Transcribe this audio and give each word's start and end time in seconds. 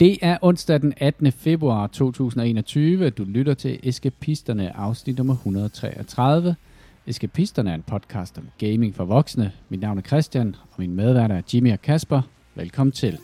Det 0.00 0.18
er 0.22 0.38
onsdag 0.42 0.80
den 0.80 0.94
18. 0.96 1.32
februar 1.32 1.86
2021. 1.86 3.10
Du 3.10 3.24
lytter 3.24 3.54
til 3.54 3.80
Eskapisterne, 3.82 4.76
afsnit 4.76 5.16
nummer 5.16 5.34
133. 5.34 6.56
Eskapisterne 7.06 7.70
er 7.70 7.74
en 7.74 7.82
podcast 7.82 8.38
om 8.38 8.48
gaming 8.58 8.94
for 8.94 9.04
voksne. 9.04 9.52
Mit 9.68 9.80
navn 9.80 9.98
er 9.98 10.02
Christian, 10.02 10.56
og 10.62 10.74
min 10.78 10.94
medværter 10.94 11.34
er 11.34 11.42
Jimmy 11.54 11.72
og 11.72 11.82
Kasper. 11.82 12.22
Velkommen 12.54 12.92
til. 12.92 13.18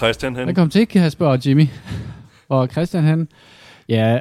Christian 0.00 0.14
Christian 0.14 0.36
han... 0.36 0.46
Velkommen 0.46 0.70
til, 0.70 0.86
Kasper 0.86 1.26
og 1.26 1.46
Jimmy. 1.46 1.66
Og 2.48 2.68
Christian 2.68 3.04
han, 3.04 3.28
ja, 3.88 4.20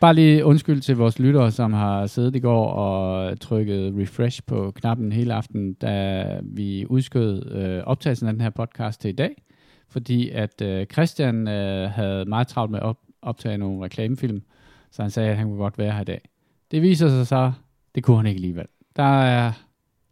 bare 0.00 0.14
lige 0.14 0.44
undskyld 0.44 0.80
til 0.80 0.96
vores 0.96 1.18
lyttere, 1.18 1.50
som 1.50 1.72
har 1.72 2.06
siddet 2.06 2.36
i 2.36 2.38
går 2.38 2.70
og 2.70 3.40
trykket 3.40 3.94
refresh 3.96 4.42
på 4.46 4.70
knappen 4.70 5.12
hele 5.12 5.34
aften, 5.34 5.74
da 5.74 6.24
vi 6.42 6.86
udskød 6.86 7.52
øh, 7.52 7.82
optagelsen 7.84 8.26
af 8.26 8.32
den 8.32 8.40
her 8.40 8.50
podcast 8.50 9.00
til 9.00 9.08
i 9.08 9.12
dag. 9.12 9.42
Fordi 9.88 10.30
at 10.30 10.62
øh, 10.62 10.86
Christian 10.86 11.48
øh, 11.48 11.90
havde 11.90 12.24
meget 12.24 12.48
travlt 12.48 12.70
med 12.70 12.78
at 12.78 12.84
op, 12.84 12.98
optage 13.22 13.58
nogle 13.58 13.84
reklamefilm, 13.84 14.42
så 14.90 15.02
han 15.02 15.10
sagde, 15.10 15.30
at 15.30 15.36
han 15.36 15.46
kunne 15.46 15.58
godt 15.58 15.78
være 15.78 15.92
her 15.92 16.00
i 16.00 16.04
dag. 16.04 16.28
Det 16.70 16.82
viser 16.82 17.08
sig 17.08 17.26
så, 17.26 17.52
det 17.94 18.04
kunne 18.04 18.16
han 18.16 18.26
ikke 18.26 18.38
alligevel. 18.38 18.66
Der 18.96 19.22
er 19.22 19.52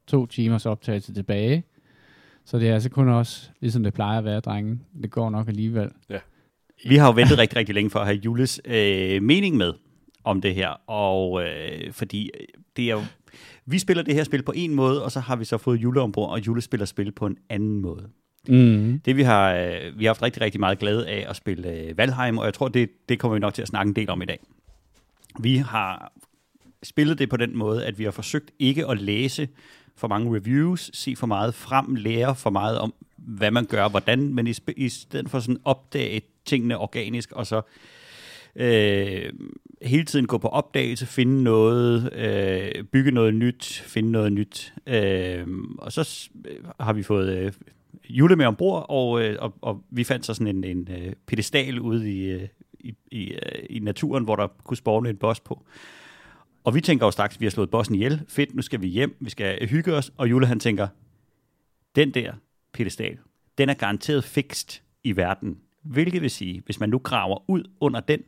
to 0.06 0.26
timers 0.26 0.66
optagelse 0.66 1.14
tilbage, 1.14 1.64
så 2.46 2.58
det 2.58 2.68
er 2.68 2.74
altså 2.74 2.90
kun 2.90 3.08
også, 3.08 3.50
ligesom 3.60 3.82
det 3.82 3.94
plejer 3.94 4.18
at 4.18 4.24
være, 4.24 4.40
drenge. 4.40 4.78
Det 5.02 5.10
går 5.10 5.30
nok 5.30 5.48
alligevel. 5.48 5.90
Vi 6.88 6.96
har 6.96 7.06
jo 7.06 7.12
ventet 7.12 7.38
rigtig, 7.38 7.58
rigtig 7.58 7.74
længe 7.74 7.90
for 7.90 7.98
at 7.98 8.06
have 8.06 8.18
Jules 8.24 8.60
øh, 8.64 9.22
mening 9.22 9.56
med 9.56 9.72
om 10.24 10.40
det 10.40 10.54
her, 10.54 10.68
og 10.90 11.44
øh, 11.44 11.92
fordi 11.92 12.30
det 12.76 12.84
er 12.84 12.92
jo, 12.92 13.00
vi 13.66 13.78
spiller 13.78 14.02
det 14.02 14.14
her 14.14 14.24
spil 14.24 14.42
på 14.42 14.52
en 14.56 14.74
måde, 14.74 15.04
og 15.04 15.12
så 15.12 15.20
har 15.20 15.36
vi 15.36 15.44
så 15.44 15.58
fået 15.58 15.82
Jule 15.82 16.00
ombord, 16.00 16.30
og 16.30 16.46
Jule 16.46 16.60
spiller 16.60 16.86
spil 16.86 17.12
på 17.12 17.26
en 17.26 17.36
anden 17.48 17.80
måde. 17.80 18.08
Mm. 18.48 19.00
Det 19.04 19.16
vi 19.16 19.22
har, 19.22 19.54
øh, 19.54 19.98
vi 19.98 20.04
har 20.04 20.08
haft 20.08 20.22
rigtig, 20.22 20.42
rigtig 20.42 20.60
meget 20.60 20.78
glæde 20.78 21.08
af 21.08 21.26
at 21.28 21.36
spille 21.36 21.70
øh, 21.70 21.98
Valheim, 21.98 22.38
og 22.38 22.44
jeg 22.44 22.54
tror, 22.54 22.68
det, 22.68 22.90
det 23.08 23.18
kommer 23.18 23.34
vi 23.34 23.40
nok 23.40 23.54
til 23.54 23.62
at 23.62 23.68
snakke 23.68 23.88
en 23.88 23.96
del 23.96 24.10
om 24.10 24.22
i 24.22 24.24
dag. 24.24 24.38
Vi 25.40 25.56
har 25.56 26.12
spillet 26.82 27.18
det 27.18 27.28
på 27.28 27.36
den 27.36 27.56
måde, 27.56 27.86
at 27.86 27.98
vi 27.98 28.04
har 28.04 28.10
forsøgt 28.10 28.50
ikke 28.58 28.86
at 28.86 29.00
læse 29.00 29.48
for 29.96 30.08
mange 30.08 30.36
reviews, 30.36 30.90
se 30.94 31.16
for 31.16 31.26
meget 31.26 31.54
frem, 31.54 31.94
lære 31.94 32.34
for 32.34 32.50
meget 32.50 32.78
om, 32.78 32.94
hvad 33.16 33.50
man 33.50 33.64
gør, 33.64 33.88
hvordan, 33.88 34.34
men 34.34 34.46
i, 34.46 34.50
sp- 34.50 34.74
i 34.76 34.88
stedet 34.88 35.30
for 35.30 35.40
sådan 35.40 35.60
opdage 35.64 36.22
tingene 36.44 36.78
organisk, 36.78 37.32
og 37.32 37.46
så 37.46 37.62
øh, 38.56 39.32
hele 39.82 40.04
tiden 40.04 40.26
gå 40.26 40.38
på 40.38 40.48
opdagelse, 40.48 41.06
finde 41.06 41.42
noget, 41.42 42.12
øh, 42.12 42.84
bygge 42.84 43.10
noget 43.10 43.34
nyt, 43.34 43.82
finde 43.86 44.10
noget 44.10 44.32
nyt. 44.32 44.74
Øh, 44.86 45.46
og 45.78 45.92
så 45.92 46.28
har 46.80 46.92
vi 46.92 47.02
fået 47.02 47.36
øh, 47.36 47.52
Jule 48.08 48.36
med 48.36 48.46
ombord, 48.46 48.86
og, 48.88 49.22
øh, 49.22 49.36
og, 49.40 49.54
og 49.60 49.82
vi 49.90 50.04
fandt 50.04 50.26
så 50.26 50.34
sådan 50.34 50.56
en, 50.56 50.64
en 50.64 50.88
øh, 50.90 51.12
pedestal 51.26 51.80
ude 51.80 52.12
i, 52.12 52.24
øh, 52.30 52.48
i, 52.80 52.94
i, 53.10 53.32
øh, 53.32 53.62
i 53.70 53.78
naturen, 53.78 54.24
hvor 54.24 54.36
der 54.36 54.48
kunne 54.64 54.76
spawne 54.76 55.10
en 55.10 55.16
boss 55.16 55.40
på. 55.40 55.62
Og 56.66 56.74
vi 56.74 56.80
tænker 56.80 57.06
jo 57.06 57.10
straks, 57.10 57.40
vi 57.40 57.44
har 57.44 57.50
slået 57.50 57.70
bossen 57.70 57.94
ihjel. 57.94 58.20
Fedt, 58.28 58.54
nu 58.54 58.62
skal 58.62 58.82
vi 58.82 58.86
hjem, 58.86 59.16
vi 59.20 59.30
skal 59.30 59.68
hygge 59.68 59.94
os. 59.94 60.12
Og 60.16 60.30
Jule 60.30 60.46
han 60.46 60.60
tænker, 60.60 60.88
den 61.96 62.10
der 62.10 62.32
pedestal, 62.72 63.18
den 63.58 63.68
er 63.68 63.74
garanteret 63.74 64.24
fikst 64.24 64.82
i 65.04 65.16
verden. 65.16 65.58
Hvilket 65.82 66.22
vil 66.22 66.30
sige, 66.30 66.62
hvis 66.64 66.80
man 66.80 66.88
nu 66.88 66.98
graver 66.98 67.50
ud 67.50 67.64
under 67.80 68.00
den, 68.00 68.20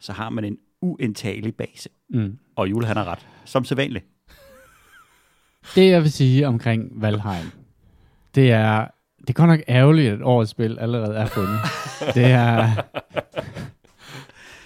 så 0.00 0.12
har 0.12 0.30
man 0.30 0.44
en 0.44 0.58
uindtagelig 0.80 1.54
base. 1.54 1.88
Mm. 2.10 2.38
Og 2.56 2.70
Jule 2.70 2.86
han 2.86 2.96
har 2.96 3.04
ret, 3.04 3.26
som 3.44 3.64
sædvanligt. 3.64 4.04
Det 5.74 5.90
jeg 5.90 6.02
vil 6.02 6.12
sige 6.12 6.46
omkring 6.46 7.02
Valheim, 7.02 7.46
det 8.34 8.50
er, 8.52 8.86
det 9.20 9.30
er 9.30 9.32
godt 9.32 9.48
nok 9.48 9.60
ærgerligt, 9.68 10.12
at 10.12 10.22
årets 10.22 10.50
spil 10.50 10.78
allerede 10.78 11.16
er 11.16 11.26
fundet. 11.26 11.58
det 12.14 12.24
er... 12.24 12.70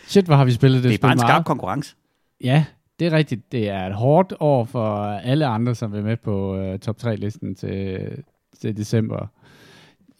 Shit, 0.06 0.24
hvor 0.24 0.36
har 0.36 0.44
vi 0.44 0.52
spillet 0.52 0.82
det, 0.82 0.84
Det 0.84 0.94
er 0.94 0.96
spil 0.96 1.02
bare 1.02 1.12
en 1.12 1.18
skarp 1.18 1.28
meget. 1.28 1.46
konkurrence. 1.46 1.96
Ja, 2.40 2.64
det 2.98 3.06
er 3.06 3.12
rigtigt. 3.12 3.52
Det 3.52 3.68
er 3.68 3.86
et 3.86 3.94
hårdt 3.94 4.34
år 4.40 4.64
for 4.64 5.04
alle 5.04 5.46
andre, 5.46 5.74
som 5.74 5.94
er 5.94 6.02
med 6.02 6.16
på 6.16 6.56
uh, 6.72 6.78
top 6.78 6.96
3-listen 7.02 7.54
til, 7.54 8.08
til 8.60 8.76
december. 8.76 9.26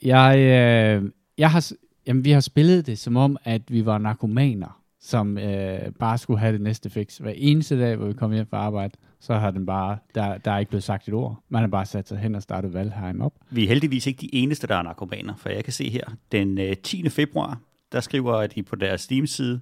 Jeg, 0.02 0.34
uh, 0.36 1.10
jeg 1.38 1.50
har, 1.50 1.72
jamen, 2.06 2.24
vi 2.24 2.30
har 2.30 2.40
spillet 2.40 2.86
det 2.86 2.98
som 2.98 3.16
om, 3.16 3.36
at 3.44 3.62
vi 3.68 3.86
var 3.86 3.98
narkomaner, 3.98 4.82
som 5.00 5.36
uh, 5.36 5.92
bare 5.98 6.18
skulle 6.18 6.40
have 6.40 6.52
det 6.52 6.60
næste 6.60 6.90
fix. 6.90 7.16
Hver 7.16 7.32
eneste 7.36 7.80
dag, 7.80 7.96
hvor 7.96 8.06
vi 8.06 8.12
kom 8.12 8.32
hjem 8.32 8.46
fra 8.46 8.56
arbejde, 8.56 8.94
så 9.20 9.34
har 9.34 9.50
den 9.50 9.66
bare, 9.66 9.98
der, 10.14 10.38
der 10.38 10.50
er 10.50 10.58
ikke 10.58 10.70
blevet 10.70 10.84
sagt 10.84 11.08
et 11.08 11.14
ord. 11.14 11.42
Man 11.48 11.60
har 11.60 11.68
bare 11.68 11.86
sat 11.86 12.08
sig 12.08 12.18
hen 12.18 12.34
og 12.34 12.42
startet 12.42 12.74
Valheim 12.74 13.20
op. 13.20 13.34
Vi 13.50 13.64
er 13.64 13.68
heldigvis 13.68 14.06
ikke 14.06 14.20
de 14.20 14.34
eneste, 14.34 14.66
der 14.66 14.76
er 14.76 14.82
narkomaner, 14.82 15.36
for 15.36 15.48
jeg 15.48 15.64
kan 15.64 15.72
se 15.72 15.90
her, 15.90 16.04
den 16.32 16.58
øh, 16.58 16.76
10. 16.76 17.08
februar, 17.08 17.60
der 17.92 18.00
skriver 18.00 18.46
de 18.46 18.62
på 18.62 18.76
deres 18.76 19.00
Steam-side, 19.00 19.60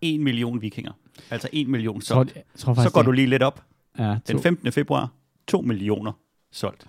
1 0.00 0.20
million 0.20 0.62
vikinger. 0.62 0.92
Altså 1.30 1.48
1 1.52 1.68
million 1.68 2.00
tror, 2.00 2.14
solgt. 2.14 2.34
jeg 2.34 2.42
tror 2.56 2.74
Så 2.74 2.90
går 2.92 3.00
det- 3.00 3.06
du 3.06 3.12
lige 3.12 3.26
lidt 3.26 3.42
op. 3.42 3.62
Ja, 3.98 4.16
Den 4.28 4.36
to- 4.36 4.42
15. 4.42 4.72
februar, 4.72 5.12
2 5.48 5.60
millioner 5.60 6.12
solgt. 6.52 6.84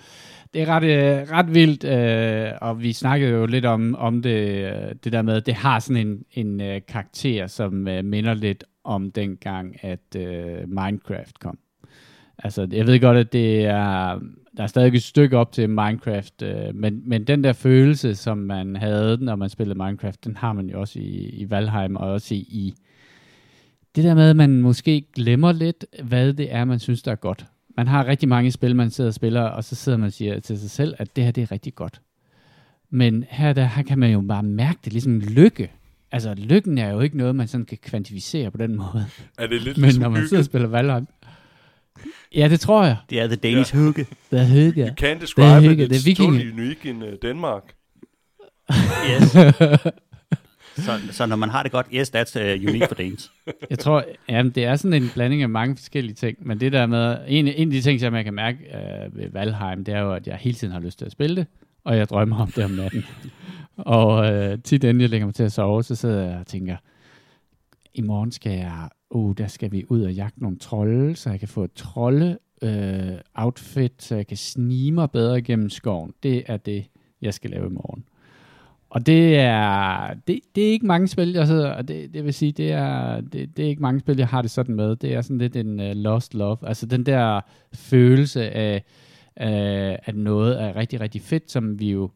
Det 0.53 0.61
er 0.61 0.65
ret, 0.65 0.83
øh, 0.83 1.31
ret 1.31 1.53
vildt, 1.53 1.83
øh, 1.83 2.51
og 2.61 2.81
vi 2.81 2.93
snakkede 2.93 3.31
jo 3.31 3.45
lidt 3.45 3.65
om, 3.65 3.95
om 3.95 4.21
det, 4.21 4.49
øh, 4.65 4.95
det 5.03 5.13
der 5.13 5.21
med, 5.21 5.33
at 5.35 5.45
det 5.45 5.53
har 5.53 5.79
sådan 5.79 6.07
en, 6.07 6.23
en 6.33 6.61
øh, 6.61 6.81
karakter, 6.87 7.47
som 7.47 7.87
øh, 7.87 8.05
minder 8.05 8.33
lidt 8.33 8.63
om 8.83 9.11
dengang, 9.11 9.75
at 9.83 10.15
øh, 10.17 10.57
Minecraft 10.69 11.39
kom. 11.39 11.57
Altså, 12.43 12.67
jeg 12.71 12.87
ved 12.87 12.99
godt, 12.99 13.17
at 13.17 13.33
det 13.33 13.65
er, 13.65 14.19
der 14.57 14.63
er 14.63 14.67
stadig 14.67 14.95
et 14.95 15.03
stykke 15.03 15.37
op 15.37 15.51
til 15.51 15.69
Minecraft, 15.69 16.41
øh, 16.41 16.75
men, 16.75 17.01
men 17.05 17.23
den 17.23 17.43
der 17.43 17.53
følelse, 17.53 18.15
som 18.15 18.37
man 18.37 18.75
havde, 18.75 19.17
når 19.21 19.35
man 19.35 19.49
spillede 19.49 19.77
Minecraft, 19.83 20.25
den 20.25 20.35
har 20.37 20.53
man 20.53 20.69
jo 20.69 20.79
også 20.79 20.99
i, 20.99 21.29
i 21.29 21.49
Valheim, 21.49 21.95
og 21.95 22.11
også 22.11 22.35
i, 22.35 22.37
i 22.37 22.73
det 23.95 24.03
der 24.03 24.13
med, 24.13 24.29
at 24.29 24.35
man 24.35 24.61
måske 24.61 25.05
glemmer 25.15 25.51
lidt, 25.51 25.85
hvad 26.03 26.33
det 26.33 26.53
er, 26.53 26.65
man 26.65 26.79
synes, 26.79 27.01
der 27.01 27.11
er 27.11 27.15
godt. 27.15 27.45
Man 27.77 27.87
har 27.87 28.07
rigtig 28.07 28.29
mange 28.29 28.51
spil, 28.51 28.75
man 28.75 28.91
sidder 28.91 29.07
og 29.09 29.13
spiller, 29.13 29.41
og 29.41 29.63
så 29.63 29.75
sidder 29.75 29.97
man 29.97 30.07
og 30.07 30.13
siger 30.13 30.39
til 30.39 30.59
sig 30.59 30.69
selv, 30.69 30.95
at 30.97 31.15
det 31.15 31.23
her 31.23 31.31
det 31.31 31.41
er 31.43 31.51
rigtig 31.51 31.75
godt. 31.75 32.01
Men 32.89 33.25
her, 33.29 33.53
der, 33.53 33.65
her 33.65 33.83
kan 33.83 33.99
man 33.99 34.11
jo 34.11 34.21
bare 34.21 34.43
mærke 34.43 34.79
det, 34.85 34.93
ligesom 34.93 35.19
lykke. 35.19 35.71
Altså, 36.11 36.33
lykken 36.37 36.77
er 36.77 36.89
jo 36.91 36.99
ikke 36.99 37.17
noget, 37.17 37.35
man 37.35 37.47
sådan 37.47 37.65
kan 37.65 37.77
kvantificere 37.81 38.51
på 38.51 38.57
den 38.57 38.75
måde. 38.75 39.05
Er 39.37 39.47
det 39.47 39.61
lidt 39.61 39.77
Men 39.77 39.83
ligesom 39.83 40.01
når 40.01 40.09
man 40.09 40.17
hygge? 40.17 40.29
sidder 40.29 40.41
og 40.41 40.45
spiller 40.45 40.67
Valheim... 40.67 41.07
Ja, 42.35 42.47
det 42.49 42.59
tror 42.59 42.83
jeg. 42.85 42.97
Det 43.09 43.19
er 43.21 43.27
The 43.27 43.35
Danish 43.35 43.75
ja. 43.75 43.79
hygge. 43.79 44.05
Det 44.31 44.39
er 44.39 44.45
hygge. 44.45 44.81
You 44.81 44.89
can't 44.89 44.95
Det 45.05 45.11
er 45.11 45.19
describe 45.19 45.61
hygge, 45.61 45.83
it. 45.83 45.89
det 45.89 45.95
er 46.07 46.11
It's 46.11 46.15
totally 46.17 46.51
unique 46.51 46.89
in 46.89 47.01
uh, 47.01 47.07
Denmark. 47.21 47.63
Yes. 49.11 49.35
så, 50.75 50.99
så 51.11 51.25
når 51.25 51.35
man 51.35 51.49
har 51.49 51.63
det 51.63 51.71
godt, 51.71 51.87
yes, 51.93 52.09
that's 52.15 52.39
uh, 52.39 52.69
unique 52.69 52.87
for 52.87 52.95
Danes. 52.95 53.31
Jeg 53.69 53.79
tror, 53.79 54.05
jamen, 54.29 54.51
det 54.51 54.65
er 54.65 54.75
sådan 54.75 55.03
en 55.03 55.09
blanding 55.13 55.41
af 55.41 55.49
mange 55.49 55.75
forskellige 55.75 56.15
ting, 56.15 56.37
men 56.41 56.59
det 56.59 56.71
der 56.71 56.85
med, 56.85 57.17
en, 57.27 57.47
en 57.47 57.67
af 57.67 57.71
de 57.71 57.81
ting, 57.81 57.99
som 57.99 58.15
jeg 58.15 58.23
kan 58.23 58.33
mærke 58.33 58.57
øh, 58.57 59.17
ved 59.17 59.29
Valheim, 59.29 59.83
det 59.83 59.93
er 59.93 59.99
jo, 59.99 60.13
at 60.13 60.27
jeg 60.27 60.35
hele 60.35 60.55
tiden 60.55 60.73
har 60.73 60.79
lyst 60.79 60.97
til 60.97 61.05
at 61.05 61.11
spille 61.11 61.35
det, 61.35 61.47
og 61.83 61.97
jeg 61.97 62.09
drømmer 62.09 62.37
om 62.37 62.51
det 62.51 62.65
om 62.65 62.71
natten. 62.71 63.05
og 63.77 64.33
øh, 64.33 64.59
tit 64.63 64.83
inden 64.83 65.01
jeg 65.01 65.09
lægger 65.09 65.27
mig 65.27 65.35
til 65.35 65.43
at 65.43 65.51
sove, 65.51 65.83
så 65.83 65.95
sidder 65.95 66.29
jeg 66.29 66.39
og 66.39 66.47
tænker, 66.47 66.75
i 67.93 68.01
morgen 68.01 68.31
skal 68.31 68.51
jeg, 68.51 68.89
uh, 69.09 69.35
der 69.37 69.47
skal 69.47 69.71
vi 69.71 69.85
ud 69.89 70.01
og 70.01 70.13
jagte 70.13 70.41
nogle 70.41 70.57
trolde, 70.57 71.15
så 71.15 71.29
jeg 71.29 71.39
kan 71.39 71.47
få 71.47 71.63
et 71.63 71.73
trolde 71.73 72.37
øh, 72.61 73.17
outfit, 73.35 73.93
så 73.99 74.15
jeg 74.15 74.27
kan 74.27 74.37
snige 74.37 74.91
mig 74.91 75.11
bedre 75.11 75.41
gennem 75.41 75.69
skoven. 75.69 76.13
Det 76.23 76.43
er 76.47 76.57
det, 76.57 76.85
jeg 77.21 77.33
skal 77.33 77.49
lave 77.49 77.65
i 77.67 77.73
morgen. 77.73 78.05
Og 78.95 79.05
det 79.05 79.37
er, 79.39 80.13
det, 80.27 80.39
det 80.55 80.67
er 80.67 80.71
ikke 80.71 80.85
mange 80.85 81.07
spil, 81.07 81.31
jeg 81.31 81.47
sidder, 81.47 81.69
og 81.69 81.87
det, 81.87 82.13
det 82.13 82.25
vil 82.25 82.33
sige, 82.33 82.51
det 82.51 82.71
er, 82.71 83.21
det, 83.21 83.57
det 83.57 83.65
er 83.65 83.69
ikke 83.69 83.81
mange 83.81 83.99
spil, 83.99 84.17
jeg 84.17 84.27
har 84.27 84.41
det 84.41 84.51
sådan 84.51 84.75
med. 84.75 84.95
Det 84.95 85.13
er 85.13 85.21
sådan 85.21 85.37
lidt 85.37 85.55
en 85.55 85.79
uh, 85.79 85.85
lost 85.85 86.33
love. 86.33 86.57
Altså 86.61 86.85
den 86.85 87.05
der 87.05 87.41
følelse 87.73 88.49
af, 88.49 88.83
uh, 89.41 90.07
at 90.07 90.15
noget 90.15 90.61
er 90.61 90.75
rigtig, 90.75 91.01
rigtig 91.01 91.21
fedt, 91.21 91.51
som 91.51 91.79
vi 91.79 91.91
jo 91.91 92.11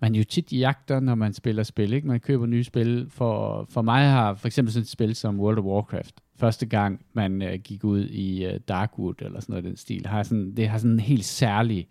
man 0.00 0.14
jo 0.14 0.24
tit 0.24 0.52
jagter, 0.52 1.00
når 1.00 1.14
man 1.14 1.32
spiller 1.32 1.62
spil. 1.62 1.92
Ikke? 1.92 2.06
Man 2.06 2.20
køber 2.20 2.46
nye 2.46 2.64
spil. 2.64 3.06
For, 3.10 3.66
for 3.70 3.82
mig 3.82 4.10
har 4.10 4.34
for 4.34 4.46
eksempel 4.46 4.72
sådan 4.72 4.82
et 4.82 4.88
spil 4.88 5.14
som 5.14 5.40
World 5.40 5.58
of 5.58 5.64
Warcraft, 5.64 6.14
første 6.36 6.66
gang 6.66 7.00
man 7.12 7.42
uh, 7.42 7.60
gik 7.64 7.84
ud 7.84 8.06
i 8.06 8.46
uh, 8.46 8.52
Darkwood 8.68 9.14
eller 9.22 9.40
sådan 9.40 9.52
noget 9.52 9.64
den 9.64 9.76
stil, 9.76 10.06
har 10.06 10.22
sådan, 10.22 10.56
det 10.56 10.68
har 10.68 10.78
sådan 10.78 10.92
en 10.92 11.00
helt 11.00 11.24
særlig 11.24 11.88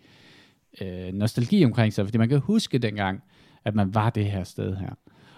uh, 0.80 1.14
nostalgi 1.14 1.64
omkring 1.64 1.92
sig, 1.92 2.04
fordi 2.04 2.18
man 2.18 2.28
kan 2.28 2.38
huske 2.38 2.78
dengang, 2.78 3.22
at 3.66 3.74
man 3.74 3.94
var 3.94 4.10
det 4.10 4.30
her 4.30 4.44
sted 4.44 4.76
her. 4.76 4.90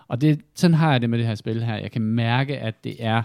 Og 0.09 0.21
det, 0.21 0.41
sådan 0.55 0.75
har 0.75 0.93
jeg 0.93 1.01
det 1.01 1.11
med 1.11 1.19
det 1.19 1.27
her 1.27 1.35
spil 1.35 1.65
her. 1.65 1.77
Jeg 1.77 1.91
kan 1.91 2.03
mærke, 2.03 2.59
at 2.59 2.85
det 2.85 3.05
er 3.05 3.23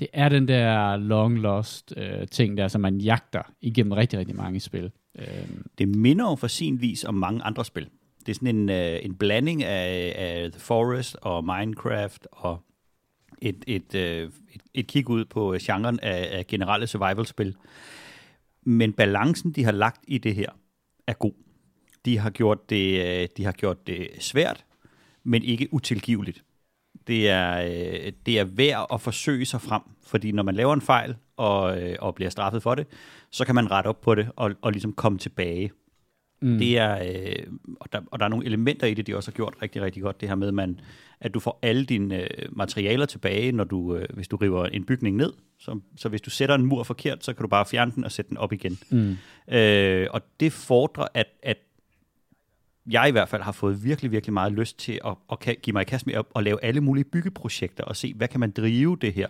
det 0.00 0.08
er 0.12 0.28
den 0.28 0.48
der 0.48 0.96
long 0.96 1.38
lost 1.38 1.94
øh, 1.96 2.28
ting 2.28 2.56
der, 2.56 2.68
som 2.68 2.80
man 2.80 2.98
jagter 2.98 3.42
igennem 3.60 3.92
rigtig, 3.92 4.18
rigtig 4.18 4.36
mange 4.36 4.60
spil. 4.60 4.90
Øh. 5.18 5.48
Det 5.78 5.88
minder 5.88 6.30
jo 6.30 6.34
for 6.34 6.46
sin 6.46 6.80
vis 6.80 7.04
om 7.04 7.14
mange 7.14 7.42
andre 7.42 7.64
spil. 7.64 7.88
Det 8.20 8.28
er 8.28 8.34
sådan 8.34 8.56
en, 8.56 8.68
øh, 8.68 8.98
en 9.02 9.14
blanding 9.14 9.64
af, 9.64 10.14
af 10.16 10.52
The 10.52 10.60
Forest 10.60 11.16
og 11.22 11.44
Minecraft 11.44 12.26
og 12.32 12.62
et, 13.42 13.64
et, 13.66 13.94
øh, 13.94 14.30
et, 14.54 14.62
et 14.74 14.86
kig 14.86 15.10
ud 15.10 15.24
på 15.24 15.54
øh, 15.54 15.60
genren 15.62 16.00
af, 16.00 16.38
af 16.38 16.46
generelle 16.46 16.86
survival-spil. 16.86 17.56
Men 18.62 18.92
balancen, 18.92 19.52
de 19.52 19.64
har 19.64 19.72
lagt 19.72 20.04
i 20.08 20.18
det 20.18 20.34
her, 20.34 20.50
er 21.06 21.12
god. 21.12 21.45
De 22.06 22.18
har 22.18 22.30
gjort 22.30 22.70
det, 22.70 23.06
øh, 23.06 23.28
de 23.36 23.44
har 23.44 23.52
gjort 23.52 23.86
det 23.86 24.08
svært, 24.18 24.64
men 25.24 25.42
ikke 25.42 25.68
utilgiveligt. 25.72 26.44
Det 27.06 27.28
er, 27.28 27.62
øh, 27.62 28.12
det 28.26 28.38
er 28.38 28.44
værd 28.44 28.86
at 28.92 29.00
forsøge 29.00 29.44
sig 29.44 29.60
frem, 29.60 29.82
fordi 30.06 30.32
når 30.32 30.42
man 30.42 30.54
laver 30.54 30.74
en 30.74 30.80
fejl 30.80 31.16
og, 31.36 31.82
øh, 31.82 31.96
og 32.00 32.14
bliver 32.14 32.30
straffet 32.30 32.62
for 32.62 32.74
det, 32.74 32.86
så 33.30 33.44
kan 33.44 33.54
man 33.54 33.70
rette 33.70 33.88
op 33.88 34.00
på 34.00 34.14
det 34.14 34.28
og, 34.36 34.52
og 34.62 34.72
ligesom 34.72 34.92
komme 34.92 35.18
tilbage. 35.18 35.70
Mm. 36.42 36.58
Det 36.58 36.78
er, 36.78 36.98
øh, 37.02 37.46
og, 37.80 37.92
der, 37.92 38.00
og 38.10 38.18
der 38.18 38.24
er 38.24 38.28
nogle 38.28 38.46
elementer 38.46 38.86
i 38.86 38.94
det, 38.94 39.06
de 39.06 39.16
også 39.16 39.30
har 39.30 39.36
gjort 39.36 39.54
rigtig, 39.62 39.82
rigtig 39.82 40.02
godt. 40.02 40.20
Det 40.20 40.28
her 40.28 40.36
med, 40.36 40.52
man, 40.52 40.80
at 41.20 41.34
du 41.34 41.40
får 41.40 41.58
alle 41.62 41.84
dine 41.84 42.22
øh, 42.22 42.56
materialer 42.56 43.06
tilbage, 43.06 43.52
når 43.52 43.64
du, 43.64 43.96
øh, 43.96 44.08
hvis 44.14 44.28
du 44.28 44.36
river 44.36 44.66
en 44.66 44.84
bygning 44.84 45.16
ned. 45.16 45.32
Så, 45.58 45.80
så 45.96 46.08
hvis 46.08 46.20
du 46.20 46.30
sætter 46.30 46.54
en 46.54 46.66
mur 46.66 46.82
forkert, 46.82 47.24
så 47.24 47.32
kan 47.32 47.42
du 47.42 47.48
bare 47.48 47.66
fjerne 47.66 47.92
den 47.94 48.04
og 48.04 48.12
sætte 48.12 48.28
den 48.28 48.36
op 48.36 48.52
igen. 48.52 48.78
mm. 48.90 49.16
Øh, 49.54 50.06
og 50.10 50.22
det 50.40 50.52
fordrer, 50.52 51.06
at, 51.14 51.26
at 51.42 51.58
jeg 52.90 53.08
i 53.08 53.10
hvert 53.10 53.28
fald 53.28 53.42
har 53.42 53.52
fået 53.52 53.84
virkelig, 53.84 54.10
virkelig 54.12 54.32
meget 54.32 54.52
lyst 54.52 54.78
til 54.78 55.00
at, 55.04 55.14
at 55.32 55.62
give 55.62 55.72
mig 55.72 55.80
i 55.80 55.84
kast 55.84 56.06
med 56.06 56.14
at, 56.14 56.24
at 56.36 56.42
lave 56.42 56.64
alle 56.64 56.80
mulige 56.80 57.04
byggeprojekter 57.04 57.84
og 57.84 57.96
se, 57.96 58.14
hvad 58.14 58.28
kan 58.28 58.40
man 58.40 58.50
drive 58.50 58.96
det 59.00 59.12
her 59.12 59.28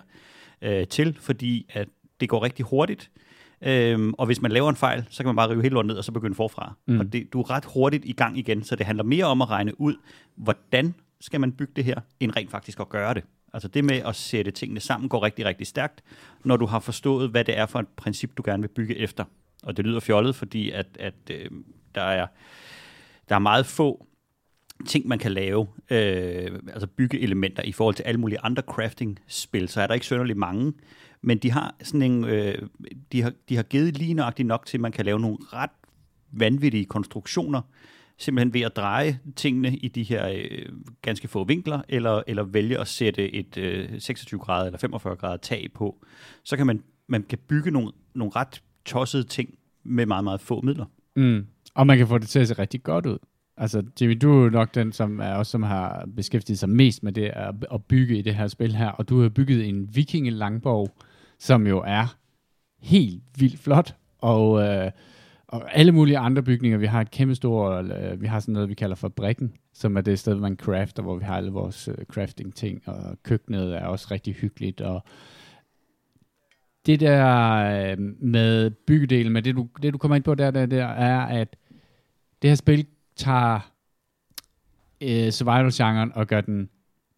øh, 0.62 0.86
til, 0.86 1.16
fordi 1.20 1.66
at 1.68 1.88
det 2.20 2.28
går 2.28 2.42
rigtig 2.42 2.64
hurtigt. 2.64 3.10
Øhm, 3.62 4.14
og 4.18 4.26
hvis 4.26 4.42
man 4.42 4.52
laver 4.52 4.70
en 4.70 4.76
fejl, 4.76 5.04
så 5.10 5.22
kan 5.22 5.26
man 5.26 5.36
bare 5.36 5.50
rive 5.50 5.62
hele 5.62 5.74
lortet 5.74 5.86
ned 5.86 5.96
og 5.96 6.04
så 6.04 6.12
begynde 6.12 6.34
forfra. 6.34 6.74
Mm. 6.86 7.00
Og 7.00 7.12
det, 7.12 7.32
du 7.32 7.40
er 7.40 7.50
ret 7.50 7.64
hurtigt 7.64 8.04
i 8.04 8.12
gang 8.12 8.38
igen, 8.38 8.64
så 8.64 8.76
det 8.76 8.86
handler 8.86 9.04
mere 9.04 9.24
om 9.24 9.42
at 9.42 9.50
regne 9.50 9.80
ud, 9.80 9.94
hvordan 10.34 10.94
skal 11.20 11.40
man 11.40 11.52
bygge 11.52 11.72
det 11.76 11.84
her, 11.84 12.00
end 12.20 12.36
rent 12.36 12.50
faktisk 12.50 12.80
at 12.80 12.88
gøre 12.88 13.14
det. 13.14 13.24
Altså 13.52 13.68
det 13.68 13.84
med 13.84 13.96
at 13.96 14.16
sætte 14.16 14.50
tingene 14.50 14.80
sammen 14.80 15.08
går 15.08 15.22
rigtig, 15.22 15.44
rigtig 15.44 15.66
stærkt, 15.66 16.02
når 16.44 16.56
du 16.56 16.66
har 16.66 16.78
forstået, 16.78 17.30
hvad 17.30 17.44
det 17.44 17.58
er 17.58 17.66
for 17.66 17.78
et 17.78 17.88
princip, 17.88 18.36
du 18.36 18.42
gerne 18.46 18.62
vil 18.62 18.68
bygge 18.68 18.96
efter. 18.96 19.24
Og 19.62 19.76
det 19.76 19.86
lyder 19.86 20.00
fjollet, 20.00 20.34
fordi 20.34 20.70
at, 20.70 20.86
at 21.00 21.14
øh, 21.30 21.50
der, 21.94 22.02
er, 22.02 22.26
der 23.28 23.34
er 23.34 23.38
meget 23.38 23.66
få 23.66 24.06
ting, 24.86 25.08
man 25.08 25.18
kan 25.18 25.32
lave, 25.32 25.66
øh, 25.90 26.58
altså 26.68 26.86
byggeelementer 26.86 27.62
i 27.62 27.72
forhold 27.72 27.94
til 27.94 28.02
alle 28.02 28.20
mulige 28.20 28.40
andre 28.40 28.62
crafting-spil, 28.62 29.68
så 29.68 29.80
er 29.80 29.86
der 29.86 29.94
ikke 29.94 30.06
sønderlig 30.06 30.36
mange, 30.36 30.72
men 31.22 31.38
de 31.38 31.50
har 31.50 31.74
sådan 31.82 32.02
en, 32.02 32.24
øh, 32.24 32.58
de, 33.12 33.22
har, 33.22 33.32
de 33.48 33.56
har 33.56 33.62
givet 33.62 33.98
lige 33.98 34.14
nøjagtigt 34.14 34.46
nok 34.46 34.66
til, 34.66 34.76
at 34.76 34.80
man 34.80 34.92
kan 34.92 35.04
lave 35.04 35.20
nogle 35.20 35.38
ret 35.40 35.70
vanvittige 36.32 36.84
konstruktioner, 36.84 37.62
simpelthen 38.18 38.54
ved 38.54 38.60
at 38.60 38.76
dreje 38.76 39.18
tingene 39.36 39.76
i 39.76 39.88
de 39.88 40.02
her 40.02 40.28
øh, 40.28 40.72
ganske 41.02 41.28
få 41.28 41.44
vinkler, 41.44 41.82
eller, 41.88 42.22
eller 42.26 42.42
vælge 42.42 42.78
at 42.78 42.88
sætte 42.88 43.34
et 43.34 43.56
øh, 43.56 44.00
26 44.00 44.40
grader 44.40 44.66
eller 44.66 44.78
45 44.78 45.16
grader 45.16 45.36
tag 45.36 45.68
på, 45.74 46.04
så 46.44 46.56
kan 46.56 46.66
man, 46.66 46.82
man 47.06 47.22
kan 47.22 47.38
bygge 47.48 47.70
nogle, 47.70 47.92
nogle 48.14 48.32
ret 48.36 48.62
tossede 48.84 49.22
ting 49.22 49.58
med 49.84 50.06
meget, 50.06 50.24
meget 50.24 50.40
få 50.40 50.60
midler. 50.60 50.84
Mm. 51.16 51.46
Og 51.76 51.86
man 51.86 51.98
kan 51.98 52.06
få 52.06 52.18
det 52.18 52.28
til 52.28 52.38
at 52.38 52.48
se 52.48 52.54
rigtig 52.54 52.82
godt 52.82 53.06
ud. 53.06 53.18
Altså, 53.56 53.82
Jimmy, 54.00 54.18
du 54.22 54.44
er 54.44 54.50
nok 54.50 54.74
den, 54.74 54.92
som 54.92 55.20
er 55.20 55.34
også 55.34 55.50
som 55.50 55.62
har 55.62 56.08
beskæftiget 56.16 56.58
sig 56.58 56.68
mest 56.68 57.02
med 57.02 57.12
det 57.12 57.24
at, 57.24 57.54
at 57.72 57.84
bygge 57.84 58.18
i 58.18 58.22
det 58.22 58.34
her 58.34 58.48
spil 58.48 58.74
her, 58.74 58.88
og 58.88 59.08
du 59.08 59.22
har 59.22 59.28
bygget 59.28 59.68
en 59.68 59.96
vikingelangborg, 59.96 60.88
som 61.38 61.66
jo 61.66 61.82
er 61.86 62.16
helt 62.80 63.22
vildt 63.38 63.58
flot, 63.58 63.96
og, 64.18 64.62
øh, 64.62 64.90
og 65.48 65.76
alle 65.76 65.92
mulige 65.92 66.18
andre 66.18 66.42
bygninger. 66.42 66.78
Vi 66.78 66.86
har 66.86 67.00
et 67.00 67.10
kæmpe 67.10 67.34
stort, 67.34 67.84
øh, 67.84 68.20
vi 68.20 68.26
har 68.26 68.40
sådan 68.40 68.52
noget, 68.52 68.68
vi 68.68 68.74
kalder 68.74 68.96
fabrikken, 68.96 69.52
som 69.72 69.96
er 69.96 70.00
det 70.00 70.18
sted, 70.18 70.34
man 70.34 70.56
crafter, 70.56 71.02
hvor 71.02 71.16
vi 71.16 71.24
har 71.24 71.36
alle 71.36 71.50
vores 71.50 71.88
øh, 71.88 72.04
crafting-ting, 72.04 72.82
og 72.86 73.18
køkkenet 73.22 73.74
er 73.74 73.86
også 73.86 74.08
rigtig 74.10 74.34
hyggeligt, 74.34 74.80
og 74.80 75.04
det 76.86 77.00
der 77.00 77.54
øh, 77.56 77.98
med 78.20 78.70
byggedelen, 78.70 79.32
med 79.32 79.42
det 79.42 79.56
du, 79.56 79.68
det 79.82 79.92
du 79.92 79.98
kommer 79.98 80.16
ind 80.16 80.24
på 80.24 80.34
der, 80.34 80.50
der, 80.50 80.66
der 80.66 80.84
er, 80.84 81.20
at 81.20 81.56
det 82.42 82.50
her 82.50 82.54
spil 82.54 82.86
tager 83.16 83.72
øh, 85.00 85.30
survival-genren 85.30 86.12
og 86.14 86.26
gør 86.26 86.40
den 86.40 86.68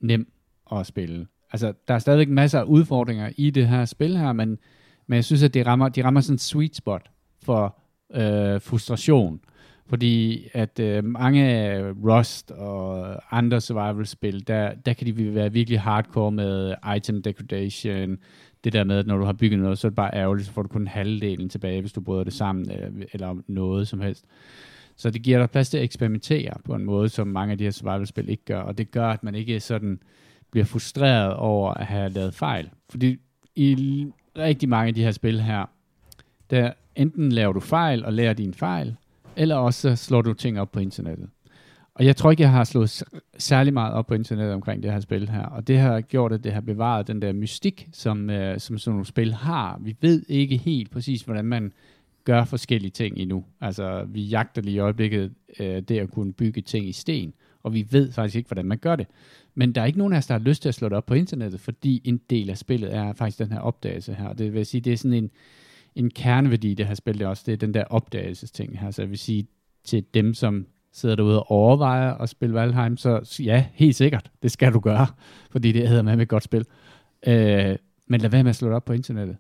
nem 0.00 0.32
at 0.72 0.86
spille. 0.86 1.26
Altså, 1.52 1.72
der 1.88 1.94
er 1.94 1.98
stadigvæk 1.98 2.28
masser 2.28 2.60
af 2.60 2.64
udfordringer 2.64 3.30
i 3.36 3.50
det 3.50 3.68
her 3.68 3.84
spil 3.84 4.16
her, 4.16 4.32
men, 4.32 4.58
men 5.06 5.16
jeg 5.16 5.24
synes, 5.24 5.42
at 5.42 5.54
det 5.54 5.66
rammer, 5.66 5.88
de 5.88 6.04
rammer 6.04 6.20
sådan 6.20 6.34
en 6.34 6.38
sweet 6.38 6.76
spot 6.76 7.10
for 7.42 7.78
øh, 8.14 8.60
frustration. 8.60 9.40
Fordi 9.86 10.48
at 10.52 10.80
øh, 10.80 11.04
mange 11.04 11.80
Rust 11.90 12.50
og 12.50 13.16
andre 13.36 13.60
survival-spil, 13.60 14.48
der, 14.48 14.74
der 14.74 14.92
kan 14.92 15.06
de 15.06 15.34
være 15.34 15.52
virkelig 15.52 15.80
hardcore 15.80 16.32
med 16.32 16.74
item 16.96 17.22
degradation, 17.22 18.18
det 18.64 18.72
der 18.72 18.84
med, 18.84 18.98
at 18.98 19.06
når 19.06 19.16
du 19.16 19.24
har 19.24 19.32
bygget 19.32 19.60
noget, 19.60 19.78
så 19.78 19.86
er 19.86 19.90
det 19.90 19.96
bare 19.96 20.14
ærgerligt, 20.14 20.46
så 20.46 20.52
får 20.52 20.62
du 20.62 20.68
kun 20.68 20.86
halvdelen 20.86 21.48
tilbage, 21.48 21.80
hvis 21.80 21.92
du 21.92 22.00
bryder 22.00 22.24
det 22.24 22.32
sammen, 22.32 22.70
eller, 22.70 22.90
eller 23.12 23.36
noget 23.46 23.88
som 23.88 24.00
helst. 24.00 24.24
Så 24.98 25.10
det 25.10 25.22
giver 25.22 25.38
dig 25.38 25.50
plads 25.50 25.70
til 25.70 25.78
at 25.78 25.84
eksperimentere 25.84 26.52
på 26.64 26.74
en 26.74 26.84
måde, 26.84 27.08
som 27.08 27.26
mange 27.28 27.52
af 27.52 27.58
de 27.58 27.64
her 27.64 27.70
survival-spil 27.70 28.28
ikke 28.28 28.44
gør, 28.44 28.60
og 28.60 28.78
det 28.78 28.90
gør, 28.90 29.08
at 29.08 29.24
man 29.24 29.34
ikke 29.34 29.60
sådan 29.60 30.00
bliver 30.50 30.64
frustreret 30.64 31.34
over 31.34 31.74
at 31.74 31.86
have 31.86 32.10
lavet 32.10 32.34
fejl. 32.34 32.70
Fordi 32.90 33.16
i 33.56 34.06
rigtig 34.38 34.68
mange 34.68 34.88
af 34.88 34.94
de 34.94 35.02
her 35.02 35.10
spil 35.10 35.40
her, 35.40 35.64
der 36.50 36.72
enten 36.96 37.32
laver 37.32 37.52
du 37.52 37.60
fejl 37.60 38.04
og 38.04 38.12
lærer 38.12 38.32
din 38.32 38.54
fejl, 38.54 38.96
eller 39.36 39.56
også 39.56 39.96
slår 39.96 40.22
du 40.22 40.34
ting 40.34 40.60
op 40.60 40.72
på 40.72 40.80
internettet. 40.80 41.28
Og 41.94 42.04
jeg 42.04 42.16
tror 42.16 42.30
ikke, 42.30 42.42
jeg 42.42 42.50
har 42.50 42.64
slået 42.64 43.02
særlig 43.38 43.74
meget 43.74 43.92
op 43.92 44.06
på 44.06 44.14
internettet 44.14 44.54
omkring 44.54 44.82
det 44.82 44.92
her 44.92 45.00
spil 45.00 45.28
her. 45.28 45.44
Og 45.44 45.68
det 45.68 45.78
har 45.78 46.00
gjort, 46.00 46.32
at 46.32 46.44
det 46.44 46.52
har 46.52 46.60
bevaret 46.60 47.06
den 47.06 47.22
der 47.22 47.32
mystik, 47.32 47.88
som, 47.92 48.30
øh, 48.30 48.60
som 48.60 48.78
sådan 48.78 48.92
nogle 48.92 49.06
spil 49.06 49.34
har. 49.34 49.78
Vi 49.80 49.96
ved 50.00 50.22
ikke 50.28 50.56
helt 50.56 50.90
præcis, 50.90 51.22
hvordan 51.22 51.44
man 51.44 51.72
gør 52.28 52.44
forskellige 52.44 52.90
ting 52.90 53.18
endnu. 53.18 53.44
Altså, 53.60 54.04
vi 54.08 54.22
jagter 54.22 54.62
lige 54.62 54.74
i 54.74 54.78
øjeblikket 54.78 55.34
øh, 55.60 55.82
det 55.82 55.98
at 55.98 56.10
kunne 56.10 56.32
bygge 56.32 56.60
ting 56.60 56.88
i 56.88 56.92
sten, 56.92 57.34
og 57.62 57.74
vi 57.74 57.86
ved 57.90 58.12
faktisk 58.12 58.36
ikke, 58.36 58.48
hvordan 58.48 58.64
man 58.64 58.78
gør 58.78 58.96
det. 58.96 59.06
Men 59.54 59.74
der 59.74 59.80
er 59.80 59.86
ikke 59.86 59.98
nogen 59.98 60.12
af 60.12 60.18
os, 60.18 60.26
der 60.26 60.34
har 60.34 60.40
lyst 60.40 60.62
til 60.62 60.68
at 60.68 60.74
slå 60.74 60.88
det 60.88 60.96
op 60.96 61.06
på 61.06 61.14
internettet, 61.14 61.60
fordi 61.60 62.02
en 62.04 62.20
del 62.30 62.50
af 62.50 62.58
spillet 62.58 62.94
er 62.94 63.12
faktisk 63.12 63.38
den 63.38 63.52
her 63.52 63.60
opdagelse 63.60 64.14
her. 64.14 64.32
Det 64.32 64.52
vil 64.52 64.66
sige, 64.66 64.80
det 64.80 64.92
er 64.92 64.96
sådan 64.96 65.12
en, 65.12 65.30
en 65.94 66.10
kerneværdi 66.10 66.74
det 66.74 66.86
her 66.86 66.94
spil, 66.94 67.18
det 67.18 67.24
er 67.24 67.28
også 67.28 67.42
det 67.46 67.52
er 67.52 67.56
den 67.56 67.74
der 67.74 67.84
opdagelsesting 67.84 68.78
her. 68.80 68.90
Så 68.90 69.02
jeg 69.02 69.10
vil 69.10 69.18
sige 69.18 69.46
til 69.84 70.04
dem, 70.14 70.34
som 70.34 70.66
sidder 70.92 71.16
derude 71.16 71.42
og 71.42 71.50
overvejer 71.50 72.14
at 72.14 72.28
spille 72.28 72.54
Valheim, 72.54 72.96
så 72.96 73.40
ja, 73.44 73.66
helt 73.72 73.96
sikkert, 73.96 74.30
det 74.42 74.50
skal 74.50 74.72
du 74.72 74.80
gøre, 74.80 75.06
fordi 75.50 75.72
det 75.72 75.88
hedder 75.88 76.02
med 76.02 76.20
et 76.20 76.28
godt 76.28 76.44
spil. 76.44 76.64
Øh, 77.26 77.76
men 78.06 78.20
lad 78.20 78.30
være 78.30 78.42
med 78.42 78.50
at 78.50 78.56
slå 78.56 78.68
det 78.68 78.76
op 78.76 78.84
på 78.84 78.92
internettet. 78.92 79.36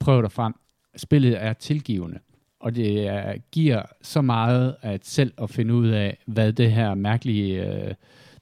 Prøv 0.00 0.22
dig 0.22 0.32
frem. 0.32 0.54
Spillet 0.96 1.42
er 1.42 1.52
tilgivende, 1.52 2.18
og 2.60 2.76
det 2.76 3.06
er, 3.06 3.34
giver 3.52 3.82
så 4.02 4.22
meget 4.22 4.76
at 4.82 5.06
selv 5.06 5.32
at 5.42 5.50
finde 5.50 5.74
ud 5.74 5.88
af, 5.88 6.18
hvad 6.26 6.52
det 6.52 6.72
her 6.72 6.94
mærkelige, 6.94 7.66
øh, 7.66 7.94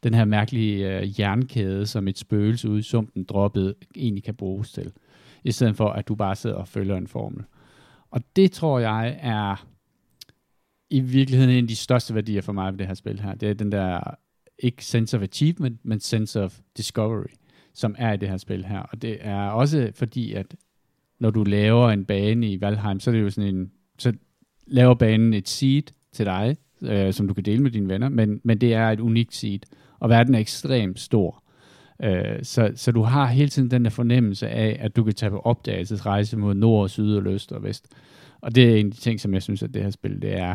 den 0.03 0.15
her 0.15 0.25
mærkelige 0.25 0.99
øh, 0.99 1.21
jernkæde, 1.21 1.87
som 1.87 2.09
et 2.09 2.19
spøgelse 2.19 2.69
ude 2.69 2.79
i 2.79 2.83
sumpen 2.83 3.25
droppet, 3.25 3.75
egentlig 3.97 4.25
kan 4.25 4.35
bruges 4.35 4.73
til. 4.73 4.93
I 5.45 5.53
stedet 5.53 5.77
for, 5.77 5.89
at 5.89 6.09
du 6.09 6.15
bare 6.15 6.37
sidder 6.37 6.57
og 6.57 6.69
følger 6.69 6.97
en 6.97 7.07
formel. 7.07 7.45
Og 8.11 8.21
det 8.37 8.53
tror 8.53 8.79
jeg 8.79 9.19
er 9.23 9.67
i 10.91 11.01
virkeligheden 11.01 11.55
en 11.55 11.65
af 11.65 11.69
de 11.69 11.77
største 11.77 12.15
værdier 12.15 12.41
for 12.41 12.53
mig 12.53 12.73
ved 12.73 12.79
det 12.79 12.87
her 12.87 12.95
spil 12.95 13.21
her. 13.21 13.35
Det 13.35 13.51
er 13.51 13.55
den 13.55 13.73
der, 13.73 14.01
ikke 14.59 14.85
sense 14.85 15.17
of 15.17 15.23
achievement, 15.23 15.85
men 15.85 16.01
sense 16.01 16.43
of 16.43 16.59
discovery, 16.77 17.33
som 17.75 17.95
er 17.99 18.13
i 18.13 18.17
det 18.17 18.29
her 18.29 18.37
spil 18.37 18.65
her. 18.65 18.81
Og 18.81 19.03
det 19.03 19.19
er 19.21 19.49
også 19.49 19.91
fordi, 19.95 20.33
at 20.33 20.55
når 21.19 21.31
du 21.31 21.45
laver 21.45 21.91
en 21.91 22.05
bane 22.05 22.53
i 22.53 22.61
Valheim, 22.61 23.01
så 23.01 23.11
er 23.11 23.15
det 23.15 23.23
jo 23.23 23.31
sådan 23.31 23.55
en, 23.55 23.73
så 23.99 24.13
laver 24.67 24.95
banen 24.95 25.35
et 25.35 25.49
seed 25.49 25.83
til 26.13 26.27
dig, 26.27 26.57
øh, 26.83 27.13
som 27.13 27.29
du 27.29 27.35
kan 27.35 27.45
dele 27.45 27.63
med 27.63 27.71
dine 27.71 27.89
venner, 27.89 28.09
men, 28.09 28.41
men 28.45 28.59
det 28.59 28.75
er 28.75 28.91
et 28.91 29.01
unikt 29.01 29.35
seed, 29.35 29.61
og 30.01 30.09
verden 30.09 30.35
er 30.35 30.39
ekstremt 30.39 31.01
stor. 31.01 31.43
Øh, 32.03 32.39
så, 32.43 32.73
så 32.75 32.93
du 32.93 33.03
har 33.03 33.27
hele 33.27 33.49
tiden 33.49 33.71
den 33.71 33.85
der 33.85 33.91
fornemmelse 33.91 34.49
af, 34.49 34.77
at 34.81 34.97
du 34.97 35.05
kan 35.05 35.15
tage 35.15 35.31
på 35.31 35.39
opdagelsesrejse 35.39 36.37
mod 36.37 36.55
nord, 36.55 36.89
syd 36.89 37.17
og 37.17 37.27
øst 37.27 37.53
og 37.53 37.63
vest. 37.63 37.89
Og 38.41 38.55
det 38.55 38.65
er 38.65 38.77
en 38.77 38.87
af 38.87 38.93
de 38.93 38.99
ting, 38.99 39.21
som 39.21 39.35
jeg 39.35 39.43
synes, 39.43 39.63
at 39.63 39.75
det 39.75 39.83
her 39.83 39.91
spil, 39.91 40.23
det 40.23 40.39
er 40.39 40.55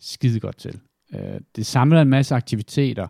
skide 0.00 0.40
godt 0.40 0.56
til. 0.56 0.80
Øh, 1.14 1.40
det 1.56 1.66
samler 1.66 2.02
en 2.02 2.08
masse 2.08 2.34
aktiviteter, 2.34 3.06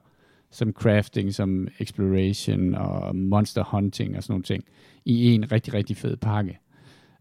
som 0.50 0.72
crafting, 0.72 1.34
som 1.34 1.68
exploration 1.78 2.74
og 2.74 3.16
monster 3.16 3.64
hunting 3.64 4.16
og 4.16 4.22
sådan 4.22 4.32
nogle 4.32 4.42
ting, 4.42 4.64
i 5.04 5.34
en 5.34 5.52
rigtig, 5.52 5.74
rigtig 5.74 5.96
fed 5.96 6.16
pakke. 6.16 6.58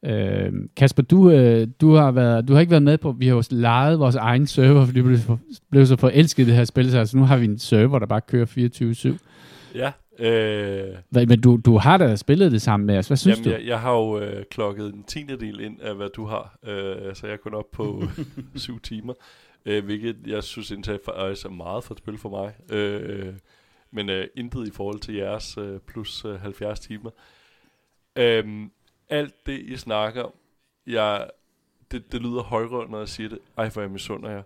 Øh, 0.06 0.54
Kasper, 0.78 1.04
du, 1.04 1.32
øh, 1.32 1.68
du, 1.82 1.94
har 1.94 2.12
været, 2.12 2.48
du 2.48 2.54
har 2.54 2.60
ikke 2.60 2.72
været 2.72 2.84
med 2.84 2.98
på, 2.98 3.12
vi 3.12 3.28
har 3.28 3.36
jo 3.36 3.44
lejet 3.50 4.00
vores 4.00 4.16
egen 4.16 4.48
server, 4.48 4.86
fordi 4.86 5.00
vi 5.00 5.08
blev, 5.08 5.38
blev 5.72 5.86
så 5.86 5.96
forelsket 5.96 6.44
i 6.44 6.46
det 6.46 6.56
her 6.56 6.66
spil, 6.66 6.92
så 6.92 7.00
altså 7.00 7.18
nu 7.18 7.24
har 7.24 7.38
vi 7.38 7.46
en 7.46 7.60
server, 7.60 8.00
der 8.00 8.06
bare 8.06 8.22
kører 8.22 8.46
24-7. 8.46 9.18
Ja. 9.76 9.92
Øh, 10.20 10.96
Hvad, 11.10 11.26
men 11.26 11.42
du, 11.42 11.60
du 11.66 11.78
har 11.78 11.98
da 11.98 12.16
spillet 12.16 12.52
det 12.52 12.62
sammen 12.62 12.88
med 12.88 12.98
os. 12.98 13.08
Hvad 13.08 13.18
synes 13.18 13.38
jamen, 13.38 13.52
du? 13.52 13.58
jeg, 13.58 13.68
jeg 13.68 13.80
har 13.80 13.94
jo 13.94 14.20
øh, 14.20 14.44
klokket 14.52 14.94
en 14.94 15.04
tiende 15.04 15.40
del 15.40 15.60
ind 15.60 15.82
af, 15.82 15.96
hvad 15.96 16.10
du 16.10 16.26
har, 16.26 16.58
øh, 16.68 17.16
så 17.16 17.28
jeg 17.28 17.34
er 17.34 17.38
kun 17.38 17.54
op 17.54 17.72
på 17.72 18.04
syv 18.56 18.80
timer, 18.80 19.14
øh, 19.66 19.86
hvilket 19.86 20.16
jeg 20.28 20.44
synes 20.44 20.72
indtil 20.72 21.00
faktisk 21.06 21.46
er 21.46 21.50
meget 21.50 21.84
for 21.84 21.94
et 21.94 21.98
spil 21.98 22.18
for 22.18 22.30
mig. 22.30 22.78
Øh, 22.78 23.34
men 23.92 24.10
øh, 24.10 24.28
intet 24.36 24.68
i 24.68 24.72
forhold 24.72 25.00
til 25.00 25.16
jeres 25.16 25.58
øh, 25.58 25.80
plus 25.88 26.26
øh, 26.26 26.40
70 26.40 26.80
timer. 26.80 27.10
Øh, 28.16 28.46
alt 29.10 29.46
det, 29.46 29.60
I 29.60 29.78
snakker 29.78 30.24
om, 30.24 30.34
jeg, 30.88 31.30
det, 31.92 32.12
det 32.12 32.22
lyder 32.22 32.42
højere, 32.42 32.90
når 32.90 32.98
jeg 32.98 33.10
siger 33.10 33.30
det. 33.30 33.40
Ej, 33.58 33.70
hvor 33.70 33.82
jeg 33.82 33.92
misunder 33.92 34.30
jer. 34.30 34.44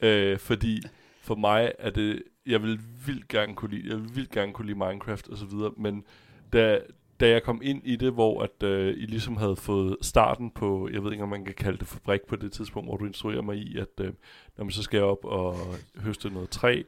Øh, 0.00 0.38
fordi 0.38 0.82
for 1.22 1.34
mig 1.34 1.72
er 1.78 1.90
det, 1.90 2.22
jeg 2.46 2.62
vil 2.62 2.80
vildt 3.06 3.28
gerne 3.28 3.54
kunne 3.54 3.70
lide, 3.70 3.88
jeg 3.88 3.96
vil 3.96 4.16
vildt 4.16 4.30
gerne 4.30 4.52
kunne 4.52 4.66
lide 4.66 4.78
Minecraft 4.78 5.28
og 5.28 5.36
så 5.36 5.46
videre, 5.46 5.72
men 5.76 6.04
da, 6.52 6.80
da 7.20 7.28
jeg 7.28 7.42
kom 7.42 7.60
ind 7.64 7.82
i 7.84 7.96
det, 7.96 8.12
hvor 8.12 8.42
at 8.42 8.62
øh, 8.62 8.94
I 8.96 9.06
ligesom 9.06 9.36
havde 9.36 9.56
fået 9.56 9.96
starten 10.02 10.50
på, 10.50 10.88
jeg 10.92 11.04
ved 11.04 11.12
ikke 11.12 11.22
om 11.22 11.28
man 11.28 11.44
kan 11.44 11.54
kalde 11.54 11.78
det 11.78 11.86
fabrik 11.86 12.20
på 12.28 12.36
det 12.36 12.52
tidspunkt, 12.52 12.88
hvor 12.88 12.96
du 12.96 13.06
instruerer 13.06 13.42
mig 13.42 13.56
i, 13.56 13.78
at 13.78 14.00
øh, 14.00 14.12
når 14.56 14.64
man 14.64 14.70
så 14.70 14.82
skal 14.82 14.96
jeg 14.96 15.06
op 15.06 15.24
og 15.24 15.56
høste 15.96 16.30
noget 16.30 16.50
træ, 16.50 16.82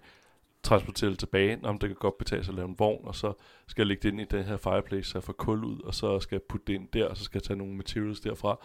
transportere 0.62 1.10
det 1.10 1.18
tilbage, 1.18 1.58
om 1.62 1.78
det 1.78 1.88
kan 1.88 1.96
godt 2.00 2.18
betale 2.18 2.44
sig 2.44 2.52
at 2.52 2.56
lave 2.56 2.68
en 2.68 2.78
vogn, 2.78 3.08
og 3.08 3.14
så 3.14 3.32
skal 3.66 3.82
jeg 3.82 3.86
lægge 3.86 4.02
det 4.02 4.08
ind 4.08 4.20
i 4.20 4.36
den 4.36 4.44
her 4.44 4.56
fireplace, 4.56 5.10
så 5.10 5.18
jeg 5.18 5.24
får 5.24 5.32
kul 5.32 5.64
ud, 5.64 5.80
og 5.80 5.94
så 5.94 6.20
skal 6.20 6.34
jeg 6.34 6.42
putte 6.42 6.66
det 6.66 6.74
ind 6.74 6.88
der, 6.92 7.06
og 7.06 7.16
så 7.16 7.24
skal 7.24 7.38
jeg 7.38 7.42
tage 7.42 7.58
nogle 7.58 7.74
materials 7.74 8.20
derfra. 8.20 8.64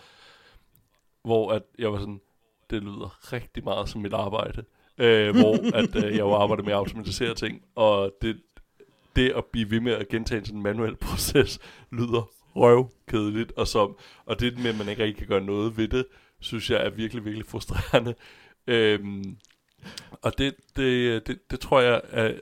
Hvor 1.23 1.51
at 1.51 1.63
jeg 1.79 1.91
var 1.91 1.99
sådan, 1.99 2.21
det 2.69 2.83
lyder 2.83 3.33
rigtig 3.33 3.63
meget 3.63 3.89
som 3.89 4.01
mit 4.01 4.13
arbejde. 4.13 4.63
Øh, 4.97 5.35
hvor 5.35 5.75
at 5.75 5.95
øh, 5.95 6.03
jeg 6.03 6.19
jo 6.19 6.33
arbejder 6.33 6.63
med 6.63 6.71
at 6.71 6.77
automatisere 6.77 7.35
ting, 7.35 7.61
og 7.75 8.11
det, 8.21 8.41
det 9.15 9.31
at 9.31 9.45
blive 9.45 9.71
ved 9.71 9.79
med 9.79 9.91
at 9.91 10.07
gentage 10.07 10.45
sådan 10.45 10.57
en 10.57 10.63
manuel 10.63 10.95
proces, 11.05 11.59
lyder 11.91 12.29
røvkedeligt, 12.55 13.51
og, 13.51 13.67
som, 13.67 13.97
og 14.25 14.39
det 14.39 14.57
med, 14.57 14.69
at 14.69 14.77
man 14.77 14.89
ikke 14.89 15.03
rigtig 15.03 15.17
kan 15.17 15.27
gøre 15.27 15.45
noget 15.45 15.77
ved 15.77 15.87
det, 15.87 16.05
synes 16.39 16.69
jeg 16.69 16.85
er 16.85 16.89
virkelig, 16.89 17.25
virkelig 17.25 17.45
frustrerende. 17.45 18.15
Øhm, 18.67 19.37
og 20.21 20.37
det, 20.37 20.55
det, 20.75 21.27
det, 21.27 21.51
det 21.51 21.59
tror 21.59 21.79
jeg, 21.81 22.01
at 22.09 22.41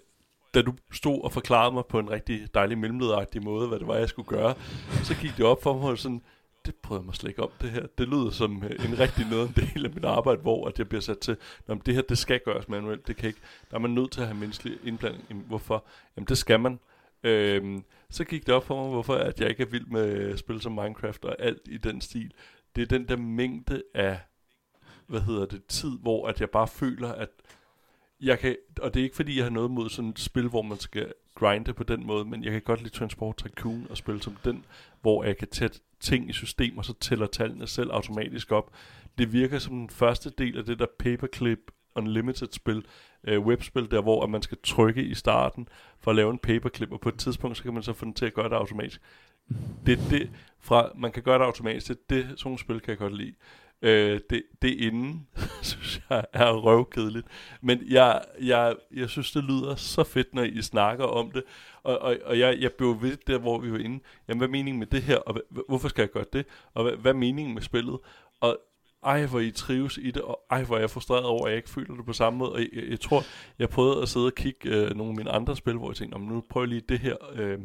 da 0.53 0.61
du 0.61 0.73
stod 0.91 1.21
og 1.23 1.31
forklarede 1.31 1.73
mig 1.73 1.85
på 1.85 1.99
en 1.99 2.09
rigtig 2.09 2.47
dejlig 2.53 2.77
mellemlederagtig 2.77 3.43
måde, 3.43 3.67
hvad 3.67 3.79
det 3.79 3.87
var, 3.87 3.95
jeg 3.95 4.09
skulle 4.09 4.27
gøre, 4.27 4.55
så 5.03 5.15
gik 5.21 5.37
det 5.37 5.45
op 5.45 5.63
for 5.63 5.77
mig 5.77 5.97
sådan, 5.97 6.21
det 6.65 6.75
prøver 6.75 7.01
jeg 7.01 7.05
mig 7.05 7.15
slet 7.15 7.29
ikke 7.29 7.43
om 7.43 7.49
det 7.61 7.69
her. 7.69 7.87
Det 7.97 8.07
lyder 8.07 8.29
som 8.29 8.63
øh, 8.63 8.85
en 8.85 8.99
rigtig 8.99 9.25
noget 9.29 9.55
del 9.73 9.85
af 9.85 9.91
mit 9.93 10.05
arbejde, 10.05 10.41
hvor 10.41 10.67
at 10.67 10.79
jeg 10.79 10.89
bliver 10.89 11.01
sat 11.01 11.19
til, 11.19 11.37
Nå, 11.67 11.75
det 11.85 11.95
her, 11.95 12.01
det 12.01 12.17
skal 12.17 12.39
gøres 12.45 12.69
manuelt, 12.69 13.07
det 13.07 13.15
kan 13.15 13.27
ikke. 13.27 13.39
Der 13.71 13.77
er 13.77 13.81
man 13.81 13.91
nødt 13.91 14.11
til 14.11 14.21
at 14.21 14.27
have 14.27 14.37
menneskelig 14.37 14.77
indblanding. 14.83 15.25
Jamen, 15.29 15.43
hvorfor? 15.47 15.85
Jamen, 16.17 16.27
det 16.27 16.37
skal 16.37 16.59
man. 16.59 16.79
Øhm, 17.23 17.83
så 18.09 18.23
gik 18.23 18.45
det 18.45 18.55
op 18.55 18.65
for 18.65 18.83
mig, 18.83 18.91
hvorfor 18.91 19.13
at 19.13 19.39
jeg 19.39 19.49
ikke 19.49 19.63
er 19.63 19.67
vild 19.67 19.85
med 19.85 20.37
spil 20.37 20.61
som 20.61 20.71
Minecraft 20.71 21.25
og 21.25 21.35
alt 21.39 21.61
i 21.65 21.77
den 21.77 22.01
stil. 22.01 22.33
Det 22.75 22.81
er 22.81 22.85
den 22.85 23.07
der 23.07 23.17
mængde 23.17 23.83
af, 23.93 24.19
hvad 25.07 25.21
hedder 25.21 25.45
det, 25.45 25.65
tid, 25.65 25.99
hvor 26.01 26.27
at 26.27 26.41
jeg 26.41 26.49
bare 26.49 26.67
føler, 26.67 27.11
at 27.11 27.29
jeg 28.21 28.39
kan, 28.39 28.55
og 28.81 28.93
det 28.93 28.99
er 28.99 29.03
ikke 29.03 29.15
fordi, 29.15 29.37
jeg 29.37 29.45
har 29.45 29.49
noget 29.49 29.71
mod 29.71 29.89
sådan 29.89 30.09
et 30.09 30.19
spil, 30.19 30.47
hvor 30.47 30.61
man 30.61 30.79
skal 30.79 31.13
grinde 31.35 31.73
på 31.73 31.83
den 31.83 32.05
måde, 32.05 32.25
men 32.25 32.43
jeg 32.43 32.51
kan 32.51 32.61
godt 32.61 32.81
lide 32.81 32.93
Transport 32.93 33.37
Tycoon 33.37 33.87
og 33.89 33.97
spille 33.97 34.23
som 34.23 34.37
den, 34.45 34.65
hvor 35.01 35.23
jeg 35.23 35.37
kan 35.37 35.47
tætte 35.47 35.79
ting 35.99 36.29
i 36.29 36.33
systemer, 36.33 36.77
og 36.77 36.85
så 36.85 36.93
tæller 36.93 37.27
tallene 37.27 37.67
selv 37.67 37.91
automatisk 37.91 38.51
op. 38.51 38.71
Det 39.17 39.33
virker 39.33 39.59
som 39.59 39.73
den 39.73 39.89
første 39.89 40.31
del 40.37 40.57
af 40.57 40.65
det 40.65 40.79
der 40.79 40.85
Paperclip 40.99 41.71
Unlimited-spil, 41.95 42.85
øh, 43.23 43.39
webspil, 43.39 43.91
der 43.91 44.01
hvor 44.01 44.23
at 44.23 44.29
man 44.29 44.41
skal 44.41 44.57
trykke 44.63 45.03
i 45.03 45.13
starten 45.13 45.67
for 45.99 46.11
at 46.11 46.15
lave 46.15 46.31
en 46.31 46.37
paperclip, 46.37 46.91
og 46.91 47.01
på 47.01 47.09
et 47.09 47.17
tidspunkt, 47.17 47.57
så 47.57 47.63
kan 47.63 47.73
man 47.73 47.83
så 47.83 47.93
få 47.93 48.05
den 48.05 48.13
til 48.13 48.25
at 48.25 48.33
gøre 48.33 48.49
det 48.49 48.55
automatisk. 48.55 49.01
Det, 49.85 49.99
det, 50.09 50.31
fra, 50.59 50.91
man 50.95 51.11
kan 51.11 51.23
gøre 51.23 51.39
det 51.39 51.45
automatisk, 51.45 51.87
det, 51.87 52.09
det 52.09 52.23
sådan 52.23 52.37
nogle 52.45 52.59
spil 52.59 52.79
kan 52.79 52.89
jeg 52.89 52.97
godt 52.97 53.17
lide. 53.17 53.33
Øh, 53.85 54.19
det, 54.29 54.43
det 54.61 54.69
inden, 54.69 55.27
synes 55.61 56.01
jeg, 56.09 56.25
er 56.33 56.51
røvkedeligt. 56.51 57.27
Men 57.61 57.81
jeg, 57.89 58.21
jeg, 58.41 58.75
jeg 58.95 59.09
synes, 59.09 59.31
det 59.31 59.43
lyder 59.43 59.75
så 59.75 60.03
fedt, 60.03 60.33
når 60.33 60.43
I 60.43 60.61
snakker 60.61 61.05
om 61.05 61.31
det. 61.31 61.43
Og, 61.83 61.99
og, 61.99 62.17
og 62.25 62.39
jeg, 62.39 62.57
jeg 62.59 62.71
blev 62.71 63.01
ved 63.01 63.17
der, 63.27 63.37
hvor 63.37 63.59
vi 63.59 63.71
var 63.71 63.77
inde. 63.77 63.99
Jamen, 64.27 64.37
hvad 64.37 64.47
er 64.47 64.51
meningen 64.51 64.79
med 64.79 64.87
det 64.87 65.01
her? 65.01 65.17
Og 65.17 65.33
hvad, 65.33 65.63
hvorfor 65.67 65.87
skal 65.87 66.01
jeg 66.01 66.09
gøre 66.09 66.25
det? 66.33 66.45
Og 66.73 66.83
hvad, 66.83 66.93
hvad 66.93 67.11
er 67.11 67.15
meningen 67.15 67.53
med 67.53 67.61
spillet? 67.61 67.97
Og 68.39 68.59
ej, 69.03 69.25
hvor 69.25 69.39
I 69.39 69.51
trives 69.51 69.97
i 69.97 70.11
det, 70.11 70.21
og 70.21 70.39
ej, 70.51 70.63
hvor 70.63 70.77
er 70.77 70.87
frustreret 70.87 71.25
over, 71.25 71.45
at 71.45 71.49
jeg 71.49 71.57
ikke 71.57 71.69
føler 71.69 71.95
det 71.95 72.05
på 72.05 72.13
samme 72.13 72.39
måde. 72.39 72.51
Og 72.51 72.59
jeg, 72.59 72.69
jeg, 72.73 72.83
jeg 72.89 72.99
tror, 72.99 73.23
jeg 73.59 73.69
prøvede 73.69 74.01
at 74.01 74.09
sidde 74.09 74.25
og 74.25 74.35
kigge 74.35 74.69
øh, 74.69 74.95
nogle 74.95 75.11
af 75.11 75.15
mine 75.15 75.31
andre 75.31 75.55
spil, 75.55 75.77
hvor 75.77 75.89
jeg 75.89 75.95
tænkte, 75.95 76.19
nu 76.19 76.43
prøver 76.49 76.65
jeg 76.65 76.69
lige 76.69 76.83
det 76.89 76.99
her. 76.99 77.15
Øh, 77.33 77.59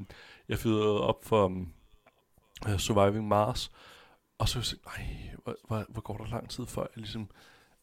jeg 0.48 0.58
fyrede 0.58 1.00
op 1.00 1.24
for 1.24 1.44
um, 1.44 1.68
Surviving 2.78 3.28
Mars, 3.28 3.70
og 4.40 4.48
så 4.48 4.58
jeg 4.58 4.98
nej, 4.98 5.06
hvor, 5.44 5.56
hvor, 5.66 5.84
hvor 5.88 6.00
går 6.00 6.16
der 6.16 6.30
lang 6.30 6.48
tid 6.48 6.66
før, 6.66 6.80
jeg 6.82 6.96
ligesom, 6.96 7.28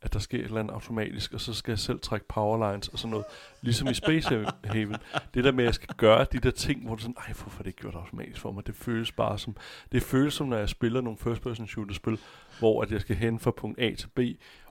at 0.01 0.13
der 0.13 0.19
sker 0.19 0.39
et 0.39 0.45
eller 0.45 0.59
andet 0.59 0.73
automatisk, 0.73 1.33
og 1.33 1.41
så 1.41 1.53
skal 1.53 1.71
jeg 1.71 1.79
selv 1.79 1.99
trække 1.99 2.27
powerlines 2.27 2.87
og 2.87 2.99
sådan 2.99 3.11
noget. 3.11 3.25
Ligesom 3.61 3.87
i 3.87 3.93
Space 3.93 4.29
Haven. 4.63 4.95
Det 5.33 5.43
der 5.43 5.51
med, 5.51 5.63
at 5.63 5.65
jeg 5.65 5.73
skal 5.73 5.95
gøre 5.97 6.25
de 6.31 6.39
der 6.39 6.51
ting, 6.51 6.85
hvor 6.85 6.95
du 6.95 7.01
sådan, 7.01 7.15
nej, 7.17 7.33
hvorfor 7.33 7.59
er 7.59 7.63
det 7.63 7.67
ikke 7.67 7.81
gjort 7.81 7.95
automatisk 7.95 8.41
for 8.41 8.51
mig? 8.51 8.67
Det 8.67 8.75
føles 8.75 9.11
bare 9.11 9.39
som, 9.39 9.55
det 9.91 10.03
føles 10.03 10.33
som, 10.33 10.47
når 10.47 10.57
jeg 10.57 10.69
spiller 10.69 11.01
nogle 11.01 11.17
first 11.17 11.41
person 11.41 11.67
shooter 11.67 11.93
spil, 11.93 12.19
hvor 12.59 12.81
at 12.81 12.91
jeg 12.91 13.01
skal 13.01 13.15
hen 13.15 13.39
fra 13.39 13.51
punkt 13.51 13.79
A 13.79 13.95
til 13.95 14.07
B, 14.07 14.19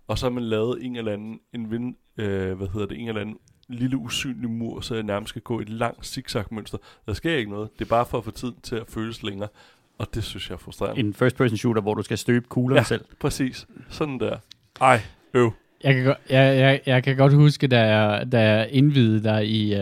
og 0.06 0.18
så 0.18 0.26
har 0.26 0.30
man 0.30 0.42
lavet 0.42 0.84
en 0.84 0.96
eller 0.96 1.12
anden, 1.12 1.40
en 1.52 1.70
vind, 1.70 1.96
øh, 2.16 2.56
hvad 2.56 2.68
hedder 2.68 2.86
det, 2.86 3.00
en 3.00 3.08
eller 3.08 3.20
anden 3.20 3.38
lille 3.68 3.96
usynlig 3.96 4.50
mur, 4.50 4.80
så 4.80 4.94
jeg 4.94 5.04
nærmest 5.04 5.28
skal 5.28 5.42
gå 5.42 5.58
i 5.58 5.62
et 5.62 5.68
langt 5.68 6.06
zigzag-mønster. 6.06 6.78
Der 7.06 7.12
sker 7.12 7.36
ikke 7.36 7.50
noget. 7.50 7.70
Det 7.78 7.84
er 7.84 7.88
bare 7.88 8.06
for 8.06 8.18
at 8.18 8.24
få 8.24 8.30
tiden 8.30 8.60
til 8.62 8.76
at 8.76 8.86
føles 8.88 9.22
længere. 9.22 9.48
Og 9.98 10.06
det 10.14 10.24
synes 10.24 10.48
jeg 10.48 10.54
er 10.54 10.58
frustrerende. 10.58 11.00
En 11.00 11.14
first-person 11.14 11.56
shooter, 11.56 11.82
hvor 11.82 11.94
du 11.94 12.02
skal 12.02 12.18
støbe 12.18 12.46
kuglerne 12.48 12.80
Ja. 12.80 12.84
selv. 12.84 13.00
Præcis. 13.20 13.66
Sådan 13.90 14.18
der. 14.20 14.36
Ej, 14.80 15.00
øv. 15.34 15.52
Jeg 15.84 15.94
kan, 15.94 16.04
godt, 16.04 16.18
jeg, 16.30 16.58
jeg, 16.58 16.80
jeg 16.86 17.02
kan 17.02 17.16
godt 17.16 17.32
huske, 17.34 17.66
da 17.66 17.80
jeg, 17.96 18.32
da 18.32 18.40
jeg 18.40 18.68
indvidede 18.70 19.24
dig 19.24 19.46
i 19.48 19.74
øh, 19.74 19.80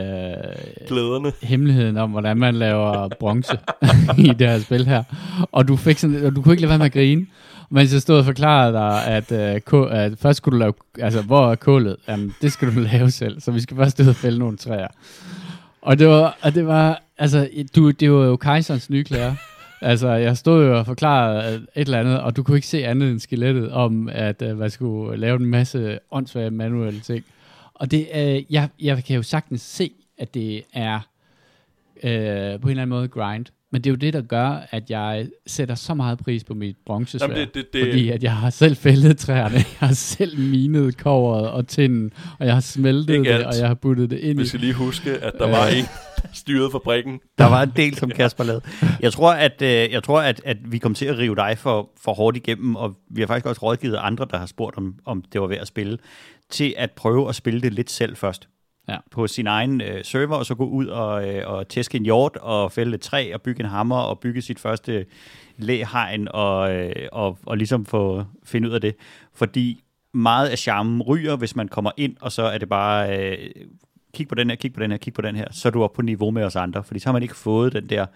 Glæderne. 0.89 1.33
hemmeligheden 1.43 1.97
om, 1.97 2.11
hvordan 2.11 2.37
man 2.37 2.55
laver 2.55 3.09
bronze 3.21 3.59
i 4.19 4.23
det 4.39 4.49
her 4.49 4.59
spil 4.59 4.87
her. 4.87 5.03
Og 5.53 5.69
du, 5.69 5.77
fik 5.77 5.99
sådan, 5.99 6.25
og 6.27 6.37
du 6.37 6.43
kunne 6.43 6.53
ikke 6.53 6.61
lade 6.63 6.69
være 6.69 6.79
med 6.79 6.87
at 6.87 6.93
grine. 6.93 7.27
Mens 7.71 7.93
jeg 7.93 8.03
stod 8.03 8.19
og 8.19 8.25
forklarede 8.25 8.73
dig, 8.73 9.07
at, 9.07 9.33
øh, 9.33 9.61
kå, 9.61 9.85
at 9.85 10.13
først 10.19 10.37
skulle 10.37 10.53
du 10.55 10.59
lave, 10.59 10.73
altså 10.99 11.23
hvor 11.23 11.51
er 11.51 11.55
kålet? 11.55 11.97
Jamen, 12.09 12.35
det 12.43 12.53
skal 12.53 12.75
du 12.75 12.81
lave 12.93 13.11
selv, 13.11 13.41
så 13.41 13.51
vi 13.51 13.61
skal 13.61 13.77
først 13.77 14.01
ud 14.01 14.07
og 14.07 14.17
fælde 14.17 14.39
nogle 14.39 14.57
træer. 14.57 14.89
Og 15.83 15.99
det 15.99 16.09
var, 16.09 16.37
og 16.43 16.55
det 16.55 16.67
var 16.67 17.03
altså, 17.19 17.49
du, 17.77 17.91
det 17.91 18.13
var 18.13 18.25
jo 18.25 18.37
kejserens 18.37 18.91
nye 18.91 19.05
klæder. 19.05 19.35
Altså, 19.85 20.09
jeg 20.09 20.37
stod 20.37 20.67
jo 20.67 20.79
og 20.79 20.87
forklarede 20.87 21.55
et 21.55 21.67
eller 21.77 21.99
andet, 22.01 22.21
og 22.21 22.37
du 22.37 22.43
kunne 22.43 22.57
ikke 22.57 22.67
se 22.67 22.87
andet 22.87 23.11
end 23.11 23.21
skelettet 23.21 23.71
om, 23.73 24.09
at 24.13 24.43
uh, 24.51 24.59
man 24.59 24.71
skulle 24.71 25.17
lave 25.21 25.37
en 25.37 25.47
masse 25.47 25.99
åndssvage 26.11 26.51
manuelle 26.51 27.01
ting. 27.01 27.25
Og 27.75 27.91
det, 27.91 28.07
uh, 28.15 28.53
jeg, 28.55 28.69
jeg 28.83 29.05
kan 29.05 29.17
jo 29.17 29.23
sagtens 29.23 29.61
se, 29.61 29.91
at 30.19 30.35
det 30.35 30.63
er 30.73 30.97
uh, 31.97 32.01
på 32.03 32.09
en 32.09 32.71
eller 32.71 32.83
anden 32.83 32.89
måde 32.89 33.09
grind. 33.09 33.47
Men 33.71 33.81
det 33.85 33.91
er 33.91 33.93
jo 33.93 33.97
det, 33.97 34.13
der 34.13 34.21
gør, 34.23 34.67
at 34.71 34.91
jeg 34.91 35.27
sætter 35.47 35.75
så 35.75 35.95
meget 35.95 36.19
pris 36.19 36.45
på 36.45 36.55
mit 36.55 36.77
bronzesvær. 36.87 37.29
Jamen, 37.29 37.41
det- 37.47 37.55
det- 37.55 37.67
det- 37.73 37.83
Fordi 37.85 38.09
at 38.11 38.23
jeg 38.23 38.33
har 38.37 38.51
selv 38.51 38.77
fældet 38.77 39.19
træerne, 39.19 39.55
jeg 39.55 39.65
har 39.89 39.93
selv 39.93 40.39
minet 40.39 40.95
coveret 40.95 41.51
og 41.51 41.69
tinden, 41.69 42.13
og 42.39 42.47
jeg 42.47 42.55
har 42.55 42.61
smeltet 42.61 43.09
det, 43.25 43.45
og 43.47 43.53
jeg 43.59 43.67
har 43.69 43.75
puttet 43.75 44.11
det 44.11 44.19
ind 44.19 44.37
Vi 44.39 44.43
i. 44.43 44.47
skal 44.47 44.61
lige 44.61 44.73
huske, 44.73 45.11
at 45.13 45.33
der 45.39 45.49
var 45.49 45.67
en, 45.69 45.85
styrede 46.33 46.71
fabrikken. 46.71 47.21
Der 47.39 47.47
var 47.47 47.63
en 47.63 47.73
del, 47.77 47.97
som 47.97 48.11
Kasper 48.11 48.45
lavede. 48.45 48.65
Jeg 49.01 49.13
tror, 49.13 49.33
at, 49.33 49.63
øh, 49.63 49.69
jeg 49.69 50.03
tror, 50.03 50.21
at, 50.21 50.41
at 50.45 50.73
vi 50.73 50.79
kom 50.79 50.95
til 50.95 51.07
at 51.07 51.19
rive 51.19 51.37
dig 51.37 51.59
for, 51.59 51.91
for 52.01 52.15
hårdt 52.15 52.37
igennem, 52.37 52.77
og 52.77 52.95
vi 53.11 53.21
har 53.21 53.27
faktisk 53.27 53.47
også 53.47 53.63
rådgivet 53.63 53.97
andre, 53.97 54.27
der 54.31 54.39
har 54.39 54.47
spurgt, 54.47 54.77
om, 54.77 54.95
om 55.05 55.23
det 55.33 55.41
var 55.41 55.47
værd 55.47 55.61
at 55.61 55.67
spille, 55.67 55.99
til 56.51 56.75
at 56.77 56.91
prøve 56.91 57.29
at 57.29 57.35
spille 57.35 57.61
det 57.61 57.73
lidt 57.73 57.91
selv 57.91 58.17
først. 58.17 58.49
Ja. 58.89 58.97
På 59.11 59.27
sin 59.27 59.47
egen 59.47 59.81
øh, 59.81 60.05
server, 60.05 60.37
og 60.37 60.47
så 60.47 60.55
gå 60.55 60.65
ud 60.65 60.87
og, 60.87 61.29
øh, 61.29 61.49
og 61.51 61.69
tæske 61.69 61.97
en 61.97 62.05
hjort, 62.05 62.37
og 62.37 62.73
fælde 62.73 62.95
et 62.95 63.01
træ, 63.01 63.31
og 63.35 63.43
bygge 63.43 63.61
en 63.61 63.71
hammer, 63.71 63.97
og 63.97 64.19
bygge 64.19 64.43
sit 64.43 64.59
første 64.59 65.07
læhegn, 65.59 66.29
og, 66.31 66.75
øh, 66.75 67.09
og, 67.13 67.39
og 67.47 67.57
ligesom 67.57 67.87
få 67.87 68.25
finde 68.45 68.69
ud 68.69 68.75
af 68.75 68.81
det. 68.81 68.95
Fordi 69.35 69.85
meget 70.15 70.49
af 70.49 70.59
charmen 70.59 71.03
ryger, 71.03 71.37
hvis 71.37 71.57
man 71.57 71.69
kommer 71.69 71.91
ind, 71.97 72.17
og 72.21 72.33
så 72.33 72.43
er 72.43 72.59
det 72.59 72.69
bare, 72.69 73.19
øh, 73.19 73.51
kig 74.15 74.29
på 74.29 74.35
den 74.35 74.51
her, 74.51 74.57
kig 74.57 74.73
på 74.73 74.81
den 74.81 74.91
her, 74.91 74.99
kig 74.99 75.13
på 75.13 75.23
den 75.23 75.37
her, 75.37 75.47
så 75.51 75.69
er 75.69 75.73
du 75.73 75.83
oppe 75.83 75.97
på 75.97 76.03
niveau 76.03 76.31
med 76.31 76.45
os 76.45 76.57
andre, 76.57 76.85
fordi 76.85 77.01
så 77.01 77.09
har 77.09 77.13
man 77.13 77.23
ikke 77.23 77.37
fået 77.37 77.73
den 77.73 77.89
der 77.89 78.07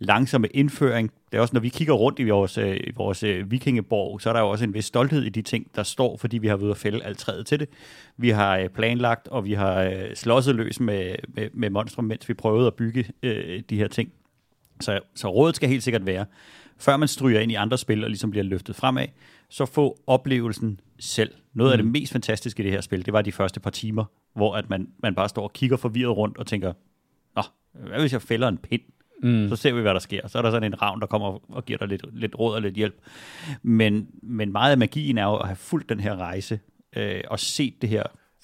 langsomme 0.00 0.48
indføring. 0.48 1.10
Det 1.32 1.36
er 1.36 1.40
også, 1.40 1.54
når 1.54 1.60
vi 1.60 1.68
kigger 1.68 1.94
rundt 1.94 2.18
i 2.18 2.28
vores, 2.28 2.58
øh, 2.58 2.76
i 2.76 2.92
vores 2.96 3.22
øh, 3.22 3.50
vikingeborg, 3.50 4.20
så 4.20 4.28
er 4.28 4.32
der 4.32 4.40
jo 4.40 4.48
også 4.48 4.64
en 4.64 4.74
vis 4.74 4.84
stolthed 4.84 5.22
i 5.22 5.28
de 5.28 5.42
ting, 5.42 5.66
der 5.76 5.82
står, 5.82 6.16
fordi 6.16 6.38
vi 6.38 6.48
har 6.48 6.56
været 6.56 6.70
at 6.70 6.76
fælde 6.76 7.04
alt 7.04 7.18
træet 7.18 7.46
til 7.46 7.60
det. 7.60 7.68
Vi 8.16 8.30
har 8.30 8.56
øh, 8.58 8.68
planlagt, 8.68 9.28
og 9.28 9.44
vi 9.44 9.52
har 9.52 9.82
øh, 9.82 10.14
slåsset 10.14 10.54
løs 10.54 10.80
med, 10.80 11.14
med, 11.28 11.48
med 11.54 11.70
monstre, 11.70 12.02
mens 12.02 12.28
vi 12.28 12.34
prøvede 12.34 12.66
at 12.66 12.74
bygge 12.74 13.06
øh, 13.22 13.62
de 13.70 13.76
her 13.76 13.88
ting. 13.88 14.12
Så, 14.80 15.00
så 15.14 15.28
rådet 15.28 15.56
skal 15.56 15.68
helt 15.68 15.82
sikkert 15.82 16.06
være, 16.06 16.24
før 16.78 16.96
man 16.96 17.08
stryger 17.08 17.40
ind 17.40 17.52
i 17.52 17.54
andre 17.54 17.78
spil 17.78 18.04
og 18.04 18.10
ligesom 18.10 18.30
bliver 18.30 18.44
løftet 18.44 18.76
fremad, 18.76 19.06
så 19.50 19.66
få 19.66 20.00
oplevelsen 20.06 20.80
selv. 20.98 21.30
Noget 21.54 21.70
mm. 21.70 21.72
af 21.72 21.78
det 21.78 21.86
mest 21.86 22.12
fantastiske 22.12 22.62
i 22.62 22.64
det 22.64 22.72
her 22.72 22.80
spil, 22.80 23.06
det 23.06 23.12
var 23.12 23.22
de 23.22 23.32
første 23.32 23.60
par 23.60 23.70
timer, 23.70 24.04
hvor 24.34 24.54
at 24.54 24.70
man, 24.70 24.88
man 25.02 25.14
bare 25.14 25.28
står 25.28 25.42
og 25.42 25.52
kigger 25.52 25.76
forvirret 25.76 26.16
rundt 26.16 26.38
og 26.38 26.46
tænker, 26.46 26.72
Nå, 27.36 27.42
hvad 27.72 28.00
hvis 28.00 28.12
jeg 28.12 28.22
fælder 28.22 28.48
en 28.48 28.58
pind? 28.58 28.82
Mm. 29.22 29.48
Så 29.48 29.56
ser 29.56 29.72
vi, 29.72 29.80
hvad 29.80 29.94
der 29.94 30.00
sker. 30.00 30.28
Så 30.28 30.38
er 30.38 30.42
der 30.42 30.50
sådan 30.50 30.72
en 30.72 30.82
ravn, 30.82 31.00
der 31.00 31.06
kommer 31.06 31.54
og 31.54 31.64
giver 31.64 31.78
dig 31.78 31.88
lidt, 31.88 32.04
lidt 32.12 32.38
råd 32.38 32.54
og 32.54 32.62
lidt 32.62 32.74
hjælp. 32.74 32.94
Men, 33.62 34.08
men 34.22 34.52
meget 34.52 34.70
af 34.70 34.78
magien 34.78 35.18
er 35.18 35.24
jo 35.24 35.36
at 35.36 35.46
have 35.46 35.56
fulgt 35.56 35.88
den 35.88 36.00
her 36.00 36.16
rejse 36.16 36.60
øh, 36.96 37.20
og 37.30 37.40
set 37.40 37.74
det 37.82 37.88
her 37.88 38.02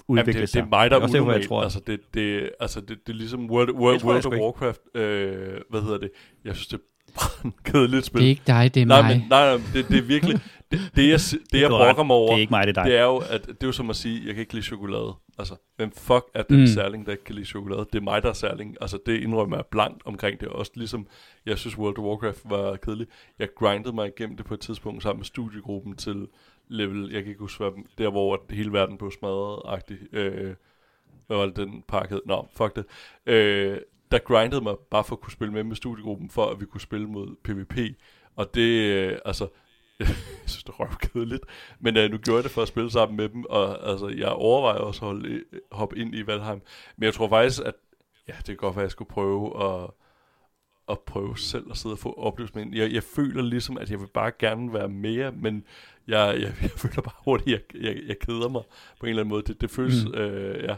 udvikle 0.09 0.33
Jamen, 0.33 0.41
det, 0.41 0.49
sig. 0.49 0.63
det 0.63 0.67
er 0.67 0.71
mig, 0.71 0.91
der 0.91 0.97
er 0.97 1.05
unormal. 1.05 1.39
jeg 1.41 1.49
tror. 1.49 1.63
Altså, 1.63 1.81
det, 1.87 2.01
det, 2.15 2.51
altså 2.61 2.81
det, 2.81 3.07
det 3.07 3.13
er 3.13 3.17
ligesom 3.17 3.51
World, 3.51 3.71
World, 3.75 4.01
tror 4.01 4.09
World 4.09 4.27
of. 4.27 4.33
Warcraft. 4.33 4.81
Øh, 4.95 5.61
hvad 5.71 5.83
hedder 5.83 5.99
det? 5.99 6.11
Jeg 6.45 6.57
synes, 6.57 6.67
det 6.67 6.81
er 7.17 7.51
kedeligt 7.73 8.07
spil. 8.07 8.21
Det 8.21 8.27
er 8.27 8.31
ikke 8.31 8.43
dig, 8.47 8.75
det 8.75 8.83
er 8.83 8.87
nej, 8.87 9.03
mig. 9.03 9.17
men, 9.17 9.27
nej, 9.31 9.57
nej, 9.57 9.67
det, 9.75 9.89
det 9.89 9.99
er 9.99 10.03
virkelig... 10.03 10.41
Det, 10.71 10.81
det 10.97 11.09
jeg, 11.09 11.21
si- 11.21 11.39
det, 11.53 11.61
jeg 11.61 11.69
brokker 11.71 12.03
mig 12.03 12.17
over, 12.17 12.29
Det 12.29 12.37
er 12.37 12.41
ikke 12.41 12.51
mig, 12.51 12.67
det 12.67 12.77
er 12.79 12.83
dig. 12.83 12.91
det 12.91 12.99
er 12.99 13.05
jo, 13.05 13.17
at 13.31 13.47
det 13.47 13.63
er 13.63 13.67
jo 13.67 13.73
som 13.73 13.91
at 13.91 13.97
sige, 13.97 14.27
jeg 14.27 14.35
kan 14.35 14.41
ikke 14.41 14.55
lide 14.55 14.65
chokolade. 14.67 15.15
Altså, 15.39 15.57
hvem 15.77 15.91
fuck 15.93 16.25
er 16.35 16.43
den 16.43 16.61
Mm. 16.61 16.67
særling, 16.67 17.07
der 17.07 17.13
ikke 17.13 17.25
kan 17.25 17.35
lide 17.35 17.47
chokolade? 17.47 17.87
Det 17.93 17.99
er 17.99 18.03
mig, 18.03 18.23
der 18.23 18.29
er 18.29 18.33
særling. 18.33 18.77
Altså, 18.81 18.99
det 19.07 19.21
indrømmer 19.23 19.57
jeg 19.57 19.67
blankt 19.71 20.03
omkring 20.07 20.41
det. 20.41 20.49
Også 20.49 20.73
ligesom, 20.75 21.07
jeg 21.47 21.59
synes 21.59 21.79
World 21.79 21.99
of 21.99 22.05
Warcraft 22.05 22.41
var 22.45 22.77
kedelig. 22.77 23.07
Jeg 23.39 23.49
grindede 23.57 23.95
mig 23.95 24.07
igennem 24.19 24.37
det 24.37 24.47
på 24.47 24.55
et 24.55 24.61
tidspunkt 24.61 25.03
sammen 25.03 25.19
med 25.19 25.25
studiegruppen 25.25 25.97
til 25.97 26.27
level, 26.69 27.11
jeg 27.13 27.23
kan 27.23 27.29
ikke 27.31 27.41
huske, 27.41 27.65
hvad, 27.65 27.73
der 27.99 28.11
hvor 28.11 28.45
hele 28.51 28.73
verden 28.73 28.99
blev 28.99 29.11
smadret-agtig. 29.11 29.97
Øh, 30.13 30.55
hvad 31.27 31.37
var 31.37 31.47
det, 31.47 31.57
den 31.57 31.83
hed? 32.11 32.21
Nå, 32.27 32.47
fuck 32.57 32.77
det. 32.77 32.85
Øh, 33.27 33.79
der 34.11 34.19
grindede 34.19 34.61
mig 34.61 34.75
bare 34.91 35.05
for 35.05 35.17
at 35.17 35.21
kunne 35.21 35.33
spille 35.33 35.53
med 35.55 35.65
med 35.65 35.77
studiegruppen, 35.77 36.31
for 36.31 36.47
at 36.47 36.61
vi 36.61 36.65
kunne 36.67 36.81
spille 36.81 37.07
mod 37.07 37.37
PvP. 37.45 37.79
Og 38.37 38.55
det, 38.55 38.81
øh, 38.83 39.19
altså, 39.25 39.49
jeg 40.43 40.47
synes, 40.47 40.65
det 40.65 40.73
er 40.73 40.81
røvkedeligt. 40.81 41.43
Men 41.81 41.97
øh, 41.97 42.11
nu 42.11 42.17
gjorde 42.19 42.37
jeg 42.37 42.45
det 42.45 42.53
for 42.53 42.63
at 42.63 42.69
spille 42.69 42.91
sammen 42.91 43.17
med 43.17 43.29
dem, 43.29 43.45
og 43.45 43.91
altså, 43.91 44.09
jeg 44.09 44.29
overvejer 44.29 44.79
også 44.79 45.05
at 45.05 45.07
holde, 45.07 45.45
hoppe 45.73 45.99
ind 45.99 46.15
i 46.15 46.27
Valheim. 46.27 46.61
Men 46.97 47.05
jeg 47.05 47.15
tror 47.15 47.29
faktisk, 47.29 47.63
at 47.65 47.75
ja, 48.29 48.35
det 48.39 48.47
kan 48.47 48.57
godt 48.57 48.77
være, 48.77 48.83
at 48.83 48.87
jeg 48.87 48.91
skulle 48.91 49.09
prøve 49.09 49.65
at, 49.65 49.91
at 50.89 51.01
prøve 51.01 51.39
selv 51.39 51.65
at 51.71 51.77
sidde 51.77 51.93
og 51.93 51.99
få 51.99 52.13
oplevelsen. 52.13 52.75
Jeg, 52.75 52.93
jeg 52.93 53.03
føler 53.03 53.43
ligesom, 53.43 53.79
at 53.79 53.91
jeg 53.91 54.01
vil 54.01 54.09
bare 54.15 54.33
gerne 54.39 54.73
være 54.73 54.89
mere, 54.89 55.33
men 55.33 55.65
jeg, 56.09 56.37
jeg, 56.41 56.55
jeg 56.63 56.71
føler 56.83 57.03
bare 57.03 57.21
hurtigt, 57.25 57.57
at 57.57 57.65
jeg, 57.75 57.83
jeg, 57.85 58.03
jeg 58.07 58.19
keder 58.19 58.49
mig 58.49 58.63
på 59.01 59.07
en 59.07 59.11
eller 59.11 59.23
anden 59.23 59.31
måde. 59.31 59.43
Det, 59.43 59.61
det 59.61 59.71
føles, 59.71 60.05
mm. 60.05 60.15
øh, 60.15 60.65
ja. 60.65 60.77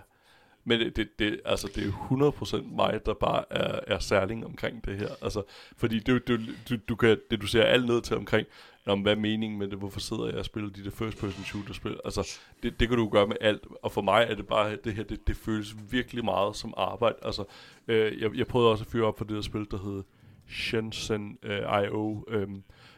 Men 0.68 0.80
det, 0.80 0.96
det, 0.96 1.18
det, 1.18 1.40
altså, 1.44 1.70
det 1.74 1.86
er 1.86 2.62
100% 2.62 2.76
mig, 2.76 3.00
der 3.06 3.14
bare 3.14 3.44
er, 3.50 3.80
er 3.86 3.98
særling 3.98 4.46
omkring 4.46 4.84
det 4.84 4.96
her. 4.98 5.08
Altså, 5.22 5.42
fordi 5.76 6.00
du, 6.00 6.18
du, 6.18 6.36
du, 6.68 6.76
du 6.88 6.96
kan, 6.96 7.18
det, 7.30 7.40
du 7.40 7.46
ser 7.46 7.62
alt 7.62 7.86
ned 7.86 8.02
til 8.02 8.16
omkring, 8.16 8.46
om 8.86 9.00
hvad 9.00 9.12
er 9.12 9.16
meningen 9.16 9.58
med 9.58 9.68
det? 9.68 9.78
Hvorfor 9.78 10.00
sidder 10.00 10.26
jeg 10.26 10.34
og 10.34 10.44
spiller 10.44 10.70
de 10.70 10.84
der 10.84 10.90
first 10.90 11.18
person 11.18 11.44
shooter 11.44 11.74
spil? 11.74 12.00
Altså, 12.04 12.38
det, 12.62 12.80
det 12.80 12.88
kan 12.88 12.96
du 12.96 13.08
gøre 13.08 13.26
med 13.26 13.36
alt. 13.40 13.66
Og 13.82 13.92
for 13.92 14.02
mig 14.02 14.26
er 14.30 14.34
det 14.34 14.46
bare, 14.46 14.76
det 14.84 14.94
her, 14.94 15.02
det, 15.02 15.26
det 15.26 15.36
føles 15.36 15.76
virkelig 15.90 16.24
meget 16.24 16.56
som 16.56 16.74
arbejde. 16.76 17.16
Altså, 17.22 17.44
øh, 17.88 18.20
jeg, 18.20 18.34
jeg 18.34 18.46
prøvede 18.46 18.70
også 18.70 18.84
at 18.84 18.90
fyre 18.90 19.06
op 19.06 19.16
på 19.16 19.24
det 19.24 19.36
der 19.36 19.42
spil, 19.42 19.66
der 19.70 19.78
hedder 19.78 20.02
Shenzhen 20.48 21.38
øh, 21.42 21.60
IO, 21.84 22.24
øh, 22.28 22.48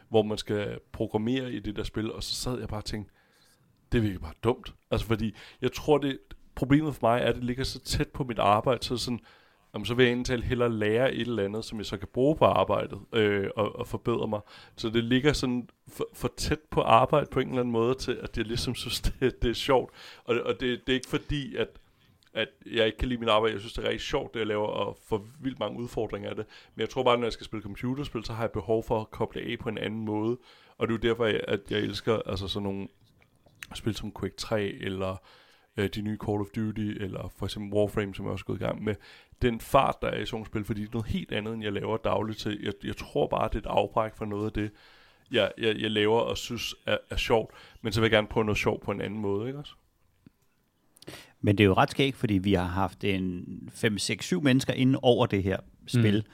hvor 0.09 0.23
man 0.23 0.37
skal 0.37 0.79
programmere 0.91 1.53
i 1.53 1.59
det 1.59 1.75
der 1.75 1.83
spil, 1.83 2.11
og 2.11 2.23
så 2.23 2.35
sad 2.35 2.59
jeg 2.59 2.67
bare 2.67 2.79
og 2.79 2.85
tænkte, 2.85 3.13
det 3.91 4.03
virker 4.03 4.19
bare 4.19 4.33
dumt. 4.43 4.73
Altså, 4.91 5.07
fordi 5.07 5.35
jeg 5.61 5.71
tror, 5.71 5.97
det 5.97 6.17
problemet 6.55 6.95
for 6.95 7.07
mig 7.07 7.21
er, 7.21 7.25
at 7.25 7.35
det 7.35 7.43
ligger 7.43 7.63
så 7.63 7.79
tæt 7.79 8.07
på 8.07 8.23
mit 8.23 8.39
arbejde, 8.39 8.83
så 8.83 8.97
sådan, 8.97 9.19
jamen, 9.73 9.85
så 9.85 9.93
vil 9.93 10.05
jeg 10.05 10.13
egentlig 10.13 10.43
hellere 10.43 10.71
lære 10.71 11.13
et 11.13 11.27
eller 11.27 11.43
andet, 11.43 11.65
som 11.65 11.77
jeg 11.77 11.85
så 11.85 11.97
kan 11.97 12.07
bruge 12.13 12.35
på 12.35 12.45
arbejdet 12.45 12.99
øh, 13.13 13.49
og, 13.55 13.75
og 13.75 13.87
forbedre 13.87 14.27
mig. 14.27 14.39
Så 14.75 14.89
det 14.89 15.03
ligger 15.03 15.33
sådan 15.33 15.69
for, 15.87 16.07
for 16.13 16.33
tæt 16.37 16.59
på 16.71 16.81
arbejde 16.81 17.27
på 17.31 17.39
en 17.39 17.47
eller 17.47 17.59
anden 17.59 17.71
måde 17.71 17.95
til, 17.95 18.19
at 18.21 18.37
jeg 18.37 18.45
ligesom 18.45 18.75
synes, 18.75 19.01
det, 19.19 19.41
det 19.41 19.49
er 19.49 19.53
sjovt. 19.53 19.93
Og, 20.23 20.35
og 20.45 20.59
det, 20.59 20.87
det 20.87 20.93
er 20.93 20.95
ikke 20.95 21.09
fordi, 21.09 21.55
at, 21.55 21.67
at 22.33 22.47
jeg 22.71 22.85
ikke 22.85 22.97
kan 22.97 23.07
lide 23.07 23.19
mit 23.19 23.29
arbejde. 23.29 23.53
Jeg 23.53 23.61
synes, 23.61 23.73
det 23.73 23.83
er 23.83 23.89
rigtig 23.89 24.01
sjovt, 24.01 24.33
det 24.33 24.39
jeg 24.39 24.47
laver, 24.47 24.67
og 24.67 24.97
får 25.07 25.27
vildt 25.39 25.59
mange 25.59 25.79
udfordringer 25.79 26.29
af 26.29 26.35
det. 26.35 26.45
Men 26.75 26.81
jeg 26.81 26.89
tror 26.89 27.03
bare, 27.03 27.17
når 27.17 27.25
jeg 27.25 27.33
skal 27.33 27.45
spille 27.45 27.63
computerspil, 27.63 28.25
så 28.25 28.33
har 28.33 28.43
jeg 28.43 28.51
behov 28.51 28.83
for 28.83 29.01
at 29.01 29.11
koble 29.11 29.41
af 29.41 29.59
på 29.59 29.69
en 29.69 29.77
anden 29.77 30.05
måde. 30.05 30.37
Og 30.77 30.87
det 30.87 30.93
er 30.93 30.97
jo 30.97 31.09
derfor, 31.09 31.25
at 31.47 31.59
jeg 31.69 31.79
elsker 31.79 32.19
altså 32.25 32.47
sådan 32.47 32.63
nogle 32.63 32.87
spil 33.75 33.95
som 33.95 34.13
Quake 34.19 34.35
3, 34.35 34.63
eller 34.63 35.15
øh, 35.77 35.89
de 35.95 36.01
nye 36.01 36.17
Call 36.25 36.41
of 36.41 36.47
Duty, 36.55 36.97
eller 36.99 37.33
for 37.37 37.45
eksempel 37.45 37.73
Warframe, 37.73 38.15
som 38.15 38.25
jeg 38.25 38.31
også 38.31 38.43
er 38.43 38.47
gået 38.47 38.61
i 38.61 38.63
gang 38.63 38.83
med. 38.83 38.95
Den 39.41 39.59
fart, 39.59 39.95
der 40.01 40.07
er 40.07 40.21
i 40.21 40.25
sådan 40.25 40.35
nogle 40.35 40.45
spil, 40.45 40.65
fordi 40.65 40.81
det 40.81 40.87
er 40.87 40.93
noget 40.93 41.07
helt 41.07 41.31
andet, 41.31 41.53
end 41.53 41.63
jeg 41.63 41.73
laver 41.73 41.97
dagligt 41.97 42.39
til. 42.39 42.59
Jeg, 42.63 42.73
jeg 42.83 42.97
tror 42.97 43.27
bare, 43.27 43.47
det 43.47 43.55
er 43.55 43.59
et 43.59 43.65
afbræk 43.65 44.15
for 44.15 44.25
noget 44.25 44.45
af 44.45 44.51
det, 44.51 44.71
jeg, 45.31 45.51
jeg, 45.57 45.77
jeg 45.81 45.91
laver 45.91 46.19
og 46.19 46.37
synes 46.37 46.75
er, 46.85 46.97
er 47.09 47.15
sjovt. 47.15 47.51
Men 47.81 47.93
så 47.93 48.01
vil 48.01 48.05
jeg 48.05 48.11
gerne 48.11 48.27
prøve 48.27 48.45
noget 48.45 48.57
sjovt 48.57 48.83
på 48.83 48.91
en 48.91 49.01
anden 49.01 49.19
måde, 49.19 49.47
ikke 49.47 49.59
også? 49.59 49.73
Men 51.41 51.57
det 51.57 51.63
er 51.63 51.67
jo 51.67 51.73
ret 51.73 51.91
skægt, 51.91 52.15
fordi 52.15 52.33
vi 52.33 52.53
har 52.53 52.65
haft 52.65 53.03
en 53.03 53.45
5, 53.73 53.97
6, 53.97 54.25
7 54.25 54.41
mennesker 54.41 54.73
inde 54.73 54.99
over 55.01 55.25
det 55.25 55.43
her 55.43 55.57
spil. 55.87 56.17
Mm. 56.17 56.31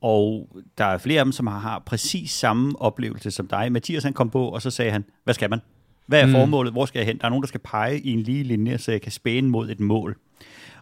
Og 0.00 0.56
der 0.78 0.84
er 0.84 0.98
flere 0.98 1.20
af 1.20 1.24
dem, 1.24 1.32
som 1.32 1.46
har, 1.46 1.58
har 1.58 1.78
præcis 1.78 2.30
samme 2.30 2.80
oplevelse 2.80 3.30
som 3.30 3.46
dig. 3.46 3.72
Mathias 3.72 4.04
han 4.04 4.12
kom 4.12 4.30
på, 4.30 4.48
og 4.48 4.62
så 4.62 4.70
sagde 4.70 4.90
han, 4.90 5.04
hvad 5.24 5.34
skal 5.34 5.50
man? 5.50 5.60
Hvad 6.08 6.20
er 6.22 6.26
Mm. 6.26 6.32
formålet? 6.32 6.72
Hvor 6.72 6.86
skal 6.86 6.98
jeg 6.98 7.06
hen? 7.06 7.18
Der 7.18 7.24
er 7.24 7.28
nogen, 7.28 7.42
der 7.42 7.48
skal 7.48 7.60
pege 7.64 8.00
i 8.00 8.10
en 8.12 8.20
lige 8.20 8.44
linje, 8.44 8.78
så 8.78 8.90
jeg 8.92 9.00
kan 9.02 9.12
spæne 9.12 9.48
mod 9.48 9.70
et 9.70 9.80
mål. 9.80 10.16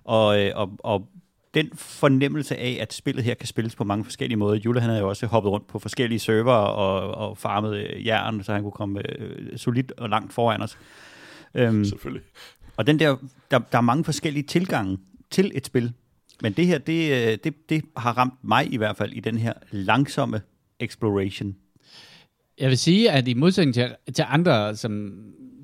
Og, 0.05 0.41
øh, 0.41 0.53
og, 0.55 0.73
og 0.79 1.09
den 1.55 1.71
fornemmelse 1.75 2.57
af, 2.57 2.79
at 2.81 2.93
spillet 2.93 3.25
her 3.25 3.35
kan 3.35 3.47
spilles 3.47 3.75
på 3.77 3.85
mange 3.85 4.05
forskellige 4.05 4.37
måder. 4.39 4.55
Jule 4.57 4.81
han 4.81 4.91
havde 4.91 5.01
jo 5.03 5.09
også 5.09 5.27
hoppet 5.27 5.53
rundt 5.53 5.67
på 5.67 5.79
forskellige 5.79 6.19
server 6.19 6.53
og, 6.53 7.29
og 7.29 7.39
farmet 7.39 7.77
øh, 7.77 8.07
jern, 8.07 8.43
så 8.43 8.53
han 8.53 8.62
kunne 8.62 8.73
komme 8.73 9.21
øh, 9.21 9.59
solidt 9.59 9.93
og 9.93 10.09
langt 10.09 10.33
foran 10.33 10.62
os. 10.62 10.79
Øhm, 11.55 11.85
Selvfølgelig. 11.85 12.23
og 12.77 12.87
den 12.87 12.99
der, 12.99 13.17
der, 13.51 13.59
der 13.59 13.79
er 13.79 13.83
mange 13.83 14.05
forskellige 14.05 14.43
tilgange 14.43 14.99
til 15.31 15.53
et 15.55 15.67
spil. 15.67 15.93
Men 16.43 16.53
det 16.53 16.67
her, 16.67 16.79
det, 16.79 17.12
øh, 17.33 17.39
det, 17.45 17.69
det 17.69 17.85
har 17.97 18.12
ramt 18.19 18.35
mig 18.43 18.73
i 18.73 18.77
hvert 18.77 18.97
fald 18.97 19.12
i 19.12 19.21
den 19.21 19.39
her 19.39 19.53
langsomme 19.71 20.41
exploration. 20.81 21.57
Jeg 22.61 22.69
vil 22.69 22.79
sige, 22.79 23.11
at 23.11 23.29
i 23.29 23.35
modsætning 23.35 23.75
til, 23.75 23.95
til 24.14 24.25
andre 24.29 24.77
som 24.77 25.12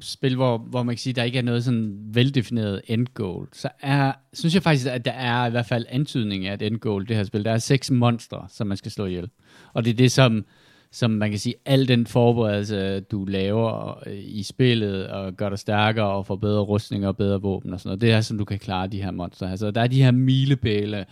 spil, 0.00 0.36
hvor, 0.36 0.58
hvor 0.58 0.82
man 0.82 0.94
kan 0.94 0.98
sige, 0.98 1.10
at 1.12 1.16
der 1.16 1.22
ikke 1.22 1.38
er 1.38 1.42
noget 1.42 1.64
sådan 1.64 1.98
veldefineret 2.06 2.80
endgoal, 2.86 3.46
så 3.52 3.68
er, 3.80 4.12
synes 4.32 4.54
jeg 4.54 4.62
faktisk, 4.62 4.86
at 4.86 5.04
der 5.04 5.12
er 5.12 5.46
i 5.46 5.50
hvert 5.50 5.66
fald 5.66 5.86
antydning 5.88 6.46
af 6.46 6.54
et 6.54 6.62
endgoal, 6.62 7.08
det 7.08 7.16
her 7.16 7.24
spil. 7.24 7.44
Der 7.44 7.50
er 7.50 7.58
seks 7.58 7.90
monstre, 7.90 8.46
som 8.50 8.66
man 8.66 8.76
skal 8.76 8.90
slå 8.92 9.06
ihjel. 9.06 9.30
Og 9.72 9.84
det 9.84 9.90
er 9.90 9.94
det, 9.94 10.12
som, 10.12 10.44
som 10.92 11.10
man 11.10 11.30
kan 11.30 11.38
sige, 11.38 11.54
al 11.66 11.88
den 11.88 12.06
forberedelse, 12.06 13.00
du 13.00 13.24
laver 13.24 13.98
øh, 14.06 14.18
i 14.24 14.42
spillet, 14.42 15.06
og 15.06 15.32
gør 15.36 15.48
dig 15.48 15.58
stærkere, 15.58 16.06
og 16.06 16.26
får 16.26 16.36
bedre 16.36 16.60
rustninger 16.60 17.08
og 17.08 17.16
bedre 17.16 17.40
våben 17.42 17.72
og 17.72 17.80
sådan 17.80 17.88
noget, 17.88 18.00
det 18.00 18.12
er 18.12 18.20
som 18.20 18.38
du 18.38 18.44
kan 18.44 18.58
klare 18.58 18.86
de 18.86 19.02
her 19.02 19.10
monstre. 19.10 19.50
Altså, 19.50 19.70
der 19.70 19.80
er 19.80 19.86
de 19.86 20.02
her 20.02 20.10
milepæle, 20.10 20.98
Øh, 20.98 21.04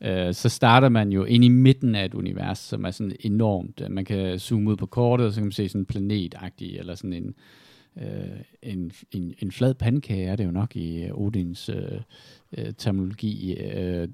Øh, 0.00 0.34
så 0.34 0.48
starter 0.48 0.88
man 0.88 1.12
jo 1.12 1.24
ind 1.24 1.44
i 1.44 1.48
midten 1.48 1.94
af 1.94 2.04
et 2.04 2.14
univers, 2.14 2.58
som 2.58 2.84
er 2.84 2.90
sådan 2.90 3.16
enormt. 3.20 3.80
Øh, 3.84 3.90
man 3.90 4.04
kan 4.04 4.38
zoome 4.38 4.70
ud 4.70 4.76
på 4.76 4.86
kortet, 4.86 5.26
og 5.26 5.32
så 5.32 5.40
kan 5.40 5.46
man 5.46 5.52
se 5.52 5.68
sådan 5.68 5.80
en 5.80 5.86
planetagtig, 5.86 6.78
eller 6.78 6.94
sådan 6.94 7.12
en, 7.12 7.34
øh, 7.96 8.40
en, 8.62 8.92
en, 9.10 9.34
en 9.38 9.52
flad 9.52 9.74
pandekage, 9.74 10.26
er 10.26 10.36
det 10.36 10.44
jo 10.44 10.50
nok 10.50 10.76
i 10.76 11.04
øh, 11.04 11.10
Odins 11.14 11.68
øh, 11.68 12.00
øh, 12.58 12.72
terminologi. 12.78 13.54
Øh, 13.54 14.08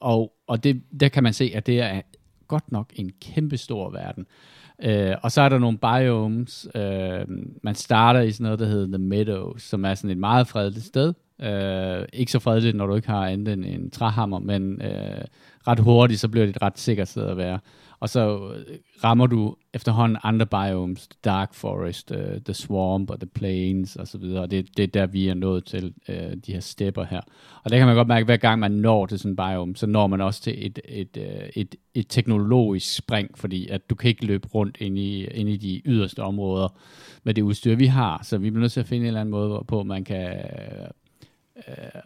og 0.00 0.32
og 0.46 0.64
det, 0.64 0.82
der 1.00 1.08
kan 1.08 1.22
man 1.22 1.32
se, 1.32 1.50
at 1.54 1.66
det 1.66 1.80
er 1.80 2.02
godt 2.46 2.72
nok 2.72 2.92
en 2.96 3.12
kæmpe 3.20 3.56
stor 3.56 3.90
verden. 3.90 4.22
Øh, 4.22 4.57
Øh, 4.82 5.14
og 5.22 5.32
så 5.32 5.42
er 5.42 5.48
der 5.48 5.58
nogle 5.58 5.78
biomes. 5.78 6.68
Øh, 6.74 7.26
man 7.62 7.74
starter 7.74 8.20
i 8.20 8.32
sådan 8.32 8.44
noget, 8.44 8.58
der 8.58 8.66
hedder 8.66 8.98
The 8.98 9.06
Meadows, 9.06 9.62
som 9.62 9.84
er 9.84 9.94
sådan 9.94 10.10
et 10.10 10.18
meget 10.18 10.48
fredeligt 10.48 10.84
sted. 10.84 11.14
Øh, 11.42 12.04
ikke 12.12 12.32
så 12.32 12.38
fredeligt, 12.38 12.76
når 12.76 12.86
du 12.86 12.94
ikke 12.94 13.08
har 13.08 13.26
andet 13.26 13.52
end 13.52 13.64
en 13.64 13.90
træhammer, 13.90 14.38
men 14.38 14.82
øh, 14.82 15.24
ret 15.68 15.78
hurtigt, 15.78 16.20
så 16.20 16.28
bliver 16.28 16.46
det 16.46 16.56
et 16.56 16.62
ret 16.62 16.78
sikkert 16.78 17.08
sted 17.08 17.26
at 17.26 17.36
være. 17.36 17.58
Og 18.00 18.08
så 18.08 18.52
øh, 18.54 18.76
rammer 19.04 19.26
du 19.26 19.56
efterhånden 19.74 20.18
andre 20.22 20.46
biomes, 20.46 21.08
Dark 21.24 21.54
Forest, 21.54 22.10
uh, 22.10 22.42
The 22.44 22.54
Swamp 22.54 23.10
og 23.10 23.20
The 23.20 23.26
Plains 23.26 23.96
og 23.96 24.08
så 24.08 24.18
videre. 24.18 24.42
Og 24.42 24.50
det, 24.50 24.76
det 24.76 24.82
er 24.82 24.86
der, 24.86 25.06
vi 25.06 25.28
er 25.28 25.34
nået 25.34 25.64
til 25.64 25.94
uh, 26.08 26.14
de 26.14 26.52
her 26.52 26.60
stepper 26.60 27.04
her. 27.04 27.20
Og 27.64 27.70
der 27.70 27.78
kan 27.78 27.86
man 27.86 27.96
godt 27.96 28.08
mærke, 28.08 28.20
at 28.20 28.26
hver 28.26 28.36
gang 28.36 28.60
man 28.60 28.70
når 28.70 29.06
til 29.06 29.18
sådan 29.18 29.32
en 29.32 29.36
biome, 29.36 29.76
så 29.76 29.86
når 29.86 30.06
man 30.06 30.20
også 30.20 30.42
til 30.42 30.66
et, 30.66 30.78
et, 30.88 31.16
uh, 31.16 31.48
et, 31.56 31.74
et 31.94 32.06
teknologisk 32.08 32.96
spring, 32.96 33.38
fordi 33.38 33.68
at 33.68 33.90
du 33.90 33.94
kan 33.94 34.08
ikke 34.08 34.26
løbe 34.26 34.48
rundt 34.48 34.76
ind 34.80 34.98
i, 34.98 35.24
ind 35.24 35.48
i 35.48 35.56
de 35.56 35.82
yderste 35.86 36.22
områder 36.22 36.78
med 37.24 37.34
det 37.34 37.42
udstyr, 37.42 37.74
vi 37.74 37.86
har. 37.86 38.20
Så 38.22 38.38
vi 38.38 38.50
bliver 38.50 38.60
nødt 38.60 38.72
til 38.72 38.80
at 38.80 38.86
finde 38.86 39.02
en 39.02 39.06
eller 39.06 39.20
anden 39.20 39.30
måde, 39.30 39.48
hvorpå 39.48 39.82
man 39.82 40.04
kan 40.04 40.44
øh, 41.56 42.02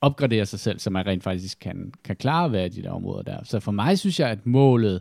opgradere 0.00 0.46
sig 0.46 0.60
selv, 0.60 0.78
så 0.78 0.90
man 0.90 1.06
rent 1.06 1.22
faktisk 1.22 1.58
kan, 1.58 1.92
kan 2.04 2.16
klare 2.16 2.44
at 2.44 2.52
være 2.52 2.66
i 2.66 2.68
de 2.68 2.82
der 2.82 2.90
områder 2.90 3.22
der. 3.22 3.44
Så 3.44 3.60
for 3.60 3.72
mig 3.72 3.98
synes 3.98 4.20
jeg, 4.20 4.30
at 4.30 4.46
målet 4.46 5.00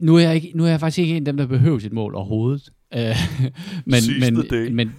nu 0.00 0.16
er, 0.16 0.20
jeg 0.20 0.34
ikke, 0.34 0.52
nu 0.54 0.64
er 0.64 0.68
jeg 0.68 0.80
faktisk 0.80 0.98
ikke 0.98 1.16
en 1.16 1.22
af 1.22 1.24
dem, 1.24 1.36
der 1.36 1.46
behøver 1.46 1.78
sit 1.78 1.92
mål 1.92 2.14
overhovedet. 2.14 2.70
Øh, 2.94 3.00
men, 3.84 4.00
Seize 4.00 4.32
men, 4.32 4.46
day. 4.50 4.70
men, 4.70 4.94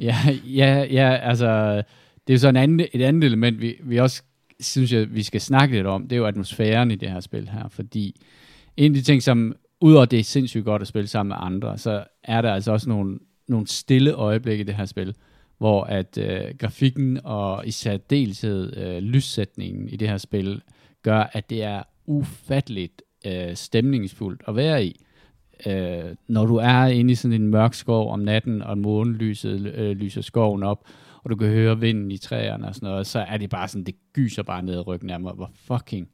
ja, 0.00 0.16
ja, 0.44 0.86
ja, 0.90 1.16
altså, 1.16 1.82
det 2.26 2.34
er 2.34 2.38
så 2.38 2.48
en 2.48 2.56
anden, 2.56 2.80
et 2.92 3.02
andet 3.02 3.24
element, 3.24 3.60
vi, 3.60 3.74
vi 3.82 3.96
også 3.96 4.22
synes, 4.60 4.92
jeg, 4.92 5.14
vi 5.14 5.22
skal 5.22 5.40
snakke 5.40 5.74
lidt 5.76 5.86
om, 5.86 6.02
det 6.02 6.12
er 6.12 6.20
jo 6.20 6.26
atmosfæren 6.26 6.90
i 6.90 6.94
det 6.94 7.10
her 7.10 7.20
spil 7.20 7.48
her, 7.48 7.68
fordi 7.68 8.20
en 8.76 8.92
af 8.92 8.94
de 8.94 9.02
ting, 9.02 9.22
som 9.22 9.54
udover 9.80 10.04
det 10.04 10.18
er 10.18 10.24
sindssygt 10.24 10.64
godt 10.64 10.82
at 10.82 10.88
spille 10.88 11.08
sammen 11.08 11.28
med 11.28 11.36
andre, 11.40 11.78
så 11.78 12.04
er 12.24 12.42
der 12.42 12.54
altså 12.54 12.72
også 12.72 12.88
nogle, 12.88 13.18
nogle 13.48 13.66
stille 13.66 14.12
øjeblikke 14.12 14.62
i 14.62 14.66
det 14.66 14.74
her 14.74 14.84
spil, 14.84 15.14
hvor 15.60 15.84
at 15.84 16.18
øh, 16.18 16.54
grafikken 16.58 17.20
og 17.24 17.66
i 17.66 17.70
særdeleshed 17.70 18.76
øh, 18.76 18.98
lyssætningen 18.98 19.88
i 19.88 19.96
det 19.96 20.08
her 20.08 20.18
spil 20.18 20.62
gør, 21.02 21.30
at 21.32 21.50
det 21.50 21.62
er 21.62 21.82
ufatteligt 22.06 23.02
øh, 23.26 23.54
stemningsfuldt 23.54 24.42
at 24.48 24.56
være 24.56 24.84
i. 24.84 25.04
Øh, 25.66 26.16
når 26.28 26.46
du 26.46 26.56
er 26.56 26.86
inde 26.86 27.12
i 27.12 27.14
sådan 27.14 27.42
en 27.42 27.48
mørk 27.48 27.74
skov 27.74 28.12
om 28.12 28.20
natten, 28.20 28.62
og 28.62 28.78
månelyset 28.78 29.74
øh, 29.74 29.90
lyser 29.96 30.20
skoven 30.20 30.62
op, 30.62 30.84
og 31.22 31.30
du 31.30 31.36
kan 31.36 31.48
høre 31.48 31.80
vinden 31.80 32.10
i 32.10 32.18
træerne 32.18 32.68
og 32.68 32.74
sådan 32.74 32.88
noget, 32.88 33.06
så 33.06 33.18
er 33.18 33.36
det 33.36 33.50
bare 33.50 33.68
sådan, 33.68 33.84
det 33.84 33.94
gyser 34.12 34.42
bare 34.42 34.62
ned 34.62 34.74
i 34.74 34.80
ryggen 34.80 35.10
af 35.10 35.20
mig, 35.20 35.32
hvor 35.32 35.50
fucking 35.54 36.08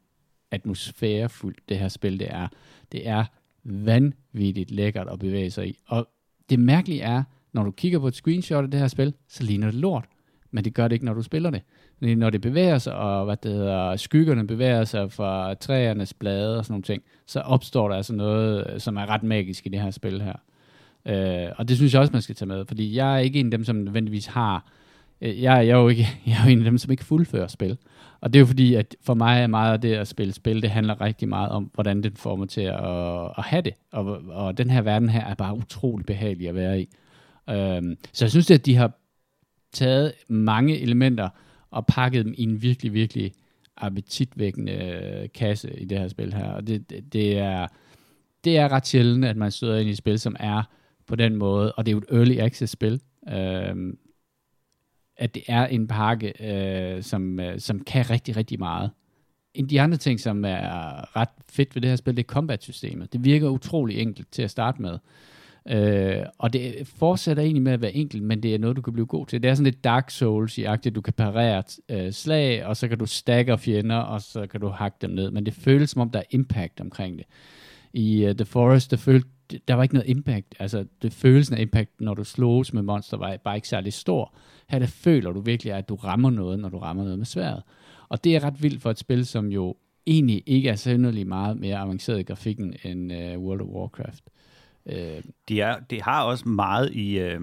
atmosfærefuldt 0.51 1.69
det 1.69 1.79
her 1.79 1.89
spil 1.89 2.21
det 2.21 2.29
er. 2.31 2.49
Det 2.93 3.09
er 3.09 3.25
vanvittigt 3.65 4.71
lækkert 4.71 5.09
at 5.09 5.19
bevæge 5.19 5.51
sig 5.51 5.69
i. 5.69 5.79
Og 5.87 6.09
det 6.51 6.59
mærkelige 6.59 7.03
er, 7.03 7.23
når 7.57 7.65
du 7.65 7.71
kigger 7.71 7.99
på 7.99 8.09
et 8.09 8.15
screenshot 8.15 8.65
af 8.65 8.71
det 8.71 8.81
her 8.81 8.89
spil, 8.89 9.15
så 9.29 9.45
ligner 9.45 9.67
det 9.67 9.75
lort. 9.75 10.05
Men 10.51 10.65
det 10.65 10.75
gør 10.75 10.89
det 10.89 10.95
ikke, 10.97 11.05
når 11.05 11.15
du 11.15 11.23
spiller 11.23 11.51
det. 11.51 11.63
Når 12.19 12.31
det 12.31 12.41
bevæger 12.41 12.79
sig, 12.79 12.95
og 12.95 13.25
hvad 13.25 13.37
det 13.37 13.53
hedder, 13.53 13.97
skyggerne 13.97 14.47
bevæger 14.47 14.85
sig 14.85 15.13
fra 15.13 15.55
træernes 15.55 16.15
blade 16.15 16.59
og 16.59 16.65
sådan 16.65 16.73
nogle 16.73 16.83
ting, 16.83 17.03
så 17.27 17.41
opstår 17.41 17.89
der 17.89 17.97
altså 17.97 18.15
noget, 18.15 18.67
øh, 18.71 18.81
som 18.81 18.97
er 18.97 19.07
ret 19.07 19.23
magisk 19.23 19.67
i 19.67 19.69
det 19.69 19.81
her 19.81 19.91
spil 19.91 20.23
her. 20.23 20.37
Øh, 21.07 21.53
og 21.57 21.69
det 21.69 21.77
synes 21.77 21.93
jeg 21.93 22.01
også, 22.01 22.13
man 22.13 22.23
skal 22.23 22.35
tage 22.35 22.49
med, 22.49 22.65
fordi 22.67 22.97
jeg 22.97 23.15
er 23.15 23.19
ikke 23.19 23.41
en 23.41 23.47
af 23.47 23.51
dem, 23.51 23.65
som 23.65 23.77
nødvendigvis 23.77 24.27
har 24.27 24.67
Øh, 25.21 25.43
jeg, 25.43 25.67
jeg, 25.67 25.75
er 25.75 25.81
jo 25.81 25.89
ikke, 25.89 26.09
jeg 26.27 26.33
er 26.41 26.45
jo 26.45 26.51
en 26.51 26.59
af 26.59 26.65
dem, 26.65 26.79
som 26.79 26.91
ikke 26.91 27.05
fuldfører 27.05 27.47
spil. 27.47 27.79
Og 28.21 28.33
det 28.33 28.39
er 28.39 28.41
jo 28.41 28.47
fordi, 28.47 28.75
at 28.75 28.97
for 29.03 29.15
mig 29.15 29.43
er 29.43 29.47
meget 29.47 29.73
af 29.73 29.81
det 29.81 29.95
at 29.95 30.09
spille 30.09 30.33
spil, 30.33 30.63
det 30.63 30.71
handler 30.71 31.01
rigtig 31.01 31.29
meget 31.29 31.51
om, 31.51 31.71
hvordan 31.75 32.03
det 32.03 32.19
får 32.19 32.37
mig 32.37 32.49
til 32.49 32.61
at, 32.61 33.25
at 33.39 33.45
have 33.45 33.63
det. 33.63 33.75
Og, 33.93 34.07
og 34.29 34.59
den 34.59 34.71
her 34.71 34.83
verden 34.83 35.09
her 35.09 35.25
er 35.25 35.35
bare 35.35 35.57
utrolig 35.57 36.07
behagelig 36.07 36.49
at 36.49 36.55
være 36.55 36.81
i. 36.81 36.89
Øhm, 37.51 37.99
så 38.13 38.25
jeg 38.25 38.31
synes, 38.31 38.51
at 38.51 38.67
de 38.67 38.77
har 38.77 38.93
taget 39.73 40.13
mange 40.29 40.81
elementer 40.81 41.29
og 41.71 41.87
pakket 41.87 42.25
dem 42.25 42.35
i 42.37 42.43
en 42.43 42.63
virkelig, 42.63 42.93
virkelig 42.93 43.33
appetitvækkende 43.77 44.73
øh, 44.73 45.29
kasse 45.35 45.81
i 45.81 45.85
det 45.85 45.99
her 45.99 46.09
spil 46.09 46.35
her. 46.35 46.49
Og 46.49 46.67
det, 46.67 46.91
det, 46.91 47.13
det, 47.13 47.39
er, 47.39 47.67
det 48.45 48.59
er 48.59 48.69
ret 48.69 48.87
sjældent, 48.87 49.25
at 49.25 49.37
man 49.37 49.51
støder 49.51 49.79
ind 49.79 49.89
i 49.89 49.93
et 49.93 49.99
spil, 49.99 50.19
som 50.19 50.37
er 50.41 50.63
på 51.07 51.17
den 51.17 51.37
måde, 51.37 51.73
og 51.73 51.87
det 51.87 51.93
er 51.93 51.95
jo 51.95 51.99
et 51.99 52.19
early 52.19 52.39
access 52.39 52.73
spil, 52.73 53.01
øhm, 53.29 53.99
at 55.17 55.35
det 55.35 55.43
er 55.49 55.67
en 55.67 55.87
pakke, 55.87 56.33
øh, 56.41 57.03
som, 57.03 57.41
øh, 57.41 57.61
som 57.61 57.81
kan 57.81 58.11
rigtig, 58.11 58.37
rigtig 58.37 58.59
meget. 58.59 58.91
En 59.55 59.65
af 59.65 59.69
de 59.69 59.81
andre 59.81 59.97
ting, 59.97 60.21
som 60.21 60.45
er 60.45 61.17
ret 61.17 61.29
fedt 61.49 61.75
ved 61.75 61.83
det 61.83 61.91
her 61.91 61.97
spil, 61.97 62.17
det 62.17 62.23
er 62.23 62.27
combat-systemet. 62.27 63.13
Det 63.13 63.25
virker 63.25 63.49
utrolig 63.49 63.99
enkelt 63.99 64.33
til 64.33 64.43
at 64.43 64.51
starte 64.51 64.83
med. 64.83 64.99
Øh, 65.71 66.23
og 66.39 66.53
det 66.53 66.93
fortsætter 66.97 67.43
egentlig 67.43 67.63
med 67.63 67.73
at 67.73 67.83
være 67.83 67.93
enkelt, 67.93 68.23
men 68.23 68.43
det 68.43 68.55
er 68.55 68.59
noget, 68.59 68.77
du 68.77 68.83
kan 68.83 68.93
blive 68.93 69.07
god 69.07 69.27
til. 69.27 69.43
Det 69.43 69.51
er 69.51 69.55
sådan 69.55 69.65
lidt 69.65 69.85
Dark 69.85 70.11
Souls-agtigt. 70.11 70.91
Du 70.91 71.01
kan 71.01 71.13
parere 71.13 71.63
øh, 71.89 72.13
slag, 72.13 72.67
og 72.67 72.77
så 72.77 72.89
kan 72.89 72.99
du 72.99 73.07
stagger 73.07 73.57
fjender, 73.57 73.97
og 73.97 74.23
så 74.23 74.47
kan 74.47 74.61
du 74.61 74.69
hakke 74.69 74.97
dem 75.01 75.11
ned. 75.11 75.31
Men 75.31 75.47
det 75.47 75.55
føles 75.55 75.91
som 75.91 76.03
om, 76.03 76.11
der 76.11 76.19
er 76.19 76.25
impact 76.31 76.81
omkring 76.81 77.19
det. 77.19 77.27
I 77.93 78.27
uh, 78.27 78.33
The 78.33 78.45
Forest, 78.45 78.91
der, 78.91 78.97
følte, 78.97 79.29
der 79.69 79.75
var 79.75 79.83
ikke 79.83 79.95
noget 79.95 80.09
impact. 80.09 80.55
Altså, 80.59 80.85
det 81.03 81.13
følelsen 81.13 81.57
af 81.57 81.61
impact, 81.61 82.01
når 82.01 82.15
du 82.15 82.25
slås 82.25 82.73
med 82.73 82.83
monster, 82.83 83.17
var 83.17 83.37
bare 83.45 83.57
ikke 83.57 83.69
særlig 83.69 83.93
stor. 83.93 84.35
Her 84.69 84.79
der 84.79 84.87
føler 84.87 85.33
du 85.33 85.41
virkelig, 85.41 85.73
at 85.73 85.89
du 85.89 85.95
rammer 85.95 86.31
noget, 86.31 86.59
når 86.59 86.69
du 86.69 86.79
rammer 86.79 87.03
noget 87.03 87.19
med 87.19 87.27
sværet. 87.27 87.63
Og 88.09 88.25
det 88.25 88.37
er 88.37 88.45
ret 88.45 88.63
vildt 88.63 88.83
for 88.83 88.91
et 88.91 88.99
spil, 88.99 89.27
som 89.27 89.47
jo 89.47 89.77
egentlig 90.07 90.43
ikke 90.47 90.69
er 90.69 90.77
synderligt 90.77 91.29
meget 91.29 91.57
mere 91.61 91.77
avanceret 91.77 92.21
i 92.21 92.23
grafikken 92.23 92.75
end 92.85 93.13
uh, 93.13 93.43
World 93.43 93.61
of 93.61 93.67
Warcraft. 93.67 94.25
Øh, 94.87 95.23
det, 95.49 95.61
er, 95.61 95.77
det 95.91 96.03
har 96.03 96.23
også 96.23 96.49
meget 96.49 96.93
i 96.93 97.19
øh, 97.19 97.41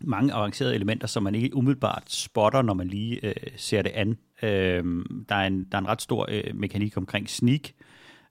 mange 0.00 0.32
avancerede 0.32 0.74
elementer, 0.74 1.06
som 1.06 1.22
man 1.22 1.34
ikke 1.34 1.56
umiddelbart 1.56 2.02
spotter, 2.06 2.62
når 2.62 2.74
man 2.74 2.88
lige 2.88 3.26
øh, 3.26 3.34
ser 3.56 3.82
det 3.82 3.90
an. 3.90 4.18
Øh, 4.42 4.84
der, 5.28 5.34
er 5.34 5.46
en, 5.46 5.64
der 5.64 5.78
er 5.78 5.80
en 5.80 5.88
ret 5.88 6.02
stor 6.02 6.26
øh, 6.28 6.56
mekanik 6.56 6.96
omkring 6.96 7.30
sneak, 7.30 7.60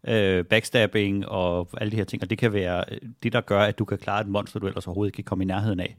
øh, 0.08 0.46
backstabbing 0.46 1.28
og 1.28 1.70
alle 1.82 1.92
de 1.92 1.96
her 1.96 2.04
ting, 2.04 2.24
og 2.24 2.30
det 2.30 2.38
kan 2.38 2.54
være 2.54 2.84
øh, 2.92 2.98
det, 3.24 3.34
der 3.34 3.42
gør, 3.42 3.62
at 3.62 3.80
du 3.80 3.86
kan 3.86 3.98
klare 3.98 4.22
et 4.22 4.28
monster, 4.28 4.60
du 4.60 4.68
ellers 4.68 4.88
overhovedet 4.88 5.10
ikke 5.10 5.16
kan 5.16 5.24
komme 5.24 5.44
i 5.44 5.48
nærheden 5.48 5.80
af. 5.80 5.98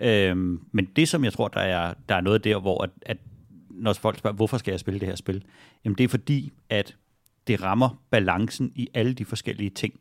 Øh, 0.00 0.36
men 0.72 0.84
det, 0.96 1.08
som 1.08 1.24
jeg 1.24 1.32
tror, 1.32 1.48
der 1.48 1.60
er, 1.60 1.94
der 2.08 2.14
er 2.14 2.20
noget 2.20 2.44
der, 2.44 2.58
hvor 2.58 2.84
at, 2.84 2.90
at 3.02 3.16
når 3.70 3.92
folk 3.92 4.18
spørger, 4.18 4.36
hvorfor 4.36 4.58
skal 4.58 4.72
jeg 4.72 4.80
spille 4.80 5.00
det 5.00 5.08
her 5.08 5.16
spil? 5.16 5.44
Jamen 5.84 5.98
det 5.98 6.04
er 6.04 6.08
fordi, 6.08 6.52
at 6.68 6.96
det 7.46 7.62
rammer 7.62 8.02
balancen 8.10 8.72
i 8.74 8.88
alle 8.94 9.14
de 9.14 9.24
forskellige 9.24 9.70
ting, 9.70 9.94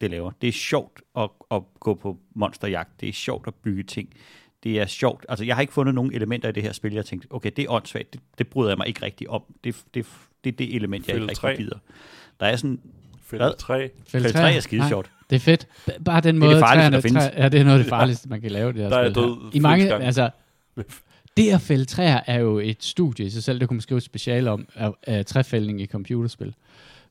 det 0.00 0.10
laver. 0.10 0.30
Det 0.42 0.48
er 0.48 0.52
sjovt 0.52 1.00
at, 1.18 1.28
at 1.50 1.62
gå 1.80 1.94
på 1.94 2.18
monsterjagt. 2.34 3.00
Det 3.00 3.08
er 3.08 3.12
sjovt 3.12 3.46
at 3.46 3.54
bygge 3.54 3.82
ting. 3.82 4.08
Det 4.62 4.80
er 4.80 4.86
sjovt. 4.86 5.26
Altså, 5.28 5.44
jeg 5.44 5.54
har 5.56 5.60
ikke 5.60 5.72
fundet 5.72 5.94
nogen 5.94 6.12
elementer 6.14 6.48
i 6.48 6.52
det 6.52 6.62
her 6.62 6.72
spil, 6.72 6.92
jeg 6.92 7.04
tænkte, 7.06 7.26
okay, 7.30 7.50
det 7.56 7.64
er 7.64 7.70
åndssvagt. 7.70 8.12
Det, 8.12 8.20
det 8.38 8.48
bryder 8.48 8.70
jeg 8.70 8.78
mig 8.78 8.88
ikke 8.88 9.02
rigtig 9.02 9.30
om. 9.30 9.42
Det, 9.64 9.76
det, 9.94 10.06
det 10.44 10.52
er 10.52 10.56
det 10.56 10.74
element, 10.76 11.06
jeg 11.08 11.14
Fælde 11.14 11.24
ikke 11.24 11.34
tre. 11.34 11.48
rigtig 11.48 11.64
gider. 11.64 11.78
Der 12.40 12.46
er 12.46 12.56
sådan... 12.56 12.80
Fælde 13.26 13.54
3. 13.58 13.90
Fælde 14.08 14.32
3 14.32 14.54
er 14.54 14.60
skide 14.60 14.88
sjovt. 14.88 15.10
Det 15.30 15.36
er 15.36 15.40
fedt. 15.40 15.66
Bare 16.04 16.20
den 16.20 16.34
Det 16.34 16.42
er 16.42 16.46
måde, 16.46 16.54
det 16.56 16.60
farligste, 16.60 17.08
træerne, 17.08 17.30
træ, 17.30 17.42
ja, 17.42 17.48
det 17.48 17.60
er 17.60 17.64
noget 17.64 17.78
af 17.78 17.84
det 17.84 17.88
farligste, 17.90 18.28
man 18.28 18.40
kan 18.40 18.50
lave 18.50 18.72
det 18.72 18.80
her 18.82 18.88
Der 18.88 18.98
er 18.98 19.10
spil 19.10 19.22
død 19.22 19.50
I 19.52 19.58
mange, 19.58 19.86
gange. 19.88 20.06
altså, 20.06 20.30
det 21.36 21.50
at 21.50 21.60
fælde 21.60 21.84
træer 21.84 22.20
er 22.26 22.38
jo 22.38 22.58
et 22.58 22.84
studie 22.84 23.26
i 23.26 23.30
sig 23.30 23.42
selv, 23.42 23.60
det 23.60 23.68
kunne 23.68 23.74
man 23.76 23.80
skrive 23.80 23.98
et 23.98 24.02
speciale 24.04 24.50
om, 24.50 24.66
af, 24.74 24.92
af 25.02 25.26
træfældning 25.26 25.80
i 25.80 25.86
computerspil. 25.86 26.54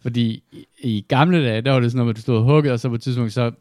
Fordi 0.03 0.43
i, 0.51 0.65
i 0.79 1.05
gamle 1.07 1.45
dage, 1.45 1.61
der 1.61 1.71
var 1.71 1.79
det 1.79 1.91
sådan 1.91 1.97
noget, 1.97 2.09
at 2.09 2.15
du 2.15 2.21
stod 2.21 2.37
og 2.37 2.43
huggede, 2.43 2.73
og 2.73 2.79
så 2.79 2.89
på 2.89 2.95
et 2.95 3.01
tidspunkt, 3.01 3.33
så, 3.33 3.51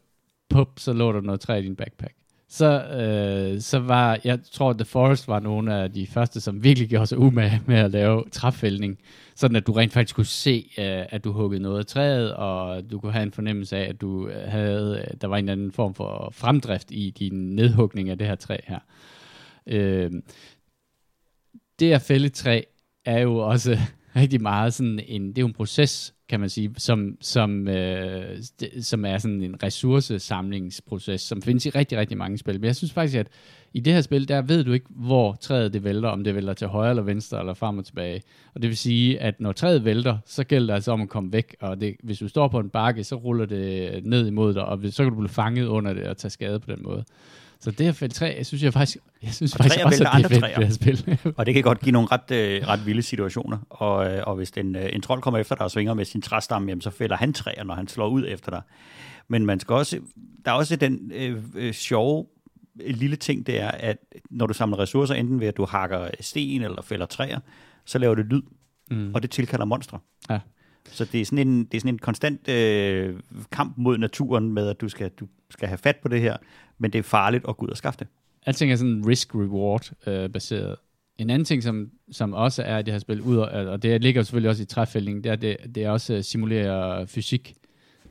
pup, 0.49 0.69
så 0.77 0.93
lå 0.93 1.11
der 1.11 1.21
noget 1.21 1.39
træ 1.39 1.59
i 1.59 1.63
din 1.63 1.75
backpack. 1.75 2.13
Så, 2.49 2.83
øh, 2.83 3.61
så 3.61 3.79
var, 3.79 4.19
jeg 4.23 4.39
tror, 4.51 4.69
at 4.69 4.77
The 4.77 4.85
Forest 4.85 5.27
var 5.27 5.39
nogle 5.39 5.75
af 5.75 5.91
de 5.91 6.07
første, 6.07 6.41
som 6.41 6.63
virkelig 6.63 6.89
gjorde 6.89 7.07
sig 7.07 7.17
umage 7.17 7.61
med 7.65 7.75
at 7.75 7.91
lave 7.91 8.23
træfældning, 8.31 8.97
sådan 9.35 9.55
at 9.55 9.67
du 9.67 9.71
rent 9.71 9.93
faktisk 9.93 10.15
kunne 10.15 10.25
se, 10.25 10.71
øh, 10.77 11.05
at 11.09 11.23
du 11.23 11.31
huggede 11.31 11.61
noget 11.61 11.79
af 11.79 11.85
træet, 11.85 12.33
og 12.33 12.91
du 12.91 12.99
kunne 12.99 13.11
have 13.11 13.23
en 13.23 13.31
fornemmelse 13.31 13.77
af, 13.77 13.89
at 13.89 14.01
du 14.01 14.27
øh, 14.27 14.51
havde, 14.51 15.05
øh, 15.07 15.17
der 15.21 15.27
var 15.27 15.37
en 15.37 15.45
eller 15.45 15.51
anden 15.51 15.71
form 15.71 15.93
for 15.93 16.29
fremdrift 16.33 16.91
i 16.91 17.09
din 17.09 17.55
nedhugning 17.55 18.09
af 18.09 18.17
det 18.17 18.27
her 18.27 18.35
træ 18.35 18.57
her. 18.63 18.79
Øh, 19.67 20.11
det 21.79 21.91
at 21.91 22.01
fælde 22.01 22.29
træ 22.29 22.61
er 23.05 23.19
jo 23.19 23.37
også 23.37 23.77
rigtig 24.15 24.41
meget 24.41 24.73
sådan 24.73 24.99
en, 25.07 25.27
det 25.27 25.37
er 25.37 25.41
jo 25.41 25.47
en 25.47 25.53
proces, 25.53 26.13
kan 26.29 26.39
man 26.39 26.49
sige, 26.49 26.71
som, 26.77 27.17
som, 27.21 27.67
øh, 27.67 28.37
som 28.81 29.05
er 29.05 29.17
sådan 29.17 29.41
en 29.41 29.63
ressourcesamlingsproces, 29.63 31.21
som 31.21 31.41
findes 31.41 31.65
i 31.65 31.69
rigtig, 31.69 31.97
rigtig 31.97 32.17
mange 32.17 32.37
spil. 32.37 32.59
Men 32.59 32.65
jeg 32.65 32.75
synes 32.75 32.93
faktisk, 32.93 33.17
at 33.17 33.27
i 33.73 33.79
det 33.79 33.93
her 33.93 34.01
spil, 34.01 34.27
der 34.27 34.41
ved 34.41 34.63
du 34.63 34.71
ikke, 34.71 34.85
hvor 34.89 35.33
træet 35.41 35.73
det 35.73 35.83
vælter, 35.83 36.09
om 36.09 36.23
det 36.23 36.35
vælter 36.35 36.53
til 36.53 36.67
højre 36.67 36.89
eller 36.89 37.03
venstre, 37.03 37.39
eller 37.39 37.53
frem 37.53 37.77
og 37.77 37.85
tilbage. 37.85 38.21
Og 38.55 38.61
det 38.61 38.67
vil 38.67 38.77
sige, 38.77 39.19
at 39.19 39.39
når 39.39 39.51
træet 39.51 39.85
vælter, 39.85 40.17
så 40.25 40.43
gælder 40.43 40.67
det 40.67 40.73
altså 40.73 40.91
om 40.91 41.01
at 41.01 41.09
komme 41.09 41.33
væk, 41.33 41.55
og 41.61 41.81
det, 41.81 41.95
hvis 42.03 42.19
du 42.19 42.27
står 42.27 42.47
på 42.47 42.59
en 42.59 42.69
bakke, 42.69 43.03
så 43.03 43.15
ruller 43.15 43.45
det 43.45 43.99
ned 44.05 44.27
imod 44.27 44.53
dig, 44.53 44.65
og 44.65 44.79
så 44.89 45.03
kan 45.03 45.11
du 45.11 45.19
blive 45.19 45.29
fanget 45.29 45.65
under 45.65 45.93
det 45.93 46.03
og 46.03 46.17
tage 46.17 46.31
skade 46.31 46.59
på 46.59 46.71
den 46.71 46.83
måde. 46.83 47.03
Så 47.63 47.71
det 47.71 47.85
her 47.85 47.93
felt 47.93 48.13
3, 48.13 48.35
jeg 48.37 48.45
synes 48.45 48.63
jeg 48.63 48.73
faktisk, 48.73 48.97
jeg 49.23 49.33
synes 49.33 49.53
Og 49.55 49.57
faktisk 49.57 49.85
også, 49.85 50.03
at 50.03 50.17
det 50.17 50.23
er 50.25 50.29
fedt, 50.29 50.39
træer. 50.41 50.55
det 50.55 50.65
her 50.67 50.73
spil. 50.73 51.17
Og 51.37 51.45
det 51.45 51.53
kan 51.53 51.63
godt 51.63 51.79
give 51.79 51.91
nogle 51.91 52.07
ret, 52.11 52.31
øh, 52.31 52.67
ret 52.67 52.85
vilde 52.85 53.01
situationer. 53.01 53.57
Og, 53.69 54.11
øh, 54.11 54.23
og 54.27 54.35
hvis 54.35 54.49
en, 54.49 54.75
øh, 54.75 54.89
en 54.93 55.01
trold 55.01 55.21
kommer 55.21 55.39
efter 55.39 55.55
dig 55.55 55.63
og 55.63 55.71
svinger 55.71 55.93
med 55.93 56.05
sin 56.05 56.21
træstamme, 56.21 56.69
jamen, 56.69 56.81
så 56.81 56.89
fælder 56.89 57.15
han 57.15 57.33
træer, 57.33 57.63
når 57.63 57.73
han 57.75 57.87
slår 57.87 58.07
ud 58.07 58.25
efter 58.27 58.51
dig. 58.51 58.61
Men 59.27 59.45
man 59.45 59.59
skal 59.59 59.73
også, 59.73 59.99
der 60.45 60.51
er 60.51 60.55
også 60.55 60.75
den 60.75 61.11
øh, 61.15 61.43
øh, 61.55 61.73
sjove 61.73 62.25
øh, 62.81 62.95
lille 62.95 63.15
ting, 63.15 63.47
det 63.47 63.59
er, 63.61 63.71
at 63.71 63.97
når 64.29 64.47
du 64.47 64.53
samler 64.53 64.79
ressourcer, 64.79 65.15
enten 65.15 65.39
ved 65.39 65.47
at 65.47 65.57
du 65.57 65.65
hakker 65.65 66.07
sten 66.19 66.61
eller 66.61 66.81
fælder 66.81 67.05
træer, 67.05 67.39
så 67.85 67.97
laver 67.97 68.15
det 68.15 68.25
lyd, 68.25 68.41
Mm. 68.91 69.11
og 69.13 69.21
det 69.21 69.31
tilkalder 69.31 69.65
monstre. 69.65 69.99
Ja. 70.29 70.39
Så 70.89 71.05
det 71.05 71.21
er 71.21 71.25
sådan 71.25 71.47
en, 71.47 71.65
det 71.65 71.73
er 71.73 71.79
sådan 71.79 71.93
en 71.93 71.99
konstant 71.99 72.47
øh, 72.49 73.15
kamp 73.51 73.73
mod 73.77 73.97
naturen 73.97 74.51
med, 74.53 74.69
at 74.69 74.81
du 74.81 74.89
skal, 74.89 75.09
du 75.09 75.27
skal 75.49 75.67
have 75.67 75.77
fat 75.77 75.95
på 75.95 76.07
det 76.07 76.21
her, 76.21 76.37
men 76.77 76.93
det 76.93 76.99
er 76.99 77.03
farligt 77.03 77.45
at 77.49 77.57
gå 77.57 77.65
ud 77.65 77.69
og 77.71 77.77
skaffe 77.77 77.99
det. 77.99 78.07
Alting 78.45 78.71
er 78.71 78.75
sådan 78.75 79.03
risk-reward 79.07 80.09
øh, 80.09 80.29
baseret. 80.29 80.75
En 81.17 81.29
anden 81.29 81.45
ting, 81.45 81.63
som, 81.63 81.89
som 82.11 82.33
også 82.33 82.63
er 82.63 82.77
i 82.77 82.83
det 82.83 82.93
her 82.93 82.99
spil, 82.99 83.21
ud, 83.21 83.37
og 83.37 83.83
det 83.83 84.01
ligger 84.01 84.23
selvfølgelig 84.23 84.49
også 84.49 84.63
i 84.63 84.65
træfældning, 84.65 85.23
det 85.23 85.31
er, 85.31 85.35
det, 85.35 85.57
det 85.75 85.83
er 85.83 85.89
også 85.89 86.13
øh, 86.13 86.23
simulerer 86.23 87.05
fysik. 87.05 87.53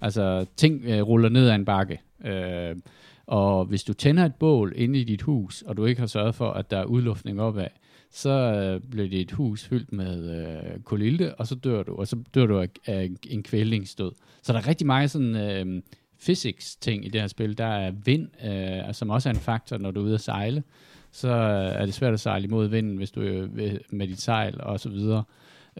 Altså, 0.00 0.46
ting 0.56 0.84
øh, 0.84 1.02
ruller 1.02 1.28
ned 1.28 1.48
ad 1.48 1.54
en 1.54 1.64
bakke. 1.64 2.00
Øh, 2.24 2.76
Og 3.26 3.64
hvis 3.64 3.84
du 3.84 3.92
tænder 3.92 4.24
et 4.24 4.34
bål 4.34 4.72
inde 4.76 4.98
i 4.98 5.04
dit 5.04 5.22
hus, 5.22 5.62
og 5.62 5.76
du 5.76 5.84
ikke 5.84 6.00
har 6.00 6.06
sørget 6.06 6.34
for, 6.34 6.50
at 6.50 6.70
der 6.70 6.78
er 6.78 6.84
udluftning 6.84 7.40
opad, 7.40 7.66
så 8.12 8.30
øh, 8.30 8.90
bliver 8.90 9.08
dit 9.08 9.32
hus 9.32 9.64
fyldt 9.64 9.92
med 9.92 10.40
øh, 10.40 10.80
kolilte, 10.80 11.34
og 11.34 11.46
så 11.46 11.54
dør 11.54 11.82
du, 11.82 11.94
og 11.94 12.08
så 12.08 12.16
dør 12.34 12.46
du 12.46 12.58
af, 12.58 12.68
af 12.86 13.10
en 13.30 13.42
kvælningsdød. 13.42 14.12
Så 14.42 14.52
der 14.52 14.58
er 14.58 14.68
rigtig 14.68 14.86
mange 14.86 15.08
sådan 15.08 15.36
øh, 15.36 15.82
physics-ting 16.24 17.06
i 17.06 17.08
det 17.08 17.20
her 17.20 17.28
spil. 17.28 17.58
Der 17.58 17.66
er 17.66 17.90
vind, 18.04 18.28
øh, 18.44 18.94
som 18.94 19.10
også 19.10 19.28
er 19.28 19.32
en 19.32 19.40
faktor, 19.40 19.78
når 19.78 19.90
du 19.90 20.00
er 20.00 20.04
ude 20.04 20.14
at 20.14 20.20
sejle. 20.20 20.62
Så 21.10 21.28
øh, 21.28 21.80
er 21.80 21.84
det 21.84 21.94
svært 21.94 22.12
at 22.12 22.20
sejle 22.20 22.44
imod 22.44 22.66
vinden, 22.66 22.96
hvis 22.96 23.10
du 23.10 23.20
øh, 23.20 23.72
er 23.72 23.78
med 23.90 24.08
dit 24.08 24.20
sejl 24.20 24.60
og 24.60 24.80
så 24.80 24.88
videre. 24.88 25.24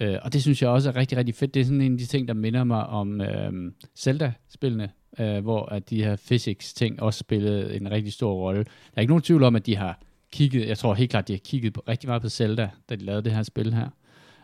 Øh, 0.00 0.18
og 0.22 0.32
det 0.32 0.42
synes 0.42 0.62
jeg 0.62 0.70
også 0.70 0.88
er 0.88 0.96
rigtig, 0.96 1.18
rigtig 1.18 1.34
fedt. 1.34 1.54
Det 1.54 1.60
er 1.60 1.64
sådan 1.64 1.80
en 1.80 1.92
af 1.92 1.98
de 1.98 2.06
ting, 2.06 2.28
der 2.28 2.34
minder 2.34 2.64
mig 2.64 2.86
om 2.86 3.20
øh, 3.20 3.72
Zelda-spillene, 3.96 4.90
øh, 5.18 5.38
hvor 5.42 5.64
at 5.64 5.90
de 5.90 6.04
her 6.04 6.16
physics-ting 6.16 7.02
også 7.02 7.18
spillede 7.18 7.76
en 7.76 7.90
rigtig 7.90 8.12
stor 8.12 8.32
rolle. 8.32 8.64
Der 8.64 8.70
er 8.96 9.00
ikke 9.00 9.10
nogen 9.10 9.22
tvivl 9.22 9.42
om, 9.42 9.56
at 9.56 9.66
de 9.66 9.76
har 9.76 9.98
kigget, 10.32 10.68
jeg 10.68 10.78
tror 10.78 10.94
helt 10.94 11.10
klart, 11.10 11.28
de 11.28 11.32
har 11.32 11.40
kigget 11.44 11.72
på, 11.72 11.82
rigtig 11.88 12.08
meget 12.08 12.22
på 12.22 12.28
Zelda, 12.28 12.70
da 12.88 12.96
de 12.96 13.04
lavede 13.04 13.24
det 13.24 13.32
her 13.32 13.42
spil 13.42 13.74
her. 13.74 13.88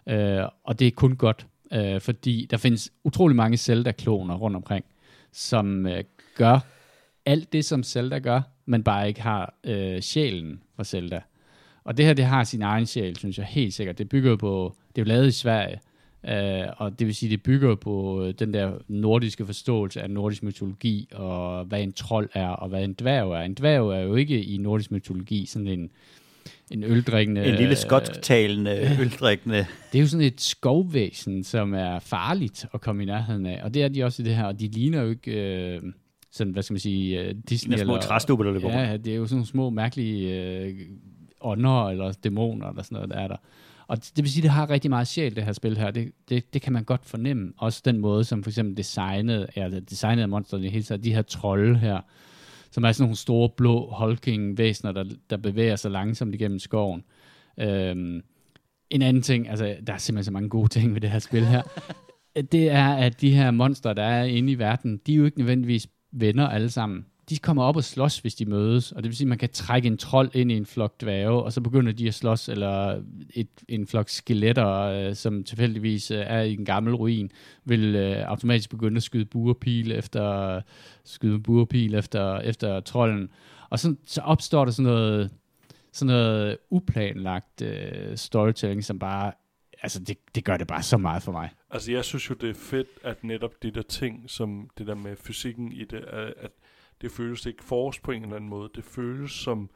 Øh, 0.08 0.48
og 0.64 0.78
det 0.78 0.86
er 0.86 0.90
kun 0.90 1.16
godt, 1.16 1.46
øh, 1.72 2.00
fordi 2.00 2.46
der 2.50 2.56
findes 2.56 2.92
utrolig 3.04 3.36
mange 3.36 3.56
Zelda-kloner 3.56 4.34
rundt 4.34 4.56
omkring, 4.56 4.84
som 5.32 5.86
øh, 5.86 6.04
gør 6.34 6.58
alt 7.26 7.52
det, 7.52 7.64
som 7.64 7.82
Zelda 7.82 8.18
gør, 8.18 8.40
men 8.66 8.84
bare 8.84 9.08
ikke 9.08 9.22
har 9.22 9.54
øh, 9.64 10.00
sjælen 10.00 10.62
fra 10.76 10.84
Zelda. 10.84 11.20
Og 11.84 11.96
det 11.96 12.04
her, 12.04 12.14
det 12.14 12.24
har 12.24 12.44
sin 12.44 12.62
egen 12.62 12.86
sjæl, 12.86 13.16
synes 13.16 13.38
jeg 13.38 13.46
helt 13.46 13.74
sikkert. 13.74 13.98
Det 13.98 14.08
bygger 14.08 14.36
på, 14.36 14.76
det 14.88 15.02
er 15.02 15.04
jo 15.04 15.08
lavet 15.08 15.26
i 15.26 15.30
Sverige, 15.30 15.80
øh, 16.24 16.64
og 16.76 16.98
det 16.98 17.06
vil 17.06 17.14
sige, 17.14 17.30
det 17.30 17.42
bygger 17.42 17.74
på 17.74 18.26
den 18.38 18.54
der 18.54 18.72
nordiske 18.88 19.46
forståelse 19.46 20.02
af 20.02 20.10
nordisk 20.10 20.42
mytologi, 20.42 21.08
og 21.14 21.64
hvad 21.64 21.82
en 21.82 21.92
trold 21.92 22.28
er, 22.34 22.48
og 22.48 22.68
hvad 22.68 22.84
en 22.84 22.92
dværg 22.92 23.32
er. 23.32 23.42
En 23.42 23.54
dværg 23.54 23.90
er 23.90 24.00
jo 24.00 24.14
ikke 24.14 24.44
i 24.44 24.56
nordisk 24.56 24.90
mytologi 24.90 25.46
sådan 25.46 25.68
en, 25.68 25.90
en 26.70 26.84
øldrikkende... 26.84 27.44
En 27.44 27.54
lille 27.54 27.76
skotsktalende 27.76 28.70
øh, 28.70 29.00
øldrikkende... 29.04 29.66
Det 29.92 29.98
er 29.98 30.02
jo 30.02 30.08
sådan 30.08 30.26
et 30.26 30.40
skovvæsen, 30.40 31.44
som 31.44 31.74
er 31.74 31.98
farligt 31.98 32.66
at 32.74 32.80
komme 32.80 33.02
i 33.02 33.06
nærheden 33.06 33.46
af, 33.46 33.60
og 33.64 33.74
det 33.74 33.82
er 33.82 33.88
de 33.88 34.04
også 34.04 34.22
i 34.22 34.24
det 34.24 34.36
her, 34.36 34.44
og 34.44 34.60
de 34.60 34.68
ligner 34.68 35.02
jo 35.02 35.10
ikke... 35.10 35.32
Øh, 35.32 35.82
sådan, 36.30 36.52
hvad 36.52 36.62
skal 36.62 36.74
man 36.74 36.80
sige, 36.80 37.20
uh, 37.20 37.36
Disney. 37.48 37.76
De 37.76 37.82
små 37.82 37.96
træstubber, 37.96 38.44
der 38.44 38.52
løber 38.52 38.70
Ja, 38.70 38.96
det 38.96 39.12
er 39.12 39.16
jo 39.16 39.26
sådan 39.26 39.36
nogle 39.36 39.46
små, 39.46 39.70
mærkelige 39.70 40.66
uh, 40.66 41.50
ånder 41.50 41.88
eller 41.88 42.12
dæmoner 42.12 42.68
eller 42.68 42.82
sådan 42.82 42.96
noget, 42.96 43.10
der 43.10 43.16
er 43.16 43.28
der. 43.28 43.36
Og 43.88 43.98
det 44.16 44.24
vil 44.24 44.32
sige, 44.32 44.42
det 44.42 44.50
har 44.50 44.70
rigtig 44.70 44.90
meget 44.90 45.08
sjæl, 45.08 45.36
det 45.36 45.44
her 45.44 45.52
spil 45.52 45.78
her. 45.78 45.90
Det, 45.90 46.12
det, 46.28 46.54
det 46.54 46.62
kan 46.62 46.72
man 46.72 46.84
godt 46.84 47.04
fornemme. 47.04 47.52
Også 47.58 47.82
den 47.84 47.98
måde, 47.98 48.24
som 48.24 48.42
for 48.42 48.50
eksempel 48.50 48.76
designet, 48.76 49.46
eller 49.54 49.80
designet 49.80 50.22
af 50.22 50.28
monsterne 50.28 50.66
i 50.66 50.70
hele 50.70 50.84
taget, 50.84 51.04
de 51.04 51.14
her 51.14 51.22
trolde 51.22 51.78
her, 51.78 52.00
som 52.70 52.84
er 52.84 52.92
sådan 52.92 53.04
nogle 53.04 53.16
store 53.16 53.48
blå 53.56 53.94
hulking 53.98 54.58
væsener, 54.58 54.92
der, 54.92 55.04
der 55.30 55.36
bevæger 55.36 55.76
sig 55.76 55.90
langsomt 55.90 56.34
igennem 56.34 56.58
skoven. 56.58 57.04
Øhm, 57.60 58.22
en 58.90 59.02
anden 59.02 59.22
ting, 59.22 59.48
altså 59.48 59.76
der 59.86 59.92
er 59.92 59.98
simpelthen 59.98 60.24
så 60.24 60.32
mange 60.32 60.48
gode 60.48 60.68
ting 60.68 60.94
ved 60.94 61.00
det 61.00 61.10
her 61.10 61.18
spil 61.18 61.46
her, 61.46 61.62
det 62.52 62.70
er, 62.70 62.88
at 62.88 63.20
de 63.20 63.30
her 63.30 63.50
monster, 63.50 63.92
der 63.92 64.02
er 64.02 64.24
inde 64.24 64.52
i 64.52 64.58
verden, 64.58 65.00
de 65.06 65.12
er 65.12 65.16
jo 65.16 65.24
ikke 65.24 65.38
nødvendigvis 65.38 65.86
venner 66.12 66.48
alle 66.48 66.70
sammen 66.70 67.06
de 67.30 67.38
kommer 67.38 67.62
op 67.62 67.76
og 67.76 67.84
slås, 67.84 68.18
hvis 68.18 68.34
de 68.34 68.46
mødes. 68.46 68.92
Og 68.92 69.02
det 69.02 69.08
vil 69.08 69.16
sige, 69.16 69.24
at 69.24 69.28
man 69.28 69.38
kan 69.38 69.48
trække 69.48 69.86
en 69.86 69.96
trold 69.96 70.30
ind 70.34 70.52
i 70.52 70.56
en 70.56 70.66
flok 70.66 71.00
dværge, 71.00 71.42
og 71.42 71.52
så 71.52 71.60
begynder 71.60 71.92
de 71.92 72.08
at 72.08 72.14
slås, 72.14 72.48
eller 72.48 73.02
et, 73.34 73.48
en 73.68 73.86
flok 73.86 74.08
skeletter, 74.08 74.68
øh, 74.68 75.14
som 75.14 75.44
tilfældigvis 75.44 76.10
øh, 76.10 76.18
er 76.18 76.40
i 76.40 76.52
en 76.52 76.64
gammel 76.64 76.94
ruin, 76.94 77.30
vil 77.64 77.94
øh, 77.94 78.28
automatisk 78.28 78.70
begynde 78.70 78.96
at 78.96 79.02
skyde 79.02 79.24
burpil 79.24 79.92
efter, 79.92 80.60
skyde 81.04 81.38
burpil 81.38 81.94
efter, 81.94 82.38
efter 82.38 82.80
trolden. 82.80 83.28
Og 83.70 83.78
så, 83.78 83.94
så 84.06 84.20
opstår 84.20 84.64
der 84.64 84.72
sådan 84.72 84.92
noget, 84.92 85.30
sådan 85.92 86.14
noget 86.14 86.56
uplanlagt 86.70 87.62
øh, 87.62 88.16
storytelling, 88.16 88.84
som 88.84 88.98
bare 88.98 89.32
altså 89.82 90.00
det, 90.00 90.18
det 90.34 90.44
gør 90.44 90.56
det 90.56 90.66
bare 90.66 90.82
så 90.82 90.96
meget 90.96 91.22
for 91.22 91.32
mig. 91.32 91.50
Altså 91.70 91.92
jeg 91.92 92.04
synes 92.04 92.30
jo, 92.30 92.34
det 92.34 92.50
er 92.50 92.54
fedt, 92.54 92.88
at 93.04 93.24
netop 93.24 93.62
de 93.62 93.70
der 93.70 93.82
ting, 93.82 94.30
som 94.30 94.70
det 94.78 94.86
der 94.86 94.94
med 94.94 95.16
fysikken 95.16 95.72
i 95.72 95.84
det, 95.84 96.04
at 96.36 96.50
det 97.00 97.12
føles 97.12 97.46
ikke 97.46 97.64
forrest 97.64 98.02
på 98.02 98.10
en 98.10 98.22
eller 98.22 98.36
anden 98.36 98.50
måde. 98.50 98.70
Det 98.74 98.84
føles 98.84 99.32
som, 99.32 99.70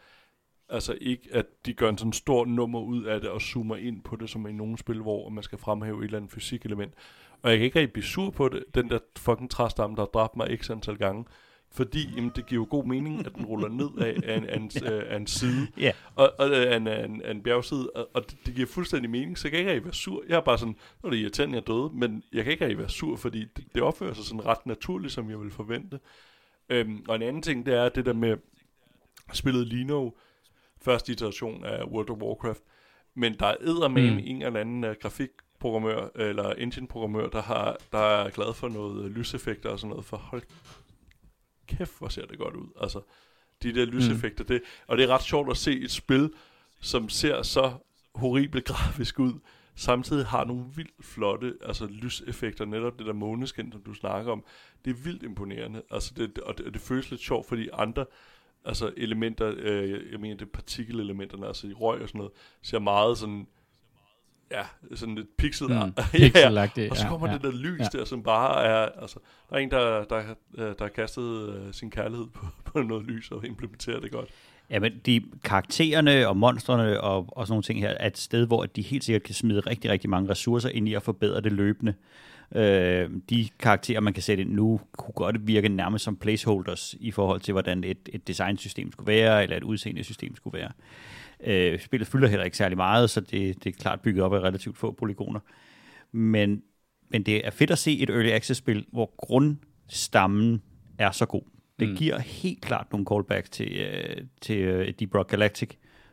altså 0.69 0.99
ikke, 1.01 1.29
at 1.33 1.47
de 1.67 1.75
gør 1.75 1.89
en 1.89 1.99
sådan 1.99 2.13
stor 2.13 2.45
nummer 2.45 2.81
ud 2.81 3.05
af 3.05 3.21
det 3.21 3.31
og 3.31 3.41
zoomer 3.41 3.77
ind 3.77 4.03
på 4.03 4.17
det, 4.17 4.31
som 4.31 4.47
i 4.47 4.53
nogle 4.53 4.79
spil, 4.79 5.01
hvor 5.01 5.29
man 5.29 5.43
skal 5.43 5.59
fremhæve 5.59 5.99
et 5.99 6.05
eller 6.05 6.19
andet 6.19 6.33
fysikelement. 6.33 6.95
Og 7.43 7.51
jeg 7.51 7.59
kan 7.59 7.65
ikke 7.65 7.79
rigtig 7.79 7.93
blive 7.93 8.05
sur 8.05 8.31
på 8.31 8.49
det, 8.49 8.65
den 8.75 8.91
der 8.91 8.99
fucking 9.19 9.51
træstamme, 9.51 9.97
der 9.97 10.03
har 10.03 10.07
dræbt 10.07 10.37
mig 10.37 10.59
x 10.61 10.71
antal 10.71 10.97
gange. 10.97 11.25
Fordi 11.75 12.09
jamen, 12.17 12.33
det 12.37 12.47
giver 12.47 12.61
jo 12.61 12.67
god 12.71 12.85
mening, 12.85 13.27
at 13.27 13.35
den 13.35 13.45
ruller 13.45 13.69
ned 13.69 13.89
af, 13.99 14.17
af, 14.25 14.37
en, 14.37 14.47
af, 14.47 14.57
en, 14.57 14.71
ja. 14.83 15.01
af 15.01 15.17
en 15.17 15.27
side. 15.27 15.67
Ja. 15.79 15.93
Og, 16.15 16.33
og 16.39 16.57
af, 16.57 16.77
en, 16.77 16.87
af, 16.87 17.05
en, 17.05 17.23
af 17.23 17.31
en 17.31 17.43
bjergside. 17.43 17.91
Og, 17.91 18.09
og 18.15 18.31
det, 18.31 18.39
det 18.47 18.55
giver 18.55 18.67
fuldstændig 18.67 19.11
mening, 19.11 19.39
så 19.39 19.49
jeg 19.49 19.51
kan 19.51 19.59
ikke 19.59 19.71
rigtig 19.71 19.85
være 19.85 19.95
sur. 19.95 20.23
Jeg 20.29 20.37
er 20.37 20.41
bare 20.41 20.59
sådan, 20.59 20.77
nu 21.03 21.07
er 21.07 21.11
det 21.11 21.19
irriterende, 21.19 21.55
jeg 21.55 21.67
døde, 21.67 21.91
men 21.93 22.23
jeg 22.33 22.45
kan 22.45 22.53
ikke 22.53 22.65
rigtig 22.65 22.79
være 22.79 22.89
sur, 22.89 23.17
fordi 23.17 23.45
det, 23.57 23.65
det 23.75 23.83
opfører 23.83 24.15
sig 24.15 24.25
sådan 24.25 24.47
ret 24.47 24.67
naturligt, 24.67 25.13
som 25.13 25.31
jeg 25.31 25.41
vil 25.41 25.51
forvente. 25.51 26.01
Øhm, 26.69 27.05
og 27.09 27.17
en 27.17 27.23
anden 27.23 27.43
ting, 27.43 27.67
det 27.67 27.75
er 27.75 27.89
det 27.89 28.07
der 28.07 28.13
med 28.13 28.37
spillet 29.33 29.67
Lino, 29.67 30.11
første 30.83 31.13
iteration 31.13 31.65
af 31.65 31.85
World 31.85 32.11
of 32.11 32.19
Warcraft, 32.19 32.63
men 33.15 33.39
der 33.39 33.47
er 33.47 33.57
eddermame 33.61 34.11
mm. 34.11 34.21
en 34.25 34.43
eller 34.43 34.61
anden 34.61 34.85
uh, 34.85 34.91
grafikprogrammør, 35.01 36.09
eller 36.17 36.51
engine-programmør, 36.51 37.29
der, 37.29 37.43
har, 37.43 37.77
der 37.93 37.99
er 37.99 38.31
glad 38.31 38.55
for 38.55 38.69
noget 38.69 39.11
lyseffekter 39.11 39.71
og 39.71 39.79
sådan 39.79 39.91
noget, 39.91 40.05
for 40.05 40.17
hold 40.17 40.43
kæft, 41.67 41.99
hvor 41.99 42.09
ser 42.09 42.27
det 42.27 42.39
godt 42.39 42.55
ud. 42.55 42.69
Altså, 42.81 43.01
de 43.63 43.75
der 43.75 43.85
lyseffekter, 43.85 44.45
mm. 44.45 44.49
det, 44.49 44.63
og 44.87 44.97
det 44.97 45.05
er 45.05 45.09
ret 45.09 45.23
sjovt 45.23 45.51
at 45.51 45.57
se 45.57 45.81
et 45.81 45.91
spil, 45.91 46.33
som 46.81 47.09
ser 47.09 47.43
så 47.43 47.73
horribelt 48.15 48.65
grafisk 48.73 49.19
ud, 49.19 49.33
samtidig 49.75 50.27
har 50.27 50.45
nogle 50.45 50.65
vildt 50.77 51.05
flotte 51.05 51.55
altså 51.67 51.87
lyseffekter, 51.87 52.65
netop 52.65 52.99
det 52.99 53.07
der 53.07 53.13
måneskin, 53.13 53.73
som 53.73 53.83
du 53.83 53.95
snakker 53.95 54.33
om, 54.33 54.45
det 54.85 54.91
er 54.91 54.95
vildt 55.05 55.23
imponerende, 55.23 55.83
altså 55.91 56.15
det, 56.17 56.39
og 56.39 56.59
det, 56.59 56.67
og 56.67 56.75
det 56.75 56.83
føles 56.83 57.11
lidt 57.11 57.21
sjovt, 57.21 57.49
fordi 57.49 57.69
andre 57.73 58.07
altså 58.65 58.93
elementer, 58.97 59.55
øh, 59.57 60.13
jeg 60.13 60.21
mener 60.21 60.37
det 60.37 60.51
partikelelementerne, 60.51 61.47
altså 61.47 61.67
i 61.67 61.73
røg 61.73 62.03
og 62.03 62.09
sådan 62.09 62.19
noget, 62.19 62.33
ser 62.63 62.79
meget 62.79 63.19
sådan, 63.19 63.47
ja, 64.51 64.65
sådan 64.95 65.15
lidt 65.15 65.37
pixel 65.37 65.67
mm, 65.67 65.75
ja, 65.75 65.91
ja. 66.37 66.91
Og 66.91 66.97
så 66.97 67.07
kommer 67.09 67.29
ja, 67.29 67.35
det 67.35 67.43
der 67.43 67.53
lys 67.53 67.81
ja. 67.81 67.99
der, 67.99 68.05
som 68.05 68.23
bare 68.23 68.65
er, 68.65 69.01
altså, 69.03 69.19
der 69.51 69.57
er 69.57 69.61
en, 69.61 69.71
der, 69.71 70.05
der, 70.05 70.35
der, 70.57 70.75
der 70.75 70.85
har 70.85 70.89
kastet 70.89 71.23
uh, 71.23 71.73
sin 71.73 71.91
kærlighed 71.91 72.27
på, 72.27 72.47
på 72.65 72.83
noget 72.83 73.05
lys 73.05 73.31
og 73.31 73.47
implementerer 73.47 74.01
det 74.01 74.13
godt. 74.13 74.31
Ja, 74.71 74.79
men 74.79 74.93
de 75.07 75.23
karaktererne 75.45 76.29
og 76.29 76.37
monstrene 76.37 77.01
og, 77.01 77.27
og 77.29 77.47
sådan 77.47 77.53
nogle 77.53 77.63
ting 77.63 77.81
her 77.81 77.89
er 77.89 78.07
et 78.07 78.19
sted, 78.19 78.47
hvor 78.47 78.67
de 78.67 78.83
helt 78.83 79.05
sikkert 79.05 79.23
kan 79.23 79.35
smide 79.35 79.61
rigtig, 79.61 79.91
rigtig 79.91 80.11
mange 80.11 80.31
ressourcer 80.31 80.69
ind 80.69 80.89
i 80.89 80.95
at 80.95 81.03
forbedre 81.03 81.41
det 81.41 81.53
løbende. 81.53 81.95
Øh, 82.55 83.11
de 83.31 83.49
karakterer, 83.59 84.01
man 84.01 84.13
kan 84.13 84.23
sætte 84.23 84.41
ind 84.41 84.53
nu, 84.53 84.81
kunne 84.93 85.13
godt 85.15 85.47
virke 85.47 85.69
nærmest 85.69 86.05
som 86.05 86.17
placeholders 86.17 86.95
i 87.01 87.11
forhold 87.11 87.41
til, 87.41 87.53
hvordan 87.53 87.85
et, 87.85 88.09
et 88.13 88.29
designsystem 88.29 88.93
skulle 88.93 89.07
være, 89.07 89.43
eller 89.43 89.57
et 89.57 89.63
udseende 89.63 90.05
system 90.05 90.37
skulle 90.37 90.59
være. 90.59 90.73
Øh, 91.45 91.81
spillet 91.81 92.09
fylder 92.09 92.29
heller 92.29 92.45
ikke 92.45 92.57
særlig 92.57 92.77
meget, 92.77 93.11
så 93.11 93.21
det, 93.21 93.65
det 93.65 93.67
er 93.67 93.81
klart 93.81 94.01
bygget 94.01 94.25
op 94.25 94.35
af 94.35 94.41
relativt 94.41 94.79
få 94.79 94.93
polygoner. 94.93 95.41
Men, 96.13 96.63
men 97.11 97.23
det 97.23 97.47
er 97.47 97.51
fedt 97.51 97.71
at 97.71 97.79
se 97.79 97.99
et 97.99 98.11
early 98.11 98.31
access-spil, 98.31 98.87
hvor 98.93 99.13
grundstammen 99.17 100.63
er 100.99 101.11
så 101.11 101.27
god. 101.27 101.43
Det 101.83 101.91
mm. 101.91 101.97
giver 101.97 102.19
helt 102.19 102.61
klart 102.61 102.87
nogle 102.93 103.07
callbacks 103.07 103.51
til, 103.51 103.87
uh, 103.87 104.25
til 104.41 104.81
uh, 104.81 104.87
Deep 104.99 105.15
Rock 105.15 105.31
Galactic, 105.31 105.71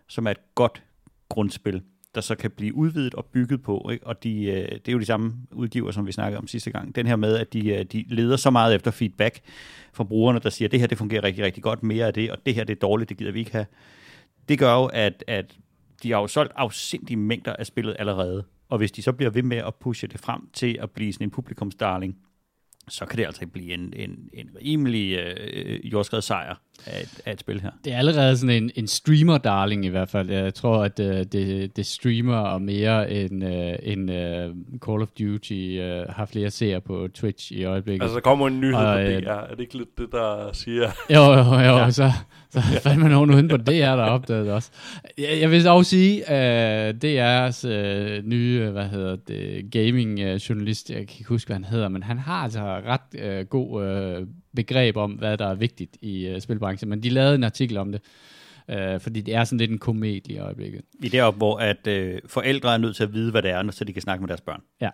som 0.07 0.27
er 0.27 0.31
et 0.31 0.55
godt 0.55 0.83
grundspil, 1.29 1.81
der 2.15 2.21
så 2.21 2.35
kan 2.35 2.51
blive 2.51 2.75
udvidet 2.75 3.13
og 3.13 3.25
bygget 3.25 3.63
på. 3.63 3.89
Ikke? 3.91 4.07
Og 4.07 4.23
de, 4.23 4.29
uh, 4.47 4.55
det 4.55 4.87
er 4.87 4.91
jo 4.91 4.99
de 4.99 5.05
samme 5.05 5.33
udgiver, 5.51 5.91
som 5.91 6.07
vi 6.07 6.11
snakkede 6.11 6.37
om 6.37 6.47
sidste 6.47 6.71
gang. 6.71 6.95
Den 6.95 7.07
her 7.07 7.15
med, 7.15 7.37
at 7.37 7.53
de, 7.53 7.73
uh, 7.73 7.81
de 7.91 8.05
leder 8.07 8.37
så 8.37 8.49
meget 8.49 8.75
efter 8.75 8.91
feedback 8.91 9.39
fra 9.93 10.03
brugerne, 10.03 10.39
der 10.39 10.49
siger, 10.49 10.67
at 10.67 10.71
det 10.71 10.79
her 10.79 10.87
det 10.87 10.97
fungerer 10.97 11.23
rigtig, 11.23 11.45
rigtig 11.45 11.63
godt, 11.63 11.83
mere 11.83 12.07
af 12.07 12.13
det, 12.13 12.31
og 12.31 12.37
det 12.45 12.55
her 12.55 12.63
det 12.63 12.75
er 12.75 12.79
dårligt, 12.79 13.09
det 13.09 13.17
gider 13.17 13.31
vi 13.31 13.39
ikke 13.39 13.51
have. 13.51 13.65
Det 14.49 14.59
gør 14.59 14.73
jo, 14.73 14.85
at, 14.85 15.23
at 15.27 15.57
de 16.03 16.11
har 16.11 16.19
jo 16.19 16.27
solgt 16.27 16.53
afsindige 16.55 17.17
mængder 17.17 17.53
af 17.53 17.65
spillet 17.65 17.95
allerede. 17.99 18.43
Og 18.69 18.77
hvis 18.77 18.91
de 18.91 19.01
så 19.01 19.11
bliver 19.11 19.29
ved 19.29 19.43
med 19.43 19.57
at 19.57 19.75
pushe 19.75 20.07
det 20.07 20.19
frem 20.19 20.49
til 20.53 20.77
at 20.81 20.91
blive 20.91 21.13
sådan 21.13 21.27
en 21.27 21.31
publikumsdarling, 21.31 22.17
så 22.89 23.05
kan 23.05 23.17
det 23.17 23.25
altså 23.25 23.47
blive 23.47 23.73
en, 23.73 23.93
en, 23.95 24.29
en 24.33 24.49
rimelig 24.65 25.19
øh, 25.19 25.91
jordskrevet 25.91 26.23
sejr 26.23 26.55
af 26.85 27.01
et, 27.01 27.21
af 27.25 27.31
et 27.31 27.39
spil 27.39 27.61
her. 27.61 27.71
Det 27.85 27.93
er 27.93 27.97
allerede 27.97 28.37
sådan 28.37 28.63
en, 28.63 28.71
en 28.75 28.87
streamer-darling 28.87 29.85
i 29.85 29.87
hvert 29.87 30.09
fald. 30.09 30.29
Jeg 30.29 30.53
tror, 30.53 30.83
at 30.83 30.99
øh, 30.99 31.25
det, 31.31 31.75
det 31.75 31.85
streamer 31.85 32.37
og 32.37 32.61
mere 32.61 33.11
end, 33.11 33.43
øh, 33.43 33.75
end 33.83 34.11
øh, 34.11 34.49
Call 34.85 35.01
of 35.01 35.07
Duty 35.19 35.53
øh, 35.53 36.03
har 36.09 36.25
flere 36.25 36.49
seere 36.49 36.81
på 36.81 37.07
Twitch 37.13 37.51
i 37.51 37.63
øjeblikket. 37.63 38.03
Altså, 38.03 38.15
der 38.15 38.21
kommer 38.21 38.47
en 38.47 38.59
nyhed 38.59 38.75
og, 38.75 39.05
på 39.05 39.21
DR. 39.21 39.29
Er 39.29 39.49
det 39.49 39.59
ikke 39.59 39.77
lidt 39.77 39.97
det, 39.97 40.07
der 40.11 40.49
siger? 40.53 40.91
Jo, 41.09 41.23
jo, 41.23 41.59
jo. 41.59 41.77
Ja. 41.77 41.91
Så, 41.91 42.11
Så 42.53 42.59
er 42.59 42.79
fandme 42.79 43.09
nogen 43.09 43.29
uden 43.33 43.47
på 43.47 43.57
DR, 43.57 43.71
der 43.71 44.03
opdagede 44.03 44.45
det 44.45 44.53
også. 44.53 44.71
Jeg, 45.17 45.37
jeg 45.41 45.51
vil 45.51 45.67
også 45.67 45.89
sige, 45.89 46.29
at 46.29 46.95
uh, 46.95 46.99
DR's 46.99 47.67
uh, 47.67 48.25
nye, 48.25 48.69
hvad 48.69 48.87
hedder 48.87 49.15
det, 49.15 49.71
gaming-journalist, 49.71 50.89
jeg 50.89 50.97
kan 50.97 51.17
ikke 51.19 51.29
huske, 51.29 51.47
hvad 51.47 51.55
han 51.55 51.63
hedder, 51.63 51.89
men 51.89 52.03
han 52.03 52.19
har 52.19 52.43
altså 52.43 52.61
ret 52.63 53.41
uh, 53.41 53.47
god 53.47 53.83
uh, 54.19 54.27
begreb 54.55 54.97
om, 54.97 55.11
hvad 55.11 55.37
der 55.37 55.47
er 55.47 55.55
vigtigt 55.55 55.97
i 56.01 56.33
uh, 56.33 56.39
spilbranchen, 56.39 56.89
men 56.89 57.03
de 57.03 57.09
lavede 57.09 57.35
en 57.35 57.43
artikel 57.43 57.77
om 57.77 57.91
det, 57.91 58.01
uh, 58.67 59.01
fordi 59.01 59.21
det 59.21 59.35
er 59.35 59.43
sådan 59.43 59.59
lidt 59.59 59.71
en 59.71 59.77
komedie 59.77 60.35
i 60.35 60.37
øjeblikket. 60.37 60.81
I 61.03 61.09
deroppe, 61.09 61.37
hvor 61.37 61.57
at 61.57 61.87
uh, 61.87 62.29
forældre 62.29 62.73
er 62.73 62.77
nødt 62.77 62.95
til 62.95 63.03
at 63.03 63.13
vide, 63.13 63.31
hvad 63.31 63.41
det 63.41 63.51
er, 63.51 63.71
så 63.71 63.83
de 63.83 63.93
kan 63.93 64.01
snakke 64.01 64.21
med 64.21 64.27
deres 64.27 64.41
børn. 64.41 64.61
Ja. 64.81 64.89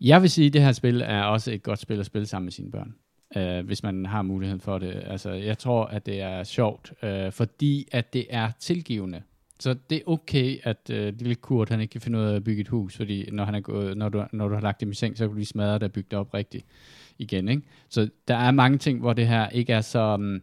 Jeg 0.00 0.22
vil 0.22 0.30
sige, 0.30 0.46
at 0.46 0.52
det 0.52 0.62
her 0.62 0.72
spil 0.72 1.00
er 1.00 1.22
også 1.22 1.52
et 1.52 1.62
godt 1.62 1.78
spil 1.78 2.00
at 2.00 2.06
spille 2.06 2.26
sammen 2.26 2.46
med 2.46 2.52
sine 2.52 2.70
børn 2.70 2.94
øh, 3.36 3.66
hvis 3.66 3.82
man 3.82 4.06
har 4.06 4.22
muligheden 4.22 4.60
for 4.60 4.78
det. 4.78 5.02
Altså, 5.06 5.30
jeg 5.30 5.58
tror, 5.58 5.84
at 5.84 6.06
det 6.06 6.20
er 6.20 6.44
sjovt, 6.44 6.92
øh, 7.02 7.32
fordi 7.32 7.88
at 7.92 8.12
det 8.12 8.26
er 8.30 8.50
tilgivende. 8.60 9.22
Så 9.60 9.76
det 9.90 9.98
er 9.98 10.02
okay, 10.06 10.58
at 10.62 10.90
øh, 10.90 11.18
lille 11.18 11.34
Kurt, 11.34 11.68
han 11.68 11.80
ikke 11.80 11.92
kan 11.92 12.00
finde 12.00 12.18
ud 12.18 12.24
af 12.24 12.36
at 12.36 12.44
bygge 12.44 12.60
et 12.60 12.68
hus, 12.68 12.96
fordi 12.96 13.30
når, 13.30 13.44
han 13.44 13.54
er 13.54 13.60
gået, 13.60 13.96
når, 13.96 14.08
du, 14.08 14.24
når 14.32 14.48
du 14.48 14.54
har 14.54 14.60
lagt 14.62 14.80
dem 14.80 14.90
i 14.90 14.94
seng, 14.94 15.16
så 15.16 15.24
kan 15.24 15.28
du 15.28 15.34
lige 15.34 15.46
smadre 15.46 15.74
det 15.74 15.82
og 15.82 15.92
bygge 15.92 16.08
det 16.10 16.18
op 16.18 16.34
rigtigt 16.34 16.66
igen. 17.18 17.48
Ikke? 17.48 17.62
Så 17.88 18.08
der 18.28 18.36
er 18.36 18.50
mange 18.50 18.78
ting, 18.78 19.00
hvor 19.00 19.12
det 19.12 19.28
her 19.28 19.48
ikke 19.48 19.72
er 19.72 19.80
så... 19.80 20.14
Um, 20.14 20.42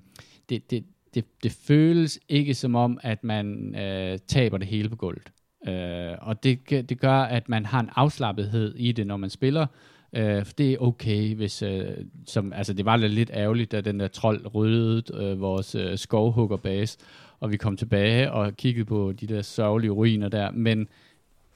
det, 0.49 0.71
det, 0.71 0.85
det, 1.13 1.43
det 1.43 1.51
føles 1.51 2.19
ikke 2.29 2.53
som 2.53 2.75
om, 2.75 2.99
at 3.01 3.23
man 3.23 3.75
øh, 3.75 4.19
taber 4.27 4.57
det 4.57 4.67
hele 4.67 4.89
på 4.89 4.95
gulvet. 4.95 5.31
Øh, 5.67 6.13
og 6.21 6.43
det, 6.43 6.69
det 6.69 6.99
gør, 6.99 7.17
at 7.21 7.49
man 7.49 7.65
har 7.65 7.79
en 7.79 7.89
afslappethed 7.95 8.75
i 8.75 8.91
det, 8.91 9.07
når 9.07 9.17
man 9.17 9.29
spiller, 9.29 9.65
Øh, 10.13 10.45
for 10.45 10.53
det 10.53 10.73
er 10.73 10.77
okay, 10.77 11.35
hvis... 11.35 11.61
Øh, 11.61 11.85
som, 12.25 12.53
altså, 12.53 12.73
det 12.73 12.85
var 12.85 12.97
lidt 12.97 13.31
ærgerligt, 13.33 13.71
da 13.71 13.81
den 13.81 13.99
der 13.99 14.07
trold 14.07 14.55
ryddede 14.55 15.23
øh, 15.23 15.41
vores 15.41 15.75
øh, 15.75 15.97
skovhuggerbase, 15.97 16.97
og 17.39 17.51
vi 17.51 17.57
kom 17.57 17.77
tilbage 17.77 18.31
og 18.31 18.57
kiggede 18.57 18.85
på 18.85 19.11
de 19.11 19.27
der 19.27 19.41
sørgelige 19.41 19.91
ruiner 19.91 20.29
der. 20.29 20.51
Men 20.51 20.87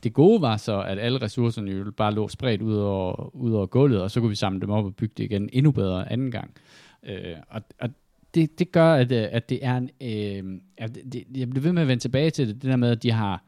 det 0.04 0.13
gode 0.13 0.41
var 0.41 0.58
så, 0.58 0.82
at 0.82 1.00
alle 1.00 1.22
ressourcerne 1.22 1.72
jo 1.72 1.91
bare 1.91 2.13
lå 2.13 2.28
spredt 2.28 2.62
ud 2.62 2.76
over, 2.76 3.36
ud 3.36 3.54
over 3.54 3.65
gulvet, 3.65 4.02
og 4.02 4.12
så 4.12 4.20
kunne 4.20 4.30
vi 4.30 4.36
samle 4.36 4.62
dem 4.62 4.70
op 4.70 4.86
og 4.86 4.96
bygge 4.96 5.13
det 5.18 5.24
igen 5.24 5.50
endnu 5.54 5.72
bedre 5.72 6.12
anden 6.12 6.32
gang. 6.32 6.52
Øh, 7.04 7.36
og, 7.50 7.62
og 7.80 7.89
det, 8.36 8.60
det 8.60 8.72
gør, 8.72 8.94
at, 8.94 9.12
øh, 9.12 9.28
at 9.32 9.50
det 9.50 9.60
er 9.62 9.78
en... 9.78 9.89
Øh, 10.02 10.60
at 10.78 10.96
det, 11.13 11.24
jeg 11.36 11.50
bliver 11.50 11.63
ved 11.63 11.74
med 11.74 11.82
at 11.82 11.88
vende 11.88 12.04
tilbage 12.04 12.30
til 12.30 12.48
det, 12.48 12.56
det 12.56 12.70
der 12.70 12.76
med, 12.76 12.91
at 12.91 13.04
de 13.04 13.12
har, 13.12 13.44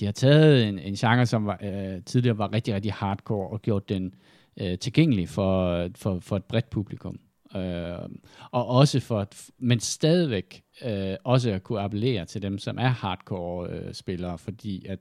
de 0.00 0.04
har 0.04 0.12
taget 0.12 0.68
en, 0.68 0.78
en 0.78 0.94
genre, 0.94 1.26
som 1.26 1.46
var, 1.46 1.58
øh, 1.62 2.02
tidligere 2.02 2.38
var 2.38 2.52
rigtig, 2.52 2.74
rigtig 2.74 2.92
hardcore, 2.92 3.48
og 3.48 3.62
gjort 3.62 3.88
den 3.88 4.06
øh, 4.06 4.12
tilgængelig 4.58 5.28
for, 5.28 5.88
for, 5.96 6.18
for 6.20 6.36
et 6.36 6.44
bredt 6.44 6.70
publikum. 6.70 7.20
Øh, 7.56 8.08
og 8.50 8.66
også 8.66 9.00
for, 9.00 9.20
at, 9.20 9.50
men 9.58 9.80
stadigvæk 9.80 10.62
øh, 10.84 11.16
også 11.24 11.50
at 11.50 11.62
kunne 11.62 11.80
appellere 11.80 12.24
til 12.24 12.42
dem, 12.42 12.58
som 12.58 12.78
er 12.78 12.88
hardcore 12.88 13.68
øh, 13.70 13.94
spillere, 13.94 14.38
fordi 14.38 14.86
at 14.86 14.98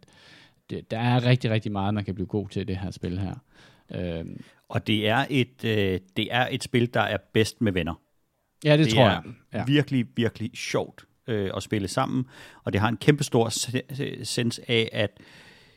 det, 0.70 0.92
der 0.92 1.00
er 1.00 1.26
rigtig, 1.26 1.52
rigtig 1.52 1.72
meget, 1.72 1.94
man 1.94 2.06
kan 2.06 2.16
blive 2.16 2.28
god 2.28 2.50
til 2.50 2.62
i 2.62 2.66
det 2.66 2.78
her 2.78 2.92
spil 2.92 3.20
her. 3.20 3.36
Øh, 3.92 4.26
og 4.70 4.88
det 4.88 5.08
er 5.08 5.26
et 5.30 5.66
øh, 5.66 6.00
det 6.18 6.28
er 6.32 6.48
et 6.52 6.63
spil, 6.63 6.94
der 6.94 7.02
er 7.02 7.18
bedst 7.34 7.62
med 7.62 7.72
venner. 7.72 8.02
Ja, 8.66 8.78
det, 8.78 8.86
det 8.86 8.94
tror 8.94 9.04
jeg. 9.04 9.24
Ja. 9.54 9.66
virkelig, 9.66 10.06
virkelig 10.16 10.52
sjovt 10.56 11.06
øh, 11.28 11.52
at 11.58 11.63
spille 11.63 11.88
sammen, 11.88 12.26
og 12.63 12.74
det 12.74 12.82
har 12.82 12.89
en 12.89 12.98
kæmpe 12.98 13.24
stor 13.24 13.50
sens 14.24 14.60
af, 14.68 14.89
at 14.92 15.20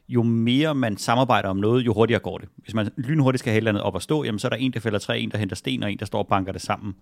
jo 0.08 0.22
mere 0.22 0.74
man 0.74 0.96
samarbejder 0.96 1.48
om 1.48 1.56
noget, 1.56 1.86
jo 1.86 1.94
hurtigere 1.94 2.20
går 2.20 2.38
det. 2.38 2.48
Hvis 2.56 2.74
man 2.74 2.90
lynhurtigt 2.96 3.38
skal 3.38 3.52
have 3.52 3.64
noget 3.64 3.82
op 3.82 3.96
at 3.96 4.02
stå, 4.02 4.24
jamen, 4.24 4.38
så 4.38 4.46
er 4.46 4.48
der 4.48 4.56
en, 4.56 4.72
der 4.72 4.80
fælder 4.80 4.98
træ, 4.98 5.18
en, 5.18 5.30
der 5.30 5.38
henter 5.38 5.56
sten, 5.56 5.82
og 5.82 5.92
en, 5.92 5.98
der 5.98 6.06
står 6.06 6.18
og 6.18 6.26
banker 6.26 6.52
det 6.52 6.60
sammen. 6.60 6.94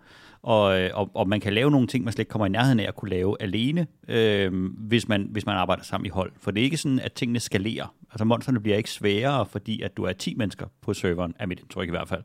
Og, 0.42 0.80
øh, 0.80 0.90
og, 0.94 1.10
og 1.14 1.28
man 1.28 1.40
kan 1.40 1.52
lave 1.52 1.70
nogle 1.70 1.86
ting, 1.86 2.04
man 2.04 2.12
slet 2.12 2.20
ikke 2.20 2.30
kommer 2.30 2.46
i 2.46 2.48
nærheden 2.48 2.80
af 2.80 2.84
at 2.88 2.94
kunne 2.94 3.10
lave 3.10 3.36
alene, 3.40 3.86
øh, 4.08 4.52
hvis, 4.78 5.08
man, 5.08 5.28
hvis 5.30 5.46
man 5.46 5.56
arbejder 5.56 5.82
sammen 5.82 6.06
i 6.06 6.08
hold. 6.08 6.32
For 6.40 6.50
det 6.50 6.60
er 6.60 6.64
ikke 6.64 6.76
sådan, 6.76 7.00
at 7.00 7.12
tingene 7.12 7.40
skalerer. 7.40 7.94
Altså 8.10 8.24
monsterne 8.24 8.60
bliver 8.60 8.76
ikke 8.76 8.90
sværere, 8.90 9.46
fordi 9.46 9.82
at 9.82 9.96
du 9.96 10.02
er 10.04 10.12
10 10.12 10.34
mennesker 10.34 10.66
på 10.82 10.94
serveren, 10.94 11.34
er 11.38 11.46
mit 11.46 11.60
indtryk 11.60 11.88
i 11.88 11.90
hvert 11.90 12.08
fald. 12.08 12.22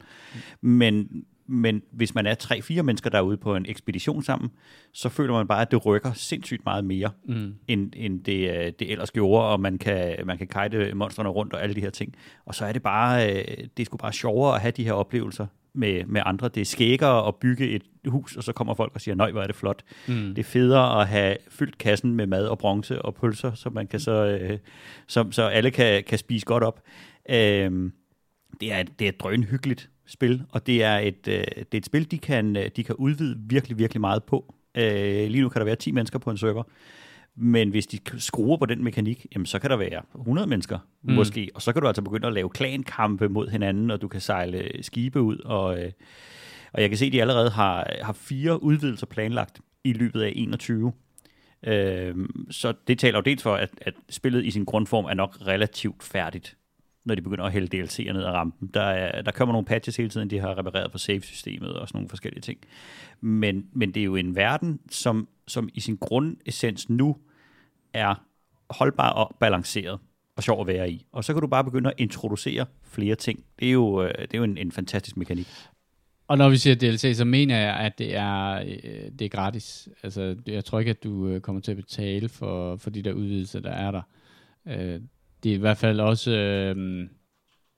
Men 0.62 1.24
men 1.50 1.82
hvis 1.92 2.16
man 2.16 2.26
er 2.26 2.34
tre-fire 2.34 2.84
mennesker, 2.84 3.10
der 3.10 3.18
er 3.18 3.22
ude 3.22 3.38
på 3.38 3.56
en 3.56 3.66
ekspedition 3.70 4.24
sammen, 4.24 4.50
så 4.94 5.10
føler 5.10 5.34
man 5.34 5.48
bare, 5.48 5.62
at 5.62 5.72
det 5.72 5.86
rykker 5.86 6.14
sindssygt 6.14 6.66
meget 6.66 6.86
mere, 6.86 7.12
mm. 7.26 7.56
end, 7.68 7.94
end 7.96 8.24
det, 8.24 8.50
øh, 8.50 8.74
det 8.80 8.92
ellers 8.92 9.12
gjorde, 9.12 9.48
og 9.48 9.60
man 9.60 9.78
kan, 9.78 10.16
man 10.26 10.38
kan 10.38 10.48
kajte 10.48 10.94
monstrene 10.96 11.30
rundt 11.30 11.54
og 11.54 11.64
alle 11.64 11.76
de 11.76 11.82
her 11.82 11.90
ting. 11.90 12.16
Og 12.46 12.56
så 12.56 12.66
er 12.66 12.72
det 12.72 12.84
bare, 12.84 13.30
øh, 13.30 13.46
det 13.78 13.84
er 13.84 13.86
sgu 13.86 13.98
bare 13.98 14.14
sjovere 14.14 14.56
at 14.56 14.62
have 14.62 14.72
de 14.72 14.84
her 14.84 14.94
oplevelser 14.94 15.48
med, 15.74 16.06
med 16.06 16.22
andre. 16.26 16.48
Det 16.48 16.62
er 16.62 16.66
skækkere 16.66 17.28
at 17.28 17.36
bygge 17.36 17.70
et 17.70 17.84
hus, 18.08 18.36
og 18.36 18.44
så 18.44 18.54
kommer 18.54 18.74
folk 18.74 18.92
og 18.96 19.02
siger, 19.02 19.16
nej, 19.16 19.32
hvor 19.32 19.42
er 19.42 19.48
det 19.48 19.56
flot. 19.56 19.84
Mm. 20.08 20.14
Det 20.14 20.40
er 20.40 20.44
federe 20.44 21.02
at 21.02 21.08
have 21.08 21.38
fyldt 21.50 21.78
kassen 21.78 22.16
med 22.16 22.28
mad 22.28 22.48
og 22.48 22.58
bronze 22.58 23.02
og 23.02 23.16
pølser, 23.16 23.54
så 23.54 23.70
man 23.70 23.88
kan 23.88 24.00
så, 24.00 24.26
øh, 24.26 24.60
så, 25.08 25.28
så 25.32 25.44
alle 25.44 25.72
kan, 25.72 26.04
kan 26.04 26.18
spise 26.18 26.46
godt 26.46 26.64
op. 26.64 26.82
Øh, 27.30 27.92
det 28.62 28.74
er, 28.74 28.84
det 29.00 29.08
er 29.08 29.12
drønhyggeligt 29.12 29.90
spil, 30.10 30.44
og 30.50 30.68
det 30.68 30.84
er 30.84 30.98
et, 30.98 31.28
øh, 31.28 31.44
det 31.44 31.74
er 31.74 31.78
et 31.78 31.86
spil, 31.86 32.12
de 32.12 32.18
kan, 32.18 32.56
øh, 32.56 32.70
de 32.76 32.84
kan 32.84 32.96
udvide 32.96 33.38
virkelig, 33.40 33.78
virkelig 33.78 34.02
meget 34.02 34.24
på. 34.24 34.56
Øh, 34.76 35.28
lige 35.30 35.42
nu 35.42 35.50
kan 35.50 35.60
der 35.60 35.66
være 35.66 35.76
10 35.76 35.92
mennesker 35.92 36.20
på 36.20 36.32
en 36.32 36.38
server, 36.38 36.64
men 37.36 37.70
hvis 37.70 37.88
de 37.88 38.00
skruer 38.18 38.58
på 38.58 38.66
den 38.66 38.84
mekanik, 38.84 39.26
jamen, 39.34 39.46
så 39.46 39.60
kan 39.60 39.70
der 39.70 39.78
være 39.78 40.02
100 40.20 40.48
mennesker 40.48 40.80
mm. 41.04 41.14
måske, 41.14 41.50
og 41.56 41.62
så 41.62 41.74
kan 41.74 41.82
du 41.82 41.88
altså 41.88 42.02
begynde 42.02 42.28
at 42.28 42.34
lave 42.34 42.50
klankampe 42.50 43.30
mod 43.30 43.50
hinanden, 43.50 43.92
og 43.92 44.02
du 44.02 44.08
kan 44.08 44.22
sejle 44.22 44.84
skibe 44.84 45.22
ud, 45.22 45.38
og, 45.38 45.84
øh, 45.84 45.92
og 46.74 46.82
jeg 46.82 46.90
kan 46.90 46.98
se, 46.98 47.06
at 47.06 47.14
de 47.14 47.22
allerede 47.22 47.50
har, 47.50 47.94
har 48.02 48.14
fire 48.14 48.64
udvidelser 48.64 49.06
planlagt 49.06 49.60
i 49.84 49.94
løbet 49.94 50.22
af 50.22 50.34
21. 50.36 50.94
Øh, 51.64 52.16
så 52.50 52.74
det 52.88 53.00
taler 53.00 53.18
jo 53.18 53.22
dels 53.22 53.44
for, 53.44 53.56
at, 53.56 53.70
at 53.82 53.94
spillet 54.10 54.46
i 54.46 54.52
sin 54.52 54.66
grundform 54.66 55.06
er 55.06 55.14
nok 55.14 55.38
relativt 55.48 56.04
færdigt 56.04 56.58
når 57.06 57.16
de 57.16 57.22
begynder 57.22 57.46
at 57.46 57.52
hælde 57.52 57.78
DLC'er 57.78 58.14
ned 58.14 58.24
ad 58.24 58.32
rampen. 58.32 58.70
Der, 58.74 58.82
er, 58.82 59.22
der 59.22 59.32
kommer 59.32 59.54
nogle 59.54 59.66
patches 59.66 59.98
hele 59.98 60.10
tiden, 60.10 60.30
de 60.30 60.40
har 60.40 60.58
repareret 60.58 60.92
på 60.92 60.98
save-systemet 60.98 61.74
og 61.74 61.88
sådan 61.88 61.98
nogle 61.98 62.10
forskellige 62.10 62.42
ting. 62.42 62.60
Men, 63.22 63.66
men 63.74 63.94
det 63.94 64.00
er 64.00 64.06
jo 64.06 64.16
en 64.16 64.36
verden, 64.36 64.80
som, 64.90 65.28
som 65.48 65.70
i 65.74 65.80
sin 65.80 65.98
grundessens 65.98 66.90
nu 66.90 67.18
er 67.94 68.16
holdbar 68.70 69.10
og 69.10 69.36
balanceret 69.40 70.00
og 70.36 70.44
sjov 70.44 70.62
at 70.62 70.68
være 70.68 70.92
i. 70.92 71.06
Og 71.12 71.24
så 71.24 71.34
kan 71.34 71.42
du 71.42 71.48
bare 71.48 71.64
begynde 71.64 71.90
at 71.90 71.96
introducere 71.98 72.66
flere 72.84 73.16
ting. 73.16 73.44
Det 73.60 73.68
er 73.68 73.72
jo, 73.72 74.04
øh, 74.04 74.14
det 74.22 74.34
er 74.34 74.38
jo 74.38 74.44
en, 74.44 74.58
en 74.58 74.72
fantastisk 74.72 75.18
mekanik. 75.18 75.48
Og 76.28 76.38
når 76.38 76.50
vi 76.50 76.58
siger 76.58 76.76
DLC, 76.76 77.18
så 77.18 77.26
mener 77.26 77.58
jeg, 77.58 77.76
at 77.76 77.98
det 77.98 78.16
er, 78.16 78.54
øh, 78.54 79.12
det 79.20 79.22
er 79.22 79.30
gratis. 79.30 79.90
Altså, 80.04 80.36
jeg 80.48 80.66
tror 80.66 80.80
ikke, 80.80 80.90
at 80.90 81.04
du 81.04 81.28
øh, 81.28 81.42
kommer 81.42 81.62
til 81.62 81.72
at 81.72 81.78
betale 81.78 82.30
for, 82.30 82.76
for 82.76 82.90
de 82.90 83.02
der 83.02 83.14
udvidelser, 83.14 83.60
der 83.60 83.72
er 83.72 83.92
der 83.92 84.02
det 85.44 85.52
er 85.52 85.56
i 85.56 85.60
hvert 85.60 85.78
fald 85.78 86.00
også 86.00 86.32
øh, 86.32 87.08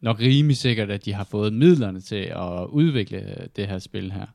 nok 0.01 0.19
rimelig 0.19 0.57
sikkert, 0.57 0.91
at 0.91 1.05
de 1.05 1.13
har 1.13 1.23
fået 1.23 1.53
midlerne 1.53 2.01
til 2.01 2.31
at 2.35 2.65
udvikle 2.69 3.47
det 3.55 3.67
her 3.67 3.79
spil 3.79 4.11
her. 4.11 4.25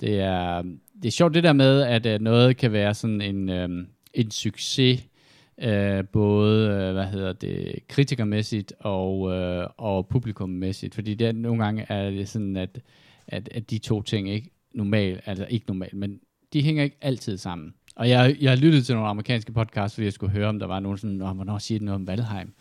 Det 0.00 0.20
er, 0.20 0.62
det 1.02 1.08
er 1.08 1.10
sjovt 1.10 1.34
det 1.34 1.44
der 1.44 1.52
med, 1.52 1.82
at 1.82 2.06
øh, 2.06 2.20
noget 2.20 2.56
kan 2.56 2.72
være 2.72 2.94
sådan 2.94 3.20
en, 3.20 3.48
øh, 3.48 3.86
en 4.14 4.30
succes, 4.30 5.06
øh, 5.62 6.04
både 6.12 6.68
øh, 6.68 6.92
hvad 6.92 7.06
hedder 7.06 7.32
det, 7.32 7.88
kritikermæssigt 7.88 8.72
og, 8.80 9.32
øh, 9.32 9.66
og 9.76 10.08
publikummæssigt. 10.08 10.94
Fordi 10.94 11.14
det 11.14 11.26
er, 11.26 11.32
nogle 11.32 11.64
gange 11.64 11.86
er 11.88 12.10
det 12.10 12.28
sådan, 12.28 12.56
at, 12.56 12.80
at, 13.26 13.48
at 13.52 13.70
de 13.70 13.78
to 13.78 14.02
ting 14.02 14.30
ikke 14.30 14.50
normalt, 14.74 15.20
altså 15.26 15.46
ikke 15.50 15.66
normalt, 15.66 15.94
men 15.94 16.20
de 16.52 16.62
hænger 16.62 16.84
ikke 16.84 16.96
altid 17.00 17.38
sammen. 17.38 17.74
Og 17.96 18.08
jeg, 18.08 18.36
jeg 18.40 18.58
lyttede 18.58 18.82
til 18.82 18.94
nogle 18.94 19.08
amerikanske 19.08 19.52
podcasts, 19.52 19.94
fordi 19.94 20.04
jeg 20.04 20.12
skulle 20.12 20.32
høre, 20.32 20.48
om 20.48 20.58
der 20.58 20.66
var 20.66 20.80
nogen 20.80 20.98
sådan, 20.98 21.16
Nå, 21.16 21.32
hvornår 21.32 21.58
siger 21.58 21.78
det 21.78 21.84
noget 21.84 22.00
om 22.00 22.06
Valheim? 22.06 22.54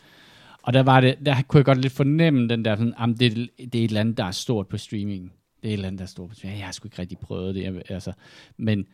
Og 0.62 0.74
der, 0.74 0.84
var 0.84 1.02
det, 1.02 1.16
der 1.26 1.42
kunne 1.48 1.58
jeg 1.58 1.66
godt 1.66 1.82
lidt 1.82 1.94
fornemme 1.94 2.50
den 2.50 2.66
der, 2.66 2.76
sådan, 2.76 2.94
jamen, 3.00 3.16
det, 3.16 3.50
det 3.58 3.76
er 3.76 3.84
et 3.84 3.84
eller 3.84 4.00
andet, 4.00 4.18
der 4.18 4.24
er 4.24 4.32
stort 4.32 4.68
på 4.68 4.78
streaming. 4.78 5.34
Det 5.62 5.70
er 5.70 5.70
et 5.70 5.74
eller 5.74 5.88
andet, 5.88 6.00
der 6.00 6.06
er 6.06 6.08
stort 6.08 6.30
på 6.30 6.36
streaming. 6.36 6.60
Jeg 6.60 6.68
har 6.68 6.72
sgu 6.72 6.88
ikke 6.88 7.00
rigtig 7.00 7.18
prøvet 7.18 7.56
det. 7.56 7.64
Jeg, 7.64 7.82
altså, 7.90 8.14
men 8.58 8.88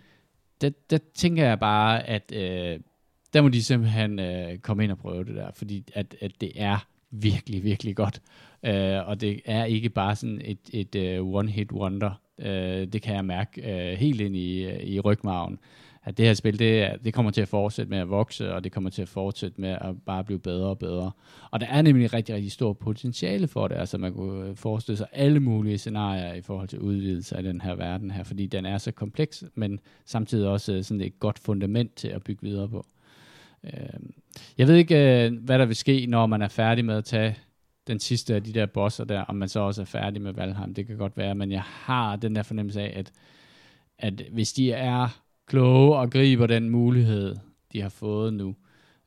der, 0.61 0.69
der 0.89 0.97
tænker 1.13 1.45
jeg 1.45 1.59
bare, 1.59 2.07
at 2.07 2.31
øh, 2.35 2.79
der 3.33 3.41
må 3.41 3.49
de 3.49 3.63
simpelthen 3.63 4.19
øh, 4.19 4.57
komme 4.57 4.83
ind 4.83 4.91
og 4.91 4.97
prøve 4.97 5.23
det 5.23 5.35
der, 5.35 5.51
fordi 5.55 5.83
at, 5.93 6.15
at 6.21 6.31
det 6.41 6.51
er 6.55 6.87
virkelig, 7.11 7.63
virkelig 7.63 7.95
godt. 7.95 8.21
Øh, 8.65 9.07
og 9.07 9.21
det 9.21 9.41
er 9.45 9.65
ikke 9.65 9.89
bare 9.89 10.15
sådan 10.15 10.41
et, 10.45 10.59
et 10.73 11.19
uh, 11.19 11.43
one-hit 11.43 11.71
wonder. 11.71 12.21
Øh, 12.39 12.87
det 12.87 13.01
kan 13.01 13.15
jeg 13.15 13.25
mærke 13.25 13.61
øh, 13.91 13.97
helt 13.97 14.21
ind 14.21 14.35
i, 14.35 14.65
øh, 14.65 14.83
i 14.83 14.99
rygmarven 14.99 15.59
at 16.03 16.17
det 16.17 16.25
her 16.25 16.33
spil, 16.33 16.59
det, 16.59 16.89
det 17.03 17.13
kommer 17.13 17.31
til 17.31 17.41
at 17.41 17.47
fortsætte 17.47 17.89
med 17.89 17.97
at 17.97 18.09
vokse, 18.09 18.53
og 18.53 18.63
det 18.63 18.71
kommer 18.71 18.89
til 18.89 19.01
at 19.01 19.09
fortsætte 19.09 19.61
med 19.61 19.69
at 19.69 19.95
bare 20.05 20.23
blive 20.23 20.39
bedre 20.39 20.67
og 20.67 20.79
bedre. 20.79 21.11
Og 21.51 21.59
der 21.59 21.67
er 21.67 21.81
nemlig 21.81 22.13
rigtig, 22.13 22.35
rigtig 22.35 22.51
stort 22.51 22.77
potentiale 22.77 23.47
for 23.47 23.67
det. 23.67 23.75
Altså 23.75 23.97
man 23.97 24.13
kunne 24.13 24.49
øh, 24.49 24.55
forestille 24.55 24.97
sig 24.97 25.07
alle 25.11 25.39
mulige 25.39 25.77
scenarier 25.77 26.33
i 26.33 26.41
forhold 26.41 26.67
til 26.67 26.79
udvidelse 26.79 27.37
af 27.37 27.43
den 27.43 27.61
her 27.61 27.75
verden 27.75 28.11
her, 28.11 28.23
fordi 28.23 28.45
den 28.45 28.65
er 28.65 28.77
så 28.77 28.91
kompleks, 28.91 29.43
men 29.55 29.79
samtidig 30.05 30.49
også 30.49 30.73
øh, 30.73 30.83
sådan 30.83 31.01
et 31.01 31.19
godt 31.19 31.39
fundament 31.39 31.95
til 31.95 32.07
at 32.07 32.23
bygge 32.23 32.47
videre 32.47 32.69
på. 32.69 32.85
Øhm, 33.63 34.13
jeg 34.57 34.67
ved 34.67 34.75
ikke, 34.75 35.25
øh, 35.25 35.33
hvad 35.43 35.59
der 35.59 35.65
vil 35.65 35.75
ske, 35.75 36.05
når 36.05 36.25
man 36.25 36.41
er 36.41 36.47
færdig 36.47 36.85
med 36.85 36.95
at 36.95 37.05
tage 37.05 37.35
den 37.87 37.99
sidste 37.99 38.35
af 38.35 38.43
de 38.43 38.53
der 38.53 38.65
bosser 38.65 39.03
der, 39.03 39.21
om 39.21 39.35
man 39.35 39.49
så 39.49 39.59
også 39.59 39.81
er 39.81 39.85
færdig 39.85 40.21
med 40.21 40.33
Valheim. 40.33 40.73
Det 40.73 40.87
kan 40.87 40.97
godt 40.97 41.17
være, 41.17 41.35
men 41.35 41.51
jeg 41.51 41.61
har 41.61 42.15
den 42.15 42.35
der 42.35 42.43
fornemmelse 42.43 42.81
af, 42.81 42.99
at, 42.99 43.11
at 43.97 44.21
hvis 44.31 44.53
de 44.53 44.71
er 44.71 45.21
kloge 45.49 45.97
og 45.97 46.11
griber 46.11 46.47
den 46.47 46.69
mulighed, 46.69 47.35
de 47.73 47.81
har 47.81 47.89
fået 47.89 48.33
nu, 48.33 48.55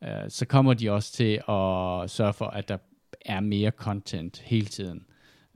øh, 0.04 0.08
så 0.28 0.46
kommer 0.46 0.74
de 0.74 0.90
også 0.90 1.12
til 1.12 1.32
at 1.34 2.10
sørge 2.10 2.32
for, 2.32 2.46
at 2.46 2.68
der 2.68 2.76
er 3.20 3.40
mere 3.40 3.70
content 3.70 4.38
hele 4.38 4.66
tiden. 4.66 5.04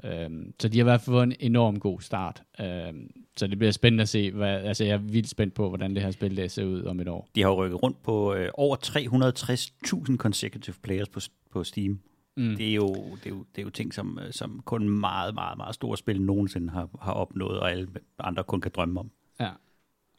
Øhm, 0.04 0.54
så 0.60 0.68
de 0.68 0.78
har 0.78 0.82
i 0.82 0.88
hvert 0.88 1.00
fald 1.00 1.14
fået 1.14 1.22
en 1.22 1.34
enorm 1.40 1.78
god 1.78 2.00
start. 2.00 2.42
Øhm, 2.60 3.10
så 3.36 3.46
det 3.46 3.58
bliver 3.58 3.70
spændende 3.70 4.02
at 4.02 4.08
se. 4.08 4.30
Hvad, 4.30 4.48
altså 4.48 4.84
jeg 4.84 4.94
er 4.94 4.98
vildt 4.98 5.28
spændt 5.28 5.54
på, 5.54 5.68
hvordan 5.68 5.94
det 5.94 6.02
her 6.02 6.10
spil 6.10 6.36
det 6.36 6.50
ser 6.50 6.64
ud 6.64 6.84
om 6.84 7.00
et 7.00 7.08
år. 7.08 7.28
De 7.34 7.42
har 7.42 7.50
rykket 7.50 7.82
rundt 7.82 8.02
på 8.02 8.34
øh, 8.34 8.48
over 8.54 8.76
360.000 10.10 10.16
consecutive 10.16 10.76
players 10.82 11.08
på, 11.08 11.20
på 11.50 11.64
Steam. 11.64 12.00
Mm. 12.36 12.56
Det, 12.56 12.70
er 12.70 12.74
jo, 12.74 12.94
det, 12.94 13.26
er 13.26 13.30
jo, 13.30 13.44
det 13.54 13.58
er 13.58 13.62
jo 13.62 13.70
ting, 13.70 13.94
som, 13.94 14.18
øh, 14.26 14.32
som 14.32 14.62
kun 14.64 14.88
meget, 14.88 15.34
meget, 15.34 15.56
meget 15.56 15.74
store 15.74 15.96
spil 15.96 16.22
nogensinde 16.22 16.70
har, 16.70 16.88
har 17.00 17.12
opnået, 17.12 17.60
og 17.60 17.70
alle 17.70 17.88
andre 18.18 18.44
kun 18.44 18.60
kan 18.60 18.72
drømme 18.74 19.00
om. 19.00 19.10
Ja. 19.40 19.50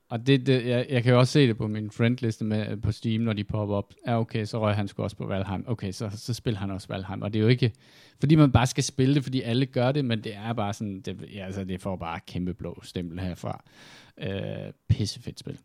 Og 0.10 0.28
det, 0.28 0.46
det, 0.46 0.66
jeg, 0.66 0.86
jeg 0.90 1.04
kan 1.04 1.14
jo 1.14 1.20
også 1.20 1.34
se 1.34 1.48
det 1.48 1.58
på 1.58 1.68
min 1.68 1.92
friendliste 1.92 2.46
med, 2.46 2.78
på 2.78 2.92
Steam, 2.92 3.22
når 3.22 3.34
de 3.34 3.44
popper 3.44 3.76
op. 3.76 3.94
Ja, 4.08 4.20
okay, 4.20 4.46
så 4.46 4.60
røg 4.60 4.76
han 4.76 4.88
sgu 4.88 5.04
også 5.04 5.16
på 5.16 5.28
Valheim. 5.28 5.64
Okay, 5.68 5.92
så, 5.92 6.10
så 6.16 6.34
spiller 6.34 6.60
han 6.60 6.72
også 6.72 6.88
Valheim. 6.88 7.22
Og 7.22 7.34
det 7.34 7.40
er 7.40 7.44
jo 7.44 7.48
ikke, 7.48 7.72
fordi 8.20 8.36
man 8.36 8.52
bare 8.52 8.68
skal 8.68 8.84
spille 8.84 9.16
det, 9.16 9.24
fordi 9.24 9.42
alle 9.42 9.66
gør 9.66 9.92
det, 9.92 10.06
men 10.06 10.24
det 10.24 10.36
er 10.36 10.54
bare 10.54 10.74
sådan, 10.74 11.02
det, 11.02 11.26
ja, 11.34 11.46
altså, 11.46 11.64
det 11.64 11.82
får 11.82 11.96
bare 11.96 12.20
kæmpe 12.28 12.54
blå 12.54 12.80
stempel 12.84 13.20
herfra. 13.20 13.64
Øh, 14.22 14.74
pissefedt 14.90 15.40
spil. 15.40 15.58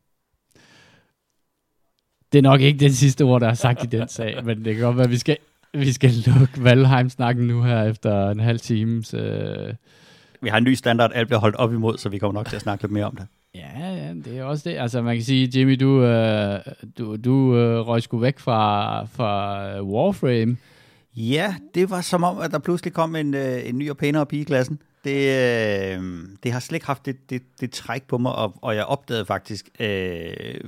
Det 2.33 2.39
er 2.39 2.43
nok 2.43 2.61
ikke 2.61 2.79
den 2.79 2.93
sidste 2.93 3.23
ord, 3.23 3.41
der 3.41 3.49
er 3.49 3.55
sagt 3.55 3.85
i 3.85 3.87
den 3.87 4.09
sag, 4.09 4.45
men 4.45 4.65
det 4.65 4.75
kan 4.75 4.85
godt 4.85 4.97
være, 4.97 5.05
at 5.05 5.11
vi 5.11 5.19
skal, 5.19 5.37
vi 5.75 5.93
skal 5.93 6.11
lukke 6.27 6.65
Valheim-snakken 6.65 7.47
nu 7.47 7.63
her 7.63 7.83
efter 7.83 8.31
en 8.31 8.41
halv 8.41 8.61
times... 8.61 9.15
Øh, 9.15 9.75
vi 10.41 10.49
har 10.49 10.59
en 10.59 10.65
ny 10.65 10.75
standard, 10.75 11.11
alt 11.15 11.29
bliver 11.29 11.41
holdt 11.41 11.57
op 11.57 11.73
imod, 11.73 11.99
så 11.99 12.09
vi 12.09 12.19
kommer 12.19 12.41
nok 12.41 12.49
til 12.49 12.57
at 12.57 12.63
snakke 12.63 12.85
lidt 12.85 12.93
mere 12.93 13.05
om 13.05 13.17
det. 13.17 13.27
Ja, 13.55 13.95
ja, 13.95 14.15
det 14.15 14.39
er 14.39 14.45
også 14.45 14.71
det. 14.71 14.77
Altså 14.77 15.03
man 15.03 15.17
kan 15.17 15.25
sige, 15.25 15.59
Jimmy, 15.59 15.77
du, 15.81 16.03
øh, 16.03 16.61
du, 16.99 17.17
du 17.17 17.57
øh, 17.57 17.81
røg 17.81 18.03
sgu 18.03 18.19
væk 18.19 18.39
fra, 18.39 19.05
fra 19.05 19.83
Warframe. 19.83 20.57
Ja, 21.17 21.55
det 21.75 21.91
var 21.91 22.01
som 22.01 22.25
om, 22.25 22.39
at 22.39 22.51
der 22.51 22.59
pludselig 22.59 22.93
kom 22.93 23.17
en, 23.17 23.35
øh, 23.35 23.69
en 23.69 23.79
ny 23.79 23.91
og 23.91 23.97
pænere 23.97 24.27
pige 24.27 24.41
i 24.41 24.45
klassen. 24.45 24.79
Det, 25.05 25.17
øh, 25.17 26.03
det 26.43 26.53
har 26.53 26.61
slet 26.61 26.77
ikke 26.77 26.87
haft 26.87 27.07
det, 27.07 27.31
det, 27.31 27.43
det 27.61 27.71
træk 27.71 28.03
på 28.03 28.19
mig, 28.19 28.35
og, 28.35 28.55
og 28.63 28.77
jeg 28.77 28.85
opdagede 28.85 29.25
faktisk 29.25 29.69
øh, 29.81 30.61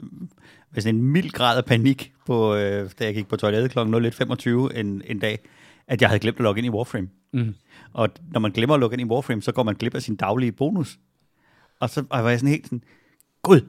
med 0.72 0.82
sådan 0.82 0.94
en 0.94 1.02
mild 1.02 1.30
grad 1.30 1.56
af 1.56 1.64
panik, 1.64 2.12
på, 2.26 2.54
øh, 2.54 2.90
da 2.98 3.04
jeg 3.04 3.14
gik 3.14 3.28
på 3.28 3.36
toilettet 3.36 3.70
kl. 3.70 3.78
01.25 3.78 4.78
en, 4.78 5.02
en 5.06 5.18
dag, 5.18 5.38
at 5.86 6.00
jeg 6.00 6.08
havde 6.08 6.20
glemt 6.20 6.36
at 6.36 6.42
logge 6.42 6.58
ind 6.58 6.66
i 6.66 6.70
Warframe. 6.70 7.08
Mm. 7.32 7.54
Og 7.92 8.08
når 8.32 8.40
man 8.40 8.50
glemmer 8.50 8.74
at 8.74 8.80
logge 8.80 8.94
ind 8.94 9.10
i 9.10 9.12
Warframe, 9.12 9.42
så 9.42 9.52
går 9.52 9.62
man 9.62 9.74
glip 9.74 9.94
af 9.94 10.02
sin 10.02 10.16
daglige 10.16 10.52
bonus. 10.52 10.98
Og 11.80 11.90
så 11.90 12.04
var 12.10 12.30
jeg 12.30 12.38
sådan 12.38 12.50
helt 12.50 12.66
sådan, 12.66 12.82
gud, 13.42 13.60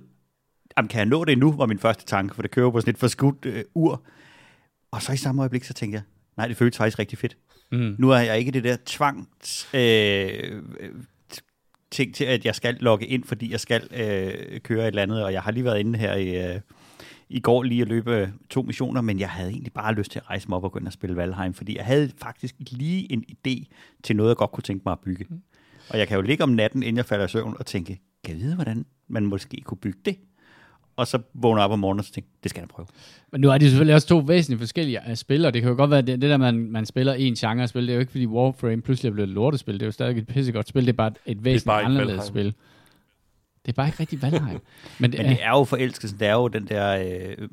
jamen, 0.78 0.90
kan 0.90 1.00
jeg 1.00 1.06
nå 1.06 1.26
det 1.26 1.38
nu, 1.38 1.52
var 1.52 1.66
min 1.66 1.80
første 1.80 2.06
tanke, 2.06 2.36
for 2.36 2.42
det 2.42 2.52
kører 2.52 2.72
på 2.72 2.80
sådan 2.80 2.94
et 2.94 3.00
forskudt 3.00 3.46
øh, 3.46 3.64
ur. 3.74 4.04
Og 4.92 5.02
så 5.02 5.12
i 5.14 5.18
samme 5.18 5.42
øjeblik, 5.42 5.64
så 5.64 5.74
tænkte 5.74 5.96
jeg, 5.96 6.04
nej, 6.38 6.48
det 6.48 6.58
føles 6.58 6.78
faktisk 6.78 7.00
rigtig 7.00 7.18
fedt. 7.18 7.38
Mm. 7.72 7.96
Nu 8.00 8.10
er 8.12 8.20
jeg 8.20 8.40
ikke 8.40 8.52
det 8.52 8.64
der 8.64 8.78
tvang 8.86 9.30
øh, 9.74 10.64
ting 11.92 12.16
til, 12.16 12.26
at 12.26 12.46
jeg 12.46 12.56
skal 12.56 12.78
logge 12.80 13.06
ind, 13.06 13.24
fordi 13.24 13.52
jeg 13.52 13.60
skal 13.60 13.88
øh, 13.92 14.60
køre 14.60 14.82
et 14.84 14.88
eller 14.88 15.02
andet, 15.02 15.24
og 15.24 15.34
jeg 15.34 15.42
har 15.42 15.52
lige 15.52 15.64
været 15.64 15.80
inde 15.80 16.00
her 16.00 16.16
i, 16.16 16.54
øh, 16.54 16.62
i 17.30 17.40
går 17.40 17.64
lige 17.64 17.82
at 17.82 17.88
løbe 17.88 18.34
to 18.50 18.62
missioner, 18.62 19.02
men 19.02 19.20
jeg 19.20 19.30
havde 19.30 19.50
egentlig 19.50 19.74
bare 19.74 19.94
lyst 19.94 20.12
til 20.12 20.20
at 20.20 20.30
rejse 20.30 20.50
mig 20.50 20.56
op 20.56 20.64
og 20.64 20.72
gå 20.72 20.80
ind 20.80 20.88
og 20.88 20.94
spille 20.94 21.16
Valheim, 21.16 21.54
fordi 21.54 21.78
jeg 21.78 21.86
havde 21.86 22.12
faktisk 22.18 22.56
lige 22.60 23.12
en 23.12 23.24
idé 23.32 23.64
til 24.04 24.16
noget, 24.16 24.30
jeg 24.30 24.38
godt 24.38 24.52
kunne 24.52 24.64
tænke 24.64 24.84
mig 24.86 24.92
at 24.92 25.00
bygge. 25.00 25.26
Mm. 25.30 25.42
Og 25.90 26.00
jeg 26.00 26.08
kan 26.08 26.16
jo 26.16 26.22
ligge 26.22 26.44
om 26.44 26.50
natten, 26.50 26.84
inden 26.84 26.98
jeg 26.98 27.06
falder 27.06 27.26
i 27.26 27.28
søvn, 27.28 27.56
og 27.60 27.66
tænke, 27.66 28.00
kan 28.24 28.36
jeg 28.36 28.44
vide, 28.44 28.56
hvordan 28.56 28.86
man 29.08 29.26
måske 29.26 29.62
kunne 29.66 29.78
bygge 29.78 30.00
det? 30.06 30.18
Og 30.96 31.08
så 31.08 31.20
vågner 31.34 31.62
op 31.64 31.72
om 31.72 31.80
morgenen 31.80 32.00
og 32.00 32.06
tænker, 32.06 32.30
det 32.44 32.50
skal 32.50 32.62
jeg 32.62 32.68
prøve. 32.68 32.88
Men 33.32 33.42
nu 33.42 33.50
er 33.50 33.58
det 33.58 33.70
selvfølgelig 33.70 33.96
også 33.96 34.08
to 34.08 34.18
væsentligt 34.18 34.60
forskellige 34.60 35.10
øh, 35.10 35.16
spil, 35.16 35.46
og 35.46 35.54
det 35.54 35.62
kan 35.62 35.70
jo 35.72 35.78
godt 35.78 35.92
være, 35.92 36.02
det, 36.02 36.22
det 36.22 36.30
der, 36.30 36.38
man, 36.38 36.56
man 36.72 36.86
spiller 36.86 37.14
en 37.14 37.36
genre 37.36 37.62
af 37.62 37.70
spil, 37.70 37.82
det 37.82 37.90
er 37.90 37.94
jo 37.94 38.00
ikke, 38.00 38.12
fordi 38.12 38.26
Warframe 38.28 38.82
pludselig 38.82 39.10
er 39.10 39.14
blevet 39.14 39.28
et 39.30 39.34
lortespil. 39.34 39.74
Det 39.74 39.82
er 39.82 39.86
jo 39.86 39.92
stadig 39.92 40.18
et 40.18 40.28
pissegodt 40.28 40.68
spil, 40.68 40.82
det 40.82 40.90
er 40.90 40.94
bare 40.98 41.12
et 41.26 41.44
væsentligt 41.46 41.66
bare 41.66 41.84
anderledes 41.84 42.24
spil. 42.26 42.46
Det 43.66 43.72
er 43.72 43.76
bare 43.76 43.88
ikke 43.88 44.00
rigtig 44.00 44.22
Valheim. 44.22 44.60
Men, 45.00 45.12
det, 45.12 45.20
Men 45.20 45.30
det 45.30 45.44
er 45.44 45.50
jo 45.50 45.64
forelskelsen, 45.64 46.20
det 46.20 46.28
er 46.28 46.34
jo 46.34 46.48
den 46.48 46.68
der... 46.68 46.98
Øh, 47.40 47.48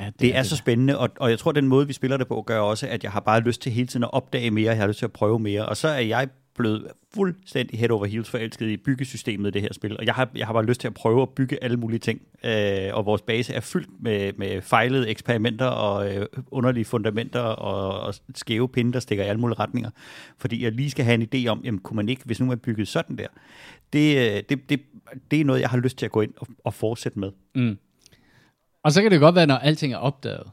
Ja, 0.00 0.06
det, 0.06 0.20
det 0.20 0.28
er, 0.28 0.34
er 0.34 0.42
det. 0.42 0.50
så 0.50 0.56
spændende, 0.56 0.98
og, 0.98 1.10
og 1.20 1.30
jeg 1.30 1.38
tror, 1.38 1.52
den 1.52 1.68
måde, 1.68 1.86
vi 1.86 1.92
spiller 1.92 2.16
det 2.16 2.28
på, 2.28 2.42
gør 2.46 2.60
også, 2.60 2.88
at 2.88 3.04
jeg 3.04 3.12
har 3.12 3.20
bare 3.20 3.40
lyst 3.40 3.62
til 3.62 3.72
hele 3.72 3.86
tiden 3.86 4.04
at 4.04 4.10
opdage 4.12 4.50
mere, 4.50 4.70
jeg 4.70 4.80
har 4.80 4.86
lyst 4.86 4.98
til 4.98 5.04
at 5.06 5.12
prøve 5.12 5.38
mere, 5.38 5.66
og 5.66 5.76
så 5.76 5.88
er 5.88 5.98
jeg 6.00 6.28
blevet 6.58 6.86
fuldstændig 7.14 7.78
head 7.78 7.90
over 7.90 8.06
heels 8.06 8.30
forelsket 8.30 8.66
i 8.66 8.76
byggesystemet 8.76 9.48
i 9.48 9.50
det 9.50 9.62
her 9.62 9.72
spil, 9.72 9.96
og 9.98 10.06
jeg 10.06 10.14
har, 10.14 10.28
jeg 10.34 10.46
har 10.46 10.52
bare 10.52 10.64
lyst 10.64 10.80
til 10.80 10.88
at 10.88 10.94
prøve 10.94 11.22
at 11.22 11.28
bygge 11.28 11.64
alle 11.64 11.76
mulige 11.76 11.98
ting, 11.98 12.20
øh, 12.44 12.94
og 12.94 13.06
vores 13.06 13.22
base 13.22 13.54
er 13.54 13.60
fyldt 13.60 13.88
med, 14.00 14.32
med 14.36 14.62
fejlede 14.62 15.08
eksperimenter 15.08 15.66
og 15.66 16.14
øh, 16.14 16.26
underlige 16.50 16.84
fundamenter 16.84 17.40
og, 17.40 18.00
og 18.00 18.14
skæve 18.34 18.68
pinde, 18.68 18.92
der 18.92 19.00
stikker 19.00 19.24
i 19.24 19.28
alle 19.28 19.40
mulige 19.40 19.58
retninger, 19.58 19.90
fordi 20.38 20.64
jeg 20.64 20.72
lige 20.72 20.90
skal 20.90 21.04
have 21.04 21.14
en 21.14 21.28
idé 21.34 21.48
om, 21.48 21.60
jamen 21.64 21.80
kunne 21.80 21.96
man 21.96 22.08
ikke, 22.08 22.22
hvis 22.24 22.40
nu 22.40 22.46
man 22.46 22.58
bygget 22.58 22.88
sådan 22.88 23.16
der, 23.16 23.28
det, 23.92 24.16
øh, 24.16 24.42
det, 24.48 24.70
det, 24.70 24.80
det 25.30 25.40
er 25.40 25.44
noget, 25.44 25.60
jeg 25.60 25.68
har 25.68 25.78
lyst 25.78 25.98
til 25.98 26.06
at 26.06 26.12
gå 26.12 26.20
ind 26.20 26.34
og, 26.36 26.46
og 26.64 26.74
fortsætte 26.74 27.18
med. 27.18 27.30
Mm. 27.54 27.78
Og 28.82 28.92
så 28.92 29.02
kan 29.02 29.10
det 29.10 29.20
godt 29.20 29.34
være, 29.34 29.46
når 29.46 29.54
alting 29.56 29.92
er 29.92 29.96
opdaget, 29.96 30.50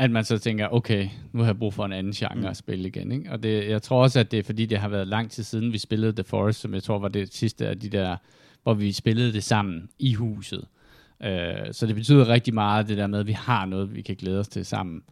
at 0.00 0.10
man 0.10 0.24
så 0.24 0.38
tænker, 0.38 0.68
okay, 0.68 1.08
nu 1.32 1.40
har 1.40 1.46
jeg 1.46 1.58
brug 1.58 1.74
for 1.74 1.84
en 1.84 1.92
anden 1.92 2.12
genre 2.12 2.34
mm. 2.34 2.46
at 2.46 2.56
spille 2.56 2.88
igen. 2.88 3.12
Ikke? 3.12 3.32
Og 3.32 3.42
det, 3.42 3.68
jeg 3.68 3.82
tror 3.82 4.02
også, 4.02 4.20
at 4.20 4.30
det 4.30 4.38
er 4.38 4.42
fordi, 4.42 4.66
det 4.66 4.78
har 4.78 4.88
været 4.88 5.08
lang 5.08 5.30
tid 5.30 5.44
siden, 5.44 5.72
vi 5.72 5.78
spillede 5.78 6.12
The 6.12 6.24
Forest, 6.24 6.60
som 6.60 6.74
jeg 6.74 6.82
tror 6.82 6.98
var 6.98 7.08
det 7.08 7.34
sidste 7.34 7.68
af 7.68 7.78
de 7.78 7.88
der, 7.88 8.16
hvor 8.62 8.74
vi 8.74 8.92
spillede 8.92 9.32
det 9.32 9.44
sammen 9.44 9.88
i 9.98 10.14
huset. 10.14 10.64
Uh, 11.20 11.26
så 11.72 11.86
det 11.86 11.94
betyder 11.94 12.28
rigtig 12.28 12.54
meget, 12.54 12.88
det 12.88 12.96
der 12.96 13.06
med, 13.06 13.20
at 13.20 13.26
vi 13.26 13.32
har 13.32 13.64
noget, 13.64 13.94
vi 13.94 14.02
kan 14.02 14.16
glæde 14.16 14.40
os 14.40 14.48
til 14.48 14.66
sammen. 14.66 14.96
Øh, 14.96 15.02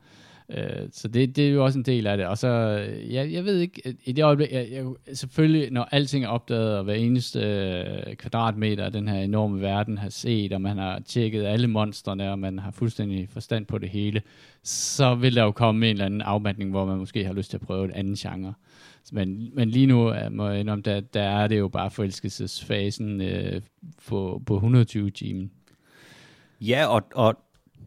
Øh, 0.50 0.88
så 0.92 1.08
det, 1.08 1.36
det 1.36 1.48
er 1.48 1.50
jo 1.50 1.64
også 1.64 1.78
en 1.78 1.84
del 1.84 2.06
af 2.06 2.16
det. 2.16 2.26
Og 2.26 2.38
så, 2.38 2.48
øh, 2.48 3.14
ja, 3.14 3.28
jeg 3.30 3.44
ved 3.44 3.58
ikke, 3.58 3.82
øh, 3.84 3.94
i 4.04 4.12
det 4.12 4.22
øjeblik, 4.22 4.52
jeg, 4.52 4.68
jeg, 4.72 4.84
selvfølgelig, 5.16 5.70
når 5.70 5.88
alting 5.90 6.24
er 6.24 6.28
opdaget, 6.28 6.78
og 6.78 6.84
hver 6.84 6.94
eneste 6.94 7.40
øh, 7.40 8.14
kvadratmeter 8.14 8.84
af 8.84 8.92
den 8.92 9.08
her 9.08 9.20
enorme 9.20 9.60
verden 9.60 9.98
har 9.98 10.08
set, 10.08 10.52
og 10.52 10.60
man 10.60 10.78
har 10.78 11.00
tjekket 11.06 11.44
alle 11.44 11.66
monstrene, 11.66 12.30
og 12.30 12.38
man 12.38 12.58
har 12.58 12.70
fuldstændig 12.70 13.28
forstand 13.28 13.66
på 13.66 13.78
det 13.78 13.88
hele, 13.88 14.22
så 14.62 15.14
vil 15.14 15.34
der 15.36 15.42
jo 15.42 15.50
komme 15.50 15.86
en 15.86 15.92
eller 15.92 16.06
anden 16.06 16.22
afmatning, 16.22 16.70
hvor 16.70 16.84
man 16.84 16.98
måske 16.98 17.24
har 17.24 17.32
lyst 17.32 17.50
til 17.50 17.56
at 17.56 17.66
prøve 17.66 17.84
en 17.84 17.92
anden 17.92 18.14
genre. 18.14 18.54
Men, 19.12 19.50
men 19.54 19.70
lige 19.70 19.86
nu 19.86 20.14
må 20.30 20.48
jeg 20.48 20.60
indrømme, 20.60 20.82
der, 20.82 21.00
der 21.00 21.22
er 21.22 21.48
det 21.48 21.58
jo 21.58 21.68
bare 21.68 21.90
forelskelsesfasen 21.90 23.20
øh, 23.20 23.62
på, 24.06 24.42
på 24.46 24.54
120 24.54 25.10
timen. 25.10 25.50
Ja, 26.60 26.86
og, 26.86 27.02
og 27.14 27.34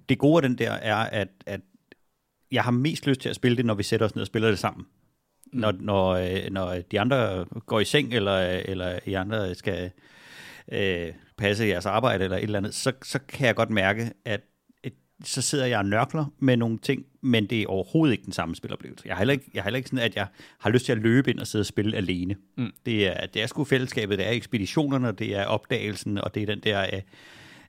det 0.09 0.17
gode 0.17 0.37
af 0.37 0.49
den 0.49 0.57
der 0.57 0.71
er, 0.71 0.95
at, 0.95 1.27
at 1.45 1.61
jeg 2.51 2.63
har 2.63 2.71
mest 2.71 3.07
lyst 3.07 3.21
til 3.21 3.29
at 3.29 3.35
spille 3.35 3.57
det, 3.57 3.65
når 3.65 3.73
vi 3.73 3.83
sætter 3.83 4.05
os 4.05 4.15
ned 4.15 4.21
og 4.21 4.27
spiller 4.27 4.49
det 4.49 4.59
sammen. 4.59 4.85
Mm. 5.53 5.59
Når, 5.59 5.73
når, 5.79 6.09
øh, 6.09 6.51
når 6.51 6.75
de 6.91 6.99
andre 6.99 7.45
går 7.65 7.79
i 7.79 7.85
seng, 7.85 8.13
eller, 8.13 8.37
eller 8.65 8.99
I 9.05 9.13
andre 9.13 9.55
skal 9.55 9.91
øh, 10.71 11.07
passe 11.37 11.65
jeres 11.65 11.85
arbejde, 11.85 12.23
eller 12.23 12.37
et 12.37 12.43
eller 12.43 12.59
andet, 12.59 12.73
så, 12.73 12.91
så 13.03 13.19
kan 13.27 13.47
jeg 13.47 13.55
godt 13.55 13.69
mærke, 13.69 14.11
at 14.25 14.41
et, 14.83 14.93
så 15.23 15.41
sidder 15.41 15.65
jeg 15.65 15.79
og 15.79 15.85
nørkler 15.85 16.25
med 16.39 16.57
nogle 16.57 16.77
ting, 16.77 17.05
men 17.21 17.45
det 17.45 17.61
er 17.61 17.67
overhovedet 17.67 18.11
ikke 18.11 18.25
den 18.25 18.33
samme 18.33 18.55
spiloplevelse. 18.55 19.07
Jeg 19.07 19.15
har 19.15 19.19
heller 19.19 19.33
ikke, 19.33 19.45
jeg 19.53 19.63
har 19.63 19.67
heller 19.67 19.77
ikke 19.77 19.89
sådan, 19.89 20.05
at 20.05 20.15
jeg 20.15 20.27
har 20.59 20.69
lyst 20.69 20.85
til 20.85 20.91
at 20.91 20.97
løbe 20.97 21.31
ind 21.31 21.39
og 21.39 21.47
sidde 21.47 21.61
og 21.61 21.65
spille 21.65 21.97
alene. 21.97 22.35
Mm. 22.57 22.71
Det, 22.85 23.07
er, 23.07 23.25
det 23.25 23.41
er 23.41 23.47
sgu 23.47 23.63
fællesskabet, 23.63 24.17
det 24.17 24.27
er 24.27 24.31
ekspeditionerne, 24.31 25.11
det 25.11 25.35
er 25.35 25.45
opdagelsen, 25.45 26.17
og 26.17 26.35
det 26.35 26.43
er 26.43 26.47
den 26.47 26.59
der... 26.59 26.81
Øh, 26.93 27.01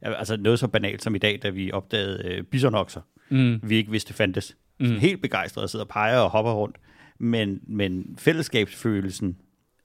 altså 0.02 0.36
noget 0.36 0.58
så 0.58 0.68
banalt 0.68 1.02
som 1.02 1.14
i 1.14 1.18
dag, 1.18 1.38
da 1.42 1.48
vi 1.48 1.72
opdagede 1.72 2.22
øh, 2.24 2.42
bisonokser, 2.42 3.00
mm. 3.28 3.60
vi 3.62 3.76
ikke 3.76 3.90
vidste 3.90 4.14
fandtes 4.14 4.56
mm. 4.80 4.98
helt 4.98 5.22
begejstret 5.22 5.62
og 5.62 5.70
sidder 5.70 5.84
og 5.84 5.88
peger 5.88 6.18
og 6.18 6.30
hopper 6.30 6.52
rundt. 6.52 6.76
Men, 7.18 7.60
men 7.66 8.16
fællesskabsfølelsen 8.18 9.36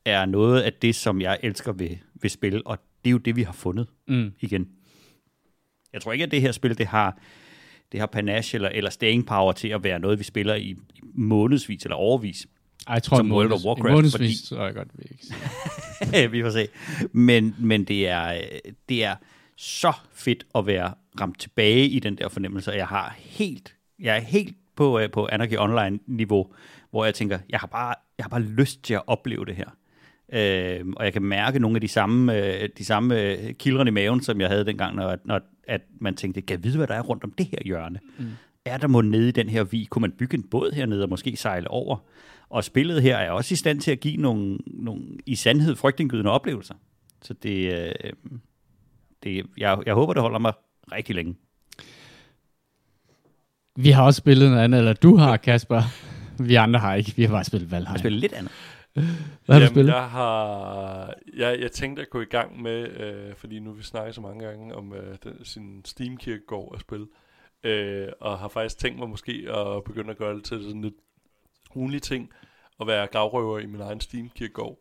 er 0.05 0.25
noget 0.25 0.61
af 0.61 0.73
det, 0.73 0.95
som 0.95 1.21
jeg 1.21 1.39
elsker 1.43 1.71
ved, 1.71 1.89
ved 2.21 2.29
spil, 2.29 2.61
og 2.65 2.77
det 3.03 3.09
er 3.09 3.11
jo 3.11 3.17
det, 3.17 3.35
vi 3.35 3.43
har 3.43 3.53
fundet 3.53 3.87
mm. 4.07 4.31
igen. 4.39 4.67
Jeg 5.93 6.01
tror 6.01 6.13
ikke, 6.13 6.23
at 6.23 6.31
det 6.31 6.41
her 6.41 6.51
spil, 6.51 6.77
det 6.77 6.87
har, 6.87 7.17
det 7.91 7.99
har 7.99 8.07
panache 8.07 8.55
eller, 8.55 8.69
eller 8.69 8.89
staying 8.89 9.25
power 9.25 9.51
til 9.51 9.67
at 9.67 9.83
være 9.83 9.99
noget, 9.99 10.19
vi 10.19 10.23
spiller 10.23 10.55
i, 10.55 10.69
i 10.69 11.01
månedsvis 11.13 11.83
eller 11.83 11.95
overvis. 11.95 12.47
Ej, 12.87 12.93
jeg 12.93 13.03
tror, 13.03 13.17
som 13.17 13.31
World 13.31 13.51
of 13.51 13.65
Warcraft. 13.65 13.93
Månedsvis, 13.93 14.49
fordi... 14.49 14.61
jeg 14.61 14.73
godt, 14.73 14.87
vi 14.93 15.03
ikke 15.11 16.29
Vi 16.37 16.41
får 16.41 16.49
se. 16.49 16.67
Men, 17.11 17.55
men 17.59 17.83
det, 17.83 18.07
er, 18.07 18.41
det 18.89 19.03
er 19.03 19.15
så 19.55 19.93
fedt 20.13 20.45
at 20.55 20.67
være 20.67 20.93
ramt 21.21 21.39
tilbage 21.39 21.87
i 21.87 21.99
den 21.99 22.17
der 22.17 22.29
fornemmelse, 22.29 22.71
og 22.71 22.77
jeg 22.77 22.87
har 22.87 23.15
helt, 23.19 23.75
jeg 23.99 24.15
er 24.15 24.21
helt 24.21 24.57
på, 24.77 24.99
øh, 24.99 25.11
på 25.11 25.27
Anarchy 25.31 25.57
Online-niveau, 25.57 26.53
hvor 26.91 27.05
jeg 27.05 27.13
tænker, 27.13 27.39
jeg 27.49 27.59
har, 27.59 27.67
bare, 27.67 27.95
jeg 28.17 28.23
har 28.23 28.29
bare 28.29 28.41
lyst 28.41 28.83
til 28.83 28.93
at 28.93 29.01
opleve 29.07 29.45
det 29.45 29.55
her. 29.55 29.69
Øh, 30.33 30.85
og 30.95 31.05
jeg 31.05 31.13
kan 31.13 31.21
mærke 31.21 31.59
nogle 31.59 31.77
af 31.77 31.81
de 31.81 31.87
samme, 31.87 32.37
øh, 32.37 32.69
de 32.77 32.85
samme 32.85 33.21
øh, 33.21 33.53
kildrene 33.53 33.87
i 33.87 33.91
maven, 33.93 34.21
som 34.21 34.41
jeg 34.41 34.49
havde 34.49 34.65
dengang, 34.65 34.95
når, 34.95 35.17
når 35.25 35.41
at 35.67 35.81
man 35.99 36.15
tænkte, 36.15 36.41
kan 36.41 36.63
vide, 36.63 36.77
hvad 36.77 36.87
der 36.87 36.95
er 36.95 37.01
rundt 37.01 37.23
om 37.23 37.31
det 37.31 37.45
her 37.45 37.57
hjørne? 37.65 37.99
Mm. 38.19 38.25
Er 38.65 38.77
der 38.77 38.87
må 38.87 39.01
nede 39.01 39.29
i 39.29 39.31
den 39.31 39.49
her 39.49 39.63
vi? 39.63 39.87
Kunne 39.89 40.01
man 40.01 40.11
bygge 40.11 40.37
en 40.37 40.43
båd 40.43 40.71
hernede 40.75 41.03
og 41.03 41.09
måske 41.09 41.35
sejle 41.35 41.71
over? 41.71 41.97
Og 42.49 42.63
spillet 42.63 43.01
her 43.01 43.17
er 43.17 43.31
også 43.31 43.53
i 43.53 43.55
stand 43.55 43.79
til 43.79 43.91
at 43.91 43.99
give 43.99 44.17
nogle, 44.17 44.57
nogle 44.65 45.03
i 45.25 45.35
sandhed 45.35 45.75
frygtindgydende 45.75 46.31
oplevelser. 46.31 46.75
Så 47.21 47.33
det, 47.33 47.73
øh, 47.73 47.93
det, 48.03 48.13
det, 49.23 49.45
jeg, 49.57 49.77
jeg 49.85 49.93
håber, 49.93 50.13
det 50.13 50.21
holder 50.21 50.39
mig 50.39 50.53
rigtig 50.91 51.15
længe. 51.15 51.35
Vi 53.79 53.89
har 53.91 54.03
også 54.03 54.17
spillet 54.17 54.49
noget 54.49 54.63
andet, 54.63 54.77
eller 54.77 54.93
du 54.93 55.15
har, 55.15 55.37
Kasper. 55.37 55.81
Vi 56.39 56.55
andre 56.55 56.79
har 56.79 56.95
ikke. 56.95 57.13
Vi 57.15 57.23
har 57.23 57.29
bare 57.29 57.43
spillet 57.43 57.71
Valheim. 57.71 57.93
Jeg 57.93 57.99
spiller 57.99 58.19
lidt 58.19 58.33
andet. 58.33 58.51
Hvad 58.93 59.05
har 59.05 59.53
du 59.53 59.53
Jamen, 59.53 59.69
spillet? 59.69 59.93
jeg 59.93 60.09
har... 60.09 61.13
Jeg, 61.37 61.59
jeg 61.59 61.71
tænkte 61.71 62.01
at 62.01 62.09
gå 62.09 62.21
i 62.21 62.25
gang 62.25 62.61
med, 62.61 62.99
øh, 62.99 63.35
fordi 63.35 63.59
nu 63.59 63.71
vi 63.71 63.83
snakker 63.83 64.11
så 64.11 64.21
mange 64.21 64.45
gange 64.45 64.75
om 64.75 64.93
øh, 64.93 65.17
den, 65.23 65.45
sin 65.45 65.81
Steam-kirkegård 65.85 66.75
at 66.75 66.81
spille, 66.81 67.07
øh, 67.63 68.07
og 68.19 68.39
har 68.39 68.47
faktisk 68.47 68.77
tænkt 68.77 68.99
mig 68.99 69.09
måske 69.09 69.47
at 69.49 69.83
begynde 69.83 70.09
at 70.09 70.17
gøre 70.17 70.35
det 70.35 70.43
til 70.43 70.63
sådan 70.63 70.81
lidt 70.81 70.95
ugenlig 71.75 72.01
ting, 72.01 72.29
at 72.81 72.87
være 72.87 73.07
gravrøver 73.07 73.59
i 73.59 73.65
min 73.65 73.81
egen 73.81 74.01
Steam-kirkegård, 74.01 74.77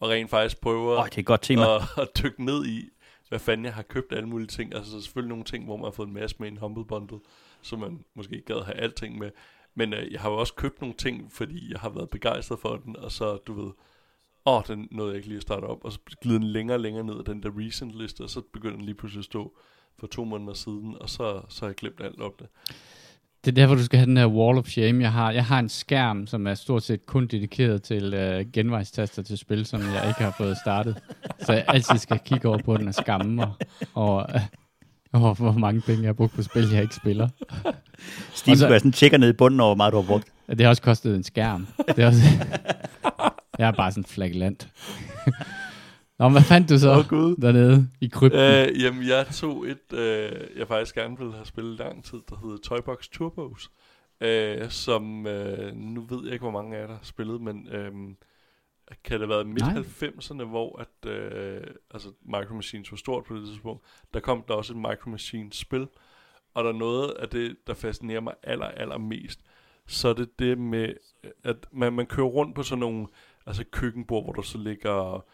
og 0.00 0.08
rent 0.08 0.30
faktisk 0.30 0.60
prøve 0.60 0.98
at 0.98 1.04
det 1.04 1.14
er 1.16 1.18
et 1.18 1.26
godt 1.26 1.42
tema. 1.42 1.64
og, 1.64 1.80
og 1.96 2.08
dykke 2.22 2.44
ned 2.44 2.66
i, 2.66 2.88
hvad 3.28 3.38
fanden 3.38 3.64
jeg 3.64 3.74
har 3.74 3.82
købt 3.82 4.12
alle 4.12 4.28
mulige 4.28 4.48
ting. 4.48 4.74
Altså 4.74 4.90
så 4.90 5.00
selvfølgelig 5.00 5.28
nogle 5.28 5.44
ting, 5.44 5.64
hvor 5.64 5.76
man 5.76 5.84
har 5.84 5.90
fået 5.90 6.06
en 6.08 6.14
masse 6.14 6.36
med 6.38 6.48
en 6.48 6.56
Humble 6.56 6.84
Bundle, 6.84 7.18
så 7.62 7.76
man 7.76 8.04
måske 8.14 8.34
ikke 8.34 8.46
gad 8.46 8.64
have 8.64 8.76
alting 8.76 9.18
med. 9.18 9.30
Men 9.74 9.94
øh, 9.94 10.12
jeg 10.12 10.20
har 10.20 10.30
jo 10.30 10.36
også 10.36 10.54
købt 10.54 10.80
nogle 10.80 10.96
ting, 10.96 11.32
fordi 11.32 11.72
jeg 11.72 11.80
har 11.80 11.88
været 11.88 12.10
begejstret 12.10 12.58
for 12.58 12.76
den, 12.76 12.96
og 12.96 13.12
så, 13.12 13.36
du 13.36 13.62
ved, 13.62 13.72
åh, 14.46 14.62
den 14.68 14.88
nåede 14.90 15.10
jeg 15.10 15.16
ikke 15.16 15.28
lige 15.28 15.36
at 15.36 15.42
starte 15.42 15.64
op, 15.64 15.84
og 15.84 15.92
så 15.92 15.98
glider 16.22 16.38
den 16.38 16.48
længere 16.48 16.76
og 16.76 16.80
længere 16.80 17.04
ned 17.04 17.18
af 17.18 17.24
den 17.24 17.42
der 17.42 17.50
recent 17.58 17.92
liste, 17.92 18.20
og 18.22 18.30
så 18.30 18.42
begynder 18.52 18.76
den 18.76 18.84
lige 18.84 18.94
pludselig 18.94 19.20
at 19.20 19.24
stå 19.24 19.56
for 19.98 20.06
to 20.06 20.24
måneder 20.24 20.54
siden, 20.54 20.96
og 21.00 21.10
så, 21.10 21.42
så 21.48 21.60
har 21.60 21.68
jeg 21.68 21.74
glemt 21.74 22.00
alt 22.00 22.20
om 22.20 22.32
det. 22.38 22.48
Det 23.44 23.50
er 23.50 23.54
derfor, 23.54 23.74
du 23.74 23.84
skal 23.84 23.98
have 23.98 24.06
den 24.06 24.16
her 24.16 24.26
wall 24.26 24.58
of 24.58 24.66
shame. 24.66 25.02
Jeg 25.02 25.12
har, 25.12 25.30
jeg 25.30 25.44
har 25.44 25.58
en 25.58 25.68
skærm, 25.68 26.26
som 26.26 26.46
er 26.46 26.54
stort 26.54 26.82
set 26.82 27.06
kun 27.06 27.26
dedikeret 27.26 27.82
til 27.82 28.14
øh, 28.14 28.46
genvejstaster 28.52 29.22
til 29.22 29.38
spil, 29.38 29.66
som 29.66 29.80
jeg 29.80 30.08
ikke 30.08 30.20
har 30.20 30.34
fået 30.38 30.56
startet. 30.64 31.02
Så 31.38 31.52
jeg 31.52 31.64
altid 31.68 31.98
skal 31.98 32.20
kigge 32.24 32.48
over 32.48 32.62
på 32.62 32.76
den 32.76 32.88
og 32.88 32.94
skamme 32.94 33.34
mig 33.34 33.52
over, 33.94 34.34
øh, 34.34 34.40
over 35.12 35.34
hvor 35.34 35.52
mange 35.52 35.80
penge 35.80 36.02
jeg 36.02 36.08
har 36.08 36.12
brugt 36.12 36.32
på 36.34 36.42
spil, 36.42 36.70
jeg 36.72 36.82
ikke 36.82 36.94
spiller. 36.94 37.28
Og 37.64 37.74
så- 38.34 38.44
så... 38.54 38.56
sådan 38.58 38.92
tjekker 38.92 39.18
ned 39.18 39.28
i 39.28 39.32
bunden 39.32 39.60
over, 39.60 39.68
hvor 39.68 39.76
meget 39.76 39.92
du 39.92 40.00
har 40.00 40.06
brugt. 40.06 40.32
Det 40.48 40.60
har 40.60 40.68
også 40.68 40.82
kostet 40.82 41.16
en 41.16 41.22
skærm. 41.24 41.66
Det 41.86 41.98
er 41.98 42.06
også, 42.06 42.22
jeg 43.58 43.68
er 43.68 43.72
bare 43.72 43.90
sådan 43.90 44.00
en 44.00 44.04
flagellant. 44.08 44.68
Nå, 46.18 46.28
hvad 46.28 46.42
fandt 46.42 46.68
du 46.70 46.78
så 46.78 46.90
Åh, 46.98 47.06
Gud. 47.08 47.36
dernede 47.36 47.88
i 48.00 48.08
krypten? 48.08 48.40
Øh, 48.40 48.82
jamen, 48.82 49.08
jeg 49.08 49.26
tog 49.32 49.68
et, 49.68 49.98
øh, 49.98 50.30
jeg 50.58 50.68
faktisk 50.68 50.94
gerne 50.94 51.18
ville 51.18 51.32
have 51.32 51.46
spillet 51.46 51.78
lang 51.78 52.04
tid, 52.04 52.18
der 52.30 52.36
hedder 52.42 52.56
Toybox 52.64 53.08
Turbos, 53.12 53.70
øh, 54.20 54.70
som, 54.70 55.26
øh, 55.26 55.74
nu 55.76 56.06
ved 56.10 56.18
jeg 56.24 56.32
ikke, 56.32 56.42
hvor 56.42 56.62
mange 56.62 56.76
af 56.76 56.80
jer, 56.80 56.86
der 56.86 56.94
har 56.94 57.04
spillet, 57.04 57.40
men 57.40 57.68
øh, 57.72 57.90
kan 59.04 59.20
det 59.20 59.28
have 59.28 59.28
været 59.28 59.46
Nej. 59.46 59.74
midt-90'erne, 59.74 60.44
hvor 60.44 60.78
at, 60.78 61.10
øh, 61.10 61.62
altså 61.90 62.12
Micro 62.22 62.54
Machines 62.54 62.92
var 62.92 62.96
stort 62.96 63.24
på 63.24 63.36
det 63.36 63.46
tidspunkt, 63.46 63.82
der 64.14 64.20
kom 64.20 64.44
der 64.48 64.54
også 64.54 64.72
et 64.72 64.76
Micro 64.78 65.10
Machines 65.10 65.56
spil, 65.56 65.86
og 66.54 66.64
der 66.64 66.70
er 66.70 66.74
noget 66.78 67.10
af 67.10 67.28
det, 67.28 67.56
der 67.66 67.74
fascinerer 67.74 68.20
mig 68.20 68.34
aller, 68.42 68.66
aller 68.66 68.98
mest, 68.98 69.40
så 69.86 70.08
er 70.08 70.12
det 70.14 70.38
det 70.38 70.58
med, 70.58 70.94
at 71.44 71.56
man, 71.72 71.92
man 71.92 72.06
kører 72.06 72.26
rundt 72.26 72.54
på 72.54 72.62
sådan 72.62 72.80
nogle 72.80 73.06
altså 73.46 73.64
køkkenbord, 73.70 74.24
hvor 74.24 74.32
der 74.32 74.42
så 74.42 74.58
ligger 74.58 75.24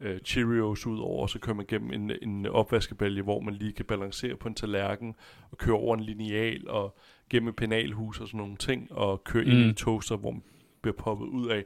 øh, 0.00 0.20
Cheerios 0.20 0.86
ud 0.86 0.98
over, 0.98 1.22
og 1.22 1.30
så 1.30 1.38
kører 1.38 1.56
man 1.56 1.66
gennem 1.66 1.92
en, 1.92 2.12
en 2.22 2.46
opvaskebælge, 2.46 3.22
hvor 3.22 3.40
man 3.40 3.54
lige 3.54 3.72
kan 3.72 3.84
balancere 3.84 4.36
på 4.36 4.48
en 4.48 4.54
tallerken, 4.54 5.14
og 5.50 5.58
køre 5.58 5.76
over 5.76 5.94
en 5.94 6.02
lineal, 6.02 6.68
og 6.70 6.96
gennem 7.30 7.48
et 7.48 7.56
penalhus 7.56 8.20
og 8.20 8.26
sådan 8.28 8.38
nogle 8.38 8.56
ting, 8.56 8.92
og 8.92 9.24
køre 9.24 9.44
mm. 9.44 9.50
ind 9.50 9.58
i 9.58 9.62
Mm. 9.62 9.68
en 9.68 9.74
toaster, 9.74 10.16
hvor 10.16 10.30
man 10.30 10.42
bliver 10.82 10.96
poppet 10.96 11.26
ud 11.26 11.48
af. 11.48 11.64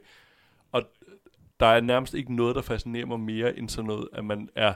Og 0.71 0.83
der 1.61 1.67
er 1.67 1.81
nærmest 1.81 2.13
ikke 2.13 2.35
noget, 2.35 2.55
der 2.55 2.61
fascinerer 2.61 3.05
mig 3.05 3.19
mere 3.19 3.57
end 3.57 3.69
sådan 3.69 3.87
noget, 3.87 4.09
at 4.13 4.25
man 4.25 4.49
er, 4.55 4.73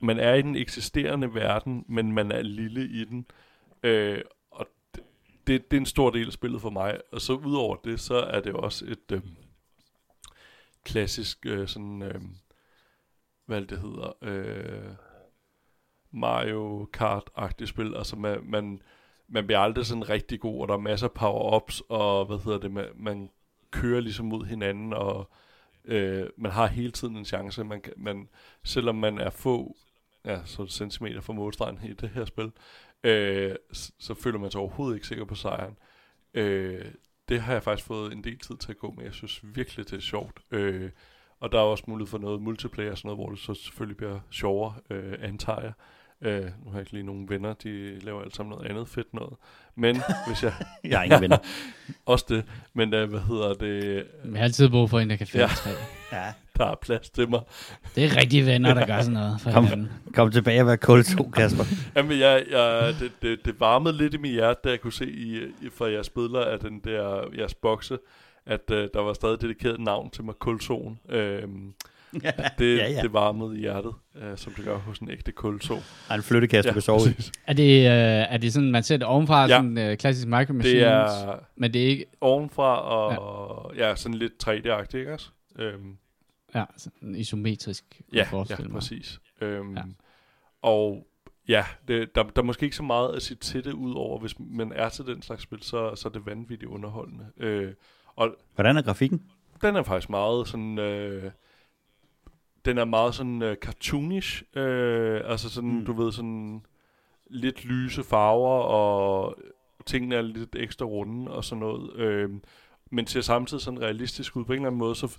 man 0.00 0.18
er 0.18 0.34
i 0.34 0.42
den 0.42 0.56
eksisterende 0.56 1.34
verden, 1.34 1.84
men 1.88 2.12
man 2.12 2.32
er 2.32 2.42
lille 2.42 2.88
i 2.88 3.04
den. 3.04 3.26
Øh, 3.82 4.20
og 4.50 4.66
det, 4.94 5.02
det, 5.46 5.70
det 5.70 5.76
er 5.76 5.80
en 5.80 5.86
stor 5.86 6.10
del 6.10 6.26
af 6.26 6.32
spillet 6.32 6.60
for 6.60 6.70
mig. 6.70 7.00
Og 7.12 7.20
så 7.20 7.32
udover 7.32 7.76
det, 7.76 8.00
så 8.00 8.14
er 8.14 8.40
det 8.40 8.52
også 8.52 8.84
et 8.84 9.12
øh, 9.12 9.20
klassisk 10.84 11.46
øh, 11.46 11.68
sådan, 11.68 12.02
øh, 12.02 12.20
hvad 13.46 13.62
det 13.62 13.78
hedder, 13.78 14.12
øh, 14.22 14.94
Mario 16.10 16.88
Kart-agtigt 16.92 17.68
spil. 17.68 17.96
Altså 17.96 18.16
man, 18.16 18.40
man, 18.44 18.82
man 19.28 19.46
bliver 19.46 19.60
aldrig 19.60 19.86
sådan 19.86 20.08
rigtig 20.08 20.40
god, 20.40 20.60
og 20.62 20.68
der 20.68 20.74
er 20.74 20.78
masser 20.78 21.08
af 21.08 21.12
power-ups, 21.14 21.80
og 21.88 22.24
hvad 22.24 22.38
hedder 22.38 22.58
det, 22.58 22.70
man, 22.72 22.86
man 22.94 23.30
kører 23.70 24.00
ligesom 24.00 24.26
mod 24.26 24.44
hinanden, 24.44 24.92
og 24.92 25.30
øh, 25.84 26.26
man 26.36 26.52
har 26.52 26.66
hele 26.66 26.92
tiden 26.92 27.16
en 27.16 27.24
chance. 27.24 27.64
Man, 27.64 27.80
kan- 27.80 27.92
man, 27.96 28.28
selvom 28.64 28.94
man 28.96 29.18
er 29.18 29.30
få 29.30 29.76
ja, 30.24 30.40
så 30.44 30.66
centimeter 30.66 31.20
fra 31.20 31.32
målstregen 31.32 31.78
i 31.84 31.92
det 31.92 32.08
her 32.08 32.24
spil, 32.24 32.52
øh, 33.04 33.54
så, 33.72 33.92
så 33.98 34.14
føler 34.14 34.38
man 34.38 34.50
sig 34.50 34.60
overhovedet 34.60 34.96
ikke 34.96 35.06
sikker 35.06 35.24
på 35.24 35.34
sejren. 35.34 35.76
Øh, 36.34 36.84
det 37.28 37.40
har 37.40 37.52
jeg 37.52 37.62
faktisk 37.62 37.86
fået 37.86 38.12
en 38.12 38.24
del 38.24 38.38
tid 38.38 38.56
til 38.56 38.72
at 38.72 38.78
gå 38.78 38.90
med. 38.96 39.04
Jeg 39.04 39.14
synes 39.14 39.40
virkelig, 39.42 39.90
det 39.90 39.96
er 39.96 40.00
sjovt. 40.00 40.40
Øh, 40.50 40.90
og 41.40 41.52
der 41.52 41.58
er 41.58 41.62
også 41.62 41.84
mulighed 41.86 42.10
for 42.10 42.18
noget 42.18 42.42
multiplayer 42.42 42.90
og 42.90 42.98
sådan 42.98 43.06
noget, 43.08 43.18
hvor 43.18 43.30
det 43.30 43.38
så 43.38 43.54
selvfølgelig 43.54 43.96
bliver 43.96 44.20
sjovere, 44.30 44.74
øh, 44.90 45.14
antager 45.20 45.60
jeg. 45.60 45.72
Øh, 46.22 46.42
nu 46.42 46.70
har 46.70 46.72
jeg 46.72 46.80
ikke 46.80 46.92
lige 46.92 47.02
nogen 47.06 47.28
venner, 47.28 47.52
de 47.52 47.98
laver 48.00 48.22
alt 48.22 48.36
sammen 48.36 48.50
noget 48.50 48.70
andet 48.70 48.88
fedt 48.88 49.14
noget. 49.14 49.32
Men 49.76 50.02
hvis 50.26 50.42
jeg... 50.42 50.52
Jeg 50.84 50.98
har 50.98 51.04
ingen 51.04 51.20
venner. 51.20 51.38
Også 52.06 52.24
det. 52.28 52.44
Men 52.74 52.94
øh, 52.94 53.10
hvad 53.10 53.20
hedder 53.20 53.54
det? 53.54 54.06
Jeg 54.24 54.32
har 54.36 54.44
altid 54.44 54.68
brug 54.68 54.90
for 54.90 55.00
en, 55.00 55.10
der 55.10 55.16
kan 55.16 55.26
finde 55.26 55.46
Ja. 55.46 55.70
ja. 55.70 55.76
Ja. 56.18 56.32
Der 56.58 56.66
er 56.66 56.74
plads 56.74 57.10
til 57.10 57.30
mig. 57.30 57.40
Det 57.94 58.04
er 58.04 58.16
rigtige 58.16 58.46
venner, 58.46 58.74
der 58.74 58.86
gør 58.86 59.00
sådan 59.00 59.12
noget. 59.12 59.40
For 59.40 59.50
Kom. 59.52 59.64
hinanden. 59.64 59.90
Kom 60.14 60.30
tilbage 60.30 60.60
og 60.60 60.66
vær 60.66 60.76
kul 60.76 61.04
2, 61.04 61.30
Kasper. 61.30 61.64
Jamen, 61.96 62.18
jeg, 62.18 62.44
jeg, 62.50 62.94
det, 63.00 63.12
det, 63.22 63.44
det 63.44 63.60
varmede 63.60 63.96
lidt 63.96 64.14
i 64.14 64.16
min 64.16 64.32
hjerte, 64.32 64.60
da 64.64 64.68
jeg 64.70 64.80
kunne 64.80 64.92
se 64.92 65.10
i, 65.10 65.36
i 65.36 65.68
fra 65.74 65.90
jeres 65.90 66.10
billeder 66.10 66.44
af 66.44 66.58
den 66.58 66.80
der, 66.84 67.24
jeres 67.38 67.54
bokse, 67.54 67.98
at 68.46 68.70
øh, 68.70 68.88
der 68.94 69.00
var 69.00 69.12
stadig 69.12 69.40
dedikeret 69.40 69.80
navn 69.80 70.10
til 70.10 70.24
Makulson. 70.24 70.98
Øhm, 71.08 71.74
det, 72.58 72.76
Ja, 72.78 72.90
ja. 72.90 73.02
det 73.02 73.12
varmede 73.12 73.56
i 73.56 73.60
hjertet, 73.60 73.92
øh, 74.16 74.36
som 74.38 74.52
det 74.54 74.64
gør 74.64 74.76
hos 74.78 74.98
en 74.98 75.10
ægte 75.10 75.32
kulso. 75.32 75.74
Har 76.08 76.14
en 76.14 76.22
flyttekasse, 76.22 76.68
du 76.68 76.72
kan 76.72 76.82
sove 76.82 77.00
i. 77.18 77.22
Er 77.46 77.52
det, 77.52 77.78
øh, 77.78 78.34
er 78.34 78.36
det 78.36 78.52
sådan, 78.52 78.70
man 78.70 78.82
ser 78.82 78.96
det 78.96 79.06
ovenfra, 79.06 79.40
Ja. 79.46 79.48
ja. 79.54 79.56
sådan 79.58 79.78
øh, 79.78 79.96
klassisk 79.96 80.26
Micro 80.28 80.52
Machines, 80.52 80.64
Det 80.64 80.82
er 80.82 81.38
men 81.56 81.72
det 81.74 81.82
er 81.82 81.86
ikke, 81.86 82.04
ovenfra 82.20 82.80
og 82.80 83.76
ja. 83.76 83.88
ja 83.88 83.96
sådan 83.96 84.14
lidt 84.18 84.48
3D-agtigt, 84.48 84.96
ikke 84.98 85.12
også? 85.12 85.30
Øhm, 85.58 85.96
ja, 86.54 86.64
sådan 86.76 87.14
isometrisk, 87.14 88.00
ja, 88.12 88.26
ja, 88.32 88.44
mig. 88.58 88.70
præcis. 88.72 89.20
Øhm, 89.40 89.76
Ja. 89.76 89.82
Og 90.62 91.06
ja, 91.48 91.64
det, 91.88 92.14
der, 92.14 92.22
der 92.22 92.42
er 92.42 92.46
måske 92.46 92.64
ikke 92.64 92.76
så 92.76 92.82
meget 92.82 93.16
at 93.16 93.22
sige 93.22 93.36
til 93.38 93.64
det, 93.64 93.72
udover 93.72 94.18
hvis 94.20 94.34
man 94.38 94.72
er 94.74 94.88
til 94.88 95.06
den 95.06 95.22
slags 95.22 95.42
spil, 95.42 95.62
så, 95.62 95.94
så 95.94 96.08
er 96.08 96.12
det 96.12 96.26
vanvittigt 96.26 96.70
underholdende. 96.70 97.24
Øh, 97.36 97.72
og 98.16 98.34
Hvordan 98.54 98.76
er 98.76 98.82
grafikken? 98.82 99.22
den 99.62 99.76
er 99.76 99.82
faktisk 99.82 100.10
meget 100.10 100.48
sådan... 100.48 100.78
Øh, 100.78 101.30
den 102.64 102.78
er 102.78 102.84
meget 102.84 103.14
sådan 103.14 103.42
øh, 103.42 103.56
cartoonish. 103.56 104.42
Øh, 104.56 105.20
altså 105.24 105.50
sådan, 105.50 105.78
Mm. 105.78 105.84
du 105.84 105.92
ved, 105.92 106.12
sådan 106.12 106.64
lidt 107.30 107.64
lyse 107.64 108.02
farver, 108.02 108.60
og 108.62 109.38
tingene 109.86 110.14
er 110.14 110.22
lidt 110.22 110.56
ekstra 110.56 110.86
runde 110.86 111.30
og 111.30 111.44
sådan 111.44 111.60
noget. 111.60 111.96
Øh, 111.96 112.30
men 112.90 113.06
ser 113.06 113.20
samtidig 113.20 113.60
sådan 113.62 113.80
realistisk 113.80 114.36
ud. 114.36 114.44
På 114.44 114.52
en 114.52 114.56
eller 114.58 114.66
anden 114.66 114.78
måde, 114.78 114.94
så 114.94 115.18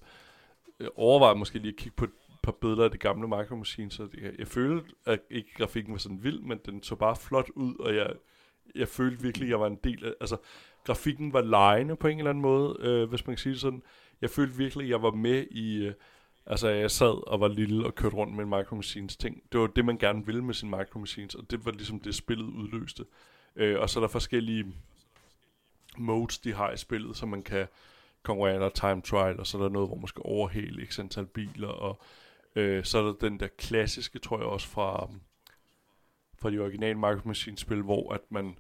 øh, 0.79 0.87
overvejer 0.95 1.33
jeg 1.33 1.39
måske 1.39 1.59
lige 1.59 1.71
at 1.71 1.75
kigge 1.77 1.95
på 1.95 2.05
et 2.05 2.11
par 2.43 2.51
billeder 2.51 2.83
af 2.83 2.91
det 2.91 2.99
gamle 2.99 3.27
Micro 3.27 3.55
Machines. 3.55 3.93
Så 3.93 4.07
jeg, 4.21 4.31
jeg 4.39 4.47
følte, 4.47 4.85
at 5.05 5.19
ikke 5.29 5.49
grafikken 5.57 5.91
var 5.93 5.99
sådan 5.99 6.23
vild, 6.23 6.39
men 6.39 6.59
den 6.65 6.83
så 6.83 6.95
bare 6.95 7.15
flot 7.15 7.49
ud, 7.55 7.75
og 7.79 7.95
jeg, 7.95 8.13
jeg 8.75 8.87
følte 8.87 9.23
virkelig, 9.23 9.45
at 9.45 9.49
jeg 9.49 9.59
var 9.59 9.67
en 9.67 9.79
del 9.83 10.05
af... 10.05 10.13
Altså, 10.21 10.37
grafikken 10.85 11.33
var 11.33 11.41
lejende 11.41 11.95
på 11.95 12.07
en 12.07 12.17
eller 12.17 12.29
anden 12.29 12.41
måde, 12.41 12.77
øh, 12.79 13.09
hvis 13.09 13.27
man 13.27 13.35
kan 13.35 13.41
sige 13.41 13.53
det 13.53 13.61
sådan. 13.61 13.83
Jeg 14.21 14.29
følte 14.29 14.57
virkelig, 14.57 14.85
at 14.85 14.89
jeg 14.89 15.01
var 15.01 15.11
med 15.11 15.45
i... 15.51 15.85
Øh, 15.85 15.93
altså, 16.49 16.69
jeg 16.69 16.91
sad 16.91 17.27
og 17.27 17.39
var 17.39 17.47
lille 17.47 17.85
og 17.85 17.95
kørte 17.95 18.15
rundt 18.15 18.35
med 18.35 18.43
en 18.43 18.49
Micro 18.49 18.75
Machines 18.75 19.17
ting. 19.17 19.43
Det 19.51 19.59
var 19.59 19.67
det, 19.67 19.85
man 19.85 19.97
gerne 19.97 20.25
ville 20.25 20.43
med 20.43 20.53
sin 20.53 20.69
Micro 20.69 20.99
Machines, 20.99 21.35
og 21.35 21.51
det 21.51 21.65
var 21.65 21.71
ligesom 21.71 21.99
det, 21.99 22.15
spillet 22.15 22.45
udløste. 22.45 23.05
Øh, 23.55 23.79
og 23.79 23.89
så 23.89 23.99
er 23.99 24.01
der 24.01 24.07
forskellige 24.07 24.65
modes, 25.97 26.37
de 26.37 26.53
har 26.53 26.71
i 26.71 26.77
spillet, 26.77 27.17
så 27.17 27.25
man 27.25 27.43
kan 27.43 27.67
konkurrere, 28.23 28.59
der 28.59 28.69
time 28.69 29.01
trial, 29.01 29.39
og 29.39 29.47
så 29.47 29.57
er 29.57 29.61
der 29.61 29.69
noget, 29.69 29.89
hvor 29.89 29.97
man 29.97 30.07
skal 30.07 30.21
overhale 30.25 30.85
x 30.85 30.99
antal 30.99 31.25
biler, 31.25 31.67
og 31.67 31.99
øh, 32.55 32.83
så 32.83 32.97
er 32.97 33.03
der 33.03 33.13
den 33.13 33.39
der 33.39 33.47
klassiske, 33.47 34.19
tror 34.19 34.37
jeg 34.37 34.47
også, 34.47 34.67
fra, 34.67 35.09
fra 36.39 36.51
de 36.51 36.59
originale 36.59 36.95
Micro 36.95 37.21
Machines 37.27 37.59
spil, 37.59 37.81
hvor 37.81 38.13
at 38.13 38.21
man 38.29 38.57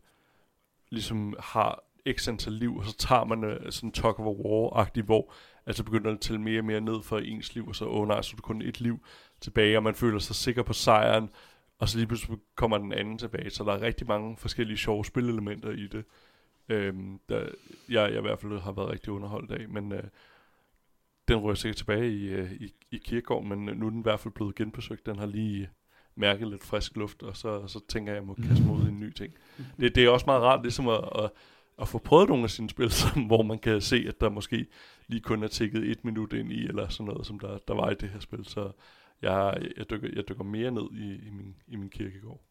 ligesom 0.89 1.35
har 1.39 1.83
x 2.13 2.27
antal 2.27 2.53
liv, 2.53 2.77
og 2.77 2.85
så 2.85 2.97
tager 2.97 3.25
man 3.25 3.43
øh, 3.43 3.71
sådan 3.71 3.91
Talk 3.91 4.19
of 4.19 4.25
a 4.25 4.29
War-agtigt, 4.29 5.05
hvor 5.05 5.33
altså 5.65 5.83
begynder 5.83 6.09
det 6.09 6.17
at 6.17 6.21
tælle 6.21 6.41
mere 6.41 6.59
og 6.59 6.65
mere 6.65 6.81
ned 6.81 7.03
for 7.03 7.17
ens 7.17 7.55
liv, 7.55 7.67
og 7.67 7.75
så, 7.75 7.85
åh 7.85 8.01
oh, 8.01 8.07
nej, 8.07 8.21
så 8.21 8.33
er 8.33 8.35
du 8.35 8.41
kun 8.41 8.61
et 8.61 8.81
liv 8.81 8.99
tilbage, 9.41 9.77
og 9.77 9.83
man 9.83 9.95
føler 9.95 10.19
sig 10.19 10.35
sikker 10.35 10.63
på 10.63 10.73
sejren, 10.73 11.29
og 11.79 11.89
så 11.89 11.97
lige 11.97 12.07
pludselig 12.07 12.37
kommer 12.55 12.77
den 12.77 12.93
anden 12.93 13.17
tilbage, 13.17 13.49
så 13.49 13.63
der 13.63 13.73
er 13.73 13.81
rigtig 13.81 14.07
mange 14.07 14.37
forskellige 14.37 14.77
sjove 14.77 15.05
spilelementer 15.05 15.71
i 15.71 15.87
det, 15.87 16.05
øhm, 16.69 17.19
der 17.29 17.39
jeg, 17.89 18.11
jeg 18.11 18.17
i 18.17 18.21
hvert 18.21 18.39
fald 18.39 18.59
har 18.59 18.71
været 18.71 18.89
rigtig 18.89 19.13
underholdt 19.13 19.51
af, 19.51 19.69
men 19.69 19.91
øh, 19.91 20.03
den 21.27 21.37
rører 21.37 21.55
sikkert 21.55 21.77
tilbage 21.77 22.11
i, 22.11 22.27
øh, 22.27 22.51
i, 22.51 22.73
i 22.91 22.97
kirkegården, 22.97 23.49
men 23.49 23.69
øh, 23.69 23.77
nu 23.77 23.85
er 23.85 23.89
den 23.89 23.99
i 23.99 24.03
hvert 24.03 24.19
fald 24.19 24.33
blevet 24.33 24.55
genbesøgt, 24.55 25.05
den 25.05 25.19
har 25.19 25.25
lige 25.25 25.61
øh, 25.61 25.67
mærke 26.19 26.49
lidt 26.49 26.63
frisk 26.63 26.95
luft, 26.95 27.23
og 27.23 27.37
så, 27.37 27.67
så 27.67 27.79
tænker 27.87 28.11
jeg, 28.11 28.17
at 28.17 28.21
jeg 28.21 28.27
må 28.27 28.33
kaste 28.47 28.65
mod 28.65 28.81
en 28.81 28.99
ny 28.99 29.13
ting. 29.13 29.33
Det, 29.79 29.95
det 29.95 30.05
er 30.05 30.09
også 30.09 30.25
meget 30.25 30.41
rart, 30.41 30.61
ligesom 30.61 30.87
at, 30.87 31.09
at, 31.15 31.31
at 31.81 31.87
få 31.87 31.97
prøvet 31.97 32.29
nogle 32.29 32.43
af 32.43 32.49
sine 32.49 32.69
spil, 32.69 32.91
som, 33.01 33.21
hvor 33.23 33.43
man 33.43 33.59
kan 33.59 33.81
se, 33.81 34.05
at 34.07 34.21
der 34.21 34.29
måske 34.29 34.65
lige 35.07 35.21
kun 35.21 35.43
er 35.43 35.47
tækket 35.47 35.91
et 35.91 36.05
minut 36.05 36.33
ind 36.33 36.51
i, 36.51 36.65
eller 36.67 36.87
sådan 36.87 37.05
noget, 37.11 37.27
som 37.27 37.39
der, 37.39 37.57
der 37.67 37.73
var 37.73 37.89
i 37.89 37.93
det 37.93 38.09
her 38.09 38.19
spil. 38.19 38.45
Så 38.45 38.71
jeg, 39.21 39.57
jeg, 39.77 39.89
dykker, 39.89 40.09
jeg 40.15 40.23
dykker 40.29 40.43
mere 40.43 40.71
ned 40.71 40.83
i, 40.93 41.27
i, 41.27 41.29
min, 41.31 41.55
i 41.67 41.75
min 41.75 41.89
kirkegård. 41.89 42.41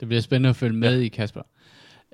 Det 0.00 0.08
bliver 0.08 0.20
spændende 0.20 0.48
at 0.48 0.56
følge 0.56 0.76
med 0.76 0.96
ja. 0.98 1.04
i, 1.04 1.08
Kasper. 1.08 1.42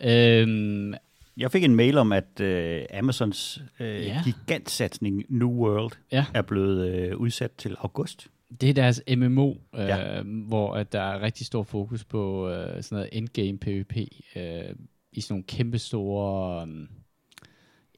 Øhm, 0.04 0.94
Jeg 1.36 1.52
fik 1.52 1.64
en 1.64 1.74
mail 1.74 1.98
om, 1.98 2.12
at 2.12 2.40
øh, 2.40 2.84
Amazons 2.94 3.62
øh, 3.80 3.86
Ja. 4.06 4.22
gigantsatsning 4.24 5.24
New 5.28 5.50
World 5.50 5.92
Ja. 6.12 6.26
er 6.34 6.42
blevet 6.42 6.88
øh, 6.94 7.16
udsat 7.16 7.52
til 7.52 7.76
august. 7.80 8.28
det 8.60 8.68
er 8.70 8.74
deres 8.74 9.02
MMO, 9.16 9.50
øh. 9.74 9.80
Ja. 9.80 10.22
hvor 10.22 10.74
at 10.74 10.92
der 10.92 11.00
er 11.00 11.20
rigtig 11.22 11.46
stor 11.46 11.62
fokus 11.62 12.04
på 12.04 12.48
øh, 12.50 12.82
sådan 12.82 12.96
noget 12.96 13.08
endgame 13.12 13.58
PvP 13.58 13.96
øh, 14.36 14.74
i 15.12 15.20
sådan 15.20 15.34
nogle 15.34 15.44
kæmpe 15.44 15.78
store... 15.78 16.62
Øhm, 16.62 16.88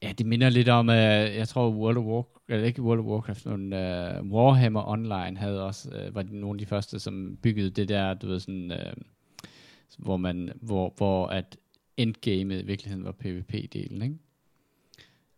ja, 0.03 0.11
det 0.17 0.25
minder 0.25 0.49
lidt 0.49 0.69
om, 0.69 0.89
øh, 0.89 0.95
jeg 1.35 1.47
tror 1.47 1.69
World 1.69 1.97
of 1.97 2.03
Warcraft, 2.03 2.43
eller 2.49 2.65
ikke 2.65 2.81
World 2.81 2.99
of 2.99 3.05
Warcraft, 3.05 3.45
men 3.45 3.73
uh, 3.73 4.31
Warhammer 4.31 4.87
Online 4.87 5.37
havde 5.37 5.65
også, 5.65 5.89
uh, 5.89 6.15
var 6.15 6.21
de 6.21 6.39
nogle 6.39 6.55
af 6.55 6.59
de 6.59 6.65
første, 6.65 6.99
som 6.99 7.37
byggede 7.41 7.69
det 7.69 7.89
der, 7.89 8.13
du 8.13 8.27
ved 8.27 8.39
sådan, 8.39 8.71
uh, 8.71 9.03
hvor 9.97 10.17
man, 10.17 10.51
hvor, 10.61 10.93
hvor 10.97 11.27
at 11.27 11.57
endgamet 11.97 12.61
i 12.61 12.65
virkeligheden 12.65 13.05
var 13.05 13.11
PvP-delen, 13.11 14.03
ikke? 14.03 14.15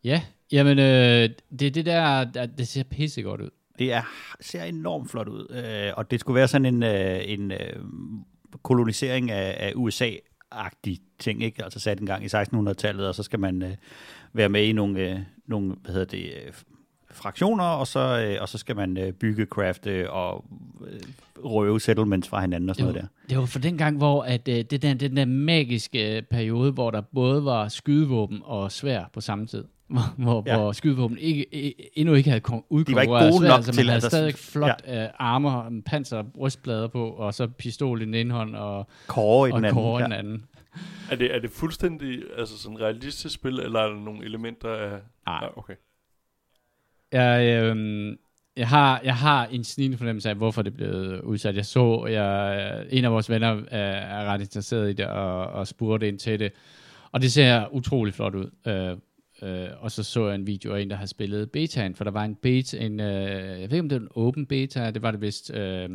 Ja, 0.04 0.22
jamen, 0.52 0.80
øh, 0.80 1.30
det 1.60 1.68
er 1.68 1.72
det 1.72 1.86
der, 1.86 2.24
der, 2.24 2.46
det 2.46 2.68
ser 2.68 2.84
pissegodt 2.84 3.42
ud. 3.42 3.50
Det 3.80 3.94
er, 3.94 4.02
ser 4.42 4.64
enormt 4.64 5.12
flot 5.12 5.28
ud, 5.28 5.48
øh, 5.50 5.94
og 5.98 6.12
det 6.12 6.20
skulle 6.20 6.36
være 6.36 6.48
sådan 6.48 6.66
en, 6.66 6.84
øh, 6.84 7.22
en 7.26 7.52
øh, 7.52 7.76
kolonisering 8.64 9.32
af, 9.32 9.56
af 9.60 9.74
USA-agtig 10.54 10.98
ting, 11.20 11.44
ikke? 11.44 11.64
Altså 11.64 11.80
sat 11.80 12.00
en 12.00 12.06
gang 12.06 12.24
i 12.24 12.28
1600-tallet, 12.28 13.08
og 13.08 13.16
så 13.16 13.24
skal 13.24 13.40
man 13.40 13.62
øh, 13.62 13.72
være 14.34 14.50
med 14.50 14.64
i 14.64 14.72
nogle, 14.72 15.00
øh, 15.00 15.20
nogle 15.48 15.76
hvad 15.82 15.94
hedder 15.94 16.06
det, 16.06 16.26
øh, 16.26 16.54
fraktioner, 17.12 17.64
og 17.64 17.88
så, 17.88 18.00
øh, 18.00 18.42
og 18.42 18.50
så 18.50 18.58
skal 18.58 18.76
man 18.76 18.98
øh, 18.98 19.12
bygge, 19.12 19.46
crafte 19.46 20.12
og 20.12 20.46
øh, 20.88 21.00
røve 21.44 21.80
settlements 21.80 22.28
fra 22.28 22.42
hinanden 22.42 22.70
og 22.70 22.76
sådan 22.76 22.88
Det 22.88 22.96
noget 22.96 23.10
der. 23.12 23.30
det 23.30 23.38
var 23.38 23.46
for 23.46 23.60
den 23.60 23.78
gang, 23.78 23.98
hvor 23.98 24.24
at, 24.24 24.48
øh, 24.48 24.56
det 24.56 24.82
der, 24.82 24.94
den 24.94 25.18
der 25.18 25.26
magiske 25.26 26.18
øh, 26.18 26.22
periode, 26.24 26.72
hvor 26.72 26.92
der 26.92 27.02
både 27.02 27.46
var 27.46 27.68
skydevåben 27.68 28.42
og 28.44 28.72
svær 28.72 29.04
på 29.14 29.22
samme 29.22 29.48
tid. 29.48 29.64
Hvor, 29.88 30.02
hvor, 30.18 30.44
ja. 30.46 30.58
Hvor 30.58 30.72
skydevåben 30.72 31.18
ikke, 31.18 31.46
e- 31.54 31.92
endnu 31.94 32.14
ikke 32.14 32.30
havde 32.30 32.42
kon- 32.48 32.66
udkonkurreret 32.70 32.88
De 32.88 32.96
var 32.96 33.02
ikke 33.02 33.32
gode 33.32 33.40
sværd, 33.42 33.52
nok 33.58 33.64
så 33.64 33.70
man 33.70 33.74
til, 33.76 33.86
havde 33.86 33.98
at 33.98 34.02
der- 34.02 34.10
stadig 34.10 34.36
flot 34.36 34.72
ja. 34.88 35.04
øh, 35.04 35.10
armor, 35.20 35.72
panser, 35.86 36.24
brystplader 36.36 36.88
på, 36.88 37.10
og 37.10 37.34
så 37.34 37.48
pistol 37.48 38.02
i 38.02 38.06
den 38.06 38.14
ene 38.14 38.34
hånd, 38.34 38.56
og, 38.56 38.88
Kåre 39.08 39.50
i 39.50 39.52
og 39.52 39.58
den 39.58 39.66
anden. 39.66 39.82
kåre 39.84 40.00
ja. 40.00 40.04
den 40.06 40.14
anden. 40.14 40.44
Er 41.12 41.16
det, 41.16 41.36
er 41.36 41.40
det 41.40 41.52
fuldstændig 41.52 42.20
altså 42.38 42.58
sådan 42.58 42.82
realistisk 42.82 43.36
spil, 43.36 43.60
eller 43.60 43.80
er 43.80 43.88
der 43.88 44.00
nogle 44.00 44.26
elementer 44.26 44.70
af... 44.76 45.00
Ej. 45.28 45.40
Ja, 45.42 45.58
okay. 45.58 45.74
Jeg, 47.12 47.64
øh, 47.64 48.16
jeg, 48.58 48.68
har, 48.68 49.02
jeg 49.04 49.16
har 49.16 49.46
en 49.46 49.64
snigende 49.64 49.98
fornemmelse 49.98 50.30
af, 50.30 50.36
hvorfor 50.36 50.62
det 50.62 50.74
blevet 50.74 51.22
udsat. 51.22 51.56
Jeg 51.56 51.66
så, 51.66 52.06
jeg, 52.06 52.86
en 52.90 53.06
af 53.06 53.12
vores 53.12 53.30
venner 53.30 53.62
er, 53.72 53.80
er 53.92 54.26
ret 54.26 54.42
interesseret 54.42 54.90
i 54.90 54.94
det, 54.94 55.06
og, 55.08 55.48
og 55.48 55.68
spurgte 55.68 56.08
ind 56.08 56.20
til 56.20 56.40
det. 56.40 56.52
Og 57.12 57.22
det 57.22 57.32
ser 57.32 57.74
utrolig 57.74 58.14
flot 58.14 58.36
ud. 58.36 58.50
Øh, 58.68 58.98
øh, 59.42 59.68
og 59.80 59.92
så 59.92 60.04
så 60.04 60.28
jeg 60.28 60.36
en 60.36 60.48
video 60.48 60.76
af 60.76 60.82
en, 60.82 60.90
der 60.90 60.96
har 60.96 61.06
spillet 61.06 61.52
betaen, 61.52 61.96
for 61.96 62.04
der 62.04 62.12
var 62.12 62.24
en 62.24 62.36
beta, 62.36 62.78
en, 62.78 63.00
øh, 63.00 63.62
jeg 63.62 63.72
ved 63.72 63.78
ikke 63.78 63.80
om 63.80 63.90
det 63.90 64.02
var 64.02 64.08
en 64.08 64.12
open 64.16 64.46
beta, 64.46 64.92
det 64.92 65.02
var 65.02 65.12
det 65.12 65.22
vist, 65.22 65.54
øh, 65.54 65.90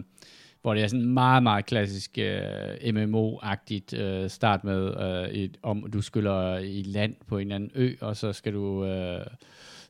hvor 0.63 0.75
det 0.75 0.83
er 0.83 0.89
sådan 0.89 1.07
meget, 1.07 1.43
meget 1.43 1.67
klassisk 1.67 2.19
øh, 2.19 2.43
MMO-agtigt 2.83 3.97
øh, 3.97 4.31
start 4.31 4.65
med, 4.65 5.01
øh, 5.01 5.29
et, 5.29 5.57
om 5.63 5.91
du 5.93 6.03
skyller 6.03 6.59
i 6.59 6.83
land 6.83 7.15
på 7.27 7.39
en 7.39 7.43
eller 7.43 7.55
anden 7.55 7.71
ø, 7.75 7.95
og 8.01 8.17
så 8.17 8.33
skal 8.33 8.53
du... 8.53 8.85
Øh, 8.85 9.27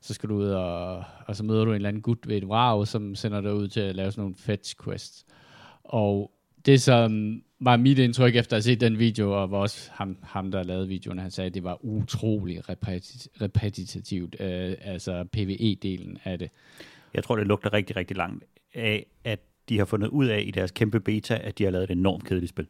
så 0.00 0.14
skal 0.14 0.28
du 0.28 0.34
ud 0.34 0.48
og, 0.48 1.04
og 1.26 1.36
så 1.36 1.44
møder 1.44 1.64
du 1.64 1.70
en 1.70 1.74
eller 1.74 1.88
anden 1.88 2.02
gut 2.02 2.28
ved 2.28 2.36
et 2.36 2.48
vrag, 2.48 2.86
som 2.86 3.14
sender 3.14 3.40
dig 3.40 3.54
ud 3.54 3.68
til 3.68 3.80
at 3.80 3.94
lave 3.94 4.10
sådan 4.10 4.22
nogle 4.22 4.34
fetch 4.34 4.74
quests. 4.84 5.26
Og 5.84 6.32
det 6.66 6.82
som 6.82 7.42
var 7.60 7.76
mit 7.76 7.98
indtryk 7.98 8.36
efter 8.36 8.56
at 8.56 8.64
have 8.64 8.72
set 8.72 8.80
den 8.80 8.98
video, 8.98 9.42
og 9.42 9.50
var 9.50 9.58
også 9.58 9.90
ham, 9.92 10.16
ham 10.22 10.50
der 10.50 10.62
lavede 10.62 10.88
videoen, 10.88 11.18
han 11.18 11.30
sagde, 11.30 11.48
at 11.48 11.54
det 11.54 11.64
var 11.64 11.84
utrolig 11.84 12.58
repeti- 12.70 13.28
repetitivt, 13.42 14.36
øh, 14.40 14.74
altså 14.84 15.24
PvE-delen 15.36 16.16
af 16.24 16.38
det. 16.38 16.50
Jeg 17.14 17.24
tror, 17.24 17.36
det 17.36 17.46
lugter 17.46 17.72
rigtig, 17.72 17.96
rigtig 17.96 18.16
langt 18.16 18.44
af, 18.74 19.06
at 19.24 19.40
de 19.68 19.78
har 19.78 19.84
fundet 19.84 20.08
ud 20.08 20.26
af 20.26 20.44
i 20.46 20.50
deres 20.50 20.70
kæmpe 20.70 21.00
beta, 21.00 21.38
at 21.42 21.58
de 21.58 21.64
har 21.64 21.70
lavet 21.70 21.90
et 21.90 21.96
enormt 21.96 22.24
kedeligt 22.24 22.50
spil. 22.50 22.66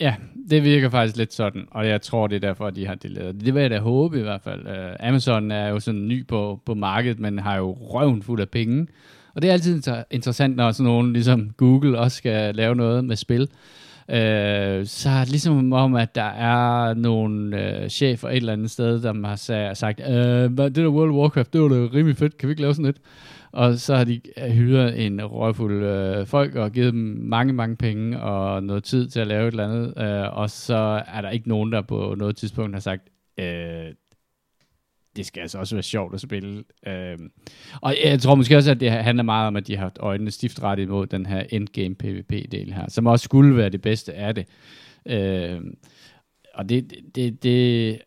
Ja, 0.00 0.14
det 0.50 0.64
virker 0.64 0.90
faktisk 0.90 1.16
lidt 1.16 1.32
sådan, 1.32 1.66
og 1.70 1.86
jeg 1.86 2.02
tror, 2.02 2.26
det 2.26 2.36
er 2.36 2.40
derfor, 2.40 2.70
de 2.70 2.86
har 2.86 2.94
det 2.94 3.10
lavet. 3.10 3.40
Det 3.44 3.54
vil 3.54 3.60
jeg 3.60 3.70
da 3.70 3.78
håbe 3.78 4.18
i 4.18 4.22
hvert 4.22 4.42
fald. 4.42 4.66
Uh, 4.66 5.08
Amazon 5.08 5.50
er 5.50 5.68
jo 5.68 5.80
sådan 5.80 6.08
ny 6.08 6.26
på, 6.26 6.62
på 6.66 6.74
markedet, 6.74 7.18
men 7.18 7.38
har 7.38 7.56
jo 7.56 7.72
røven 7.72 8.22
fuld 8.22 8.40
af 8.40 8.48
penge. 8.48 8.86
Og 9.34 9.42
det 9.42 9.48
er 9.48 9.52
altid 9.52 9.78
inter- 9.78 10.04
interessant, 10.10 10.56
når 10.56 10.72
sådan 10.72 10.84
nogen 10.84 11.12
ligesom 11.12 11.50
Google 11.50 11.98
også 11.98 12.16
skal 12.16 12.54
lave 12.54 12.74
noget 12.74 13.04
med 13.04 13.16
spil. 13.16 13.48
Øh, 14.10 14.86
så 14.86 15.08
er 15.10 15.20
det 15.20 15.30
ligesom 15.30 15.72
om, 15.72 15.94
at 15.94 16.14
der 16.14 16.22
er 16.22 16.94
nogle 16.94 17.62
øh, 17.82 17.88
chefer 17.88 18.28
et 18.28 18.36
eller 18.36 18.52
andet 18.52 18.70
sted, 18.70 19.02
der 19.02 19.26
har 19.26 19.36
sa- 19.36 19.74
sagt, 19.74 20.00
øh, 20.00 20.50
det 20.50 20.76
der 20.76 20.88
World 20.88 21.10
of 21.10 21.16
Warcraft, 21.16 21.52
det 21.52 21.60
var 21.60 21.68
da 21.68 21.74
rimelig 21.74 22.16
fedt, 22.16 22.38
kan 22.38 22.48
vi 22.48 22.52
ikke 22.52 22.62
lave 22.62 22.74
sådan 22.74 22.86
et? 22.88 23.00
Og 23.52 23.74
så 23.78 23.96
har 23.96 24.04
de 24.04 24.20
øh, 24.38 24.50
hyret 24.50 25.06
en 25.06 25.24
røgfuld 25.24 25.84
øh, 25.84 26.26
folk 26.26 26.54
og 26.54 26.72
givet 26.72 26.92
dem 26.92 27.18
mange, 27.22 27.52
mange 27.52 27.76
penge 27.76 28.20
og 28.20 28.62
noget 28.62 28.84
tid 28.84 29.08
til 29.08 29.20
at 29.20 29.26
lave 29.26 29.48
et 29.48 29.52
eller 29.52 29.68
andet. 29.68 29.94
Øh, 29.98 30.36
og 30.38 30.50
så 30.50 31.02
er 31.14 31.20
der 31.20 31.30
ikke 31.30 31.48
nogen, 31.48 31.72
der 31.72 31.82
på 31.82 32.14
noget 32.18 32.36
tidspunkt 32.36 32.74
har 32.74 32.80
sagt, 32.80 33.02
øh, 33.40 33.84
det 35.16 35.26
skal 35.26 35.40
altså 35.40 35.58
også 35.58 35.74
være 35.74 35.82
sjovt 35.82 36.14
at 36.14 36.20
spille. 36.20 36.64
Øh, 36.86 37.18
og 37.80 37.94
jeg 38.04 38.20
tror 38.20 38.34
måske 38.34 38.56
også, 38.56 38.70
at 38.70 38.80
det 38.80 38.90
handler 38.90 39.24
meget 39.24 39.46
om, 39.46 39.56
at 39.56 39.66
de 39.66 39.76
har 39.76 39.82
haft 39.82 39.98
øjnene 40.00 40.30
stift 40.30 40.62
rettet 40.62 40.84
imod 40.84 41.06
den 41.06 41.26
her 41.26 41.44
endgame 41.50 41.94
PvP-del 41.94 42.72
her, 42.72 42.84
som 42.88 43.06
også 43.06 43.24
skulle 43.24 43.56
være 43.56 43.68
det 43.68 43.82
bedste 43.82 44.14
af 44.14 44.34
det. 44.34 44.46
Øh, 45.06 45.60
og 46.54 46.68
det, 46.68 46.92
det, 47.14 47.42
det, 47.42 47.98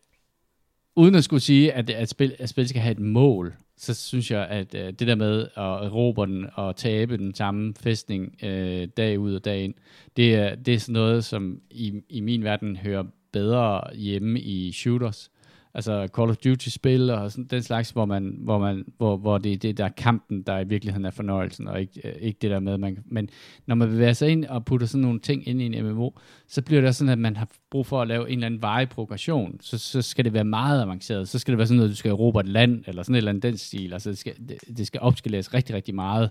uden 0.96 1.14
at 1.14 1.24
skulle 1.24 1.40
sige, 1.40 1.72
at, 1.72 1.90
at, 1.90 2.08
spil, 2.08 2.36
at 2.38 2.48
spil 2.48 2.68
skal 2.68 2.82
have 2.82 2.92
et 2.92 2.98
mål, 2.98 3.54
så 3.76 3.94
synes 3.94 4.30
jeg, 4.30 4.46
at 4.46 4.74
øh, 4.74 4.86
det 4.86 5.08
der 5.08 5.14
med 5.14 5.40
at 5.40 5.62
erobre 5.86 6.26
den 6.26 6.46
og 6.54 6.76
tabe 6.76 7.16
den 7.16 7.34
samme 7.34 7.74
fæstning 7.80 8.36
øh, 8.42 8.88
dag 8.96 9.18
ud 9.18 9.34
og 9.34 9.44
dag 9.44 9.64
ind, 9.64 9.74
det 10.16 10.34
er, 10.34 10.54
det 10.54 10.74
er 10.74 10.78
sådan 10.78 10.92
noget, 10.92 11.24
som 11.24 11.60
i, 11.70 12.02
i 12.08 12.20
min 12.20 12.44
verden 12.44 12.76
hører 12.76 13.04
bedre 13.32 13.82
hjemme 13.94 14.40
i 14.40 14.72
shooters. 14.72 15.30
Altså 15.74 16.08
Call 16.16 16.30
of 16.30 16.36
Duty-spil 16.36 17.10
og 17.10 17.30
sådan, 17.32 17.44
den 17.44 17.62
slags, 17.62 17.90
hvor, 17.90 18.04
man, 18.04 18.38
hvor, 18.38 18.58
man, 18.58 18.84
hvor, 18.96 19.16
hvor 19.16 19.38
det 19.38 19.52
er 19.52 19.56
det, 19.56 19.78
der 19.78 19.88
kampen, 19.88 20.42
der 20.42 20.58
i 20.58 20.64
virkeligheden 20.64 21.04
er 21.04 21.10
fornøjelsen, 21.10 21.68
og 21.68 21.80
ikke, 21.80 22.08
øh, 22.08 22.14
ikke 22.20 22.38
det 22.42 22.50
der 22.50 22.60
med, 22.60 22.78
man, 22.78 22.98
men 23.06 23.28
når 23.66 23.74
man 23.74 23.88
bevæger 23.88 24.12
sig 24.12 24.28
ind 24.28 24.44
og 24.44 24.64
putter 24.64 24.86
sådan 24.86 25.02
nogle 25.02 25.20
ting 25.20 25.48
ind 25.48 25.62
i 25.62 25.64
en 25.64 25.84
MMO, 25.84 26.10
så 26.48 26.62
bliver 26.62 26.80
det 26.80 26.96
sådan, 26.96 27.12
at 27.12 27.18
man 27.18 27.36
har 27.36 27.48
brug 27.70 27.86
for 27.86 28.02
at 28.02 28.08
lave 28.08 28.30
en 28.30 28.38
eller 28.38 28.46
anden 28.46 28.62
veje 28.62 28.86
progression. 28.86 29.56
Så, 29.60 29.78
så 29.78 30.02
skal 30.02 30.24
det 30.24 30.32
være 30.32 30.44
meget 30.44 30.82
avanceret. 30.82 31.28
Så 31.28 31.38
skal 31.38 31.52
det 31.52 31.58
være 31.58 31.66
sådan 31.66 31.76
noget, 31.76 31.90
du 31.90 31.96
skal 31.96 32.10
erobre 32.10 32.40
et 32.40 32.48
land, 32.48 32.84
eller 32.86 33.02
sådan 33.02 33.14
et 33.14 33.18
eller 33.18 33.30
andet 33.30 33.42
den 33.42 33.56
stil. 33.56 33.92
Altså 33.92 34.10
det 34.10 34.18
skal, 34.18 34.34
det, 34.48 34.78
det 34.78 34.86
skal 34.86 35.00
opskaleres 35.00 35.54
rigtig, 35.54 35.76
rigtig 35.76 35.94
meget, 35.94 36.30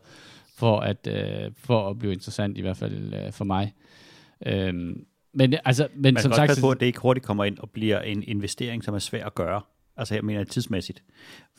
for 0.55 0.79
at, 0.79 1.07
øh, 1.07 1.51
for 1.57 1.89
at 1.89 1.99
blive 1.99 2.13
interessant, 2.13 2.57
i 2.57 2.61
hvert 2.61 2.77
fald 2.77 3.13
øh, 3.13 3.31
for 3.31 3.45
mig. 3.45 3.73
Øhm, 4.45 5.05
men 5.39 5.59
altså, 5.65 5.87
men 5.95 6.13
Man 6.13 6.23
som 6.23 6.33
sagt, 6.33 6.47
passe 6.47 6.61
på, 6.61 6.71
at 6.71 6.79
det 6.79 6.85
ikke 6.85 6.99
hurtigt 6.99 7.25
kommer 7.25 7.45
ind 7.45 7.59
og 7.59 7.69
bliver 7.69 8.01
en 8.01 8.23
investering, 8.23 8.83
som 8.83 8.95
er 8.95 8.99
svær 8.99 9.25
at 9.25 9.35
gøre. 9.35 9.61
Altså 9.97 10.15
jeg 10.15 10.23
mener 10.23 10.43
tidsmæssigt. 10.43 11.03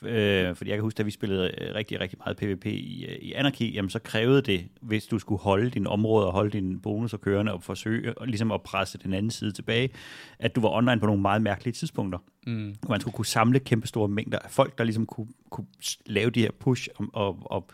Øh, 0.03 0.57
fordi 0.57 0.71
jeg 0.71 0.77
kan 0.77 0.83
huske, 0.83 0.99
da 0.99 1.03
vi 1.03 1.11
spillede 1.11 1.51
øh, 1.59 1.75
rigtig, 1.75 2.01
rigtig 2.01 2.19
meget 2.19 2.37
PvP 2.37 2.67
i, 2.67 3.05
øh, 3.05 3.17
i 3.17 3.33
Anarchy, 3.33 3.75
jamen 3.75 3.91
så 3.91 3.99
krævede 3.99 4.43
det, 4.43 4.69
hvis 4.81 5.07
du 5.07 5.19
skulle 5.19 5.41
holde 5.43 5.71
dine 5.71 5.89
områder 5.89 6.27
og 6.27 6.33
holde 6.33 6.51
dine 6.51 6.81
bonusser 6.81 7.19
kørende 7.19 7.53
og 7.53 7.63
forsøge 7.63 8.19
og 8.19 8.27
ligesom 8.27 8.53
at 8.53 8.63
presse 8.63 8.99
den 8.99 9.13
anden 9.13 9.31
side 9.31 9.53
tilbage, 9.53 9.91
at 10.39 10.57
du 10.57 10.61
var 10.61 10.69
online 10.69 11.01
på 11.01 11.07
nogle 11.07 11.23
meget 11.23 11.43
mærkelige 11.43 11.73
tidspunkter. 11.73 12.19
mm, 12.47 12.75
Hvor 12.81 12.91
man 12.91 13.01
skulle 13.01 13.15
kunne 13.15 13.27
samle 13.27 13.59
kæmpe 13.59 13.87
store 13.87 14.09
mængder 14.09 14.39
af 14.39 14.51
folk, 14.51 14.79
der 14.79 14.85
ligesom 14.85 15.07
kunne, 15.07 15.29
kunne 15.51 15.67
lave 16.07 16.31
de 16.31 16.41
her 16.41 16.51
push. 16.61 16.89
Og, 16.97 17.07
og, 17.13 17.39
og 17.45 17.71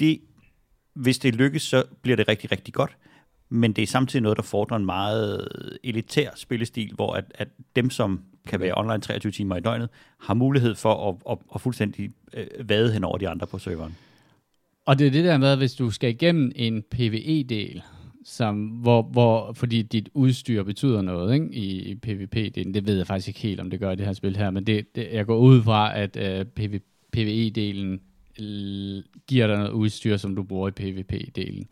det, 0.00 0.20
hvis 0.94 1.18
det 1.18 1.34
lykkes, 1.34 1.62
så 1.62 1.84
bliver 2.02 2.16
det 2.16 2.28
rigtig, 2.28 2.52
rigtig 2.52 2.74
godt. 2.74 2.96
Men 3.54 3.72
det 3.72 3.82
er 3.82 3.86
samtidig 3.86 4.22
noget, 4.22 4.36
der 4.36 4.42
fordrer 4.42 4.76
en 4.76 4.84
meget 4.84 5.48
elitær 5.84 6.30
spillestil, 6.36 6.92
hvor 6.94 7.12
at, 7.12 7.24
at 7.34 7.48
dem, 7.76 7.90
som 7.90 8.20
kan 8.46 8.60
være 8.60 8.72
online 8.76 9.00
23 9.00 9.32
timer 9.32 9.56
i 9.56 9.60
døgnet, 9.60 9.88
har 10.20 10.34
mulighed 10.34 10.74
for 10.74 11.08
at, 11.08 11.16
at, 11.30 11.38
at 11.54 11.60
fuldstændig 11.60 12.10
øh, 12.32 12.68
vade 12.68 12.92
hen 12.92 13.04
over 13.04 13.18
de 13.18 13.28
andre 13.28 13.46
på 13.46 13.58
serveren. 13.58 13.96
Og 14.86 14.98
det 14.98 15.06
er 15.06 15.10
det 15.10 15.24
der 15.24 15.38
med, 15.38 15.48
at 15.48 15.58
hvis 15.58 15.74
du 15.74 15.90
skal 15.90 16.10
igennem 16.10 16.52
en 16.56 16.82
PvE-del, 16.90 17.82
som, 18.24 18.66
hvor, 18.66 19.02
hvor, 19.02 19.52
fordi 19.52 19.82
dit 19.82 20.08
udstyr 20.14 20.62
betyder 20.62 21.02
noget 21.02 21.34
ikke? 21.34 21.46
i, 21.52 21.90
i 21.90 21.94
PvP-delen, 21.94 22.74
det 22.74 22.86
ved 22.86 22.96
jeg 22.96 23.06
faktisk 23.06 23.28
ikke 23.28 23.40
helt, 23.40 23.60
om 23.60 23.70
det 23.70 23.80
gør 23.80 23.90
i 23.90 23.96
det 23.96 24.06
her 24.06 24.12
spil 24.12 24.36
her, 24.36 24.50
men 24.50 24.66
det, 24.66 24.96
det, 24.96 25.08
jeg 25.12 25.26
går 25.26 25.38
ud 25.38 25.62
fra, 25.62 25.98
at 25.98 26.16
øh, 26.16 26.44
PV, 26.44 26.80
PvE-delen 27.16 28.00
l- 28.38 29.22
giver 29.26 29.46
dig 29.46 29.56
noget 29.56 29.70
udstyr, 29.70 30.16
som 30.16 30.36
du 30.36 30.42
bruger 30.42 30.68
i 30.68 30.72
PvP-delen 30.80 31.66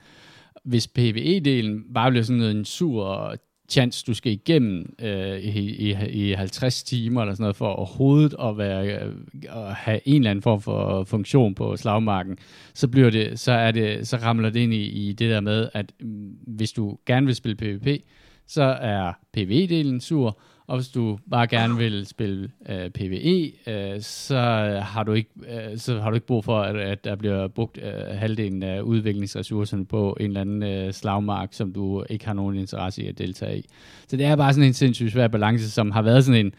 hvis 0.64 0.88
PvE-delen 0.98 1.92
bare 1.94 2.10
bliver 2.10 2.24
sådan 2.24 2.38
noget, 2.38 2.56
en 2.56 2.64
sur 2.64 3.36
chance, 3.72 4.04
du 4.06 4.14
skal 4.14 4.32
igennem 4.32 4.94
øh, 4.98 5.38
i, 5.38 5.90
i, 5.90 5.96
i 6.10 6.32
50 6.32 6.82
timer 6.82 7.20
eller 7.20 7.34
sådan 7.34 7.42
noget, 7.42 7.56
for 7.56 7.68
overhovedet 7.68 8.34
at, 8.40 8.58
være, 8.58 8.86
øh, 8.86 9.14
at 9.48 9.74
have 9.74 10.00
en 10.04 10.16
eller 10.16 10.30
anden 10.30 10.42
form 10.42 10.60
for 10.60 11.04
funktion 11.04 11.54
på 11.54 11.76
slagmarken, 11.76 12.38
så, 12.74 12.88
bliver 12.88 13.10
det, 13.10 13.40
så, 13.40 13.52
er 13.52 13.70
det, 13.70 14.08
så 14.08 14.16
ramler 14.16 14.50
det 14.50 14.60
ind 14.60 14.74
i, 14.74 15.08
i 15.08 15.12
det 15.12 15.30
der 15.30 15.40
med, 15.40 15.68
at 15.74 15.92
mm, 16.00 16.30
hvis 16.46 16.72
du 16.72 16.98
gerne 17.06 17.26
vil 17.26 17.34
spille 17.34 17.56
PvP, 17.56 18.02
så 18.46 18.62
er 18.62 19.12
PvE-delen 19.36 20.00
sur, 20.00 20.38
og 20.72 20.78
hvis 20.78 20.88
du 20.88 21.18
bare 21.30 21.46
gerne 21.46 21.76
vil 21.76 22.06
spille 22.06 22.50
øh, 22.68 22.90
PvE, 22.90 23.52
øh, 23.66 24.00
så, 24.00 24.38
har 24.82 25.02
du 25.02 25.12
ikke, 25.12 25.30
øh, 25.48 25.78
så 25.78 26.00
har 26.00 26.10
du 26.10 26.14
ikke 26.14 26.26
brug 26.26 26.44
for, 26.44 26.60
at, 26.60 26.76
at 26.76 27.04
der 27.04 27.16
bliver 27.16 27.48
brugt 27.48 27.78
øh, 27.82 28.18
halvdelen 28.18 28.62
af 28.62 28.80
udviklingsressourcerne 28.80 29.84
på 29.84 30.16
en 30.20 30.26
eller 30.26 30.40
anden 30.40 30.62
øh, 30.62 30.92
slagmark, 30.92 31.48
som 31.52 31.72
du 31.72 32.04
ikke 32.10 32.26
har 32.26 32.32
nogen 32.32 32.56
interesse 32.56 33.02
i 33.02 33.08
at 33.08 33.18
deltage 33.18 33.58
i. 33.58 33.66
Så 34.08 34.16
det 34.16 34.26
er 34.26 34.36
bare 34.36 34.52
sådan 34.52 34.66
en 34.66 34.74
sindssygt 34.74 35.12
svær 35.12 35.28
balance, 35.28 35.70
som 35.70 35.90
har 35.90 36.02
været 36.02 36.24
sådan 36.24 36.46
en, 36.46 36.54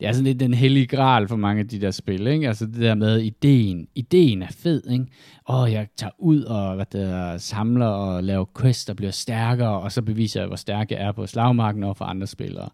det 0.00 0.08
er 0.08 0.12
sådan 0.12 0.24
lidt 0.24 0.40
den 0.40 0.54
hellige 0.54 0.86
gral 0.86 1.28
for 1.28 1.36
mange 1.36 1.60
af 1.60 1.68
de 1.68 1.80
der 1.80 1.90
spil, 1.90 2.26
ikke? 2.26 2.48
Altså 2.48 2.66
det 2.66 2.80
der 2.80 2.94
med 2.94 3.20
ideen. 3.20 3.88
Ideen 3.94 4.42
er 4.42 4.50
fed, 4.50 4.90
ikke? 4.90 5.06
Åh, 5.48 5.72
jeg 5.72 5.86
tager 5.96 6.12
ud 6.18 6.42
og 6.42 6.74
hvad 6.74 6.86
der, 6.92 7.38
samler 7.38 7.86
og 7.86 8.24
laver 8.24 8.44
quests, 8.60 8.84
der 8.84 8.94
bliver 8.94 9.12
stærkere, 9.12 9.80
og 9.80 9.92
så 9.92 10.02
beviser 10.02 10.40
jeg, 10.40 10.46
hvor 10.46 10.56
stærk 10.56 10.90
jeg 10.90 11.00
er 11.00 11.12
på 11.12 11.26
slagmarken 11.26 11.84
og 11.84 11.96
for 11.96 12.04
andre 12.04 12.26
spillere. 12.26 12.68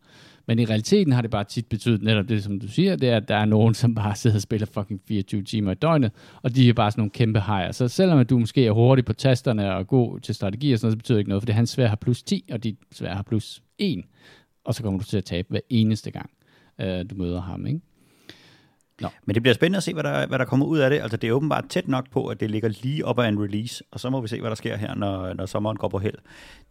Men 0.47 0.59
i 0.59 0.64
realiteten 0.64 1.12
har 1.12 1.22
det 1.22 1.30
bare 1.30 1.45
tit 1.45 1.66
betydet 1.66 2.03
netop 2.03 2.28
det, 2.28 2.45
som 2.45 2.61
du 2.61 2.68
siger, 2.68 2.97
det 2.97 3.09
er, 3.09 3.16
at 3.16 3.28
der 3.28 3.36
er 3.36 3.45
nogen, 3.45 3.74
som 3.74 3.95
bare 3.95 4.16
sidder 4.16 4.36
og 4.36 4.42
spiller 4.42 4.66
fucking 4.66 5.01
24 5.09 5.42
timer 5.42 5.72
i 5.72 5.74
døgnet, 5.74 6.12
og 6.42 6.57
de 6.57 6.68
er 6.68 6.72
bare 6.72 6.90
sådan 6.90 7.01
nogle 7.01 7.11
kæmpe 7.11 7.40
hajer. 7.40 7.72
Så 7.72 7.88
selvom 7.88 8.18
at 8.18 8.30
du 8.30 8.38
måske 8.38 8.66
er 8.66 8.70
hurtig 8.70 9.05
på 9.05 9.12
tasterne 9.12 9.74
og 9.74 9.86
god 9.86 10.20
til 10.20 10.34
strategi 10.34 10.72
og 10.72 10.78
sådan 10.78 10.86
noget, 10.86 10.92
så 10.92 10.99
betyder 10.99 11.16
det 11.16 11.20
ikke 11.20 11.28
noget, 11.28 11.42
for 11.42 11.47
det 11.47 11.55
hans 11.55 11.70
svær 11.70 11.86
har 11.86 11.97
plus 11.97 12.22
10, 12.22 12.45
og 12.53 12.64
dit 12.64 12.78
svær 12.92 13.14
har 13.14 13.22
plus 13.22 13.62
1, 13.78 14.05
og 14.64 14.74
så 14.74 14.82
kommer 14.82 15.01
du 15.01 15.07
til 15.07 15.16
at 15.16 15.24
tabe 15.24 15.49
hver 15.51 15.61
eneste 15.70 16.11
gang, 16.11 16.30
øh, 16.80 17.05
du 17.11 17.14
møder 17.14 17.40
ham, 17.40 17.66
ikke? 17.66 17.80
Nå. 19.01 19.09
Men 19.24 19.34
det 19.34 19.42
bliver 19.42 19.55
spændende 19.55 19.76
at 19.76 19.82
se, 19.82 19.95
hvad 19.95 20.03
der, 20.03 20.26
hvad 20.26 20.38
der 20.38 20.45
kommer 20.45 20.66
ud 20.66 20.78
af 20.78 20.90
det. 20.90 21.01
Altså, 21.01 21.16
det 21.16 21.28
er 21.28 21.32
åbenbart 21.32 21.64
tæt 21.68 21.88
nok 21.88 22.11
på, 22.11 22.26
at 22.26 22.40
det 22.40 22.51
ligger 22.51 22.68
lige 22.68 23.05
op 23.05 23.18
ad 23.18 23.28
en 23.28 23.42
release, 23.42 23.84
og 23.90 24.01
så 24.01 24.11
må 24.11 24.20
vi 24.20 24.28
se, 24.28 24.40
hvad 24.40 24.51
der 24.51 24.55
sker 24.55 24.76
her, 24.76 24.95
når, 24.95 25.32
når 25.32 25.47
sommeren 25.47 25.76
går 25.76 25.88
på 25.88 25.99
held. 25.99 26.14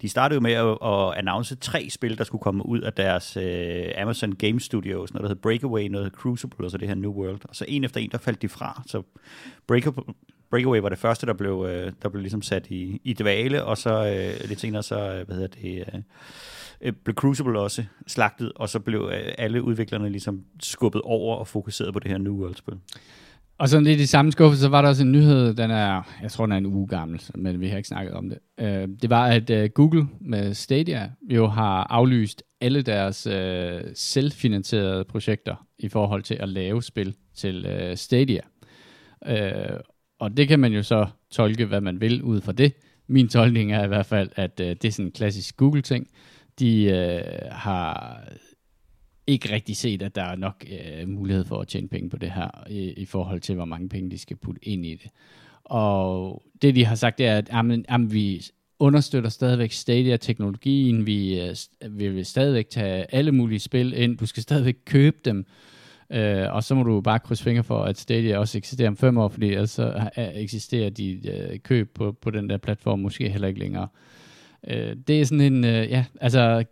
De 0.02 0.08
startede 0.08 0.34
jo 0.34 0.40
med 0.40 0.52
at, 0.52 0.78
at 0.82 1.18
annonce 1.18 1.56
tre 1.56 1.90
spil, 1.90 2.18
der 2.18 2.24
skulle 2.24 2.42
komme 2.42 2.66
ud 2.66 2.80
af 2.80 2.92
deres 2.92 3.36
øh, 3.36 3.86
Amazon 3.96 4.32
Game 4.32 4.60
Studios, 4.60 5.14
noget 5.14 5.22
der 5.22 5.28
hedder 5.28 5.40
Breakaway, 5.42 5.88
noget 5.88 6.12
Crucible, 6.12 6.66
og 6.66 6.70
så 6.70 6.78
det 6.78 6.88
her 6.88 6.94
New 6.94 7.12
World. 7.12 7.40
Og 7.48 7.56
så 7.56 7.64
en 7.68 7.84
efter 7.84 8.00
en, 8.00 8.10
der 8.10 8.18
faldt 8.18 8.42
de 8.42 8.48
fra. 8.48 8.82
Så 8.86 9.02
Breakaway, 9.66 10.04
Breakaway 10.50 10.80
var 10.80 10.88
det 10.88 10.98
første, 10.98 11.26
der 11.26 11.32
blev, 11.32 11.66
øh, 11.68 11.92
der 12.02 12.08
blev 12.08 12.20
ligesom 12.20 12.42
sat 12.42 12.66
i, 12.70 13.00
i 13.04 13.12
dvale, 13.12 13.64
og 13.64 13.78
så 13.78 14.06
øh, 14.06 14.48
lidt 14.48 14.60
senere 14.60 14.82
så, 14.82 14.98
øh, 14.98 15.26
hvad 15.26 15.36
hedder 15.36 15.60
det... 15.62 15.78
Øh, 15.94 16.00
Øh, 16.84 16.92
blev 16.92 17.14
Crucible 17.14 17.60
også 17.60 17.84
slagtet, 18.06 18.52
og 18.56 18.68
så 18.68 18.80
blev 18.80 19.10
øh, 19.12 19.32
alle 19.38 19.62
udviklerne 19.62 20.08
ligesom 20.10 20.44
skubbet 20.62 21.02
over 21.02 21.36
og 21.36 21.48
fokuseret 21.48 21.92
på 21.92 21.98
det 21.98 22.10
her 22.10 22.18
New 22.18 22.34
World-spil. 22.34 22.74
Og 23.58 23.68
sådan 23.68 23.84
lidt 23.84 24.00
i 24.00 24.06
samme 24.06 24.32
skuffe, 24.32 24.56
så 24.56 24.68
var 24.68 24.82
der 24.82 24.88
også 24.88 25.02
en 25.02 25.12
nyhed, 25.12 25.54
den 25.54 25.70
er, 25.70 26.02
jeg 26.22 26.30
tror 26.30 26.46
den 26.46 26.52
er 26.52 26.56
en 26.56 26.66
uge 26.66 26.88
gammel, 26.88 27.22
men 27.34 27.60
vi 27.60 27.68
har 27.68 27.76
ikke 27.76 27.88
snakket 27.88 28.14
om 28.14 28.28
det. 28.28 28.38
Øh, 28.60 28.88
det 29.02 29.10
var, 29.10 29.26
at 29.26 29.50
øh, 29.50 29.70
Google 29.70 30.06
med 30.20 30.54
Stadia 30.54 31.10
jo 31.30 31.46
har 31.46 31.86
aflyst 31.90 32.42
alle 32.60 32.82
deres 32.82 33.26
øh, 33.26 33.80
selvfinansierede 33.94 35.04
projekter 35.04 35.66
i 35.78 35.88
forhold 35.88 36.22
til 36.22 36.34
at 36.34 36.48
lave 36.48 36.82
spil 36.82 37.14
til 37.34 37.66
øh, 37.66 37.96
Stadia. 37.96 38.40
og 40.20 40.36
det 40.36 40.48
kan 40.48 40.60
man 40.60 40.72
jo 40.72 40.82
så 40.82 41.06
tolke, 41.30 41.66
hvad 41.66 41.80
man 41.80 42.00
vil 42.00 42.22
ud 42.22 42.40
fra 42.40 42.52
det. 42.52 42.72
Min 43.06 43.28
tolkning 43.28 43.72
er 43.72 43.84
i 43.84 43.88
hvert 43.88 44.06
fald, 44.06 44.30
at 44.36 44.58
det 44.58 44.84
er 44.84 44.90
sådan 44.90 45.06
en 45.06 45.12
klassisk 45.12 45.56
Google-ting 45.56 46.08
de 46.58 46.84
øh, 46.84 47.50
har 47.50 48.20
ikke 49.26 49.52
rigtig 49.52 49.76
set, 49.76 50.02
at 50.02 50.14
der 50.14 50.22
er 50.22 50.36
nok 50.36 50.64
øh, 50.70 51.08
mulighed 51.08 51.44
for 51.44 51.60
at 51.60 51.68
tjene 51.68 51.88
penge 51.88 52.10
på 52.10 52.16
det 52.16 52.30
her, 52.30 52.64
i, 52.70 52.92
i 52.92 53.04
forhold 53.04 53.40
til, 53.40 53.54
hvor 53.54 53.64
mange 53.64 53.88
penge 53.88 54.10
de 54.10 54.18
skal 54.18 54.36
putte 54.36 54.68
ind 54.68 54.86
i 54.86 54.94
det. 54.94 55.10
Og 55.64 56.42
det, 56.62 56.74
de 56.74 56.84
har 56.84 56.94
sagt, 56.94 57.18
det 57.18 57.26
er, 57.26 57.38
at 57.38 57.48
jamen, 57.52 57.84
jamen, 57.90 58.12
vi 58.12 58.42
understøtter 58.78 59.30
stadigvæk 59.30 59.72
Stadia-teknologien, 59.72 61.06
vi, 61.06 61.40
øh, 61.40 61.56
vi 61.90 62.08
vil 62.08 62.26
stadigvæk 62.26 62.68
tage 62.70 63.14
alle 63.14 63.32
mulige 63.32 63.60
spil 63.60 63.92
ind, 63.96 64.18
du 64.18 64.26
skal 64.26 64.42
stadigvæk 64.42 64.76
købe 64.84 65.16
dem, 65.24 65.46
øh, 66.10 66.54
og 66.54 66.64
så 66.64 66.74
må 66.74 66.82
du 66.82 67.00
bare 67.00 67.18
krydse 67.18 67.44
fingre 67.44 67.64
for, 67.64 67.82
at 67.84 67.98
Stadia 67.98 68.38
også 68.38 68.58
eksisterer 68.58 68.88
om 68.88 68.96
fem 68.96 69.18
år, 69.18 69.28
fordi 69.28 69.46
ellers 69.46 69.70
så 69.70 70.10
øh, 70.18 70.28
eksisterer 70.34 70.90
de 70.90 71.28
øh, 71.28 71.58
køb 71.58 71.94
på, 71.94 72.12
på 72.12 72.30
den 72.30 72.50
der 72.50 72.56
platform 72.56 72.98
måske 72.98 73.28
heller 73.28 73.48
ikke 73.48 73.60
længere. 73.60 73.88
Øh, 73.92 74.13
det 75.08 75.20
er 75.20 75.24
sådan 75.24 75.40
en, 75.40 75.64
øh, 75.64 75.90
ja, 75.90 76.04
altså, 76.20 76.64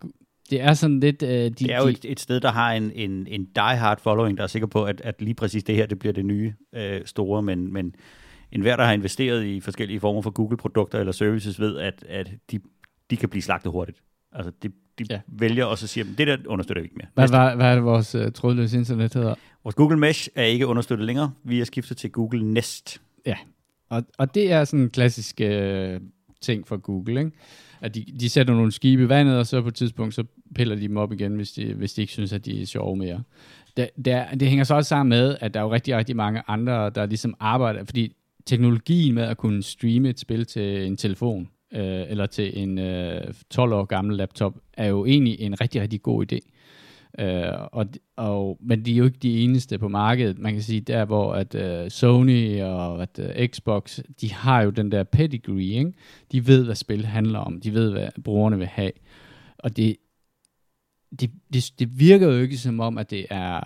det 0.49 0.61
er 0.61 0.73
sådan 0.73 0.99
lidt... 0.99 1.23
Øh, 1.23 1.29
de, 1.29 1.49
det 1.49 1.73
er 1.73 1.81
jo 1.81 1.87
et, 1.87 2.05
et 2.05 2.19
sted, 2.19 2.39
der 2.39 2.51
har 2.51 2.73
en, 2.73 2.91
en, 2.95 3.27
en 3.27 3.47
die-hard 3.55 3.99
following, 4.01 4.37
der 4.37 4.43
er 4.43 4.47
sikker 4.47 4.67
på, 4.67 4.83
at, 4.83 5.01
at 5.01 5.21
lige 5.21 5.33
præcis 5.33 5.63
det 5.63 5.75
her, 5.75 5.85
det 5.85 5.99
bliver 5.99 6.13
det 6.13 6.25
nye 6.25 6.53
øh, 6.75 7.01
store, 7.05 7.41
men, 7.41 7.73
men 7.73 7.95
enhver, 8.51 8.75
der 8.75 8.83
har 8.83 8.93
investeret 8.93 9.45
i 9.45 9.59
forskellige 9.59 9.99
former 9.99 10.21
for 10.21 10.29
Google-produkter 10.29 10.99
eller 10.99 11.11
services, 11.11 11.59
ved, 11.59 11.77
at, 11.77 12.05
at 12.09 12.31
de, 12.51 12.59
de 13.09 13.17
kan 13.17 13.29
blive 13.29 13.41
slagtet 13.41 13.71
hurtigt. 13.71 13.97
Altså, 14.31 14.51
de, 14.63 14.69
de 14.99 15.05
ja. 15.09 15.19
vælger 15.27 15.65
også 15.65 15.85
at 15.85 15.89
sige, 15.89 16.05
at 16.11 16.17
det 16.17 16.27
der 16.27 16.37
understøtter 16.47 16.81
vi 16.81 16.85
ikke 16.85 16.95
mere. 16.95 17.07
Hvad, 17.13 17.29
hvad, 17.29 17.55
hvad 17.55 17.71
er 17.71 17.75
det, 17.75 17.83
vores 17.83 18.15
uh, 18.15 18.31
trådløse 18.31 18.77
internet 18.77 19.13
hedder? 19.13 19.35
Vores 19.63 19.75
Google 19.75 19.97
Mesh 19.97 20.29
er 20.35 20.43
ikke 20.43 20.67
understøttet 20.67 21.05
længere. 21.05 21.31
Vi 21.43 21.61
er 21.61 21.65
skiftet 21.65 21.97
til 21.97 22.11
Google 22.11 22.53
Nest. 22.53 23.01
Ja, 23.25 23.35
og, 23.89 24.03
og 24.17 24.35
det 24.35 24.51
er 24.51 24.63
sådan 24.63 24.79
en 24.79 24.89
klassisk 24.89 25.41
uh, 25.43 26.01
ting 26.41 26.67
for 26.67 26.77
Google, 26.77 27.19
ikke? 27.19 27.31
At 27.83 27.95
de, 27.95 28.05
de 28.19 28.29
sætter 28.29 28.53
nogle 28.53 28.71
skibe 28.71 29.03
i 29.03 29.09
vandet, 29.09 29.37
og 29.37 29.47
så 29.47 29.61
på 29.61 29.67
et 29.67 29.75
tidspunkt, 29.75 30.13
så 30.13 30.23
piller 30.55 30.75
de 30.75 30.81
dem 30.81 30.97
op 30.97 31.13
igen, 31.13 31.35
hvis 31.35 31.51
de, 31.51 31.73
hvis 31.73 31.93
de 31.93 32.01
ikke 32.01 32.13
synes, 32.13 32.33
at 32.33 32.45
de 32.45 32.61
er 32.61 32.65
sjove 32.65 32.95
mere. 32.95 33.23
Det, 33.77 33.89
det, 34.05 34.13
er, 34.13 34.35
det 34.35 34.47
hænger 34.47 34.63
så 34.63 34.75
også 34.75 34.89
sammen 34.89 35.09
med, 35.09 35.37
at 35.41 35.53
der 35.53 35.59
er 35.59 35.63
jo 35.63 35.73
rigtig, 35.73 35.97
rigtig 35.97 36.15
mange 36.15 36.41
andre, 36.47 36.89
der 36.89 37.05
ligesom 37.05 37.35
arbejder, 37.39 37.83
fordi 37.83 38.13
teknologien 38.45 39.15
med 39.15 39.23
at 39.23 39.37
kunne 39.37 39.63
streame 39.63 40.09
et 40.09 40.19
spil 40.19 40.45
til 40.45 40.85
en 40.85 40.97
telefon, 40.97 41.49
øh, 41.73 42.03
eller 42.09 42.25
til 42.25 42.59
en 42.59 42.77
øh, 42.77 43.33
12 43.49 43.73
år 43.73 43.85
gammel 43.85 44.17
laptop, 44.17 44.55
er 44.73 44.87
jo 44.87 45.05
egentlig 45.05 45.39
en 45.39 45.61
rigtig, 45.61 45.81
rigtig 45.81 46.01
god 46.01 46.25
idé. 46.31 46.39
Øh, 47.19 47.67
og, 47.71 47.85
og, 48.15 48.57
men 48.61 48.85
de 48.85 48.93
er 48.93 48.97
jo 48.97 49.05
ikke 49.05 49.19
de 49.19 49.39
eneste 49.39 49.77
på 49.77 49.87
markedet. 49.87 50.39
Man 50.39 50.53
kan 50.53 50.61
sige, 50.61 50.81
der 50.81 51.05
hvor 51.05 51.33
at 51.33 51.55
øh, 51.55 51.91
Sony 51.91 52.61
og 52.61 53.01
at, 53.01 53.19
øh, 53.19 53.47
Xbox, 53.47 53.99
de 54.21 54.33
har 54.33 54.61
jo 54.61 54.69
den 54.69 54.91
der 54.91 55.03
pedigree, 55.03 55.63
ikke? 55.63 55.93
De 56.31 56.47
ved, 56.47 56.65
hvad 56.65 56.75
spil 56.75 57.05
handler 57.05 57.39
om. 57.39 57.61
De 57.61 57.73
ved, 57.73 57.91
hvad 57.91 58.09
brugerne 58.23 58.57
vil 58.57 58.67
have. 58.67 58.91
Og 59.57 59.77
det, 59.77 59.97
det, 61.19 61.31
det, 61.53 61.71
det 61.79 61.99
virker 61.99 62.27
jo 62.27 62.41
ikke 62.41 62.57
som 62.57 62.79
om, 62.79 62.97
at 62.97 63.09
det 63.09 63.25
er 63.29 63.61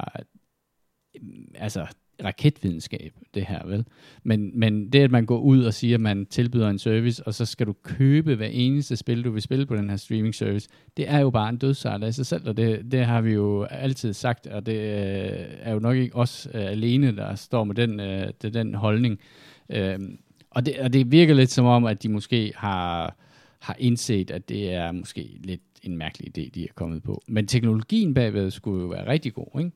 mm, 1.21 1.51
altså 1.55 1.87
raketvidenskab, 2.23 3.13
det 3.33 3.45
her, 3.45 3.67
vel? 3.67 3.85
Men, 4.23 4.59
men 4.59 4.89
det, 4.89 4.99
at 4.99 5.11
man 5.11 5.25
går 5.25 5.39
ud 5.39 5.63
og 5.63 5.73
siger, 5.73 5.95
at 5.95 6.01
man 6.01 6.25
tilbyder 6.25 6.69
en 6.69 6.79
service, 6.79 7.27
og 7.27 7.33
så 7.33 7.45
skal 7.45 7.67
du 7.67 7.73
købe 7.83 8.35
hver 8.35 8.47
eneste 8.47 8.95
spil, 8.95 9.23
du 9.23 9.31
vil 9.31 9.41
spille 9.41 9.65
på 9.65 9.75
den 9.75 9.89
her 9.89 9.97
streaming 9.97 10.35
service, 10.35 10.69
det 10.97 11.09
er 11.09 11.19
jo 11.19 11.29
bare 11.29 11.49
en 11.49 11.57
dødsejl 11.57 12.03
af 12.03 12.13
sig 12.13 12.25
selv, 12.25 12.47
og 12.47 12.57
det, 12.57 12.91
det 12.91 13.05
har 13.05 13.21
vi 13.21 13.33
jo 13.33 13.63
altid 13.63 14.13
sagt, 14.13 14.47
og 14.47 14.65
det 14.65 14.73
øh, 14.73 15.45
er 15.59 15.73
jo 15.73 15.79
nok 15.79 15.97
ikke 15.97 16.15
os 16.15 16.47
øh, 16.53 16.65
alene, 16.65 17.15
der 17.15 17.35
står 17.35 17.63
med 17.63 17.75
den, 17.75 17.99
øh, 17.99 18.27
det, 18.41 18.53
den 18.53 18.73
holdning. 18.73 19.19
Øh, 19.69 19.99
og, 20.49 20.65
det, 20.65 20.79
og 20.79 20.93
det 20.93 21.11
virker 21.11 21.33
lidt 21.33 21.51
som 21.51 21.65
om, 21.65 21.85
at 21.85 22.03
de 22.03 22.09
måske 22.09 22.53
har, 22.55 23.15
har 23.59 23.75
indset, 23.79 24.31
at 24.31 24.49
det 24.49 24.73
er 24.73 24.91
måske 24.91 25.29
lidt 25.43 25.61
en 25.83 25.97
mærkelig 25.97 26.37
idé, 26.37 26.49
de 26.55 26.63
er 26.63 26.73
kommet 26.75 27.03
på. 27.03 27.21
Men 27.27 27.47
teknologien 27.47 28.13
bagved 28.13 28.51
skulle 28.51 28.81
jo 28.81 28.87
være 28.87 29.07
rigtig 29.07 29.33
god, 29.33 29.59
ikke? 29.59 29.71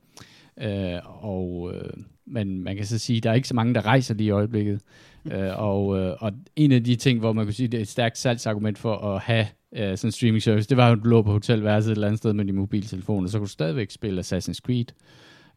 Øh, 0.62 1.24
og, 1.24 1.74
øh, 1.74 1.94
men 2.26 2.64
man 2.64 2.76
kan 2.76 2.86
så 2.86 2.98
sige, 2.98 3.18
at 3.18 3.24
der 3.24 3.30
er 3.30 3.34
ikke 3.34 3.48
så 3.48 3.56
mange, 3.56 3.74
der 3.74 3.86
rejser 3.86 4.14
lige 4.14 4.28
i 4.28 4.32
øjeblikket. 4.32 4.82
øh, 5.34 5.60
og, 5.60 6.00
øh, 6.00 6.16
og 6.20 6.32
en 6.56 6.72
af 6.72 6.84
de 6.84 6.96
ting, 6.96 7.20
hvor 7.20 7.34
man 7.34 7.46
kunne 7.46 7.54
sige, 7.54 7.68
det 7.68 7.78
er 7.78 7.82
et 7.82 7.88
stærkt 7.88 8.18
salgsargument 8.18 8.78
for 8.78 8.96
at 8.96 9.22
have 9.22 9.48
øh, 9.76 9.98
sådan 9.98 10.08
en 10.08 10.12
streaming 10.12 10.42
service, 10.42 10.70
det 10.70 10.78
var 10.78 10.88
jo, 10.88 10.94
at 10.94 11.04
du 11.04 11.10
lå 11.10 11.22
på 11.22 11.32
hotelværelset 11.32 11.92
et 11.92 11.96
eller 11.96 12.08
andet 12.08 12.18
sted 12.18 12.34
med 12.34 12.46
din 12.46 12.56
mobiltelefon, 12.56 13.24
og 13.24 13.30
så 13.30 13.38
kunne 13.38 13.48
du 13.48 13.52
stadigvæk 13.52 13.92
spille 13.92 14.22
Assassin's 14.22 14.60
Creed. 14.66 14.86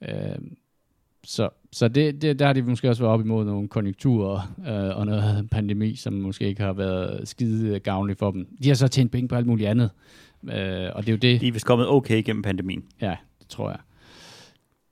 Øh, 0.02 0.38
så 1.24 1.48
så 1.72 1.88
det, 1.88 2.22
det, 2.22 2.38
der 2.38 2.46
har 2.46 2.52
de 2.52 2.62
måske 2.62 2.88
også 2.88 3.02
været 3.02 3.12
op 3.12 3.20
imod 3.20 3.44
nogle 3.44 3.68
konjunkturer 3.68 4.54
øh, 4.68 4.98
og 4.98 5.06
noget 5.06 5.50
pandemi, 5.50 5.96
som 5.96 6.12
måske 6.12 6.46
ikke 6.46 6.62
har 6.62 6.72
været 6.72 7.28
skide 7.28 7.80
gavnligt 7.80 8.18
for 8.18 8.30
dem. 8.30 8.46
De 8.62 8.68
har 8.68 8.74
så 8.74 8.88
tjent 8.88 9.12
penge 9.12 9.28
på 9.28 9.34
alt 9.34 9.46
muligt 9.46 9.68
andet. 9.68 9.90
Øh, 10.44 10.90
og 10.94 11.02
det 11.02 11.08
er 11.08 11.12
jo 11.12 11.16
det. 11.16 11.40
De 11.40 11.48
er 11.48 11.52
vist 11.52 11.66
kommet 11.66 11.88
okay 11.88 12.22
gennem 12.24 12.42
pandemien. 12.42 12.84
Ja, 13.00 13.16
det 13.38 13.48
tror 13.48 13.70
jeg. 13.70 13.78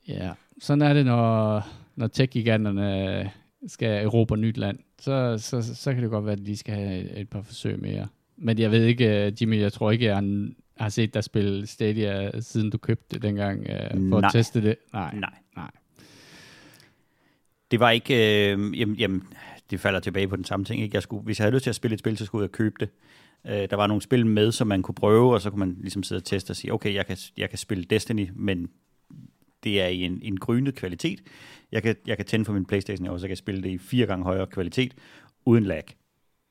Ja, 0.08 0.32
sådan 0.60 0.82
er 0.82 0.94
det, 0.94 1.06
når, 1.06 1.66
når 1.96 2.06
tech-giganterne 2.06 3.30
skal 3.66 4.04
erobre 4.04 4.36
nyt 4.36 4.56
land. 4.56 4.78
Så, 4.98 5.38
så, 5.38 5.74
så 5.74 5.94
kan 5.94 6.02
det 6.02 6.10
godt 6.10 6.24
være, 6.24 6.32
at 6.32 6.46
de 6.46 6.56
skal 6.56 6.74
have 6.74 7.16
et, 7.16 7.28
par 7.28 7.42
forsøg 7.42 7.80
mere. 7.80 8.08
Men 8.36 8.58
jeg 8.58 8.70
ved 8.70 8.84
ikke, 8.84 9.26
øh, 9.26 9.32
Jimmy, 9.40 9.60
jeg 9.60 9.72
tror 9.72 9.90
ikke, 9.90 10.04
jeg 10.04 10.48
har 10.76 10.88
set 10.88 11.14
dig 11.14 11.24
spille 11.24 11.66
Stadia, 11.66 12.40
siden 12.40 12.70
du 12.70 12.78
købte 12.78 13.06
det 13.14 13.22
dengang, 13.22 13.66
for 14.10 14.20
Nej. 14.20 14.28
at 14.28 14.32
teste 14.32 14.62
det. 14.62 14.76
Nej. 14.92 15.14
Nej. 15.14 15.34
Nej. 15.56 15.70
Det 17.70 17.80
var 17.80 17.90
ikke, 17.90 18.14
øh, 18.14 18.80
jamen, 18.80 18.96
jamen, 18.96 19.22
det 19.70 19.80
falder 19.80 20.00
tilbage 20.00 20.28
på 20.28 20.36
den 20.36 20.44
samme 20.44 20.64
ting. 20.64 20.82
Ikke? 20.82 20.94
Jeg 20.94 21.02
skulle, 21.02 21.22
hvis 21.22 21.38
jeg 21.38 21.44
havde 21.44 21.54
lyst 21.54 21.62
til 21.62 21.70
at 21.70 21.76
spille 21.76 21.94
et 21.94 22.00
spil, 22.00 22.16
så 22.18 22.24
skulle 22.24 22.42
jeg 22.42 22.50
købe 22.50 22.74
det. 22.80 22.88
Øh, 23.46 23.70
der 23.70 23.76
var 23.76 23.86
nogle 23.86 24.02
spil 24.02 24.26
med, 24.26 24.52
som 24.52 24.66
man 24.66 24.82
kunne 24.82 24.94
prøve, 24.94 25.34
og 25.34 25.40
så 25.40 25.50
kunne 25.50 25.58
man 25.58 25.76
ligesom 25.80 26.02
sidde 26.02 26.18
og 26.18 26.24
teste 26.24 26.50
og 26.50 26.56
sige, 26.56 26.72
okay, 26.72 26.94
jeg 26.94 27.06
kan, 27.06 27.16
jeg 27.36 27.48
kan 27.48 27.58
spille 27.58 27.84
Destiny, 27.84 28.28
men 28.34 28.70
det 29.64 29.82
er 29.82 29.86
i 29.86 30.02
en, 30.02 30.18
en 30.22 30.36
grynet 30.36 30.74
kvalitet. 30.74 31.20
Jeg 31.72 31.82
kan, 31.82 31.96
jeg 32.06 32.16
kan 32.16 32.26
tænde 32.26 32.44
for 32.44 32.52
min 32.52 32.64
Playstation, 32.64 33.06
og 33.08 33.20
så 33.20 33.24
kan 33.26 33.30
jeg 33.30 33.38
spille 33.38 33.62
det 33.62 33.70
i 33.70 33.78
fire 33.78 34.06
gange 34.06 34.24
højere 34.24 34.46
kvalitet, 34.46 34.94
uden 35.46 35.64
lag. 35.64 35.84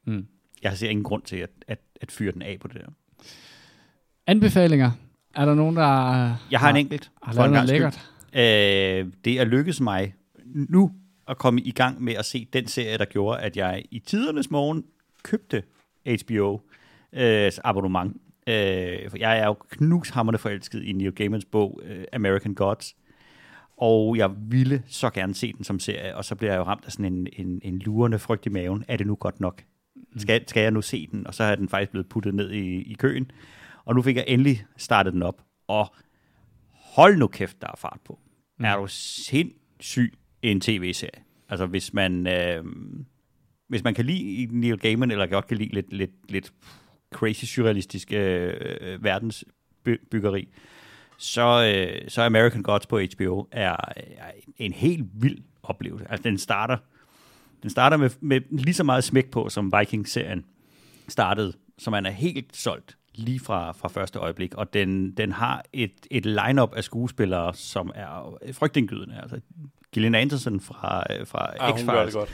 Mm. 0.07 0.27
Jeg 0.63 0.77
ser 0.77 0.89
ingen 0.89 1.03
grund 1.03 1.23
til 1.23 1.35
at, 1.37 1.49
at, 1.67 1.79
at 2.01 2.11
fyre 2.11 2.31
den 2.31 2.41
af 2.41 2.57
på 2.59 2.67
det 2.67 2.75
der. 2.81 2.87
Anbefalinger? 4.27 4.91
Er 5.35 5.45
der 5.45 5.55
nogen, 5.55 5.75
der 5.75 5.85
Jeg 6.51 6.59
har 6.59 6.69
en 6.69 6.75
enkelt. 6.75 7.11
har 7.23 7.33
for 7.33 7.43
en 7.43 7.55
skyld. 7.55 7.67
lækkert? 7.67 8.09
Øh, 8.33 9.13
det 9.25 9.39
er 9.39 9.43
lykkedes 9.45 9.81
mig 9.81 10.15
nu 10.45 10.91
at 11.27 11.37
komme 11.37 11.61
i 11.61 11.71
gang 11.71 12.03
med 12.03 12.13
at 12.13 12.25
se 12.25 12.47
den 12.53 12.67
serie, 12.67 12.97
der 12.97 13.05
gjorde, 13.05 13.39
at 13.39 13.57
jeg 13.57 13.83
i 13.91 13.99
tidernes 13.99 14.51
morgen 14.51 14.83
købte 15.23 15.63
HBO 16.05 16.61
øh, 17.13 17.51
abonnement. 17.63 18.20
Øh, 18.47 19.19
jeg 19.19 19.39
er 19.39 19.45
jo 19.45 19.53
knushammerende 19.69 20.39
forelsket 20.39 20.83
i 20.83 20.91
Neil 20.91 21.11
Gaimans 21.11 21.45
bog 21.45 21.81
øh, 21.83 22.03
American 22.13 22.53
Gods. 22.53 22.95
Og 23.77 24.17
jeg 24.17 24.31
ville 24.37 24.83
så 24.87 25.09
gerne 25.09 25.33
se 25.33 25.53
den 25.53 25.63
som 25.63 25.79
serie, 25.79 26.17
og 26.17 26.25
så 26.25 26.35
bliver 26.35 26.51
jeg 26.51 26.59
jo 26.59 26.63
ramt 26.63 26.85
af 26.85 26.91
sådan 26.91 27.05
en, 27.05 27.27
en, 27.33 27.61
en 27.63 27.79
lurende 27.79 28.19
frygt 28.19 28.45
i 28.45 28.49
maven. 28.49 28.85
Er 28.87 28.97
det 28.97 29.07
nu 29.07 29.15
godt 29.15 29.39
nok? 29.39 29.63
Skal, 30.17 30.43
skal 30.47 30.61
jeg 30.61 30.71
nu 30.71 30.81
se 30.81 31.07
den? 31.07 31.27
Og 31.27 31.33
så 31.33 31.43
er 31.43 31.55
den 31.55 31.69
faktisk 31.69 31.91
blevet 31.91 32.09
puttet 32.09 32.35
ned 32.35 32.51
i, 32.51 32.81
i 32.81 32.93
køen. 32.93 33.31
Og 33.85 33.95
nu 33.95 34.01
fik 34.01 34.15
jeg 34.15 34.25
endelig 34.27 34.65
startet 34.77 35.13
den 35.13 35.23
op. 35.23 35.41
Og 35.67 35.95
hold 36.71 37.17
nu 37.17 37.27
kæft, 37.27 37.61
der 37.61 37.67
er 37.67 37.77
fart 37.77 37.99
på. 38.05 38.19
Mm. 38.59 38.65
Er 38.65 38.75
du 38.75 38.87
sindssyg 38.87 40.13
en 40.41 40.61
tv-serie? 40.61 41.23
Altså 41.49 41.65
hvis 41.65 41.93
man, 41.93 42.27
øh, 42.27 42.63
hvis 43.67 43.83
man 43.83 43.93
kan 43.93 44.05
lide 44.05 44.59
Neil 44.59 44.77
Gaiman, 44.77 45.11
eller 45.11 45.27
godt 45.27 45.47
kan 45.47 45.57
lide 45.57 45.73
lidt, 45.73 45.93
lidt, 45.93 46.31
lidt 46.31 46.53
crazy 47.13 47.45
surrealistisk 47.45 48.11
øh, 48.11 49.03
verdensbyggeri, 49.03 50.47
så, 51.17 51.73
øh, 51.75 52.09
så 52.09 52.21
American 52.21 52.63
Gods 52.63 52.85
på 52.85 52.99
HBO 52.99 53.47
er, 53.51 53.75
er 53.97 54.31
en 54.57 54.73
helt 54.73 55.05
vild 55.13 55.37
oplevelse. 55.63 56.11
Altså 56.11 56.23
den 56.23 56.37
starter, 56.37 56.77
den 57.61 57.69
starter 57.69 57.97
med, 57.97 58.09
med 58.19 58.41
lige 58.49 58.73
så 58.73 58.83
meget 58.83 59.03
smæk 59.03 59.31
på, 59.31 59.49
som 59.49 59.73
Vikings-serien 59.79 60.45
startede, 61.07 61.53
så 61.77 61.89
man 61.89 62.05
er 62.05 62.09
helt 62.09 62.57
solgt 62.57 62.97
lige 63.15 63.39
fra, 63.39 63.71
fra 63.71 63.89
første 63.89 64.19
øjeblik, 64.19 64.53
og 64.55 64.73
den, 64.73 65.11
den 65.11 65.31
har 65.31 65.63
et, 65.73 65.93
et 66.11 66.25
line-up 66.25 66.73
af 66.73 66.83
skuespillere, 66.83 67.53
som 67.53 67.91
er 67.95 68.37
frygtindgydende. 68.51 69.19
Altså, 69.21 69.39
Gillian 69.91 70.15
Anderson 70.15 70.59
fra, 70.59 71.03
øh, 71.09 71.27
fra 71.27 71.53
Ah, 71.59 71.73
X-Files 71.73 72.27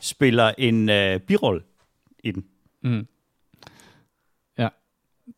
spiller 0.00 0.52
en 0.58 0.88
øh, 0.88 1.20
birolle 1.20 1.62
i 2.24 2.30
den. 2.30 2.44
Mm. 2.82 3.06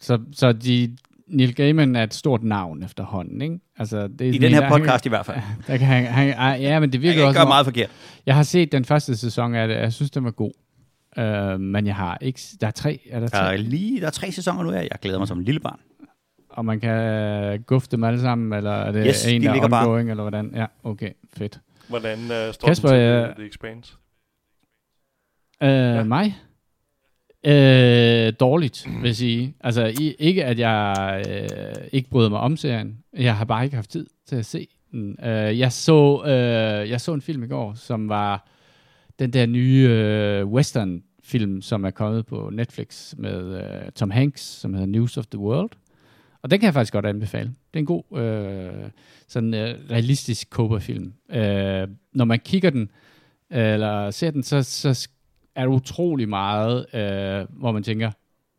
Så, 0.00 0.18
så 0.32 0.52
de, 0.52 0.96
Neil 1.26 1.54
Gaiman 1.54 1.96
er 1.96 2.02
et 2.02 2.14
stort 2.14 2.42
navn 2.42 2.82
efterhånden, 2.82 3.42
ikke? 3.42 3.58
Altså, 3.78 4.08
det 4.08 4.20
er 4.20 4.24
I 4.24 4.32
sådan 4.32 4.42
den 4.42 4.44
en, 4.44 4.54
her 4.54 4.60
der- 4.60 4.78
podcast 4.78 5.06
i 5.06 5.08
hvert 5.08 5.26
fald. 5.26 5.36
Han, 5.36 5.62
der 5.66 5.76
kan 5.76 5.86
han, 5.86 6.04
han, 6.06 6.60
ja, 6.60 6.80
men 6.80 6.92
det 6.92 7.02
virker 7.02 7.12
kan 7.14 7.20
ikke 7.20 7.28
også... 7.28 7.40
om- 7.40 7.48
meget 7.48 7.66
forkert. 7.66 7.90
Jeg 8.26 8.34
har 8.34 8.42
set 8.42 8.72
den 8.72 8.84
første 8.84 9.16
sæson 9.16 9.54
af 9.54 9.68
det, 9.68 9.76
og 9.76 9.82
jeg 9.82 9.92
synes, 9.92 10.10
den 10.10 10.24
var 10.24 10.30
god. 10.30 10.52
Uh, 11.18 11.60
men 11.60 11.86
jeg 11.86 11.94
har 11.96 12.18
ikke... 12.20 12.40
Der 12.60 12.66
er 12.66 12.70
tre, 12.70 13.00
er 13.10 13.20
der 13.20 13.26
Der 13.26 13.38
tre? 13.38 13.52
er, 13.52 13.56
lige, 13.56 14.00
der 14.00 14.06
er 14.06 14.10
tre 14.10 14.32
sæsoner 14.32 14.62
nu, 14.62 14.70
af. 14.70 14.80
jeg 14.90 14.98
glæder 15.02 15.18
mig 15.18 15.28
som 15.28 15.38
en 15.38 15.44
lille 15.44 15.60
barn. 15.60 15.80
Og 16.48 16.64
man 16.64 16.80
kan 16.80 17.62
guffe 17.62 17.88
dem 17.90 18.04
alle 18.04 18.20
sammen, 18.20 18.52
eller 18.52 18.70
er 18.70 18.92
det 18.92 19.04
Yes, 19.06 19.26
en, 19.26 19.42
de 19.42 19.46
der 19.46 19.62
er 19.62 19.68
bare. 19.68 19.86
ongoing, 19.86 20.10
eller 20.10 20.22
hvordan? 20.22 20.52
Ja, 20.54 20.66
okay, 20.84 21.10
fedt. 21.36 21.60
Hvordan 21.88 22.18
uh, 22.18 22.54
står 22.54 22.68
Kasper, 22.68 22.88
den 22.88 22.96
til 22.98 23.02
jeg- 23.04 23.34
The 23.36 23.46
Expanse? 23.46 23.92
Uh, 25.60 25.68
ja. 25.68 26.04
Mig? 26.04 26.36
Uh, 27.46 28.32
dårligt, 28.40 28.86
vil 29.00 29.08
jeg 29.08 29.16
sige. 29.16 29.54
Altså, 29.60 29.86
i, 30.00 30.14
ikke 30.18 30.44
at 30.44 30.58
jeg 30.58 31.22
uh, 31.28 31.84
ikke 31.92 32.10
bryder 32.10 32.30
mig 32.30 32.40
om 32.40 32.56
serien. 32.56 32.98
Jeg 33.18 33.36
har 33.36 33.44
bare 33.44 33.64
ikke 33.64 33.76
haft 33.76 33.90
tid 33.90 34.06
til 34.26 34.36
at 34.36 34.46
se 34.46 34.68
den. 34.92 35.16
Uh, 35.18 35.58
jeg, 35.58 35.72
så, 35.72 36.20
uh, 36.24 36.90
jeg 36.90 37.00
så 37.00 37.12
en 37.12 37.22
film 37.22 37.42
i 37.42 37.46
går, 37.46 37.74
som 37.74 38.08
var 38.08 38.48
den 39.18 39.32
der 39.32 39.46
nye 39.46 40.42
uh, 40.42 40.52
western-film, 40.52 41.62
som 41.62 41.84
er 41.84 41.90
kommet 41.90 42.26
på 42.26 42.50
Netflix 42.52 43.14
med 43.18 43.54
uh, 43.54 43.92
Tom 43.94 44.10
Hanks, 44.10 44.42
som 44.42 44.74
hedder 44.74 44.86
News 44.86 45.16
of 45.16 45.26
the 45.26 45.38
World. 45.38 45.70
Og 46.42 46.50
den 46.50 46.60
kan 46.60 46.66
jeg 46.66 46.74
faktisk 46.74 46.92
godt 46.92 47.06
anbefale. 47.06 47.48
Det 47.48 47.74
er 47.74 47.78
en 47.78 47.86
god, 47.86 48.18
øh, 48.18 48.90
sådan 49.28 49.54
øh, 49.54 49.74
realistisk 49.90 50.48
Cobra-film. 50.50 51.12
Øh, 51.30 51.88
når 52.12 52.24
man 52.24 52.38
kigger 52.38 52.70
den, 52.70 52.90
øh, 53.52 53.72
eller 53.72 54.10
ser 54.10 54.30
den, 54.30 54.42
så, 54.42 54.62
så 54.62 55.08
er 55.56 55.66
utrolig 55.66 56.28
meget, 56.28 56.86
øh, 56.94 57.46
hvor 57.60 57.72
man 57.72 57.82
tænker, 57.82 58.10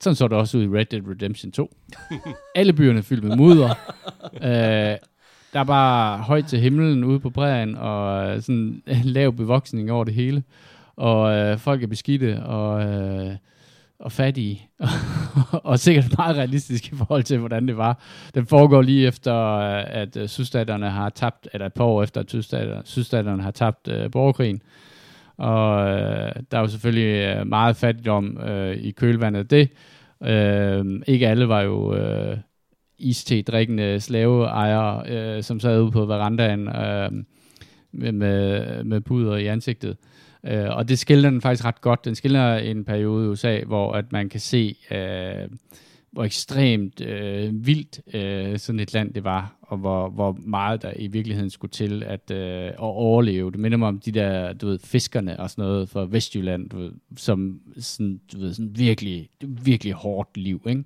sådan 0.01 0.15
så 0.15 0.27
det 0.27 0.37
også 0.37 0.57
ud 0.57 0.63
i 0.63 0.67
Red 0.67 0.85
Dead 0.85 1.01
Redemption 1.07 1.51
2. 1.51 1.75
Alle 2.55 2.73
byerne 2.73 2.97
er 2.97 3.03
fyldt 3.03 3.23
med 3.23 3.35
mudder. 3.35 3.69
øh, 4.33 4.97
der 5.53 5.59
er 5.59 5.63
bare 5.63 6.17
højt 6.17 6.45
til 6.45 6.59
himlen 6.59 7.03
ude 7.03 7.19
på 7.19 7.29
bræen, 7.29 7.75
og 7.75 8.29
øh, 8.29 8.41
sådan 8.41 8.81
en 8.87 9.03
lav 9.17 9.33
bevoksning 9.33 9.91
over 9.91 10.03
det 10.03 10.13
hele. 10.13 10.43
Og 10.95 11.35
øh, 11.35 11.57
folk 11.57 11.83
er 11.83 11.87
beskidte, 11.87 12.43
og, 12.43 12.85
øh, 12.85 13.35
og 13.99 14.11
fattige. 14.11 14.69
og 15.63 15.79
sikkert 15.79 16.17
meget 16.17 16.35
realistisk 16.35 16.91
i 16.91 16.95
forhold 16.95 17.23
til, 17.23 17.37
hvordan 17.37 17.67
det 17.67 17.77
var. 17.77 17.99
Den 18.35 18.45
foregår 18.45 18.81
lige 18.81 19.07
efter, 19.07 19.35
øh, 19.35 19.83
at 19.87 20.17
øh, 20.17 20.27
sydstaterne 20.27 20.89
har 20.89 21.09
tabt, 21.09 21.47
eller 21.53 21.65
et 21.65 21.73
par 21.73 21.83
år 21.83 22.03
efter, 22.03 22.21
at 22.21 22.29
sydstaterne, 22.29 22.81
sydstaterne 22.85 23.43
har 23.43 23.51
tabt 23.51 23.87
øh, 23.87 24.11
borgerkrigen. 24.11 24.61
Og 25.37 25.89
øh, 25.89 26.31
der 26.51 26.57
er 26.57 26.61
jo 26.61 26.67
selvfølgelig 26.67 27.37
øh, 27.37 27.47
meget 27.47 27.75
fattigdom 27.75 28.37
øh, 28.37 28.77
i 28.77 28.91
kølvandet 28.91 29.39
af 29.39 29.47
det. 29.47 29.69
Øh, 30.23 31.01
ikke 31.07 31.27
alle 31.27 31.47
var 31.47 31.61
jo 31.61 31.95
øh, 31.95 32.37
iste-drikkende 32.99 33.99
slaveejere, 33.99 35.03
øh, 35.09 35.43
som 35.43 35.59
sad 35.59 35.81
ude 35.81 35.91
på 35.91 36.05
verandaen 36.05 36.67
øh, 36.67 37.11
med, 37.91 38.11
med, 38.11 38.83
med 38.83 39.01
puder 39.01 39.35
i 39.35 39.47
ansigtet. 39.47 39.97
Øh, 40.45 40.69
og 40.69 40.89
det 40.89 40.99
skildrer 40.99 41.29
den 41.29 41.41
faktisk 41.41 41.65
ret 41.65 41.81
godt. 41.81 42.05
Den 42.05 42.15
skildrer 42.15 42.57
en 42.57 42.85
periode 42.85 43.25
i 43.25 43.27
USA, 43.27 43.63
hvor 43.63 43.93
at 43.93 44.11
man 44.11 44.29
kan 44.29 44.39
se, 44.39 44.75
øh, 44.91 45.49
hvor 46.17 46.25
ekstremt 46.25 47.01
øh, 47.01 47.65
vildt 47.65 48.15
øh, 48.15 48.59
sådan 48.59 48.79
et 48.79 48.93
land 48.93 49.13
det 49.13 49.23
var, 49.23 49.55
og 49.61 49.77
hvor, 49.77 50.09
hvor 50.09 50.37
meget 50.39 50.81
der 50.81 50.93
i 50.95 51.07
virkeligheden 51.07 51.49
skulle 51.49 51.71
til 51.71 52.03
at, 52.03 52.31
øh, 52.31 52.67
at 52.67 52.79
overleve. 52.79 53.51
Det 53.51 53.59
minder 53.59 53.77
mig 53.77 53.87
om 53.87 53.99
de 53.99 54.11
der, 54.11 54.53
du 54.53 54.67
ved, 54.67 54.79
fiskerne 54.79 55.39
og 55.39 55.49
sådan 55.49 55.65
noget 55.65 55.89
fra 55.89 56.05
Vestjylland, 56.09 56.69
du 56.69 56.77
ved, 56.77 56.91
som 57.17 57.61
sådan, 57.77 58.19
du 58.33 58.39
ved, 58.39 58.53
sådan 58.53 58.77
virkelig, 58.77 59.29
virkelig 59.41 59.93
hårdt 59.93 60.37
liv, 60.37 60.61
ikke? 60.67 60.83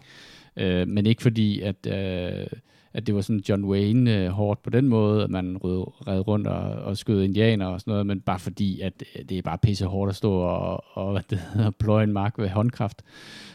Øh, 0.58 0.88
men 0.88 1.06
ikke 1.06 1.22
fordi, 1.22 1.62
at, 1.62 1.88
øh, 1.88 2.48
at 2.94 3.08
det 3.08 3.16
var 3.16 3.22
sådan 3.22 3.44
John 3.50 3.66
Wayne 3.66 4.18
øh, 4.18 4.30
hårdt 4.30 4.64
på 4.64 4.70
den 4.70 4.88
måde, 4.88 5.24
at 5.24 5.30
man 5.30 5.58
red, 5.64 6.08
red 6.08 6.28
rundt 6.28 6.48
og, 6.48 6.62
og 6.62 6.98
skød 6.98 7.24
indianer 7.24 7.66
og 7.66 7.80
sådan 7.80 7.92
noget, 7.92 8.06
men 8.06 8.22
bare 8.22 8.40
fordi, 8.40 8.82
at 8.82 9.04
øh, 9.16 9.26
det 9.30 9.38
er 9.38 9.42
bare 9.42 9.58
pisse 9.58 9.86
hårdt 9.86 10.10
at 10.10 10.16
stå 10.16 10.34
og, 10.34 10.84
og 10.94 11.12
hvad 11.12 11.22
det 11.30 11.40
hedder, 11.54 11.72
pløje 11.72 12.04
en 12.04 12.14
mark 12.14 12.38
ved 12.38 12.50
håndkraft. 12.50 13.02
Øh, 13.02 13.51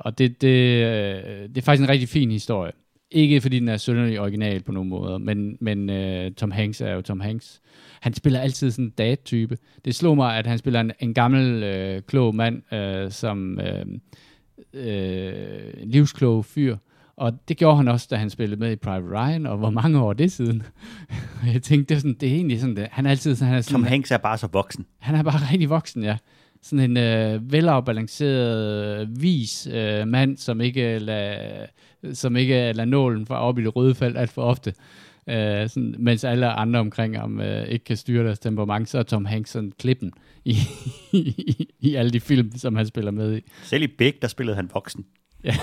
og 0.00 0.18
det, 0.18 0.42
det, 0.42 0.84
øh, 0.84 1.48
det 1.48 1.58
er 1.58 1.62
faktisk 1.62 1.82
en 1.82 1.88
rigtig 1.88 2.08
fin 2.08 2.30
historie. 2.30 2.72
Ikke 3.10 3.40
fordi 3.40 3.58
den 3.58 3.68
er 3.68 3.76
sønderlig 3.76 4.20
original 4.20 4.62
på 4.62 4.72
nogen 4.72 4.88
måder, 4.88 5.18
men, 5.18 5.56
men 5.60 5.90
øh, 5.90 6.32
Tom 6.32 6.50
Hanks 6.50 6.80
er 6.80 6.92
jo 6.92 7.02
Tom 7.02 7.20
Hanks. 7.20 7.60
Han 8.00 8.14
spiller 8.14 8.40
altid 8.40 8.70
sådan 8.70 8.84
en 8.84 8.90
dad-type. 8.90 9.58
Det 9.84 9.94
slog 9.94 10.16
mig, 10.16 10.36
at 10.36 10.46
han 10.46 10.58
spiller 10.58 10.80
en, 10.80 10.92
en 11.00 11.14
gammel, 11.14 11.62
øh, 11.62 12.02
klog 12.02 12.34
mand, 12.34 12.74
øh, 12.74 13.10
som 13.10 13.60
øh, 13.60 13.86
øh, 14.74 15.72
livsklog 15.84 16.44
fyr. 16.44 16.76
Og 17.16 17.48
det 17.48 17.56
gjorde 17.56 17.76
han 17.76 17.88
også, 17.88 18.06
da 18.10 18.16
han 18.16 18.30
spillede 18.30 18.60
med 18.60 18.72
i 18.72 18.76
Private 18.76 19.06
Ryan, 19.06 19.46
og 19.46 19.58
hvor 19.58 19.70
mange 19.70 20.00
år 20.00 20.10
er 20.10 20.14
det 20.14 20.32
siden? 20.32 20.62
jeg 21.54 21.62
tænkte, 21.62 21.88
det 21.88 21.94
er, 21.94 21.98
sådan, 21.98 22.16
det 22.20 22.28
er 22.28 22.34
egentlig 22.34 22.60
sådan, 22.60 22.76
det. 22.76 22.88
han 22.90 23.06
er 23.06 23.10
altid 23.10 23.36
sådan, 23.36 23.48
han 23.48 23.58
er 23.58 23.62
sådan, 23.62 23.74
Tom 23.74 23.84
Hanks 23.84 24.10
er 24.10 24.16
bare 24.16 24.38
så 24.38 24.46
voksen. 24.52 24.86
han 24.98 25.14
er 25.14 25.22
bare 25.22 25.52
rigtig 25.52 25.70
voksen, 25.70 26.02
ja. 26.02 26.16
Sådan 26.62 26.90
en 26.90 26.96
øh, 26.96 27.52
velafbalanceret, 27.52 29.08
vis 29.22 29.68
øh, 29.72 30.08
mand, 30.08 30.36
som 30.36 30.60
ikke 30.60 30.98
lader, 30.98 31.66
som 32.12 32.36
ikke 32.36 32.54
lader 32.54 32.84
nålen 32.84 33.26
fra 33.26 33.40
op 33.40 33.58
i 33.58 33.62
det 33.62 33.76
røde 33.76 33.94
felt 33.94 34.18
alt 34.18 34.30
for 34.30 34.42
ofte. 34.42 34.74
Øh, 35.28 35.68
sådan, 35.68 35.94
mens 35.98 36.24
alle 36.24 36.46
andre 36.46 36.80
omkring 36.80 37.18
ham 37.18 37.40
øh, 37.40 37.68
ikke 37.68 37.84
kan 37.84 37.96
styre 37.96 38.24
deres 38.24 38.38
temperament, 38.38 38.88
så 38.88 38.98
er 38.98 39.02
Tom 39.02 39.24
Hanks 39.24 39.50
sådan 39.50 39.72
klippen 39.78 40.12
i, 40.44 40.56
i, 41.12 41.68
i 41.80 41.94
alle 41.94 42.10
de 42.10 42.20
film, 42.20 42.52
som 42.56 42.76
han 42.76 42.86
spiller 42.86 43.10
med 43.10 43.36
i. 43.36 43.40
Selv 43.62 43.82
i 43.82 43.86
Big, 43.86 44.14
der 44.22 44.28
spillede 44.28 44.56
han 44.56 44.70
voksen. 44.74 45.06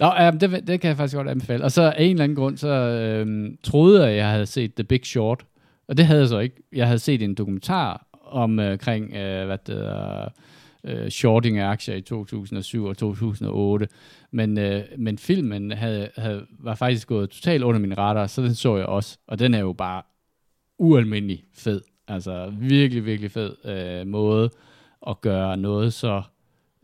Nå, 0.00 0.06
ja, 0.06 0.30
det, 0.30 0.66
det 0.66 0.80
kan 0.80 0.88
jeg 0.88 0.96
faktisk 0.96 1.16
godt 1.16 1.28
anbefale. 1.28 1.64
Og 1.64 1.72
så 1.72 1.82
af 1.82 2.04
en 2.04 2.10
eller 2.10 2.24
anden 2.24 2.36
grund, 2.36 2.56
så 2.56 2.68
øhm, 2.68 3.56
troede 3.62 4.02
jeg, 4.02 4.10
at 4.10 4.16
jeg 4.16 4.30
havde 4.30 4.46
set 4.46 4.74
The 4.74 4.84
Big 4.84 5.06
Short. 5.06 5.44
Og 5.88 5.96
det 5.96 6.06
havde 6.06 6.20
jeg 6.20 6.28
så 6.28 6.38
ikke. 6.38 6.56
Jeg 6.72 6.86
havde 6.86 6.98
set 6.98 7.22
en 7.22 7.34
dokumentar 7.34 8.06
om 8.24 8.58
øh, 8.60 8.78
øh, 8.88 9.46
hvad 9.46 9.58
det 9.66 9.74
hedder, 9.74 10.28
øh, 10.84 11.10
shorting 11.10 11.58
af 11.58 11.68
aktier 11.68 11.94
i 11.94 12.00
2007 12.00 12.84
og 12.84 12.96
2008. 12.96 13.88
Men, 14.30 14.58
øh, 14.58 14.82
men 14.98 15.18
filmen 15.18 15.70
havde, 15.70 16.08
havde, 16.16 16.46
var 16.58 16.74
faktisk 16.74 17.08
gået 17.08 17.30
totalt 17.30 17.62
under 17.62 17.80
min 17.80 17.98
radar, 17.98 18.26
så 18.26 18.42
den 18.42 18.54
så 18.54 18.76
jeg 18.76 18.86
også. 18.86 19.18
Og 19.26 19.38
den 19.38 19.54
er 19.54 19.58
jo 19.58 19.72
bare 19.72 20.02
ualmindelig 20.78 21.44
fed. 21.54 21.80
Altså 22.08 22.52
virkelig, 22.58 23.04
virkelig 23.04 23.30
fed 23.30 23.56
øh, 23.64 24.06
måde 24.06 24.50
at 25.06 25.20
gøre 25.20 25.56
noget 25.56 25.92
så 25.92 26.22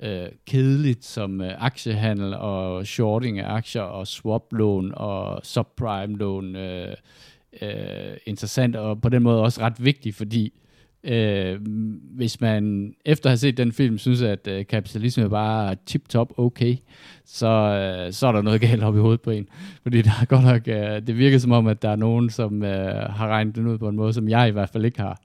øh, 0.02 0.28
kedeligt 0.46 1.04
som 1.04 1.40
øh, 1.40 1.64
aktiehandel 1.64 2.34
og 2.34 2.86
shorting 2.86 3.38
af 3.38 3.54
aktier 3.54 3.82
og 3.82 4.06
swap-lån 4.06 4.92
og 4.96 5.40
subprime-lån 5.46 6.56
øh, 6.56 6.96
øh, 7.62 8.16
interessant 8.26 8.76
og 8.76 9.00
på 9.00 9.08
den 9.08 9.22
måde 9.22 9.42
også 9.42 9.60
ret 9.60 9.84
vigtig, 9.84 10.14
fordi 10.14 10.52
øh, 11.04 11.60
hvis 12.16 12.40
man 12.40 12.94
efter 13.04 13.26
at 13.26 13.30
have 13.30 13.38
set 13.38 13.56
den 13.56 13.72
film 13.72 13.98
synes, 13.98 14.22
at 14.22 14.48
øh, 14.48 14.66
kapitalisme 14.66 15.24
er 15.24 15.28
bare 15.28 15.76
tip-top 15.86 16.38
okay, 16.38 16.76
så, 17.24 17.46
øh, 17.46 18.12
så 18.12 18.26
er 18.26 18.32
der 18.32 18.42
noget 18.42 18.60
galt 18.60 18.82
op 18.82 18.96
i 18.96 19.00
hovedet 19.00 19.20
på 19.20 19.30
en. 19.30 19.48
Fordi 19.82 20.02
der 20.02 20.10
er 20.20 20.24
godt 20.24 20.44
nok, 20.44 20.68
øh, 20.68 21.06
det 21.06 21.18
virker 21.18 21.38
som 21.38 21.52
om, 21.52 21.66
at 21.66 21.82
der 21.82 21.88
er 21.88 21.96
nogen, 21.96 22.30
som 22.30 22.62
øh, 22.62 23.10
har 23.10 23.28
regnet 23.28 23.54
den 23.54 23.66
ud 23.66 23.78
på 23.78 23.88
en 23.88 23.96
måde, 23.96 24.12
som 24.12 24.28
jeg 24.28 24.48
i 24.48 24.52
hvert 24.52 24.70
fald 24.70 24.84
ikke 24.84 25.00
har. 25.00 25.20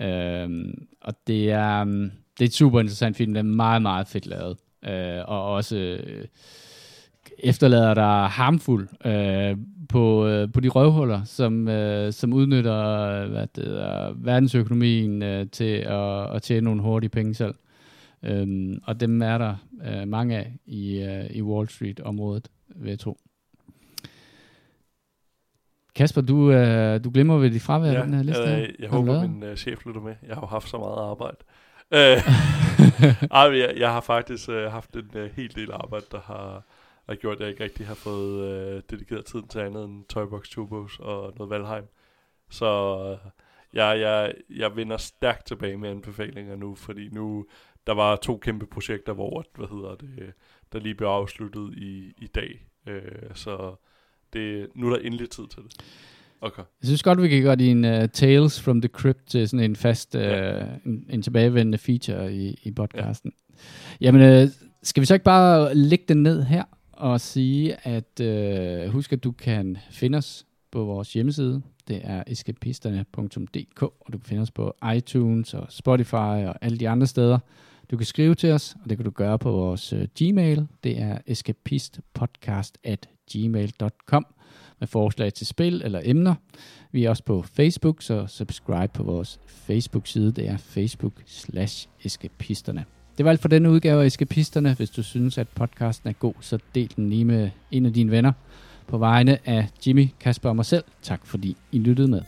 Øh, 0.00 0.74
og 1.00 1.14
det 1.26 1.50
er, 1.50 1.84
det 1.84 2.40
er 2.40 2.44
et 2.44 2.54
super 2.54 2.80
interessant 2.80 3.16
film, 3.16 3.34
den 3.34 3.46
er 3.46 3.54
meget, 3.54 3.82
meget 3.82 4.08
fedt 4.08 4.26
lavet. 4.26 4.56
Øh, 4.84 5.22
og 5.28 5.52
også 5.52 5.76
øh, 5.76 6.24
efterlader 7.38 7.94
der 7.94 8.26
harmfuld 8.26 8.88
øh, 9.04 9.56
på, 9.88 10.26
øh, 10.26 10.52
på 10.52 10.60
de 10.60 10.68
røvhuller, 10.68 11.24
som, 11.24 11.68
øh, 11.68 12.12
som 12.12 12.32
udnytter 12.32 13.26
hvad 13.26 13.46
det 13.56 13.82
er, 13.82 14.12
verdensøkonomien 14.16 15.22
øh, 15.22 15.46
til 15.50 15.74
at, 15.74 16.34
at 16.34 16.42
tjene 16.42 16.64
nogle 16.64 16.82
hurtige 16.82 17.10
penge 17.10 17.34
selv. 17.34 17.54
Øhm, 18.22 18.80
og 18.84 19.00
dem 19.00 19.22
er 19.22 19.38
der 19.38 19.56
øh, 19.84 20.08
mange 20.08 20.36
af 20.36 20.52
i, 20.66 20.98
øh, 20.98 21.30
i 21.30 21.42
Wall 21.42 21.68
Street-området, 21.68 22.48
vil 22.76 22.88
jeg 22.88 22.98
tro. 22.98 23.18
Kasper, 25.94 26.20
du, 26.20 26.52
øh, 26.52 27.04
du 27.04 27.10
glemmer 27.10 27.38
ved 27.38 27.50
de 27.50 27.60
fravær 27.60 27.92
ja, 27.92 28.02
den 28.02 28.14
her 28.14 28.22
liste 28.22 28.42
øh. 28.42 28.68
Jeg, 28.78 28.88
håber, 28.88 29.20
min 29.28 29.42
uh, 29.42 29.54
chef 29.54 29.86
lytter 29.86 30.00
med. 30.00 30.14
Jeg 30.26 30.34
har 30.34 30.42
jo 30.42 30.46
haft 30.46 30.68
så 30.68 30.78
meget 30.78 31.10
arbejde. 31.10 31.36
Øh, 31.94 33.30
ej, 33.40 33.58
jeg, 33.58 33.74
jeg 33.76 33.92
har 33.92 34.00
faktisk 34.00 34.48
uh, 34.48 34.54
haft 34.54 34.96
en 34.96 35.10
uh, 35.14 35.36
hel 35.36 35.54
del 35.54 35.72
arbejde, 35.72 36.06
der 36.12 36.20
har, 36.24 36.62
har 37.08 37.14
gjort, 37.14 37.34
at 37.36 37.40
jeg 37.40 37.48
ikke 37.48 37.64
rigtig 37.64 37.86
har 37.86 37.94
fået 37.94 38.74
uh, 38.74 38.82
dedikeret 38.90 39.24
tiden 39.24 39.48
til 39.48 39.58
andet 39.58 39.84
end 39.84 40.04
Toybox 40.04 40.48
Turbos 40.48 40.98
og 40.98 41.32
noget 41.36 41.50
Valheim. 41.50 41.84
Så 42.50 42.96
uh, 43.12 43.30
jeg, 43.72 44.00
jeg, 44.00 44.34
jeg 44.56 44.76
vender 44.76 44.96
stærkt 44.96 45.46
tilbage 45.46 45.76
med 45.76 45.90
anbefalinger 45.90 46.56
nu, 46.56 46.74
fordi 46.74 47.08
nu 47.08 47.46
der 47.86 47.92
var 47.94 48.16
to 48.16 48.36
kæmpe 48.38 48.66
projekter, 48.66 49.12
hvor 49.12 49.44
hvad 49.54 49.66
hedder 49.68 49.94
det, 49.94 50.32
der 50.72 50.78
lige 50.78 50.94
blev 50.94 51.08
afsluttet 51.08 51.74
i, 51.76 52.12
i 52.18 52.26
dag. 52.26 52.66
Uh, 52.86 53.34
så 53.34 53.74
det, 54.32 54.68
nu 54.74 54.86
er 54.86 54.96
der 54.96 55.02
endelig 55.06 55.30
tid 55.30 55.46
til 55.46 55.62
det. 55.62 55.72
Okay. 56.40 56.62
Jeg 56.62 56.86
synes 56.86 57.02
godt, 57.02 57.22
vi 57.22 57.28
kan 57.28 57.42
gøre 57.42 57.56
din 57.56 57.84
uh, 57.84 58.08
Tales 58.12 58.62
from 58.62 58.80
the 58.80 58.88
Crypt 58.88 59.26
til 59.26 59.48
sådan 59.48 59.64
en 59.64 59.76
fast, 59.76 60.14
uh, 60.14 60.20
Ja. 60.20 60.64
en, 60.86 61.06
en 61.10 61.22
tilbagevendende 61.22 61.78
feature 61.78 62.34
i, 62.34 62.60
i 62.62 62.70
podcasten. 62.70 63.32
Ja. 64.00 64.06
Jamen, 64.06 64.42
uh, 64.42 64.48
skal 64.82 65.00
vi 65.00 65.06
så 65.06 65.14
ikke 65.14 65.24
bare 65.24 65.74
lægge 65.74 66.04
den 66.08 66.22
ned 66.22 66.42
her 66.42 66.64
og 66.98 67.20
sige, 67.20 67.86
at 67.86 68.20
øh, 68.20 68.88
husk, 68.90 69.12
at 69.12 69.24
du 69.24 69.32
kan 69.32 69.76
finde 69.90 70.18
os 70.18 70.46
på 70.70 70.84
vores 70.84 71.12
hjemmeside. 71.12 71.62
Det 71.88 72.00
er 72.04 72.22
escapisterne.dk, 72.26 73.82
og 73.82 74.12
du 74.12 74.18
kan 74.18 74.26
finde 74.26 74.42
os 74.42 74.50
på 74.50 74.72
iTunes 74.96 75.54
og 75.54 75.66
Spotify 75.68 76.14
og 76.14 76.64
alle 76.64 76.78
de 76.78 76.88
andre 76.88 77.06
steder. 77.06 77.38
Du 77.90 77.96
kan 77.96 78.06
skrive 78.06 78.34
til 78.34 78.52
os, 78.52 78.76
og 78.84 78.90
det 78.90 78.98
kan 78.98 79.04
du 79.04 79.10
gøre 79.10 79.38
på 79.38 79.50
vores 79.50 79.92
øh, 79.92 80.08
Gmail. 80.18 80.66
Det 80.84 81.00
er 81.00 81.18
escapistpodcast 81.26 82.78
at 82.84 83.08
gmail.com 83.32 84.26
med 84.78 84.88
forslag 84.88 85.32
til 85.32 85.46
spil 85.46 85.82
eller 85.84 86.00
emner. 86.04 86.34
Vi 86.92 87.04
er 87.04 87.10
også 87.10 87.24
på 87.24 87.42
Facebook, 87.42 88.02
så 88.02 88.26
subscribe 88.26 88.92
på 88.94 89.02
vores 89.02 89.40
Facebook-side. 89.46 90.32
Det 90.32 90.48
er 90.48 90.56
facebook 90.56 91.22
slash 91.26 91.88
escapisterne. 92.04 92.84
Det 93.18 93.24
var 93.24 93.30
alt 93.30 93.40
for 93.40 93.48
denne 93.48 93.70
udgave 93.70 94.02
af 94.02 94.06
Eskapisterne. 94.06 94.74
Hvis 94.74 94.90
du 94.90 95.02
synes, 95.02 95.38
at 95.38 95.48
podcasten 95.48 96.08
er 96.08 96.12
god, 96.12 96.34
så 96.40 96.58
del 96.74 96.92
den 96.96 97.10
lige 97.10 97.24
med 97.24 97.50
en 97.70 97.86
af 97.86 97.92
dine 97.92 98.10
venner. 98.10 98.32
På 98.86 98.98
vegne 98.98 99.38
af 99.48 99.68
Jimmy, 99.86 100.08
Kasper 100.20 100.48
og 100.48 100.56
mig 100.56 100.66
selv, 100.66 100.84
tak 101.02 101.26
fordi 101.26 101.56
I 101.72 101.78
lyttede 101.78 102.08
med. 102.08 102.22